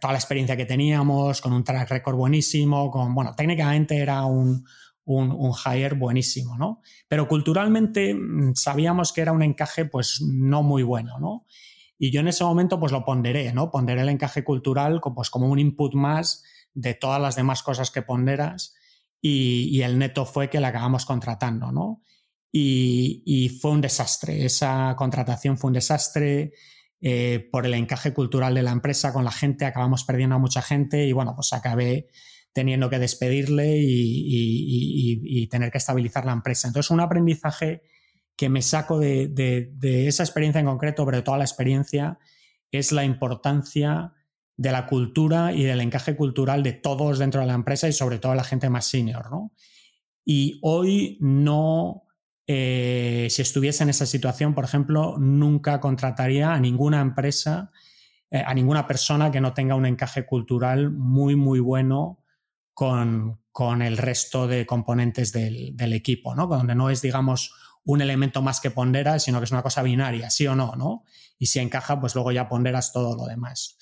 toda 0.00 0.12
la 0.12 0.18
experiencia 0.18 0.56
que 0.56 0.66
teníamos, 0.66 1.40
con 1.40 1.52
un 1.52 1.64
track 1.64 1.90
record 1.90 2.16
buenísimo, 2.16 2.90
con, 2.90 3.14
bueno, 3.14 3.34
técnicamente 3.34 3.96
era 3.96 4.24
un, 4.24 4.64
un, 5.04 5.30
un 5.32 5.52
hire 5.52 5.94
buenísimo, 5.94 6.56
¿no? 6.56 6.82
Pero 7.08 7.26
culturalmente 7.26 8.14
mm, 8.14 8.54
sabíamos 8.54 9.12
que 9.12 9.22
era 9.22 9.32
un 9.32 9.42
encaje 9.42 9.86
pues 9.86 10.20
no 10.20 10.62
muy 10.62 10.82
bueno, 10.82 11.18
¿no? 11.18 11.46
Y 11.98 12.12
yo 12.12 12.20
en 12.20 12.28
ese 12.28 12.44
momento 12.44 12.78
pues 12.78 12.92
lo 12.92 13.04
ponderé, 13.04 13.52
¿no? 13.52 13.70
Ponderé 13.70 14.02
el 14.02 14.08
encaje 14.08 14.44
cultural 14.44 15.00
pues, 15.14 15.30
como 15.30 15.48
un 15.48 15.58
input 15.58 15.94
más 15.94 16.44
de 16.74 16.94
todas 16.94 17.20
las 17.20 17.36
demás 17.36 17.62
cosas 17.62 17.90
que 17.90 18.02
ponderas 18.02 18.74
y, 19.20 19.82
el 19.82 19.98
neto 19.98 20.26
fue 20.26 20.48
que 20.48 20.60
la 20.60 20.68
acabamos 20.68 21.04
contratando, 21.04 21.72
¿no? 21.72 22.02
Y, 22.52 23.58
fue 23.60 23.72
un 23.72 23.80
desastre, 23.80 24.44
esa 24.44 24.94
contratación 24.96 25.58
fue 25.58 25.68
un 25.68 25.74
desastre 25.74 26.52
eh, 27.00 27.48
por 27.52 27.66
el 27.66 27.74
encaje 27.74 28.12
cultural 28.12 28.54
de 28.54 28.62
la 28.62 28.72
empresa 28.72 29.12
con 29.12 29.24
la 29.24 29.30
gente, 29.30 29.64
acabamos 29.64 30.04
perdiendo 30.04 30.36
a 30.36 30.38
mucha 30.38 30.62
gente 30.62 31.06
y 31.06 31.12
bueno, 31.12 31.34
pues 31.34 31.52
acabé 31.52 32.08
teniendo 32.52 32.90
que 32.90 32.98
despedirle 32.98 33.76
y, 33.78 35.46
tener 35.48 35.70
que 35.70 35.78
estabilizar 35.78 36.24
la 36.24 36.32
empresa. 36.32 36.68
Entonces, 36.68 36.90
un 36.90 37.00
aprendizaje 37.00 37.82
que 38.36 38.48
me 38.48 38.62
saco 38.62 38.98
de, 38.98 39.28
de 39.28 40.08
esa 40.08 40.22
experiencia 40.22 40.60
en 40.60 40.66
concreto, 40.66 41.04
pero 41.04 41.18
de 41.18 41.22
toda 41.22 41.38
la 41.38 41.44
experiencia, 41.44 42.18
es 42.70 42.92
la 42.92 43.04
importancia 43.04 44.12
de 44.58 44.72
la 44.72 44.86
cultura 44.86 45.52
y 45.54 45.62
del 45.62 45.80
encaje 45.80 46.16
cultural 46.16 46.62
de 46.62 46.72
todos 46.72 47.18
dentro 47.18 47.40
de 47.40 47.46
la 47.46 47.54
empresa 47.54 47.88
y 47.88 47.92
sobre 47.92 48.18
todo 48.18 48.34
la 48.34 48.44
gente 48.44 48.68
más 48.68 48.86
senior. 48.86 49.30
¿no? 49.30 49.52
Y 50.24 50.58
hoy 50.62 51.16
no, 51.20 52.02
eh, 52.46 53.28
si 53.30 53.40
estuviese 53.40 53.84
en 53.84 53.90
esa 53.90 54.04
situación, 54.04 54.54
por 54.54 54.64
ejemplo, 54.64 55.16
nunca 55.16 55.80
contrataría 55.80 56.52
a 56.52 56.60
ninguna 56.60 57.00
empresa, 57.00 57.70
eh, 58.30 58.42
a 58.44 58.52
ninguna 58.52 58.86
persona 58.86 59.30
que 59.30 59.40
no 59.40 59.54
tenga 59.54 59.76
un 59.76 59.86
encaje 59.86 60.26
cultural 60.26 60.90
muy, 60.90 61.36
muy 61.36 61.60
bueno 61.60 62.18
con, 62.74 63.40
con 63.52 63.80
el 63.80 63.96
resto 63.96 64.48
de 64.48 64.66
componentes 64.66 65.32
del, 65.32 65.92
equipo, 65.92 66.34
¿no? 66.34 66.48
Donde 66.48 66.74
no 66.74 66.90
es, 66.90 67.00
digamos, 67.00 67.54
un 67.84 68.02
elemento 68.02 68.42
más 68.42 68.60
que 68.60 68.70
pondera, 68.70 69.20
sino 69.20 69.38
que 69.38 69.44
es 69.44 69.52
una 69.52 69.62
cosa 69.62 69.82
binaria, 69.82 70.30
sí 70.30 70.46
o 70.48 70.56
no, 70.56 70.74
¿no? 70.76 71.04
Y 71.38 71.46
si 71.46 71.60
encaja, 71.60 72.00
pues 72.00 72.14
luego 72.14 72.32
ya 72.32 72.48
ponderas 72.48 72.92
todo 72.92 73.16
lo 73.16 73.26
demás. 73.26 73.77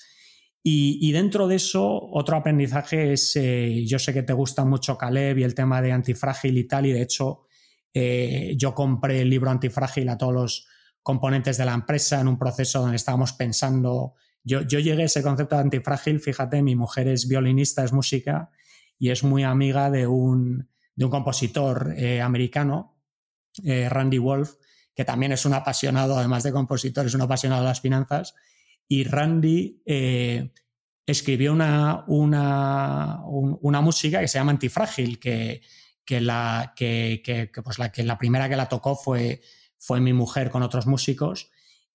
Y, 0.63 1.13
dentro 1.13 1.47
de 1.47 1.55
eso, 1.55 1.97
otro 2.11 2.35
aprendizaje 2.35 3.13
es, 3.13 3.37
eh, 3.37 3.85
yo 3.85 3.99
sé 3.99 4.13
que 4.13 4.23
te 4.23 4.33
gusta 4.33 4.65
mucho 4.65 4.97
Caleb 4.97 5.37
y 5.37 5.43
el 5.43 5.55
tema 5.55 5.81
de 5.81 5.93
antifrágil 5.93 6.57
y 6.57 6.67
tal, 6.67 6.85
y 6.85 6.91
de 6.91 7.01
hecho 7.01 7.45
eh, 7.93 8.53
yo 8.57 8.75
compré 8.75 9.21
el 9.21 9.29
libro 9.29 9.49
antifrágil 9.49 10.09
a 10.09 10.17
todos 10.17 10.33
los 10.33 10.67
componentes 11.01 11.57
de 11.57 11.63
la 11.63 11.73
empresa 11.73 12.19
en 12.19 12.27
un 12.27 12.37
proceso 12.37 12.81
donde 12.81 12.97
estábamos 12.97 13.31
pensando, 13.31 14.15
yo, 14.43 14.61
yo 14.61 14.79
llegué 14.79 15.03
a 15.03 15.05
ese 15.05 15.23
concepto 15.23 15.55
de 15.55 15.61
antifrágil, 15.61 16.19
fíjate, 16.19 16.61
mi 16.61 16.75
mujer 16.75 17.07
es 17.07 17.29
violinista, 17.29 17.85
es 17.85 17.93
música 17.93 18.51
y 18.99 19.11
es 19.11 19.23
muy 19.23 19.45
amiga 19.45 19.89
de 19.89 20.05
un, 20.05 20.69
de 20.95 21.05
un 21.05 21.11
compositor 21.11 21.93
eh, 21.95 22.21
americano, 22.21 22.97
Randy 23.63 24.17
Wolf, 24.17 24.55
que 24.93 25.05
también 25.05 25.31
es 25.31 25.45
un 25.45 25.53
apasionado, 25.53 26.17
además 26.17 26.43
de 26.43 26.51
compositor, 26.51 27.05
es 27.05 27.15
un 27.15 27.21
apasionado 27.21 27.61
de 27.61 27.69
las 27.69 27.81
finanzas 27.81 28.35
y 28.87 29.03
Randy 29.03 29.81
eh, 29.85 30.51
escribió 31.05 31.53
una, 31.53 32.03
una, 32.07 33.21
una, 33.25 33.81
música 33.81 34.19
que 34.19 34.27
se 34.27 34.37
llama 34.37 34.51
Antifrágil, 34.51 35.19
que, 35.19 35.61
que, 36.05 36.21
la, 36.21 36.73
que, 36.75 37.51
pues 37.63 37.79
la, 37.79 37.91
que 37.91 38.03
la 38.03 38.17
primera 38.17 38.49
que 38.49 38.55
la 38.55 38.69
tocó 38.69 38.95
fue, 38.95 39.41
fue 39.77 39.99
mi 39.99 40.13
mujer 40.13 40.49
con 40.49 40.63
otros 40.63 40.87
músicos. 40.87 41.49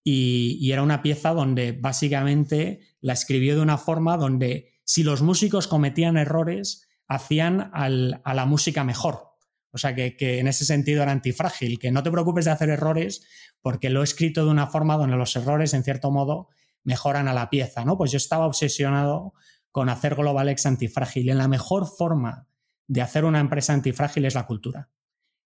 Y, 0.04 0.70
era 0.72 0.82
una 0.82 1.02
pieza 1.02 1.32
donde 1.32 1.72
básicamente 1.72 2.80
la 3.00 3.12
escribió 3.12 3.54
de 3.54 3.62
una 3.62 3.78
forma 3.78 4.16
donde 4.16 4.72
si 4.84 5.02
los 5.02 5.22
músicos 5.22 5.68
cometían 5.68 6.16
errores, 6.16 6.88
hacían 7.06 7.70
a 7.72 7.88
la 7.88 8.46
música 8.46 8.84
mejor. 8.84 9.32
O 9.70 9.78
sea, 9.78 9.94
que, 9.94 10.16
que, 10.16 10.38
en 10.38 10.48
ese 10.48 10.64
sentido 10.64 11.02
era 11.02 11.12
antifrágil, 11.12 11.78
que 11.78 11.90
no 11.90 12.02
te 12.02 12.10
preocupes 12.10 12.46
de 12.46 12.50
hacer 12.50 12.68
errores 12.68 13.26
porque 13.62 13.90
lo 13.90 14.00
he 14.00 14.04
escrito 14.04 14.44
de 14.44 14.50
una 14.50 14.66
forma 14.66 14.96
donde 14.96 15.16
los 15.16 15.36
errores, 15.36 15.72
en 15.72 15.84
cierto 15.84 16.10
modo, 16.10 16.48
mejoran 16.84 17.28
a 17.28 17.34
la 17.34 17.50
pieza, 17.50 17.84
¿no? 17.84 17.96
Pues 17.96 18.10
yo 18.10 18.16
estaba 18.16 18.46
obsesionado 18.46 19.34
con 19.70 19.88
hacer 19.88 20.14
GlobalX 20.14 20.66
antifrágil. 20.66 21.28
Y 21.28 21.32
la 21.32 21.48
mejor 21.48 21.86
forma 21.86 22.46
de 22.86 23.00
hacer 23.00 23.24
una 23.24 23.40
empresa 23.40 23.72
antifrágil 23.72 24.24
es 24.24 24.34
la 24.34 24.46
cultura. 24.46 24.90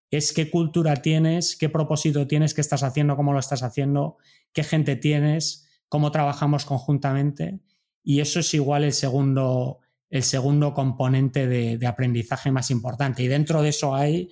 Es 0.09 0.33
qué 0.33 0.49
cultura 0.49 0.95
tienes, 0.97 1.55
qué 1.55 1.69
propósito 1.69 2.27
tienes, 2.27 2.53
qué 2.53 2.61
estás 2.61 2.83
haciendo, 2.83 3.15
cómo 3.15 3.33
lo 3.33 3.39
estás 3.39 3.63
haciendo, 3.63 4.17
qué 4.53 4.63
gente 4.63 4.95
tienes, 4.95 5.67
cómo 5.89 6.11
trabajamos 6.11 6.65
conjuntamente. 6.65 7.59
Y 8.03 8.21
eso 8.21 8.39
es 8.39 8.53
igual 8.53 8.83
el 8.83 8.93
segundo, 8.93 9.79
el 10.09 10.23
segundo 10.23 10.73
componente 10.73 11.47
de, 11.47 11.77
de 11.77 11.87
aprendizaje 11.87 12.51
más 12.51 12.71
importante. 12.71 13.23
Y 13.23 13.27
dentro 13.27 13.61
de 13.61 13.69
eso 13.69 13.95
hay, 13.95 14.29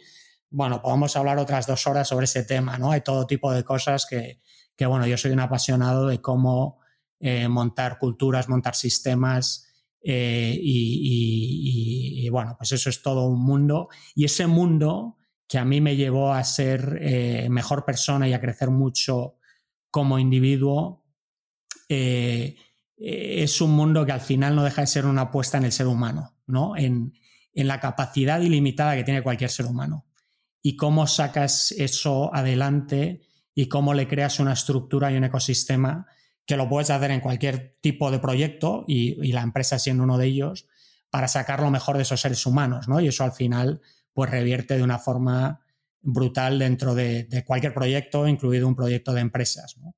bueno, 0.49 0.81
podemos 0.81 1.15
hablar 1.17 1.37
otras 1.37 1.67
dos 1.67 1.85
horas 1.87 2.07
sobre 2.07 2.25
ese 2.25 2.43
tema, 2.43 2.77
¿no? 2.77 2.91
Hay 2.91 3.01
todo 3.01 3.27
tipo 3.27 3.51
de 3.51 3.63
cosas 3.63 4.05
que, 4.09 4.39
que 4.75 4.85
bueno, 4.85 5.07
yo 5.07 5.17
soy 5.17 5.31
un 5.31 5.41
apasionado 5.41 6.07
de 6.07 6.21
cómo 6.21 6.79
eh, 7.19 7.47
montar 7.47 7.97
culturas, 7.97 8.49
montar 8.49 8.75
sistemas. 8.75 9.67
Eh, 10.01 10.57
y, 10.61 12.29
bueno, 12.29 12.55
pues 12.57 12.71
eso 12.71 12.89
es 12.89 13.01
todo 13.01 13.25
un 13.25 13.41
mundo. 13.43 13.89
Y 14.13 14.25
ese 14.25 14.47
mundo 14.47 15.17
que 15.47 15.57
a 15.57 15.65
mí 15.65 15.81
me 15.81 15.95
llevó 15.95 16.33
a 16.33 16.43
ser 16.43 16.99
eh, 17.01 17.47
mejor 17.49 17.85
persona 17.85 18.27
y 18.27 18.33
a 18.33 18.41
crecer 18.41 18.69
mucho 18.69 19.37
como 19.89 20.19
individuo, 20.19 21.03
es 21.87 23.61
un 23.61 23.71
mundo 23.71 24.05
que 24.05 24.11
al 24.11 24.21
final 24.21 24.55
no 24.55 24.63
deja 24.63 24.81
de 24.81 24.87
ser 24.87 25.05
una 25.05 25.21
apuesta 25.21 25.57
en 25.57 25.65
el 25.65 25.71
ser 25.71 25.87
humano, 25.87 26.35
¿no? 26.47 26.75
En, 26.75 27.13
en 27.55 27.67
la 27.67 27.79
capacidad 27.79 28.41
ilimitada 28.41 28.95
que 28.95 29.03
tiene 29.03 29.23
cualquier 29.23 29.49
ser 29.49 29.65
humano. 29.65 30.05
Y 30.61 30.75
cómo 30.75 31.07
sacas 31.07 31.71
eso 31.71 32.33
adelante 32.35 33.21
y 33.55 33.67
cómo 33.67 33.93
le 33.93 34.07
creas 34.07 34.39
una 34.39 34.53
estructura 34.53 35.11
y 35.11 35.15
un 35.17 35.23
ecosistema 35.23 36.05
que 36.45 36.57
lo 36.57 36.69
puedes 36.69 36.89
hacer 36.89 37.11
en 37.11 37.21
cualquier 37.21 37.77
tipo 37.81 38.11
de 38.11 38.19
proyecto 38.19 38.85
y, 38.87 39.31
la 39.31 39.41
empresa 39.41 39.79
siendo 39.79 40.03
uno 40.03 40.17
de 40.17 40.27
ellos 40.27 40.67
para 41.09 41.27
sacar 41.27 41.61
lo 41.61 41.71
mejor 41.71 41.97
de 41.97 42.03
esos 42.03 42.21
seres 42.21 42.45
humanos, 42.45 42.87
¿no? 42.87 42.99
Y 42.99 43.07
eso 43.07 43.23
al 43.23 43.31
final 43.31 43.81
pues 44.13 44.29
revierte 44.29 44.77
de 44.77 44.83
una 44.83 44.99
forma 44.99 45.61
brutal 46.01 46.59
dentro 46.59 46.93
de, 46.93 47.43
cualquier 47.45 47.73
proyecto, 47.73 48.27
incluido 48.27 48.67
un 48.67 48.75
proyecto 48.75 49.13
de 49.13 49.21
empresas, 49.21 49.77
¿no? 49.77 49.95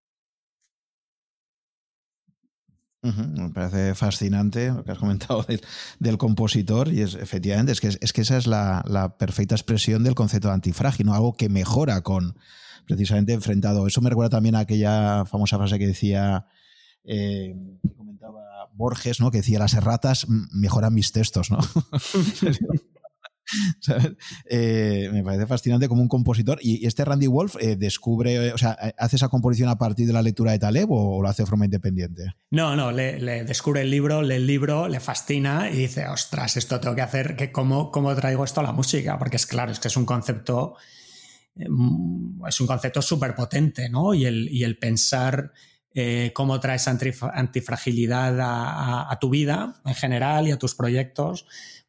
Me 3.14 3.50
parece 3.50 3.96
fascinante 3.96 4.70
lo 4.70 4.84
que 4.84 4.92
has 4.92 4.98
comentado 4.98 5.46
del, 6.00 6.18
compositor 6.18 6.92
y 6.92 7.02
es 7.02 7.16
efectivamente 7.16 7.72
es 7.72 7.82
que, 7.82 7.88
es 8.00 8.14
que 8.14 8.22
esa 8.22 8.38
es 8.38 8.48
la, 8.48 9.16
perfecta 9.20 9.56
expresión 9.56 10.04
del 10.04 10.16
concepto 10.16 10.48
de 10.50 10.56
antifrágil, 10.56 11.06
¿no? 11.06 11.14
algo 11.14 11.34
que 11.34 11.50
mejora 11.50 12.02
con, 12.02 12.38
precisamente 12.86 13.34
enfrentado. 13.34 13.88
Eso 13.88 14.02
me 14.02 14.10
recuerda 14.10 14.30
también 14.30 14.56
a 14.56 14.60
aquella 14.60 15.26
famosa 15.26 15.58
frase 15.58 15.80
que 15.80 15.88
decía, 15.88 16.48
eh, 17.04 17.56
comentaba 17.96 18.42
Borges, 18.74 19.20
¿no? 19.20 19.32
que 19.32 19.38
decía, 19.38 19.60
las 19.60 19.74
erratas 19.74 20.28
mejoran 20.28 20.94
mis 20.94 21.12
textos, 21.12 21.52
¿no? 21.52 21.60
Eh, 24.50 25.10
me 25.12 25.24
parece 25.24 25.46
fascinante 25.46 25.88
como 25.88 26.02
un 26.02 26.08
compositor. 26.08 26.60
¿Y 26.62 26.86
este 26.86 27.04
Randy 27.04 27.28
Wolf 27.28 27.56
eh, 27.60 27.76
descubre, 27.76 28.54
o 28.54 28.58
sea, 28.58 28.72
hace 28.98 29.16
esa 29.18 29.30
composición 29.30 29.70
a 29.70 29.78
partir 29.78 30.08
de 30.08 30.14
la 30.14 30.22
lectura 30.22 30.52
de 30.52 30.60
Taleb 30.60 30.90
o, 30.92 31.22
lo 31.22 31.28
hace 31.28 31.44
de 31.44 31.48
forma 31.48 31.66
independiente? 31.66 32.34
No, 32.52 32.76
no, 32.76 32.92
le, 32.92 33.44
descubre 33.44 33.82
el 33.82 33.92
libro, 33.92 34.22
lee 34.22 34.36
el 34.36 34.48
libro, 34.48 34.88
le 34.88 35.00
fascina 35.00 35.70
y 35.70 35.78
dice, 35.78 36.08
ostras, 36.08 36.58
esto 36.58 36.80
tengo 36.80 36.96
que 36.96 37.02
hacer, 37.02 37.36
que 37.36 37.52
cómo, 37.52 37.92
cómo 37.92 38.14
traigo 38.16 38.44
esto 38.44 38.62
a 38.62 38.64
la 38.64 38.72
música, 38.72 39.18
porque 39.20 39.38
es 39.38 39.46
claro, 39.46 39.72
es 39.72 39.80
que 39.80 39.88
es 39.90 39.98
un 39.98 40.06
concepto 40.06 40.76
Mm, 41.58 42.46
es 42.48 42.62
un 42.62 42.68
concepto 42.68 43.02
súper 43.02 43.36
potente, 43.36 43.90
¿no? 43.90 44.14
Y 44.14 44.26
el, 44.26 44.50
y 44.50 44.64
el 44.64 44.78
pensar 44.78 45.54
eh, 45.94 46.32
cómo 46.34 46.60
traes 46.60 46.88
antifragilidad 46.88 48.38
a, 48.40 49.18
tu 49.20 49.30
vida 49.30 49.82
en 49.86 49.96
general 49.96 50.48
y 50.48 50.52
a 50.52 50.60
tus 50.60 50.76
proyectos, 50.76 51.48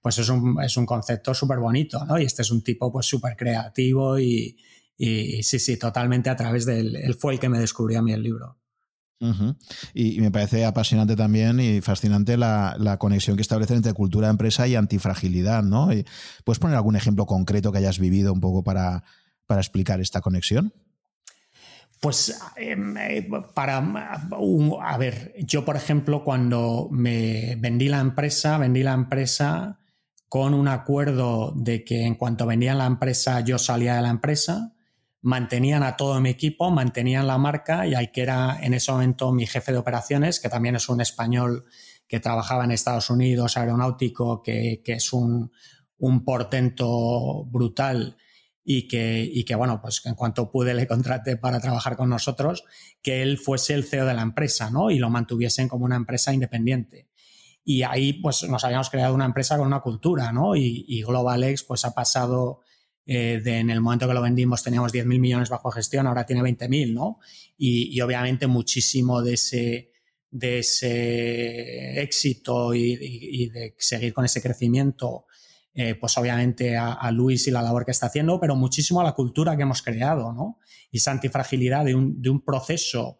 pues 0.08 0.20
es 0.20 0.30
un, 0.30 0.56
es 0.62 0.74
un 0.78 0.86
concepto 0.86 1.34
súper 1.34 1.58
bonito, 1.58 2.02
¿no? 2.06 2.18
Y 2.18 2.24
este 2.24 2.40
es 2.40 2.50
un 2.50 2.62
tipo 2.62 2.90
pues 2.90 3.04
súper 3.04 3.36
creativo 3.36 4.18
y, 4.18 4.56
y, 4.96 5.42
sí, 5.42 5.58
sí, 5.58 5.76
totalmente 5.76 6.30
a 6.30 6.34
través 6.34 6.64
del... 6.64 6.96
Él 6.96 7.14
fue 7.14 7.34
el 7.34 7.38
que 7.38 7.50
me 7.50 7.58
descubrió 7.58 7.98
a 7.98 8.02
mí 8.02 8.14
el 8.14 8.22
libro. 8.22 8.56
y, 9.92 10.18
me 10.22 10.30
parece 10.30 10.64
apasionante 10.64 11.14
también 11.14 11.60
y 11.60 11.82
fascinante 11.82 12.38
la, 12.38 12.74
la, 12.78 12.96
conexión 12.96 13.36
que 13.36 13.42
establece 13.42 13.74
entre 13.74 13.92
cultura 13.92 14.30
empresa 14.30 14.66
y 14.66 14.76
antifragilidad, 14.76 15.62
¿no? 15.62 15.90
¿Puedes 16.42 16.58
poner 16.58 16.78
algún 16.78 16.96
ejemplo 16.96 17.26
concreto 17.26 17.70
que 17.70 17.76
hayas 17.76 17.98
vivido 17.98 18.32
un 18.32 18.40
poco 18.40 18.64
para, 18.64 19.04
para 19.44 19.60
explicar 19.60 20.00
esta 20.00 20.22
conexión? 20.22 20.72
Pues 22.00 22.40
em, 22.56 22.96
eh, 22.96 23.28
para, 23.54 23.76
a 23.76 24.96
ver, 24.96 25.34
yo 25.40 25.66
por 25.66 25.76
ejemplo 25.76 26.24
cuando 26.24 26.88
me 26.90 27.56
vendí 27.56 27.90
la 27.90 28.00
empresa, 28.00 28.56
vendí 28.56 28.82
la 28.82 28.94
empresa 28.94 29.77
con 30.28 30.54
un 30.54 30.68
acuerdo 30.68 31.52
de 31.56 31.84
que 31.84 32.04
en 32.04 32.14
cuanto 32.14 32.46
vendían 32.46 32.78
la 32.78 32.86
empresa 32.86 33.40
yo 33.40 33.58
salía 33.58 33.96
de 33.96 34.02
la 34.02 34.10
empresa, 34.10 34.74
mantenían 35.20 35.82
a 35.82 35.96
todo 35.96 36.20
mi 36.20 36.30
equipo, 36.30 36.70
mantenían 36.70 37.26
la 37.26 37.38
marca 37.38 37.86
y 37.86 37.94
al 37.94 38.12
que 38.12 38.22
era 38.22 38.58
en 38.60 38.74
ese 38.74 38.92
momento 38.92 39.32
mi 39.32 39.46
jefe 39.46 39.72
de 39.72 39.78
operaciones, 39.78 40.40
que 40.40 40.48
también 40.48 40.76
es 40.76 40.88
un 40.88 41.00
español 41.00 41.64
que 42.06 42.20
trabajaba 42.20 42.64
en 42.64 42.70
Estados 42.70 43.10
Unidos, 43.10 43.56
aeronáutico, 43.56 44.42
que, 44.42 44.82
es 44.84 45.12
un, 45.12 45.50
un 45.98 46.24
portento 46.24 47.44
brutal 47.44 48.16
y 48.64 48.86
que, 48.86 49.28
y 49.30 49.44
que, 49.44 49.54
bueno, 49.54 49.80
pues 49.80 50.02
en 50.04 50.14
cuanto 50.14 50.50
pude 50.50 50.74
le 50.74 50.86
contraté 50.86 51.36
para 51.36 51.60
trabajar 51.60 51.96
con 51.96 52.10
nosotros, 52.10 52.64
que 53.02 53.22
él 53.22 53.38
fuese 53.38 53.74
el 53.74 53.84
CEO 53.84 54.06
de 54.06 54.14
la 54.14 54.22
empresa, 54.22 54.70
¿no? 54.70 54.90
Y 54.90 54.98
lo 54.98 55.10
mantuviesen 55.10 55.68
como 55.68 55.84
una 55.84 55.96
empresa 55.96 56.32
independiente. 56.32 57.08
Y 57.70 57.82
ahí, 57.82 58.14
pues 58.14 58.48
nos 58.48 58.64
habíamos 58.64 58.88
creado 58.88 59.14
una 59.14 59.26
empresa 59.26 59.58
con 59.58 59.66
una 59.66 59.80
cultura, 59.80 60.32
¿no? 60.32 60.56
Y, 60.56 60.86
y 60.88 61.02
GlobalX, 61.02 61.64
pues 61.64 61.84
ha 61.84 61.92
pasado 61.92 62.62
eh, 63.04 63.42
de 63.44 63.58
en 63.58 63.68
el 63.68 63.82
momento 63.82 64.08
que 64.08 64.14
lo 64.14 64.22
vendimos 64.22 64.62
teníamos 64.62 64.90
10.000 64.90 65.18
millones 65.18 65.50
bajo 65.50 65.70
gestión, 65.70 66.06
ahora 66.06 66.24
tiene 66.24 66.40
20.000, 66.40 66.94
¿no? 66.94 67.18
Y, 67.58 67.94
y, 67.94 68.00
obviamente 68.00 68.46
muchísimo 68.46 69.20
de 69.20 69.34
ese, 69.34 69.92
de 70.30 70.60
ese 70.60 72.00
éxito 72.00 72.72
y, 72.72 73.50
de 73.50 73.74
seguir 73.76 74.14
con 74.14 74.24
ese 74.24 74.40
crecimiento 74.40 75.26
eh, 75.74 75.94
pues 75.94 76.16
obviamente 76.16 76.74
a, 76.74 77.10
Luis 77.10 77.48
y 77.48 77.50
la 77.50 77.60
labor 77.60 77.84
que 77.84 77.90
está 77.90 78.06
haciendo, 78.06 78.40
pero 78.40 78.56
muchísimo 78.56 79.02
a 79.02 79.04
la 79.04 79.12
cultura 79.12 79.58
que 79.58 79.64
hemos 79.64 79.82
creado, 79.82 80.32
¿no? 80.32 80.58
Y 80.90 80.96
esa 80.96 81.10
antifragilidad 81.10 81.84
de 81.84 81.94
un, 81.94 82.22
de 82.22 82.30
un 82.30 82.42
proceso 82.42 83.18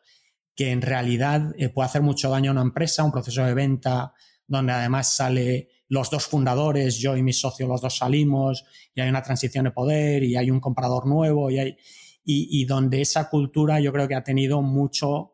que 0.56 0.70
en 0.70 0.80
realidad 0.80 1.52
eh, 1.58 1.68
puede 1.68 1.84
hacer 1.86 2.00
mucho 2.00 2.30
daño 2.30 2.50
a 2.50 2.52
una 2.52 2.62
empresa, 2.62 3.04
un 3.04 3.12
proceso 3.12 3.44
de 3.44 3.52
venta 3.52 4.14
donde 4.48 4.72
además 4.72 5.14
sale 5.14 5.68
los 5.88 6.10
dos 6.10 6.26
fundadores, 6.26 6.98
yo 6.98 7.16
y 7.16 7.22
mi 7.22 7.32
socio, 7.32 7.68
los 7.68 7.80
dos 7.80 7.98
salimos, 7.98 8.64
y 8.94 9.00
hay 9.00 9.08
una 9.08 9.22
transición 9.22 9.64
de 9.64 9.70
poder, 9.70 10.24
y 10.24 10.36
hay 10.36 10.50
un 10.50 10.60
comprador 10.60 11.06
nuevo, 11.06 11.50
y, 11.50 11.58
hay, 11.58 11.76
y, 12.24 12.64
donde 12.64 13.00
esa 13.00 13.30
cultura 13.30 13.80
yo 13.80 13.92
creo 13.92 14.08
que 14.08 14.14
ha 14.14 14.24
tenido 14.24 14.60
mucho 14.60 15.32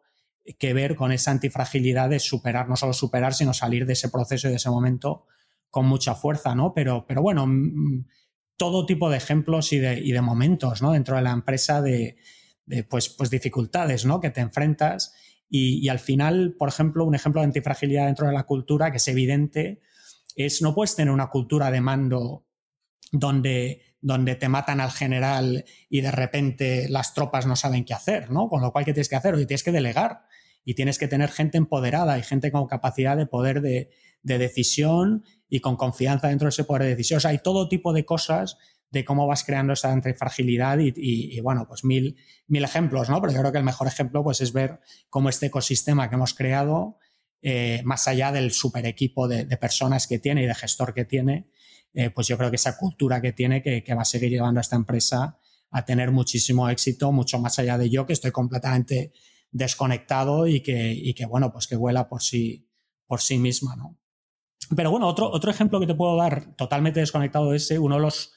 que 0.59 0.75
ver 0.75 0.95
con 0.95 1.11
esa 1.11 1.31
antifragilidad 1.31 2.11
de 2.11 2.21
superar, 2.21 2.69
no 2.69 2.77
solo 2.77 2.93
superar, 2.93 3.35
sino 3.35 3.55
salir 3.55 3.87
de 3.87 3.95
ese 3.95 4.11
proceso 4.11 4.47
y 4.47 4.51
de 4.51 4.57
ese 4.57 4.71
momento 4.71 5.25
con 5.71 5.87
mucha 5.87 6.15
fuerza, 6.15 6.55
¿no? 6.55 6.73
Pero, 6.73 7.05
pero 7.09 7.21
bueno, 7.23 7.47
mm, 7.47 7.51
mm, 7.51 8.07
todo 8.57 8.87
tipo 8.87 9.11
de 9.11 9.17
ejemplos 9.17 9.73
y 9.73 9.79
de, 9.79 9.99
y 9.99 10.13
de 10.13 10.21
momentos, 10.21 10.83
¿no? 10.83 10.93
Dentro 10.93 11.17
de 11.17 11.23
la 11.23 11.33
empresa 11.33 11.83
de, 11.83 12.17
pues, 12.89 13.09
pues, 13.09 13.31
dificultades, 13.31 14.05
¿no? 14.05 14.21
Que 14.21 14.31
te 14.31 14.41
enfrentas. 14.41 15.15
Y, 15.49 15.89
al 15.89 16.01
final, 16.01 16.57
por 16.59 16.69
ejemplo, 16.69 17.05
un 17.05 17.15
ejemplo 17.15 17.41
de 17.41 17.47
antifragilidad 17.47 18.07
dentro 18.07 18.27
de 18.27 18.33
la 18.33 18.45
cultura 18.45 18.91
que 18.91 18.97
es 18.97 19.09
evidente 19.09 19.81
es 20.35 20.63
no 20.63 20.75
puedes 20.75 20.97
tener 20.97 21.13
una 21.13 21.29
cultura 21.29 21.71
de 21.71 21.81
mando 21.81 22.45
donde, 23.13 23.83
donde 24.01 24.35
te 24.35 24.49
matan 24.49 24.81
al 24.81 24.91
general 24.91 25.65
y 25.89 26.01
de 26.01 26.11
repente 26.11 26.89
las 26.89 27.15
tropas 27.15 27.47
no 27.47 27.55
saben 27.55 27.85
qué 27.85 27.95
hacer, 27.95 28.31
¿no? 28.31 28.49
Con 28.49 28.63
lo 28.63 28.73
cual, 28.73 28.85
¿qué 28.85 28.93
tienes 28.93 29.09
que 29.09 29.17
hacer? 29.17 29.37
Tienes 29.37 29.63
que 29.63 29.71
delegar 29.71 30.23
y 30.65 30.75
tienes 30.75 30.99
que 30.99 31.07
tener 31.07 31.31
gente 31.31 31.57
empoderada 31.57 32.19
y 32.19 32.23
gente 32.23 32.51
con 32.51 32.67
capacidad 32.67 33.17
de 33.17 33.27
poder 33.27 33.61
de, 33.61 33.91
de 34.25 34.39
decisión 34.39 35.25
y 35.49 35.61
con 35.61 35.77
confianza 35.77 36.29
dentro 36.29 36.47
de 36.47 36.51
ese 36.51 36.65
poder 36.65 36.83
de 36.83 36.89
decisión. 36.89 37.19
O 37.19 37.21
sea, 37.21 37.31
hay 37.31 37.39
todo 37.39 37.69
tipo 37.69 37.93
de 37.93 38.05
cosas 38.05 38.59
de 38.95 39.05
cómo 39.05 39.27
vas 39.27 39.45
creando 39.45 39.75
esa 39.75 39.93
antifragilidad 39.93 40.79
y, 40.79 40.93
y, 40.97 41.41
bueno, 41.41 41.67
pues 41.69 41.85
mil, 41.85 42.17
mil 42.47 42.65
ejemplos, 42.65 43.11
¿no? 43.11 43.21
Pero 43.21 43.33
yo 43.33 43.41
creo 43.41 43.53
que 43.53 43.59
el 43.59 43.65
mejor 43.65 43.89
ejemplo 43.89 44.23
pues, 44.23 44.41
es 44.41 44.53
ver 44.53 44.81
cómo 45.11 45.29
este 45.29 45.47
ecosistema 45.47 46.09
que 46.09 46.15
hemos 46.15 46.33
creado, 46.33 46.99
eh, 47.43 47.83
más 47.85 48.09
allá 48.09 48.33
del 48.33 48.53
super 48.53 48.87
equipo 48.87 49.29
de, 49.29 49.45
personas 49.59 50.07
que 50.07 50.19
tiene 50.19 50.45
y 50.45 50.47
de 50.47 50.55
gestor 50.55 50.95
que 50.95 51.05
tiene, 51.05 51.51
eh, 51.93 52.11
pues 52.11 52.29
yo 52.29 52.39
creo 52.39 52.51
que 52.51 52.57
esa 52.57 52.79
cultura 52.79 53.21
que 53.21 53.33
tiene 53.33 53.63
que, 53.63 53.83
va 53.95 54.03
a 54.03 54.07
seguir 54.07 54.31
llevando 54.31 54.61
a 54.61 54.63
esta 54.63 54.77
empresa 54.77 55.39
a 55.71 55.85
tener 55.85 56.13
muchísimo 56.13 56.71
éxito, 56.71 57.11
mucho 57.11 57.39
más 57.41 57.59
allá 57.59 57.77
de 57.77 57.91
yo, 57.91 58.07
que 58.07 58.13
estoy 58.13 58.31
completamente 58.31 59.13
desconectado 59.51 60.47
y 60.47 60.61
que, 60.61 60.93
y 60.93 61.15
que 61.15 61.27
bueno, 61.27 61.53
pues 61.53 61.67
que 61.67 61.77
vuela 61.77 62.09
por 62.09 62.23
sí, 62.23 62.71
por 63.07 63.21
sí 63.21 63.39
misma, 63.39 63.75
¿no? 63.75 63.99
Pero 64.75 64.91
bueno, 64.91 65.09
otro, 65.09 65.31
otro 65.31 65.51
ejemplo 65.51 65.81
que 65.81 65.87
te 65.87 65.95
puedo 65.95 66.17
dar 66.17 66.55
totalmente 66.57 67.01
desconectado 67.01 67.51
de 67.51 67.57
ese, 67.57 67.79
uno 67.79 67.97
de 67.97 68.03
los 68.03 68.33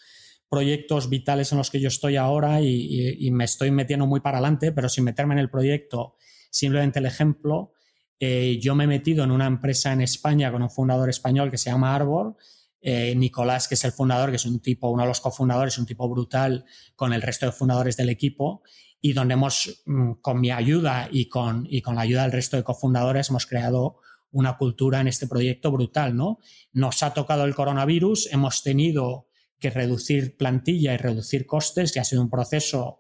proyectos 0.50 1.10
vitales 1.10 1.52
en 1.52 1.58
los 1.58 1.70
que 1.70 1.80
yo 1.80 1.88
estoy 1.88 2.16
ahora 2.16 2.62
y, 2.62 3.30
me 3.32 3.44
estoy 3.44 3.72
metiendo 3.72 4.08
muy 4.08 4.22
para 4.22 4.38
adelante, 4.38 4.72
pero 4.72 4.90
sin 4.90 5.04
meterme 5.04 5.34
en 5.34 5.40
el 5.40 5.50
proyecto, 5.50 6.16
simplemente 6.50 7.00
el 7.00 7.06
ejemplo, 7.06 7.74
eh, 8.20 8.58
yo 8.62 8.74
me 8.74 8.86
he 8.86 8.88
metido 8.88 9.24
en 9.24 9.32
una 9.32 9.46
empresa 9.46 9.94
en 9.94 10.02
España 10.02 10.52
con 10.52 10.62
un 10.62 10.70
fundador 10.70 11.10
español 11.10 11.52
que 11.52 11.58
se 11.58 11.70
llama 11.70 11.96
Arbor, 11.96 12.38
eh, 12.82 13.14
Nicolás, 13.16 13.68
que 13.68 13.76
es 13.76 13.84
el 13.84 13.92
fundador, 13.92 14.30
que 14.30 14.38
es 14.38 14.46
un 14.46 14.60
tipo, 14.60 14.90
uno 14.90 15.04
de 15.04 15.10
los 15.10 15.20
cofundadores, 15.20 15.78
un 15.78 15.86
tipo 15.86 16.08
brutal 16.08 16.66
con 16.96 17.12
el 17.12 17.22
resto 17.22 17.46
de 17.46 17.52
fundadores 17.52 17.98
del 17.98 18.10
equipo, 18.10 18.64
y 19.02 19.14
donde 19.14 19.34
hemos, 19.34 19.84
mm, 19.86 20.14
con 20.22 20.40
mi 20.40 20.52
ayuda 20.52 21.10
y 21.12 21.28
con, 21.28 21.68
y 21.70 21.82
con 21.82 21.96
la 21.96 22.02
ayuda 22.02 22.24
del 22.24 22.32
resto 22.32 22.58
de 22.58 22.64
cofundadores, 22.64 23.30
hemos 23.30 23.46
creado 23.46 24.00
una 24.32 24.58
cultura 24.58 25.02
en 25.02 25.08
este 25.08 25.28
proyecto 25.28 25.72
brutal, 25.72 26.16
¿no? 26.16 26.40
Nos 26.74 27.04
ha 27.04 27.14
tocado 27.14 27.46
el 27.46 27.56
coronavirus, 27.56 28.32
hemos 28.32 28.64
tenido 28.64 29.27
que 29.60 29.70
reducir 29.70 30.38
plantilla 30.38 30.94
y 30.94 30.98
reducir 30.98 31.46
costes, 31.46 31.92
que 31.92 32.00
ha 32.00 32.04
sido 32.04 32.22
un 32.22 32.30
proceso, 32.30 33.00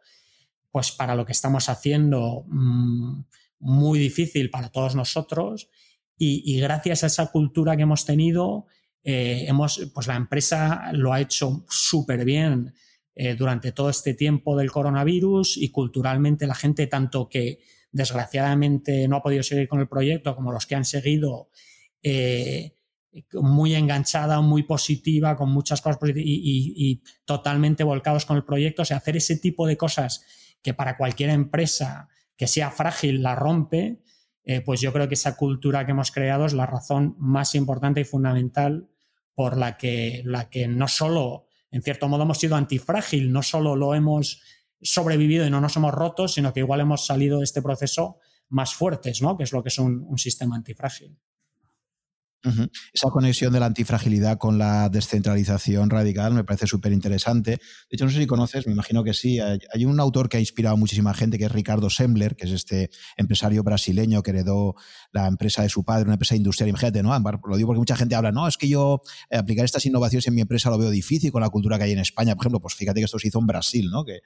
pues 0.72 0.92
para 0.92 1.16
lo 1.16 1.26
que 1.26 1.32
estamos 1.32 1.70
haciendo, 1.70 2.46
mm, 2.48 3.22
muy 3.60 4.00
difícil 4.00 4.50
para 4.50 4.70
todos 4.70 4.96
nosotros. 4.96 5.70
Y, 6.20 6.60
gracias 6.60 7.04
a 7.04 7.08
esa 7.08 7.32
cultura 7.32 7.76
que 7.76 7.84
hemos 7.84 8.06
tenido, 8.06 8.66
eh, 9.04 9.46
hemos, 9.48 9.92
pues 9.94 10.08
la 10.08 10.16
empresa 10.16 10.92
lo 10.94 11.14
ha 11.14 11.22
hecho 11.22 11.64
súper 11.70 12.26
bien 12.26 12.74
eh, 13.16 13.36
durante 13.36 13.72
todo 13.72 13.90
este 13.90 14.16
tiempo 14.16 14.56
del 14.58 14.72
coronavirus 14.72 15.58
y 15.58 15.70
culturalmente 15.70 16.48
la 16.48 16.56
gente, 16.56 16.88
tanto 16.88 17.30
que 17.30 17.60
desgraciadamente 17.92 19.08
no 19.08 19.18
ha 19.18 19.24
podido 19.24 19.44
seguir 19.44 19.68
con 19.68 19.80
el 19.80 19.88
proyecto 19.88 20.36
como 20.36 20.52
los 20.52 20.66
que 20.66 20.76
han 20.76 20.86
seguido, 20.86 21.50
eh, 22.04 22.77
muy 23.34 23.76
enganchada, 23.76 24.41
muy 24.41 24.64
positiva, 24.64 25.35
con 25.35 25.52
muchas 25.52 25.81
cosas 25.81 25.98
positivas 25.98 26.26
y, 26.27 27.02
totalmente 27.26 27.84
volcados 27.84 28.26
con 28.26 28.38
el 28.38 28.44
proyecto. 28.44 28.81
O 28.81 28.85
sea, 28.85 28.98
hacer 28.98 29.18
ese 29.18 29.38
tipo 29.38 29.68
de 29.68 29.77
cosas 29.77 30.23
que 30.61 30.73
para 30.73 30.98
cualquier 30.98 31.30
empresa 31.30 32.10
que 32.35 32.48
sea 32.48 32.72
frágil 32.72 33.23
la 33.23 33.35
rompe, 33.35 34.02
eh, 34.44 34.61
pues 34.61 34.80
yo 34.81 34.94
creo 34.94 35.07
que 35.07 35.15
esa 35.15 35.35
cultura 35.35 35.85
que 35.85 35.91
hemos 35.91 36.11
creado 36.11 36.45
es 36.45 36.53
la 36.53 36.65
razón 36.65 37.15
más 37.19 37.56
importante 37.56 38.02
y 38.02 38.06
fundamental 38.06 38.89
por 39.34 39.57
la 39.57 39.77
que, 39.77 40.22
la 40.26 40.49
que 40.49 40.68
no 40.68 40.88
solo 40.88 41.48
en 41.72 41.81
cierto 41.84 42.07
modo 42.07 42.23
hemos 42.23 42.38
sido 42.38 42.56
antifrágil, 42.56 43.31
no 43.31 43.44
solo 43.44 43.76
lo 43.76 43.94
hemos 43.94 44.41
sobrevivido 44.81 45.45
y 45.45 45.49
no 45.49 45.60
nos 45.60 45.76
hemos 45.76 45.94
roto, 45.94 46.27
sino 46.27 46.53
que 46.53 46.61
igual 46.61 46.80
hemos 46.80 47.06
salido 47.06 47.39
de 47.39 47.44
este 47.44 47.61
proceso 47.61 48.19
más 48.49 48.73
fuertes, 48.73 49.22
¿no? 49.22 49.35
Que 49.38 49.44
es 49.44 49.52
lo 49.52 49.64
que 49.64 49.69
es 49.69 49.77
un 49.80 50.18
sistema 50.18 50.56
antifrágil. 50.56 51.18
Esa 52.93 53.09
conexión 53.09 53.51
de 53.51 53.59
la 53.59 53.65
antifragilidad 53.65 54.38
con 54.38 54.57
la 54.57 54.89
descentralización 54.89 55.89
radical 55.89 56.34
me 56.34 56.43
parece 56.43 56.68
súper 56.68 56.93
interesante. 56.93 57.51
De 57.51 57.59
hecho, 57.91 58.05
no 58.05 58.11
sé 58.11 58.19
si 58.19 58.27
conoces, 58.27 58.68
me 58.68 58.73
imagino 58.73 59.03
que 59.03 59.14
sí. 59.14 59.39
Hay, 59.39 59.85
un 59.85 59.99
autor 59.99 60.30
que 60.30 60.38
ha 60.38 60.39
inspirado 60.39 60.76
a 60.76 60.77
muchísima 60.77 61.14
gente, 61.14 61.38
que 61.38 61.45
es 61.45 61.51
Ricardo 61.51 61.89
Sembler, 61.89 62.35
que 62.35 62.45
es 62.45 62.51
este 62.51 62.89
empresario 63.18 63.64
brasileño 63.64 64.23
que 64.23 64.31
heredó 64.31 64.76
la 65.11 65.27
empresa 65.27 65.64
de 65.64 65.69
su 65.69 65.84
padre, 65.84 66.05
una 66.05 66.14
empresa 66.14 66.35
industrial. 66.35 66.69
Imagínate, 66.69 67.03
¿no? 67.03 67.18
Lo 67.19 67.57
digo 67.57 67.68
porque 67.68 67.80
mucha 67.80 67.95
gente 67.95 68.15
habla, 68.15 68.31
no, 68.31 68.47
es 68.47 68.57
que 68.57 68.69
yo 68.69 69.01
eh, 69.30 69.38
aplicar 69.38 69.65
estas 69.65 69.85
innovaciones 69.85 70.27
en 70.27 70.35
mi 70.35 70.41
empresa 70.41 70.69
lo 70.69 70.77
veo 70.77 70.89
difícil 70.89 71.31
con 71.31 71.41
la 71.41 71.49
cultura 71.49 71.77
que 71.77 71.85
hay 71.85 71.91
en 71.91 71.99
España. 71.99 72.35
Por 72.35 72.43
ejemplo, 72.43 72.61
pues 72.61 72.76
fíjate 72.76 73.01
que 73.01 73.05
esto 73.05 73.19
se 73.19 73.27
hizo 73.27 73.39
en 73.39 73.47
Brasil, 73.47 73.89
¿no? 73.91 74.05
Que, 74.05 74.22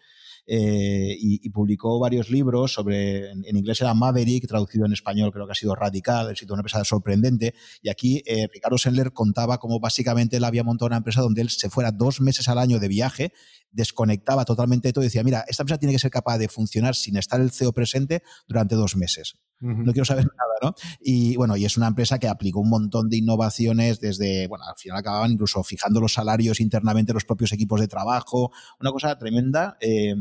eh, 0.48 1.16
y, 1.20 1.50
publicó 1.50 2.00
varios 2.00 2.30
libros 2.30 2.74
sobre, 2.74 3.32
en, 3.32 3.58
inglés 3.58 3.82
era 3.82 3.94
Maverick, 3.94 4.48
traducido 4.48 4.86
en 4.86 4.94
español 4.94 5.32
creo 5.32 5.46
que 5.46 5.52
ha 5.52 5.56
sido 5.56 5.76
Radical, 5.76 6.30
ha 6.30 6.36
sido 6.36 6.54
una 6.54 6.62
empresa 6.62 6.84
sorprendente, 6.84 7.54
y 7.82 7.90
aquí 7.90 8.24
eh, 8.26 8.48
Ricardo 8.52 8.78
Sendler 8.78 9.14
contaba 9.14 9.60
cómo 9.60 9.80
básicamente 9.80 10.38
él 10.38 10.44
había 10.44 10.64
montado 10.64 10.88
una 10.88 10.98
empresa 10.98 11.22
donde 11.22 11.42
él 11.42 11.50
se 11.50 11.70
fuera 11.70 11.92
dos 11.92 12.22
meses 12.22 12.48
al 12.48 12.58
año 12.58 12.80
de 12.80 12.88
viaje, 12.88 13.34
desconectaba 13.72 14.46
totalmente 14.46 14.88
de 14.88 14.94
todo 14.94 15.04
y 15.04 15.08
decía, 15.08 15.24
mira, 15.24 15.46
esta 15.48 15.64
empresa 15.64 15.80
tiene 15.80 15.94
que 15.94 16.00
ser 16.00 16.12
capaz 16.12 16.38
de 16.38 16.48
funcionar 16.48 16.96
sin 16.96 17.18
estar 17.18 17.40
el 17.40 17.52
CEO 17.52 17.74
presente 17.74 18.24
durante 18.48 18.76
dos 18.76 18.96
meses. 18.96 19.36
No 19.60 19.94
quiero 19.94 20.06
saber 20.06 20.26
nada, 20.38 20.54
¿no? 20.62 20.74
Y 21.00 21.36
bueno, 21.36 21.56
y 21.56 21.66
es 21.66 21.78
una 21.78 21.88
empresa 21.88 22.20
que 22.20 22.28
aplicó 22.28 22.60
un 22.60 22.70
montón 22.70 23.10
de 23.10 23.18
innovaciones 23.18 24.00
desde, 24.00 24.48
bueno, 24.48 24.66
al 24.66 24.76
final 24.76 24.98
acababan 24.98 25.32
incluso 25.32 25.64
fijando 25.64 26.02
los 26.02 26.14
salarios 26.14 26.60
internamente 26.60 27.14
los 27.14 27.26
propios 27.26 27.52
equipos 27.54 27.80
de 27.80 27.88
trabajo, 27.88 28.52
una 28.80 28.92
cosa 28.92 29.18
tremenda. 29.18 29.78
Eh, 29.80 30.16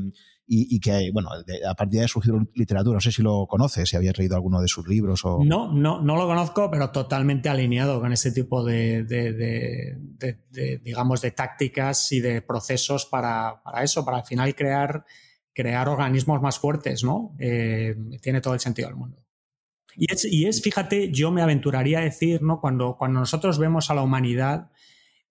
y, 0.53 0.81
que, 0.81 1.11
bueno, 1.13 1.31
a 1.69 1.75
partir 1.75 2.01
de 2.01 2.09
surgió 2.09 2.45
literatura. 2.57 2.95
No 2.95 3.01
sé 3.01 3.13
si 3.13 3.23
lo 3.23 3.47
conoces, 3.47 3.89
si 3.89 3.97
habías 3.97 4.19
leído 4.19 4.35
alguno 4.35 4.61
de 4.61 4.67
sus 4.67 4.89
libros 4.89 5.25
o... 5.25 5.45
No, 5.45 5.73
no, 5.73 6.03
no 6.03 6.17
lo 6.17 6.27
conozco, 6.27 6.69
pero 6.73 6.91
totalmente 6.91 7.49
alineado 7.49 8.01
con 8.01 8.13
ese 8.13 8.33
tipo 8.33 8.65
de, 8.65 9.05
digamos, 10.83 11.21
de 11.21 11.31
tácticas 11.31 12.11
y 12.11 12.21
de 12.21 12.43
procesos 12.43 13.07
para, 13.07 13.63
eso, 13.81 14.05
para 14.05 14.19
al 14.19 14.25
final 14.25 14.57
crear, 14.57 15.05
crear 15.55 15.89
organismos 15.89 16.43
más 16.43 16.59
fuertes, 16.59 17.05
¿no? 17.05 17.37
Eh, 17.39 17.95
tiene 18.21 18.41
todo 18.41 18.55
el 18.55 18.61
sentido 18.61 18.89
del 18.89 18.97
mundo. 18.97 19.25
Y 19.95 20.13
es, 20.13 20.25
y 20.25 20.47
es, 20.47 20.61
fíjate, 20.63 21.13
yo 21.13 21.31
me 21.31 21.43
aventuraría 21.43 22.01
a 22.01 22.03
decir, 22.03 22.43
¿no? 22.43 22.61
Cuando, 22.61 22.97
cuando 22.97 23.21
nosotros 23.21 23.61
vemos 23.61 23.89
a 23.89 23.95
la 23.95 24.03
humanidad 24.03 24.73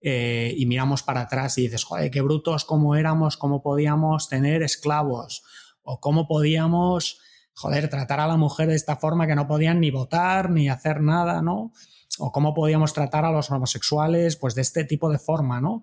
eh, 0.00 0.54
y 0.56 0.66
miramos 0.66 1.02
para 1.02 1.22
atrás 1.22 1.58
y 1.58 1.62
dices, 1.62 1.84
joder, 1.84 2.10
qué 2.10 2.22
brutos 2.22 2.64
cómo 2.64 2.96
éramos, 2.96 3.36
cómo 3.36 3.62
podíamos 3.62 4.28
tener 4.28 4.62
esclavos, 4.62 5.42
o 5.82 6.00
cómo 6.00 6.26
podíamos, 6.26 7.20
joder, 7.54 7.88
tratar 7.88 8.20
a 8.20 8.26
la 8.26 8.36
mujer 8.36 8.68
de 8.68 8.76
esta 8.76 8.96
forma 8.96 9.26
que 9.26 9.34
no 9.34 9.46
podían 9.46 9.80
ni 9.80 9.90
votar 9.90 10.50
ni 10.50 10.68
hacer 10.68 11.00
nada, 11.00 11.42
¿no? 11.42 11.72
O 12.18 12.32
cómo 12.32 12.54
podíamos 12.54 12.92
tratar 12.92 13.24
a 13.24 13.32
los 13.32 13.50
homosexuales, 13.50 14.36
pues 14.36 14.54
de 14.54 14.62
este 14.62 14.84
tipo 14.84 15.10
de 15.10 15.18
forma, 15.18 15.60
¿no? 15.60 15.82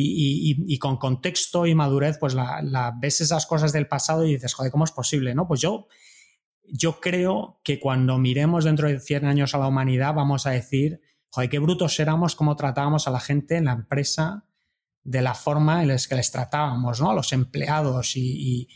Y, 0.00 0.78
con 0.78 0.96
contexto 0.96 1.66
y 1.66 1.74
madurez, 1.74 2.18
pues 2.18 2.34
la, 2.34 2.94
ves 3.00 3.20
esas 3.20 3.46
cosas 3.46 3.72
del 3.72 3.88
pasado 3.88 4.24
y 4.24 4.34
dices, 4.34 4.54
joder, 4.54 4.70
¿cómo 4.70 4.84
es 4.84 4.92
posible? 4.92 5.34
¿no? 5.34 5.48
Pues 5.48 5.60
yo 5.60 5.88
yo 6.70 7.00
creo 7.00 7.60
que 7.64 7.80
cuando 7.80 8.18
miremos 8.18 8.64
dentro 8.64 8.88
de 8.88 9.00
100 9.00 9.24
años 9.24 9.54
a 9.54 9.58
la 9.58 9.66
humanidad 9.66 10.14
vamos 10.14 10.46
a 10.46 10.50
decir, 10.50 11.00
joder, 11.30 11.50
qué 11.50 11.58
brutos 11.58 11.98
éramos 12.00 12.34
cómo 12.34 12.56
tratábamos 12.56 13.06
a 13.06 13.10
la 13.10 13.20
gente 13.20 13.56
en 13.56 13.66
la 13.66 13.72
empresa 13.72 14.44
de 15.08 15.22
la 15.22 15.34
forma 15.34 15.82
en 15.82 15.88
la 15.88 15.96
que 15.96 16.14
les 16.14 16.30
tratábamos, 16.30 17.00
¿no? 17.00 17.10
A 17.10 17.14
los 17.14 17.32
empleados 17.32 18.12
y, 18.16 18.68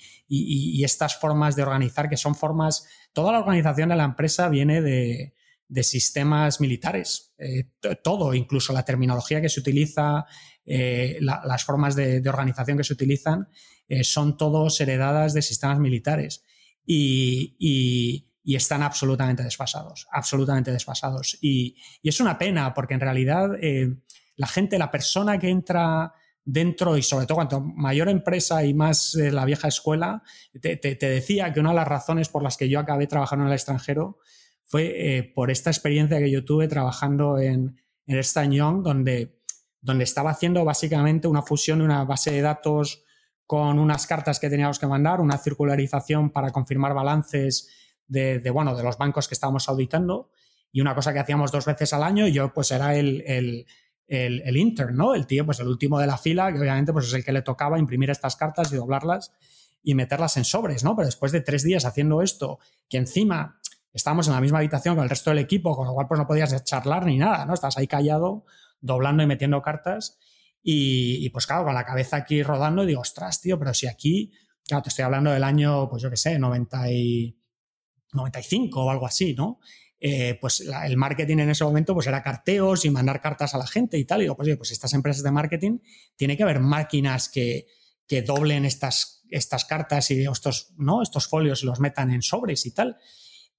estas 0.82 1.18
formas 1.20 1.56
de 1.56 1.62
organizar, 1.62 2.08
que 2.08 2.16
son 2.16 2.34
formas, 2.34 2.86
toda 3.12 3.32
la 3.32 3.40
organización 3.40 3.90
de 3.90 3.96
la 3.96 4.04
empresa 4.04 4.48
viene 4.48 4.80
de, 4.80 5.34
sistemas 5.82 6.60
militares, 6.60 7.34
eh, 7.38 7.64
todo, 8.02 8.32
incluso 8.32 8.72
la 8.72 8.84
terminología 8.84 9.42
que 9.42 9.50
se 9.50 9.60
utiliza, 9.60 10.24
eh, 10.64 11.18
las 11.20 11.64
formas 11.64 11.96
de, 11.96 12.22
organización 12.26 12.78
que 12.78 12.84
se 12.84 12.94
utilizan, 12.94 13.48
eh, 13.88 14.04
son 14.04 14.38
todos 14.38 14.80
heredadas 14.80 15.34
de 15.34 15.42
sistemas 15.42 15.78
militares 15.80 16.44
y, 16.86 18.31
están 18.44 18.82
absolutamente 18.82 19.42
desfasados, 19.42 20.06
absolutamente 20.10 20.72
desfasados. 20.72 21.38
Y, 21.40 21.76
es 22.02 22.20
una 22.20 22.38
pena 22.38 22.74
porque 22.74 22.94
en 22.94 23.00
realidad 23.00 23.50
eh, 23.60 23.94
la 24.36 24.46
gente, 24.46 24.78
la 24.78 24.90
persona 24.90 25.38
que 25.38 25.48
entra 25.48 26.12
dentro 26.44 26.96
y 26.96 27.02
sobre 27.02 27.26
todo 27.26 27.36
cuanto 27.36 27.60
mayor 27.60 28.08
empresa 28.08 28.64
y 28.64 28.74
más 28.74 29.14
la 29.14 29.44
vieja 29.44 29.68
escuela, 29.68 30.22
te, 30.60 30.76
decía 30.76 31.52
que 31.52 31.60
una 31.60 31.70
de 31.70 31.76
las 31.76 31.88
razones 31.88 32.28
por 32.28 32.42
las 32.42 32.56
que 32.56 32.68
yo 32.68 32.80
acabé 32.80 33.06
trabajando 33.06 33.44
en 33.44 33.48
el 33.48 33.54
extranjero 33.54 34.18
fue 34.64 35.18
eh, 35.18 35.22
por 35.22 35.50
esta 35.50 35.70
experiencia 35.70 36.18
que 36.18 36.30
yo 36.30 36.44
tuve 36.44 36.66
trabajando 36.66 37.38
en, 37.38 37.76
en 38.06 38.16
Ernst 38.16 38.38
Young, 38.50 38.82
donde, 38.82 39.38
donde 39.80 40.04
estaba 40.04 40.30
haciendo 40.30 40.64
básicamente 40.64 41.28
una 41.28 41.42
fusión 41.42 41.78
de 41.78 41.84
una 41.84 42.04
base 42.04 42.32
de 42.32 42.40
datos 42.40 43.04
con 43.46 43.78
unas 43.78 44.06
cartas 44.06 44.40
que 44.40 44.48
teníamos 44.48 44.78
que 44.78 44.86
mandar, 44.86 45.20
una 45.20 45.36
circularización 45.36 46.30
para 46.30 46.50
confirmar 46.50 46.94
balances 46.94 47.68
de, 48.12 48.50
bueno, 48.50 48.76
de 48.76 48.82
los 48.82 48.98
bancos 48.98 49.28
que 49.28 49.34
estábamos 49.34 49.68
auditando 49.68 50.30
y 50.70 50.80
una 50.80 50.94
cosa 50.94 51.12
que 51.12 51.18
hacíamos 51.18 51.52
dos 51.52 51.64
veces 51.64 51.92
al 51.92 52.02
año 52.02 52.26
y 52.26 52.32
yo 52.32 52.52
pues 52.52 52.70
era 52.70 52.94
el, 52.94 53.22
el, 53.26 53.66
el, 54.06 54.56
intern, 54.56 54.96
¿no? 54.96 55.14
El 55.14 55.26
tío, 55.26 55.44
pues 55.44 55.60
el 55.60 55.68
último 55.68 55.98
de 55.98 56.06
la 56.06 56.18
fila, 56.18 56.52
que 56.52 56.60
obviamente 56.60 56.92
pues 56.92 57.06
es 57.06 57.14
el 57.14 57.24
que 57.24 57.32
le 57.32 57.42
tocaba 57.42 57.78
imprimir 57.78 58.10
estas 58.10 58.36
cartas 58.36 58.72
y 58.72 58.76
doblarlas 58.76 59.32
y 59.82 59.94
meterlas 59.94 60.36
en 60.36 60.44
sobres, 60.44 60.84
¿no? 60.84 60.94
Pero 60.94 61.06
después 61.06 61.32
de 61.32 61.40
tres 61.40 61.62
días 61.62 61.84
haciendo 61.84 62.22
esto, 62.22 62.58
que 62.88 62.98
encima 62.98 63.58
estábamos 63.92 64.26
en 64.28 64.34
la 64.34 64.40
misma 64.40 64.58
habitación 64.58 64.94
con 64.94 65.04
el 65.04 65.10
resto 65.10 65.30
del 65.30 65.40
equipo, 65.40 65.76
con 65.76 65.86
lo 65.86 65.94
cual 65.94 66.06
pues 66.06 66.18
no 66.18 66.26
podías 66.26 66.64
charlar 66.64 67.06
ni 67.06 67.18
nada, 67.18 67.44
¿no? 67.46 67.54
Estás 67.54 67.76
ahí 67.76 67.86
callado, 67.86 68.44
doblando 68.80 69.22
y 69.22 69.26
metiendo 69.26 69.60
cartas 69.62 70.18
y, 70.62 71.28
pues 71.30 71.46
claro, 71.46 71.64
con 71.64 71.74
la 71.74 71.84
cabeza 71.84 72.16
aquí 72.16 72.42
rodando, 72.42 72.86
digo, 72.86 73.00
ostras, 73.00 73.40
tío, 73.40 73.58
pero 73.58 73.74
si 73.74 73.88
aquí, 73.88 74.32
claro, 74.64 74.82
te 74.82 74.90
estoy 74.90 75.04
hablando 75.04 75.30
del 75.30 75.42
año, 75.42 75.88
pues 75.88 76.02
yo 76.02 76.10
qué 76.10 76.16
sé, 76.16 76.38
90 76.38 76.92
y 76.92 77.36
95 78.12 78.84
o 78.84 78.90
algo 78.90 79.06
así, 79.06 79.34
¿no? 79.34 79.60
Eh, 80.00 80.36
pues 80.40 80.60
el 80.60 80.96
marketing 80.96 81.38
en 81.38 81.50
ese 81.50 81.62
momento 81.62 81.94
pues 81.94 82.08
era 82.08 82.22
carteos 82.22 82.84
y 82.84 82.90
mandar 82.90 83.20
cartas 83.20 83.54
a 83.54 83.58
la 83.58 83.66
gente 83.66 83.98
y 83.98 84.04
tal. 84.04 84.20
Y 84.20 84.24
digo, 84.24 84.36
pues, 84.36 84.56
pues 84.56 84.72
estas 84.72 84.92
empresas 84.94 85.22
de 85.22 85.30
marketing, 85.30 85.78
tiene 86.16 86.36
que 86.36 86.42
haber 86.42 86.60
máquinas 86.60 87.28
que, 87.28 87.66
que 88.06 88.22
doblen 88.22 88.64
estas, 88.64 89.22
estas 89.30 89.64
cartas 89.64 90.10
y 90.10 90.24
estos, 90.24 90.72
¿no? 90.76 91.02
estos 91.02 91.28
folios 91.28 91.62
y 91.62 91.66
los 91.66 91.80
metan 91.80 92.10
en 92.10 92.22
sobres 92.22 92.66
y 92.66 92.72
tal. 92.72 92.96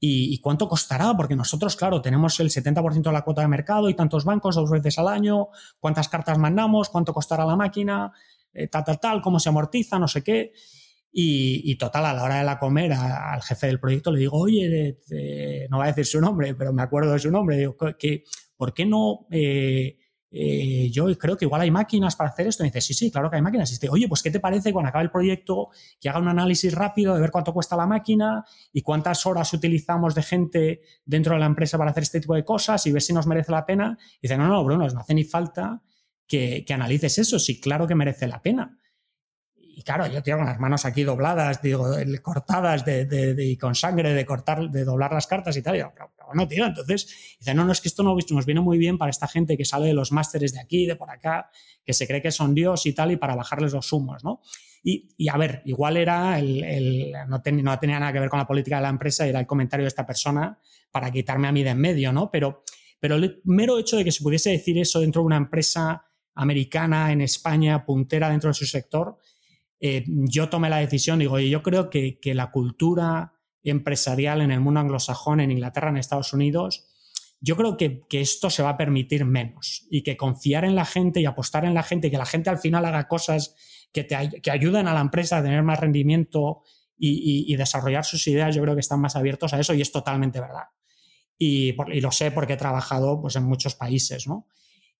¿Y, 0.05 0.37
cuánto 0.41 0.67
costará? 0.67 1.13
Porque 1.15 1.33
nosotros, 1.33 1.77
claro, 1.77 2.01
tenemos 2.01 2.37
el 2.41 2.49
70% 2.49 3.03
de 3.03 3.11
la 3.13 3.21
cuota 3.21 3.41
de 3.41 3.47
mercado 3.47 3.89
y 3.89 3.93
tantos 3.93 4.25
bancos 4.25 4.55
dos 4.55 4.69
veces 4.69 4.99
al 4.99 5.07
año. 5.07 5.47
¿Cuántas 5.79 6.09
cartas 6.09 6.37
mandamos? 6.37 6.89
¿Cuánto 6.89 7.13
costará 7.13 7.45
la 7.45 7.55
máquina? 7.55 8.11
eh, 8.53 8.67
tal, 8.67 8.83
tal, 8.83 8.99
tal, 8.99 9.21
cómo 9.21 9.39
se 9.39 9.49
amortiza, 9.49 9.99
no 9.99 10.07
sé 10.07 10.23
qué. 10.23 10.53
Y, 11.15 11.75
total, 11.75 12.07
a 12.07 12.13
la 12.13 12.23
hora 12.23 12.39
de 12.39 12.43
la 12.43 12.57
comer, 12.57 12.91
al 12.91 13.41
jefe 13.43 13.67
del 13.67 13.79
proyecto 13.79 14.11
le 14.11 14.19
digo, 14.19 14.35
oye, 14.35 14.97
no 15.69 15.77
va 15.77 15.83
a 15.85 15.87
decir 15.87 16.07
su 16.07 16.19
nombre, 16.19 16.55
pero 16.55 16.73
me 16.73 16.81
acuerdo 16.81 17.13
de 17.13 17.19
su 17.19 17.29
nombre, 17.29 17.55
digo, 17.55 17.77
que, 17.99 18.23
¿por 18.57 18.73
qué 18.73 18.87
no? 18.87 19.27
Eh, 19.29 19.99
eh, 20.31 20.89
yo 20.89 21.15
creo 21.15 21.37
que 21.37 21.45
igual 21.45 21.61
hay 21.61 21.69
máquinas 21.69 22.15
para 22.15 22.31
hacer 22.31 22.47
esto. 22.47 22.63
Y 22.63 22.67
dice, 22.67 22.81
sí, 22.81 22.95
sí, 22.95 23.11
claro 23.11 23.29
que 23.29 23.35
hay 23.35 23.43
máquinas. 23.43 23.69
Y 23.69 23.75
dice, 23.75 23.89
oye, 23.89 24.07
pues 24.07 24.23
¿qué 24.23 24.31
te 24.31 24.39
parece 24.39 24.73
cuando 24.73 24.89
acabe 24.89 25.03
el 25.03 25.11
proyecto 25.11 25.69
que 26.01 26.09
haga 26.09 26.17
un 26.17 26.27
análisis 26.27 26.73
rápido 26.73 27.13
de 27.13 27.21
ver 27.21 27.29
cuánto 27.29 27.53
cuesta 27.53 27.75
la 27.75 27.85
máquina 27.85 28.43
y 28.71 28.81
cuántas 28.81 29.27
horas 29.27 29.53
utilizamos 29.53 30.15
de 30.15 30.23
gente 30.23 30.81
dentro 31.05 31.35
de 31.35 31.41
la 31.41 31.45
empresa 31.45 31.77
para 31.77 31.91
hacer 31.91 32.01
este 32.01 32.21
tipo 32.21 32.33
de 32.33 32.43
cosas 32.43 32.83
y 32.87 32.91
ver 32.91 33.03
si 33.03 33.13
nos 33.13 33.27
merece 33.27 33.51
la 33.51 33.67
pena? 33.67 33.99
Y 34.17 34.21
dice, 34.23 34.35
no, 34.35 34.47
no, 34.47 34.63
Bruno, 34.63 34.87
no 34.87 34.99
hace 34.99 35.13
ni 35.13 35.25
falta 35.25 35.83
que, 36.25 36.65
que 36.65 36.73
analices 36.73 37.19
eso. 37.19 37.37
Sí, 37.37 37.61
claro 37.61 37.85
que 37.85 37.93
merece 37.93 38.25
la 38.27 38.41
pena 38.41 38.79
y 39.75 39.81
claro, 39.81 40.05
yo 40.07 40.21
con 40.37 40.45
las 40.45 40.59
manos 40.59 40.85
aquí 40.85 41.03
dobladas, 41.03 41.61
digo, 41.61 41.89
cortadas 42.21 42.85
de, 42.85 43.35
y 43.39 43.57
con 43.57 43.73
sangre 43.73 44.13
de 44.13 44.25
cortar, 44.25 44.69
de 44.69 44.83
doblar 44.83 45.11
las 45.13 45.25
cartas 45.25 45.57
y 45.57 45.61
tal. 45.61 45.75
Y 45.75 45.77
digo, 45.79 45.91
pero, 45.95 46.11
no, 46.33 46.47
tío. 46.47 46.65
Entonces 46.65 47.35
dice, 47.39 47.53
no, 47.53 47.65
no, 47.65 47.71
es 47.71 47.81
que 47.81 47.87
esto 47.87 48.03
no, 48.03 48.15
nos 48.15 48.45
viene 48.45 48.61
muy 48.61 48.77
bien 48.77 48.97
para 48.97 49.09
esta 49.09 49.27
gente 49.27 49.57
que 49.57 49.65
sale 49.65 49.87
de 49.87 49.93
los 49.93 50.11
másteres 50.11 50.53
de 50.53 50.59
aquí, 50.59 50.85
de 50.85 50.95
por 50.95 51.09
acá, 51.09 51.49
que 51.83 51.93
se 51.93 52.07
cree 52.07 52.21
que 52.21 52.31
son 52.31 52.53
Dios 52.53 52.85
y 52.85 52.93
tal, 52.93 53.11
y 53.11 53.17
para 53.17 53.35
bajarles 53.35 53.73
los 53.73 53.91
humos, 53.91 54.23
¿no? 54.23 54.41
Y, 54.83 55.29
a 55.29 55.37
ver, 55.37 55.61
igual 55.65 55.95
era 55.95 56.37
el, 56.37 57.13
no, 57.27 57.41
no, 57.63 57.79
tenía 57.79 57.99
nada 57.99 58.11
que 58.11 58.19
ver 58.19 58.29
con 58.29 58.39
la 58.39 58.45
política 58.45 58.75
de 58.75 58.83
la 58.83 58.89
empresa, 58.89 59.25
era 59.25 59.39
el 59.39 59.47
comentario 59.47 59.85
de 59.85 59.87
esta 59.87 60.05
persona 60.05 60.59
para 60.91 61.09
quitarme 61.09 61.47
a 61.47 61.51
mí 61.53 61.63
de 61.63 61.69
en 61.69 61.77
medio, 61.79 62.11
¿no? 62.11 62.29
Pero, 62.29 62.63
pero 62.99 63.15
el 63.15 63.41
mero 63.45 63.79
hecho 63.79 63.95
de 63.95 64.03
que 64.03 64.11
se 64.11 64.21
pudiese 64.21 64.49
decir 64.49 64.77
eso 64.77 64.99
dentro 64.99 65.21
de 65.21 65.27
una 65.27 65.37
empresa 65.37 66.05
americana 66.35 67.11
en 67.11 67.21
España, 67.21 67.85
puntera 67.85 68.29
dentro 68.29 68.49
de 68.49 68.53
su 68.55 68.65
sector, 68.65 69.17
eh, 69.79 70.03
yo 70.07 70.49
tomé 70.49 70.69
la 70.69 70.77
decisión, 70.77 71.19
digo, 71.19 71.39
yo 71.39 71.61
creo 71.61 71.89
que, 71.89 72.19
la 72.23 72.51
cultura 72.51 73.33
empresarial 73.63 74.41
en 74.41 74.51
el 74.51 74.59
mundo 74.59 74.79
anglosajón, 74.79 75.39
en 75.39 75.51
Inglaterra, 75.51 75.89
en 75.89 75.97
Estados 75.97 76.33
Unidos, 76.33 76.85
yo 77.39 77.57
creo 77.57 77.75
que, 77.77 78.05
esto 78.11 78.49
se 78.49 78.63
va 78.63 78.69
a 78.69 78.77
permitir 78.77 79.25
menos 79.25 79.85
y 79.89 80.03
que 80.03 80.15
confiar 80.15 80.65
en 80.65 80.75
la 80.75 80.85
gente 80.85 81.19
y 81.19 81.25
apostar 81.25 81.65
en 81.65 81.73
la 81.73 81.83
gente 81.83 82.07
y 82.07 82.11
que 82.11 82.17
la 82.17 82.25
gente 82.25 82.49
al 82.49 82.59
final 82.59 82.85
haga 82.85 83.07
cosas 83.07 83.55
que, 83.91 84.03
te, 84.03 84.15
ayuden 84.49 84.87
a 84.87 84.93
la 84.93 85.01
empresa 85.01 85.37
a 85.37 85.43
tener 85.43 85.63
más 85.63 85.79
rendimiento 85.79 86.63
y, 86.97 87.53
desarrollar 87.57 88.05
sus 88.05 88.25
ideas, 88.27 88.55
yo 88.55 88.61
creo 88.61 88.75
que 88.75 88.79
están 88.79 89.01
más 89.01 89.17
abiertos 89.17 89.53
a 89.53 89.59
eso 89.59 89.73
y 89.73 89.81
es 89.81 89.91
totalmente 89.91 90.39
verdad. 90.39 90.67
Y, 91.37 91.75
y 91.91 91.99
lo 91.99 92.11
sé 92.11 92.31
porque 92.31 92.53
he 92.53 92.57
trabajado 92.57 93.19
pues, 93.19 93.35
en 93.35 93.43
muchos 93.43 93.75
países, 93.75 94.27
¿no? 94.27 94.47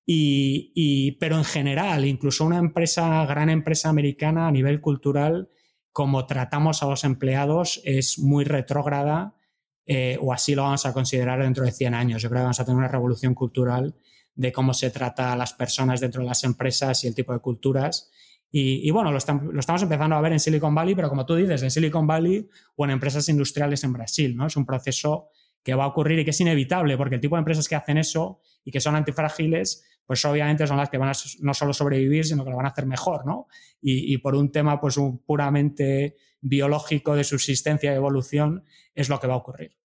Y, 0.05 1.13
pero 1.19 1.37
en 1.37 1.45
general, 1.45 2.05
incluso 2.05 2.45
una 2.45 2.57
empresa, 2.57 3.25
gran 3.25 3.49
empresa 3.49 3.89
americana 3.89 4.47
a 4.47 4.51
nivel 4.51 4.81
cultural, 4.81 5.49
como 5.91 6.25
tratamos 6.25 6.83
a 6.83 6.87
los 6.87 7.03
empleados, 7.03 7.81
es 7.85 8.19
muy 8.19 8.43
retrógrada 8.43 9.35
eh, 9.85 10.17
o 10.21 10.33
así 10.33 10.55
lo 10.55 10.63
vamos 10.63 10.85
a 10.85 10.93
considerar 10.93 11.41
dentro 11.41 11.63
de 11.63 11.71
100 11.71 11.93
años. 11.93 12.21
Yo 12.21 12.29
creo 12.29 12.39
que 12.39 12.43
vamos 12.43 12.59
a 12.59 12.65
tener 12.65 12.77
una 12.77 12.87
revolución 12.87 13.33
cultural 13.33 13.95
de 14.35 14.51
cómo 14.51 14.73
se 14.73 14.89
trata 14.89 15.31
a 15.31 15.35
las 15.35 15.53
personas 15.53 15.99
dentro 15.99 16.21
de 16.21 16.27
las 16.27 16.43
empresas 16.43 17.03
y 17.03 17.07
el 17.07 17.15
tipo 17.15 17.33
de 17.33 17.39
culturas. 17.39 18.09
Y, 18.55 18.91
bueno, 18.91 19.11
lo, 19.11 19.17
lo, 19.51 19.59
estamos 19.59 19.81
empezando 19.81 20.15
a 20.15 20.21
ver 20.21 20.33
en 20.33 20.39
Silicon 20.39 20.75
Valley, 20.75 20.93
pero 20.93 21.09
como 21.09 21.25
tú 21.25 21.33
dices, 21.33 21.63
en 21.63 21.71
Silicon 21.71 22.05
Valley 22.05 22.47
o 22.75 22.85
en 22.85 22.91
empresas 22.91 23.27
industriales 23.29 23.83
en 23.83 23.93
Brasil, 23.93 24.35
¿no? 24.35 24.45
Es 24.45 24.55
un 24.55 24.63
proceso 24.63 25.29
que 25.63 25.73
va 25.73 25.85
a 25.85 25.87
ocurrir 25.87 26.19
y 26.19 26.25
que 26.25 26.31
es 26.31 26.41
inevitable, 26.41 26.97
porque 26.97 27.15
el 27.15 27.21
tipo 27.21 27.35
de 27.35 27.39
empresas 27.39 27.67
que 27.67 27.75
hacen 27.75 27.97
eso 27.97 28.41
y 28.63 28.71
que 28.71 28.79
son 28.79 28.95
antifrágiles 28.95 29.85
pues 30.05 30.25
obviamente 30.25 30.67
son 30.67 30.77
las 30.77 30.89
que 30.89 30.97
van 30.97 31.09
a 31.09 31.13
no 31.39 31.53
solo 31.53 31.73
sobrevivir, 31.73 32.25
sino 32.25 32.43
que 32.43 32.49
lo 32.49 32.57
van 32.57 32.65
a 32.65 32.69
hacer 32.69 32.85
mejor, 32.85 33.25
¿no? 33.25 33.47
Y, 33.81 34.17
por 34.17 34.35
un 34.35 34.51
tema 34.51 34.79
pues 34.79 34.97
un 34.97 35.19
puramente 35.19 36.15
biológico 36.41 37.15
de 37.15 37.23
subsistencia 37.23 37.91
y 37.91 37.95
evolución 37.95 38.65
es 38.95 39.09
lo 39.09 39.19
que 39.19 39.27
va 39.27 39.33
a 39.33 39.37
ocurrir. 39.37 39.77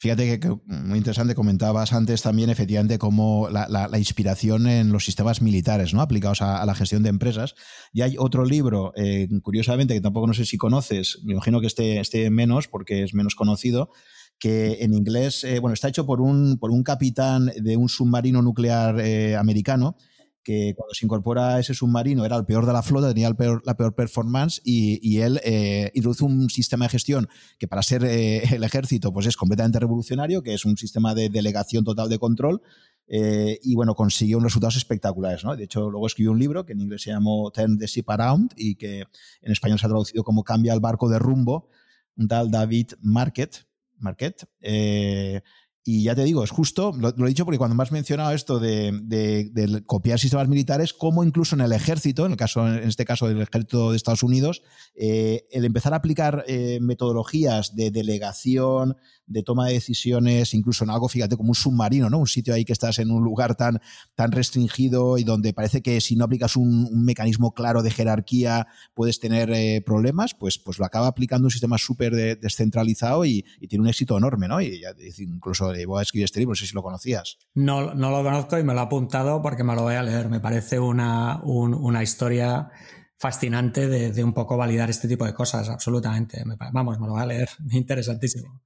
Fíjate 0.00 0.38
que, 0.38 0.48
muy 0.66 0.98
interesante, 0.98 1.34
comentabas 1.34 1.92
antes 1.92 2.22
también 2.22 2.50
efectivamente 2.50 2.98
cómo 2.98 3.48
la, 3.48 3.88
inspiración 3.98 4.66
en 4.66 4.92
los 4.92 5.04
sistemas 5.04 5.40
militares, 5.40 5.94
¿no? 5.94 6.02
Aplicados 6.02 6.42
a, 6.42 6.64
la 6.66 6.74
gestión 6.74 7.02
de 7.02 7.08
empresas. 7.08 7.54
Y 7.92 8.02
hay 8.02 8.16
otro 8.18 8.44
libro, 8.44 8.92
eh, 8.96 9.28
curiosamente, 9.42 9.94
que 9.94 10.00
tampoco 10.00 10.26
no 10.26 10.34
sé 10.34 10.44
si 10.44 10.58
conoces, 10.58 11.20
me 11.24 11.32
imagino 11.32 11.60
que 11.60 11.66
esté, 11.66 12.00
esté 12.00 12.28
menos 12.30 12.68
porque 12.68 13.02
es 13.04 13.14
menos 13.14 13.34
conocido, 13.34 13.90
que 14.38 14.78
en 14.80 14.92
inglés, 14.92 15.44
eh, 15.44 15.60
bueno, 15.60 15.74
está 15.74 15.88
hecho 15.88 16.04
por 16.04 16.20
un, 16.20 16.58
por 16.58 16.70
un 16.70 16.82
capitán 16.82 17.52
de 17.56 17.76
un 17.76 17.88
submarino 17.88 18.42
nuclear 18.42 18.98
eh, 19.00 19.36
americano, 19.36 19.96
que 20.42 20.74
cuando 20.76 20.94
se 20.94 21.04
incorpora 21.06 21.54
a 21.54 21.60
ese 21.60 21.74
submarino 21.74 22.24
era 22.24 22.36
el 22.36 22.44
peor 22.44 22.66
de 22.66 22.72
la 22.72 22.82
flota, 22.82 23.08
tenía 23.08 23.28
el 23.28 23.36
peor, 23.36 23.62
la 23.64 23.76
peor 23.76 23.94
performance 23.94 24.60
y, 24.64 25.18
él 25.18 25.40
eh, 25.44 25.90
introduce 25.94 26.24
un 26.24 26.50
sistema 26.50 26.86
de 26.86 26.90
gestión 26.90 27.28
que 27.58 27.68
para 27.68 27.82
ser 27.82 28.04
el 28.04 28.64
ejército 28.64 29.12
pues 29.12 29.26
es 29.26 29.36
completamente 29.36 29.78
revolucionario, 29.78 30.42
que 30.42 30.54
es 30.54 30.64
un 30.64 30.76
sistema 30.76 31.14
de 31.14 31.28
delegación 31.28 31.84
total 31.84 32.08
de 32.08 32.18
control 32.18 32.62
y 33.08 33.74
bueno, 33.74 33.94
consiguió 33.94 34.38
unos 34.38 34.52
resultados 34.52 34.76
espectaculares. 34.76 35.44
¿no? 35.44 35.54
De 35.54 35.64
hecho, 35.64 35.90
luego 35.90 36.06
escribió 36.06 36.32
un 36.32 36.38
libro 36.38 36.64
que 36.64 36.72
en 36.72 36.80
inglés 36.80 37.02
se 37.02 37.10
llamó 37.10 37.50
Turn 37.50 37.78
the 37.78 37.86
Ship 37.86 38.04
Around 38.08 38.54
y 38.56 38.76
que 38.76 39.04
en 39.42 39.52
español 39.52 39.78
se 39.78 39.86
ha 39.86 39.90
traducido 39.90 40.24
como 40.24 40.44
Cambia 40.44 40.72
el 40.72 40.80
barco 40.80 41.08
de 41.10 41.18
rumbo, 41.18 41.68
un 42.16 42.28
tal 42.28 42.50
David 42.50 42.92
Market, 43.00 43.66
Marquette. 43.98 44.46
Eh, 44.60 45.40
y 45.84 46.04
ya 46.04 46.14
te 46.14 46.22
digo, 46.22 46.44
es 46.44 46.50
justo, 46.50 46.92
lo, 46.96 47.08
he 47.08 47.28
dicho 47.28 47.44
porque 47.44 47.58
cuando 47.58 47.74
me 47.74 47.82
has 47.82 47.90
mencionado 47.90 48.32
esto 48.32 48.60
de, 48.60 49.82
copiar 49.84 50.20
sistemas 50.20 50.46
militares, 50.46 50.92
como 50.92 51.24
incluso 51.24 51.56
en 51.56 51.62
el 51.62 51.72
ejército, 51.72 52.24
en, 52.24 52.32
el 52.32 52.36
caso, 52.36 52.68
en 52.68 52.88
este 52.88 53.04
caso 53.04 53.26
del 53.26 53.40
ejército 53.40 53.90
de 53.90 53.96
Estados 53.96 54.22
Unidos, 54.22 54.62
eh, 54.94 55.44
el 55.50 55.64
empezar 55.64 55.92
a 55.92 55.96
aplicar 55.96 56.44
eh, 56.46 56.78
metodologías 56.80 57.74
de 57.74 57.90
delegación, 57.90 58.96
de 59.26 59.42
toma 59.42 59.66
de 59.66 59.74
decisiones, 59.74 60.54
incluso 60.54 60.84
en 60.84 60.90
algo, 60.90 61.08
fíjate, 61.08 61.36
como 61.36 61.50
un 61.50 61.54
submarino, 61.54 62.10
¿no? 62.10 62.18
Un 62.18 62.26
sitio 62.26 62.54
ahí 62.54 62.64
que 62.64 62.72
estás 62.72 62.98
en 62.98 63.10
un 63.10 63.24
lugar 63.24 63.56
tan, 63.56 63.80
tan 64.14 64.30
restringido 64.30 65.18
y 65.18 65.24
donde 65.24 65.52
parece 65.52 65.82
que 65.82 66.00
si 66.00 66.14
no 66.14 66.24
aplicas 66.24 66.56
un, 66.56 67.04
mecanismo 67.04 67.52
claro 67.54 67.82
de 67.82 67.90
jerarquía 67.90 68.68
puedes 68.94 69.18
tener 69.18 69.50
eh, 69.50 69.82
problemas, 69.84 70.34
pues, 70.34 70.58
pues 70.58 70.78
lo 70.78 70.84
acaba 70.84 71.08
aplicando 71.08 71.46
un 71.46 71.50
sistema 71.50 71.78
súper 71.78 72.38
descentralizado 72.38 73.24
y, 73.24 73.44
tiene 73.68 73.84
un 73.84 73.88
éxito 73.88 74.18
enorme, 74.18 74.48
¿no? 74.48 74.60
Y 74.60 74.80
ya, 74.80 74.94
incluso 75.18 75.71
a 75.72 76.02
escribir 76.02 76.24
este 76.24 76.40
libro, 76.40 76.52
no 76.52 76.56
sé 76.56 76.66
si 76.66 76.74
lo 76.74 76.82
conocías. 76.82 77.38
No, 77.54 77.94
lo 77.94 78.22
conozco 78.22 78.58
y 78.58 78.64
me 78.64 78.74
lo 78.74 78.80
he 78.80 78.82
apuntado 78.82 79.42
porque 79.42 79.64
me 79.64 79.74
lo 79.74 79.82
voy 79.82 79.94
a 79.94 80.02
leer. 80.02 80.28
Me 80.28 80.40
parece 80.40 80.78
una, 80.78 81.40
una 81.42 82.02
historia 82.02 82.70
fascinante 83.18 83.86
de, 83.86 84.12
de, 84.12 84.24
un 84.24 84.32
poco 84.32 84.56
validar 84.56 84.90
este 84.90 85.06
tipo 85.06 85.24
de 85.24 85.32
cosas, 85.32 85.68
absolutamente. 85.68 86.42
vamos, 86.72 86.98
me 86.98 87.06
lo 87.06 87.12
voy 87.12 87.22
a 87.22 87.26
leer, 87.26 87.48
interesantísimo. 87.70 88.60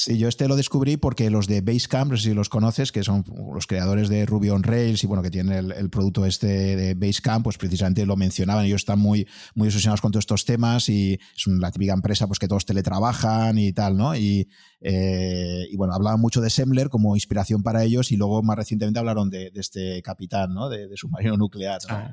Sí, 0.00 0.16
yo 0.16 0.28
este 0.28 0.46
lo 0.46 0.54
descubrí 0.54 0.96
porque 0.96 1.28
los 1.28 1.48
de 1.48 1.60
Basecamp, 1.60 2.12
no 2.12 2.16
sé 2.16 2.28
si 2.28 2.32
los 2.32 2.48
conoces, 2.48 2.92
que 2.92 3.02
son 3.02 3.24
los 3.52 3.66
creadores 3.66 4.08
de 4.08 4.26
Ruby 4.26 4.50
on 4.50 4.62
Rails 4.62 5.02
y 5.02 5.08
bueno, 5.08 5.24
que 5.24 5.30
tienen 5.32 5.72
el, 5.72 5.90
producto 5.90 6.24
este 6.24 6.46
de 6.76 6.94
Basecamp, 6.94 7.42
pues 7.42 7.58
precisamente 7.58 8.06
lo 8.06 8.14
mencionaban. 8.14 8.64
Ellos 8.64 8.82
están 8.82 9.00
muy, 9.00 9.26
muy 9.56 9.66
obsesionados 9.66 10.00
con 10.00 10.12
todos 10.12 10.22
estos 10.22 10.44
temas 10.44 10.88
y 10.88 11.14
es 11.14 11.46
la 11.48 11.72
típica 11.72 11.94
empresa 11.94 12.28
pues 12.28 12.38
que 12.38 12.46
todos 12.46 12.64
teletrabajan 12.64 13.58
y 13.58 13.72
tal, 13.72 13.96
¿no? 13.96 14.14
Y, 14.14 14.48
eh, 14.80 15.64
y 15.68 15.76
bueno, 15.76 15.94
hablaban 15.94 16.20
mucho 16.20 16.40
de 16.40 16.50
Semler 16.50 16.90
como 16.90 17.16
inspiración 17.16 17.64
para 17.64 17.82
ellos 17.82 18.12
y 18.12 18.16
luego 18.16 18.40
más 18.44 18.56
recientemente 18.56 19.00
hablaron 19.00 19.30
de, 19.30 19.50
este 19.56 20.00
capitán, 20.02 20.54
¿no? 20.54 20.68
De, 20.68 20.88
submarino 20.94 21.36
nuclear. 21.36 21.80
Ah. 21.88 22.12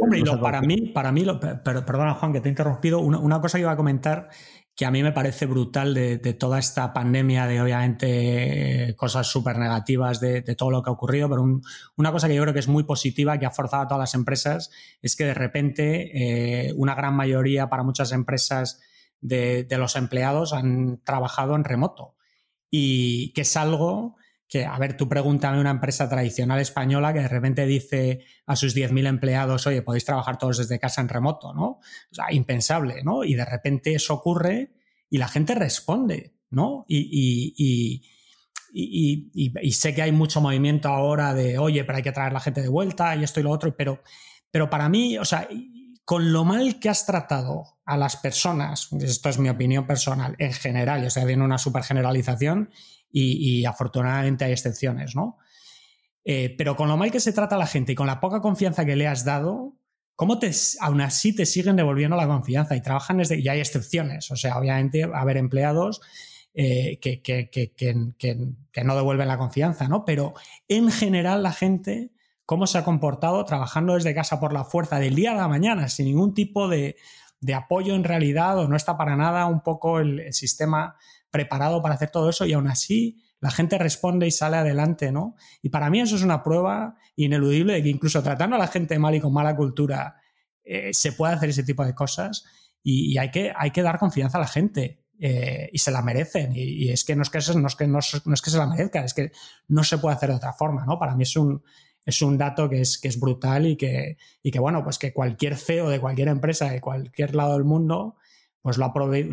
Hombre, 0.00 0.22
para, 0.40 0.60
mí, 0.62 0.92
para 0.94 1.10
mí, 1.10 1.26
perdona 1.64 2.14
Juan 2.14 2.32
que 2.32 2.40
te 2.40 2.48
he 2.48 2.50
interrumpido, 2.50 3.00
una, 3.00 3.18
una 3.18 3.40
cosa 3.40 3.58
que 3.58 3.62
iba 3.62 3.72
a 3.72 3.76
comentar 3.76 4.28
que 4.76 4.86
a 4.86 4.90
mí 4.90 5.02
me 5.02 5.12
parece 5.12 5.46
brutal 5.46 5.94
de, 5.94 6.18
toda 6.34 6.58
esta 6.58 6.92
pandemia, 6.92 7.46
de 7.46 7.60
obviamente 7.60 8.94
cosas 8.96 9.28
súper 9.28 9.56
negativas 9.56 10.18
de, 10.18 10.42
todo 10.56 10.70
lo 10.70 10.82
que 10.82 10.90
ha 10.90 10.92
ocurrido, 10.92 11.28
pero 11.28 11.44
una 11.96 12.12
cosa 12.12 12.26
que 12.26 12.34
yo 12.34 12.42
creo 12.42 12.54
que 12.54 12.60
es 12.60 12.68
muy 12.68 12.82
positiva, 12.82 13.38
que 13.38 13.46
ha 13.46 13.52
forzado 13.52 13.84
a 13.84 13.88
todas 13.88 14.00
las 14.00 14.14
empresas, 14.14 14.70
es 15.00 15.14
que 15.14 15.24
de 15.24 15.34
repente 15.34 16.68
eh, 16.68 16.72
una 16.76 16.96
gran 16.96 17.14
mayoría, 17.14 17.68
para 17.68 17.84
muchas 17.84 18.10
empresas 18.10 18.80
de, 19.20 19.66
los 19.70 19.94
empleados, 19.94 20.52
han 20.52 21.00
trabajado 21.04 21.54
en 21.54 21.64
remoto. 21.64 22.16
Y 22.68 23.32
que 23.32 23.42
es 23.42 23.56
algo 23.56 24.16
que, 24.54 24.64
a 24.64 24.78
ver, 24.78 24.96
tú 24.96 25.08
pregúntame 25.08 25.58
una 25.58 25.72
empresa 25.72 26.08
tradicional 26.08 26.60
española 26.60 27.12
que 27.12 27.18
de 27.18 27.26
repente 27.26 27.66
dice 27.66 28.20
a 28.46 28.54
sus 28.54 28.72
10.000 28.72 29.08
empleados, 29.08 29.66
oye, 29.66 29.82
podéis 29.82 30.04
trabajar 30.04 30.38
todos 30.38 30.58
desde 30.58 30.78
casa 30.78 31.00
en 31.00 31.08
remoto, 31.08 31.52
¿no? 31.52 31.64
O 31.64 31.80
sea, 32.12 32.32
impensable, 32.32 33.02
¿no? 33.02 33.24
Y 33.24 33.34
de 33.34 33.44
repente 33.44 33.96
eso 33.96 34.14
ocurre 34.14 34.70
y 35.10 35.18
la 35.18 35.26
gente 35.26 35.56
responde, 35.56 36.36
¿no? 36.50 36.84
Y, 36.86 38.00
y, 38.72 39.72
sé 39.72 39.92
que 39.92 40.02
hay 40.02 40.12
mucho 40.12 40.40
movimiento 40.40 40.88
ahora 40.88 41.34
de, 41.34 41.58
oye, 41.58 41.82
pero 41.82 41.96
hay 41.96 42.04
que 42.04 42.12
traer 42.12 42.32
la 42.32 42.38
gente 42.38 42.62
de 42.62 42.68
vuelta 42.68 43.16
y 43.16 43.24
esto 43.24 43.40
y 43.40 43.42
lo 43.42 43.50
otro, 43.50 43.76
pero, 43.76 44.04
pero 44.52 44.70
para 44.70 44.88
mí, 44.88 45.18
o 45.18 45.24
sea, 45.24 45.48
con 46.04 46.32
lo 46.32 46.44
mal 46.44 46.78
que 46.78 46.90
has 46.90 47.06
tratado 47.06 47.80
a 47.84 47.96
las 47.96 48.16
personas, 48.18 48.88
esto 49.00 49.28
es 49.30 49.38
mi 49.38 49.48
opinión 49.48 49.84
personal, 49.84 50.36
en 50.38 50.52
general, 50.52 51.04
o 51.04 51.10
sea, 51.10 51.24
viene 51.24 51.42
una 51.42 51.58
super 51.58 51.82
generalización, 51.82 52.70
y, 53.16 53.64
afortunadamente 53.64 54.44
hay 54.44 54.52
excepciones, 54.52 55.14
¿no? 55.14 55.38
Eh, 56.24 56.54
pero 56.56 56.74
con 56.74 56.88
lo 56.88 56.96
mal 56.96 57.12
que 57.12 57.20
se 57.20 57.32
trata 57.32 57.54
a 57.54 57.58
la 57.58 57.66
gente 57.66 57.92
y 57.92 57.94
con 57.94 58.06
la 58.06 58.18
poca 58.18 58.40
confianza 58.40 58.84
que 58.84 58.96
le 58.96 59.06
has 59.06 59.24
dado, 59.24 59.76
¿cómo 60.16 60.38
te, 60.38 60.50
aún 60.80 61.00
así 61.00 61.34
te 61.34 61.46
siguen 61.46 61.76
devolviendo 61.76 62.16
la 62.16 62.26
confianza 62.26 62.74
y 62.76 62.82
trabajan 62.82 63.18
desde, 63.18 63.38
y 63.38 63.48
hay 63.48 63.60
excepciones, 63.60 64.30
o 64.30 64.36
sea, 64.36 64.58
obviamente 64.58 65.04
haber 65.04 65.36
empleados 65.36 66.00
eh, 66.56 67.00
que, 67.00 67.20
que, 67.20 67.50
que, 67.50 68.84
no 68.84 68.94
devuelven 68.94 69.26
la 69.26 69.38
confianza, 69.38 69.88
¿no? 69.88 70.04
Pero 70.04 70.34
en 70.68 70.88
general 70.92 71.42
la 71.42 71.52
gente, 71.52 72.12
¿cómo 72.46 72.68
se 72.68 72.78
ha 72.78 72.84
comportado 72.84 73.44
trabajando 73.44 73.94
desde 73.94 74.14
casa 74.14 74.38
por 74.38 74.52
la 74.52 74.62
fuerza 74.62 75.00
del 75.00 75.16
día 75.16 75.32
a 75.32 75.34
la 75.34 75.48
mañana, 75.48 75.88
sin 75.88 76.06
ningún 76.06 76.32
tipo 76.32 76.68
de, 76.68 76.94
apoyo 77.52 77.96
en 77.96 78.04
realidad, 78.04 78.56
o 78.56 78.68
no 78.68 78.76
está 78.76 78.96
para 78.96 79.16
nada 79.16 79.46
un 79.46 79.62
poco 79.62 79.98
el, 79.98 80.32
sistema 80.32 80.96
preparado 81.34 81.82
para 81.82 81.96
hacer 81.96 82.10
todo 82.10 82.30
eso, 82.30 82.46
y 82.46 82.52
aún 82.52 82.68
así 82.68 83.20
la 83.40 83.50
gente 83.50 83.76
responde 83.76 84.28
y 84.28 84.30
sale 84.30 84.56
adelante, 84.56 85.10
¿no? 85.10 85.34
Y 85.62 85.70
para 85.70 85.90
mí 85.90 86.00
eso 86.00 86.14
es 86.14 86.22
una 86.22 86.44
prueba 86.44 86.94
ineludible 87.16 87.72
de 87.72 87.82
que 87.82 87.88
incluso 87.88 88.22
tratando 88.22 88.54
a 88.54 88.58
la 88.60 88.68
gente 88.68 88.96
mal 89.00 89.16
y 89.16 89.20
con 89.20 89.32
mala 89.32 89.56
cultura, 89.56 90.16
eh, 90.62 90.94
se 90.94 91.12
puede 91.12 91.34
hacer 91.34 91.50
ese 91.50 91.64
tipo 91.64 91.84
de 91.84 91.92
cosas 91.92 92.44
y, 92.82 93.18
hay, 93.18 93.32
que, 93.32 93.52
hay 93.56 93.72
que 93.72 93.82
dar 93.82 93.98
confianza 93.98 94.38
a 94.38 94.42
la 94.42 94.46
gente. 94.46 95.00
Eh, 95.18 95.70
y 95.72 95.78
se 95.78 95.90
la 95.90 96.02
merecen. 96.02 96.52
Y, 96.54 96.90
es 96.90 97.04
que 97.04 97.16
no 97.16 97.22
es 97.22 97.30
que, 97.30 97.38
no, 97.54 97.66
es 97.66 97.76
que 97.76 97.86
no, 97.86 97.98
es 97.98 98.42
que 98.42 98.50
se 98.50 98.58
la 98.58 98.66
merezcan, 98.66 99.04
es 99.04 99.14
que 99.14 99.32
no 99.68 99.84
se 99.84 99.98
puede 99.98 100.16
hacer 100.16 100.30
de 100.30 100.36
otra 100.36 100.52
forma, 100.52 100.84
¿no? 100.86 100.98
Para 100.98 101.14
mí 101.14 101.22
es 101.22 101.36
un, 101.36 101.62
es 102.04 102.22
un 102.22 102.38
dato 102.38 102.68
que 102.68 102.80
es, 102.80 102.98
que 102.98 103.08
es 103.08 103.18
brutal 103.18 103.66
y 103.66 103.76
que, 103.76 104.16
y 104.42 104.50
que, 104.50 104.58
bueno, 104.58 104.82
pues 104.82 104.98
que 104.98 105.12
cualquier 105.12 105.56
CEO 105.56 105.88
de 105.88 106.00
cualquier 106.00 106.28
empresa 106.28 106.70
de 106.70 106.80
cualquier 106.80 107.34
lado 107.34 107.54
del 107.54 107.64
mundo, 107.64 108.16
pues 108.64 108.78
lo 108.78 108.86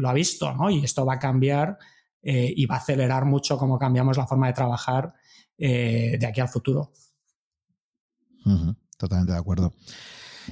ha, 0.09 0.13
visto, 0.13 0.53
¿no? 0.53 0.69
Y 0.69 0.83
esto 0.83 1.05
va 1.05 1.13
a 1.13 1.19
cambiar 1.19 1.77
eh, 2.21 2.53
y 2.53 2.65
va 2.65 2.75
a 2.75 2.79
acelerar 2.79 3.23
mucho 3.23 3.57
cómo 3.57 3.79
cambiamos 3.79 4.17
la 4.17 4.27
forma 4.27 4.47
de 4.47 4.53
trabajar 4.53 5.13
eh, 5.57 6.17
de 6.19 6.25
aquí 6.27 6.41
al 6.41 6.49
futuro. 6.49 6.91
Totalmente 8.97 9.31
de 9.31 9.39
acuerdo. 9.39 9.71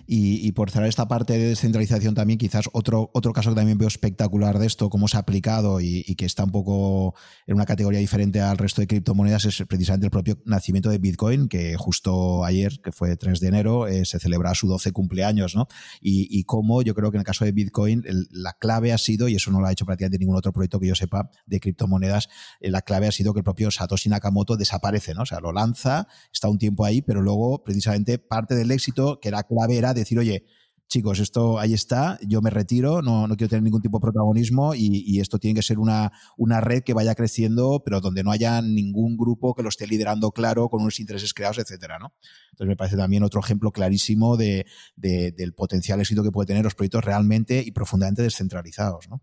Y, 0.07 0.51
por 0.53 0.71
cerrar 0.71 0.89
esta 0.89 1.07
parte 1.07 1.37
de 1.37 1.49
descentralización 1.49 2.15
también, 2.15 2.39
quizás 2.39 2.69
otro, 2.73 3.11
otro 3.13 3.33
caso 3.33 3.51
que 3.51 3.55
también 3.55 3.77
veo 3.77 3.87
espectacular 3.87 4.59
de 4.59 4.65
esto, 4.65 4.89
cómo 4.89 5.07
se 5.07 5.17
ha 5.17 5.21
aplicado 5.21 5.81
y, 5.81 6.03
que 6.15 6.25
está 6.25 6.43
un 6.43 6.51
poco 6.51 7.15
en 7.47 7.55
una 7.55 7.65
categoría 7.65 7.99
diferente 7.99 8.41
al 8.41 8.57
resto 8.57 8.81
de 8.81 8.87
criptomonedas, 8.87 9.45
es 9.45 9.63
precisamente 9.67 10.07
el 10.07 10.11
propio 10.11 10.39
nacimiento 10.45 10.89
de 10.89 10.97
Bitcoin, 10.97 11.47
que 11.47 11.75
justo 11.77 12.43
ayer, 12.43 12.79
que 12.83 12.91
fue 12.91 13.15
3 13.15 13.39
de 13.39 13.47
enero, 13.47 13.87
eh, 13.87 14.05
se 14.05 14.19
celebra 14.19 14.53
su 14.55 14.67
12 14.67 14.91
cumpleaños, 14.91 15.55
¿no? 15.55 15.67
Y, 16.01 16.43
cómo 16.43 16.81
yo 16.81 16.95
creo 16.95 17.11
que 17.11 17.17
en 17.17 17.21
el 17.21 17.25
caso 17.25 17.45
de 17.45 17.51
Bitcoin 17.51 18.03
la 18.31 18.53
clave 18.53 18.91
ha 18.91 18.97
sido, 18.97 19.27
y 19.27 19.35
eso 19.35 19.51
no 19.51 19.59
lo 19.59 19.67
ha 19.67 19.71
hecho 19.71 19.85
prácticamente 19.85 20.17
ningún 20.17 20.35
otro 20.35 20.51
proyecto 20.51 20.79
que 20.79 20.87
yo 20.87 20.95
sepa 20.95 21.29
de 21.45 21.59
criptomonedas, 21.59 22.29
eh, 22.59 22.71
la 22.71 22.81
clave 22.81 23.07
ha 23.07 23.11
sido 23.11 23.33
que 23.33 23.39
el 23.39 23.43
propio 23.43 23.71
Satoshi 23.71 24.09
Nakamoto 24.09 24.57
desaparece, 24.57 25.13
¿no? 25.13 25.23
O 25.23 25.25
sea, 25.25 25.39
lo 25.39 25.51
lanza, 25.51 26.07
está 26.33 26.49
un 26.49 26.57
tiempo 26.57 26.85
ahí, 26.85 27.01
pero 27.01 27.21
luego 27.21 27.63
precisamente 27.63 28.17
parte 28.17 28.55
del 28.55 28.71
éxito, 28.71 29.19
que 29.19 29.29
era 29.29 29.43
clave, 29.43 29.77
era 29.77 29.88
decir, 29.93 30.19
oye, 30.19 30.45
chicos, 30.89 31.19
esto 31.19 31.59
ahí 31.59 31.73
está, 31.73 32.17
yo 32.27 32.41
me 32.41 32.49
retiro, 32.49 33.03
no, 33.03 33.27
no 33.27 33.37
quiero 33.37 33.49
tener 33.49 33.63
ningún 33.63 33.81
tipo 33.81 33.99
de 33.99 34.01
protagonismo 34.01 34.73
y, 34.73 35.19
esto 35.19 35.37
tiene 35.37 35.59
que 35.59 35.61
ser 35.61 35.77
una, 35.77 36.11
una, 36.35 36.61
red 36.61 36.83
que 36.83 36.93
vaya 36.93 37.13
creciendo, 37.13 37.81
pero 37.85 38.01
donde 38.01 38.23
no 38.23 38.31
haya 38.31 38.61
ningún 38.61 39.15
grupo 39.15 39.53
que 39.53 39.61
lo 39.61 39.69
esté 39.69 39.85
liderando 39.85 40.31
claro, 40.31 40.67
con 40.67 40.81
unos 40.81 40.99
intereses 40.99 41.33
creados, 41.33 41.59
etcétera, 41.59 41.99
¿no? 41.99 42.13
Entonces 42.51 42.67
me 42.67 42.75
parece 42.75 42.97
también 42.97 43.23
otro 43.23 43.39
ejemplo 43.39 43.71
clarísimo 43.71 44.35
de, 44.35 44.65
del 44.95 45.53
potencial 45.53 45.99
éxito 45.99 46.23
que 46.23 46.31
puede 46.31 46.47
tener 46.47 46.63
los 46.63 46.73
proyectos 46.73 47.05
realmente 47.05 47.61
y 47.63 47.71
profundamente 47.71 48.23
descentralizados, 48.23 49.07
¿no? 49.09 49.21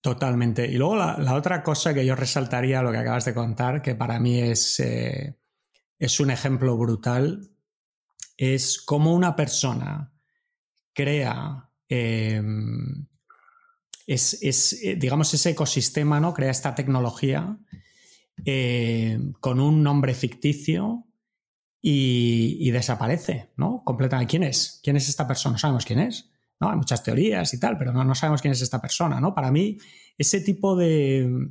Totalmente. 0.00 0.66
Y 0.66 0.76
luego 0.76 0.96
la, 0.96 1.34
otra 1.34 1.62
cosa 1.62 1.92
que 1.92 2.06
yo 2.06 2.14
resaltaría, 2.14 2.82
lo 2.82 2.92
que 2.92 2.98
acabas 2.98 3.24
de 3.24 3.34
contar, 3.34 3.82
que 3.82 3.94
para 3.94 4.18
mí 4.20 4.40
es, 4.40 4.80
eh, 4.80 5.36
es 5.98 6.20
un 6.20 6.30
ejemplo 6.30 6.76
brutal, 6.78 7.50
es 8.40 8.80
cómo 8.80 9.12
una 9.12 9.36
persona 9.36 10.14
crea, 10.94 11.68
em, 11.90 13.06
es, 14.06 14.82
eh, 14.82 14.96
digamos, 14.96 15.34
ese 15.34 15.50
ecosistema, 15.50 16.20
¿no? 16.20 16.32
Crea 16.32 16.50
esta 16.50 16.74
tecnología 16.74 17.58
em, 18.46 19.34
con 19.34 19.60
un 19.60 19.82
nombre 19.82 20.14
ficticio 20.14 21.06
y, 21.82 22.70
desaparece, 22.70 23.50
¿no? 23.58 23.82
Completamente. 23.84 24.30
¿Quién 24.30 24.44
es? 24.44 24.80
¿Quién 24.82 24.96
es 24.96 25.10
esta 25.10 25.26
persona? 25.28 25.52
No 25.52 25.58
sabemos 25.58 25.84
quién 25.84 25.98
es. 25.98 26.30
¿no? 26.60 26.70
Hay 26.70 26.76
muchas 26.76 27.02
teorías 27.02 27.52
y 27.52 27.60
tal, 27.60 27.76
pero 27.76 27.92
no, 27.92 28.04
no 28.04 28.14
sabemos 28.14 28.40
quién 28.40 28.52
es 28.52 28.62
esta 28.62 28.80
persona, 28.80 29.20
¿no? 29.20 29.34
Para 29.34 29.50
mí, 29.50 29.76
ese 30.16 30.40
tipo 30.40 30.76
de... 30.76 31.50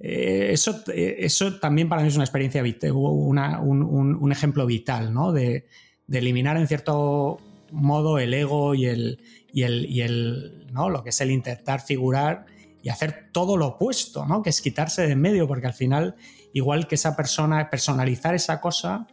Eh, 0.00 0.48
eso, 0.50 0.82
eh, 0.92 1.16
eso 1.20 1.60
también 1.60 1.88
para 1.88 2.02
mí 2.02 2.08
es 2.08 2.16
una 2.16 2.24
experiencia, 2.24 2.62
un, 2.92 3.38
un, 3.38 4.32
ejemplo 4.32 4.66
vital, 4.66 5.14
¿no? 5.14 5.32
De, 5.32 5.66
de 6.06 6.18
eliminar 6.18 6.56
en 6.56 6.66
cierto 6.66 7.38
modo 7.70 8.18
el 8.18 8.34
ego 8.34 8.74
y 8.74 8.86
el, 8.86 9.20
y 9.52 9.62
el, 9.62 9.86
y 9.86 10.02
el 10.02 10.66
¿no? 10.72 10.90
lo 10.90 11.02
que 11.02 11.10
es 11.10 11.20
el 11.20 11.30
intentar 11.30 11.80
figurar 11.80 12.46
y 12.82 12.90
hacer 12.90 13.30
todo 13.32 13.56
lo 13.56 13.68
opuesto, 13.68 14.26
¿no? 14.26 14.42
que 14.42 14.50
es 14.50 14.60
quitarse 14.60 15.06
de 15.06 15.12
en 15.12 15.20
medio, 15.20 15.48
porque 15.48 15.66
al 15.66 15.72
final, 15.72 16.16
igual 16.52 16.86
que 16.86 16.96
esa 16.96 17.16
persona, 17.16 17.70
personalizar 17.70 18.34
esa 18.34 18.60
cosa, 18.60 19.06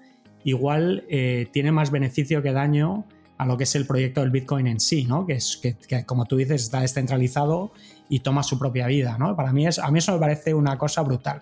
igual 0.43 1.05
eh, 1.09 1.47
tiene 1.53 1.71
más 1.71 1.89
beneficio 1.89 2.41
que 2.41 2.51
daño 2.51 3.05
a 3.37 3.45
lo 3.45 3.57
que 3.57 3.63
es 3.63 3.73
el 3.75 3.87
proyecto 3.87 4.21
del 4.21 4.29
Bitcoin 4.29 4.67
en 4.67 4.79
sí, 4.79 5.05
¿no? 5.05 5.25
que, 5.25 5.33
es, 5.33 5.57
que, 5.57 5.75
que, 5.75 6.05
como 6.05 6.25
tú 6.25 6.35
dices, 6.35 6.63
está 6.63 6.81
descentralizado 6.81 7.71
y 8.09 8.19
toma 8.19 8.43
su 8.43 8.59
propia 8.59 8.87
vida. 8.87 9.17
¿no? 9.17 9.35
Para 9.35 9.53
mí, 9.53 9.65
es, 9.65 9.79
a 9.79 9.89
mí 9.89 9.99
eso 9.99 10.13
me 10.13 10.19
parece 10.19 10.53
una 10.53 10.77
cosa 10.77 11.01
brutal. 11.01 11.41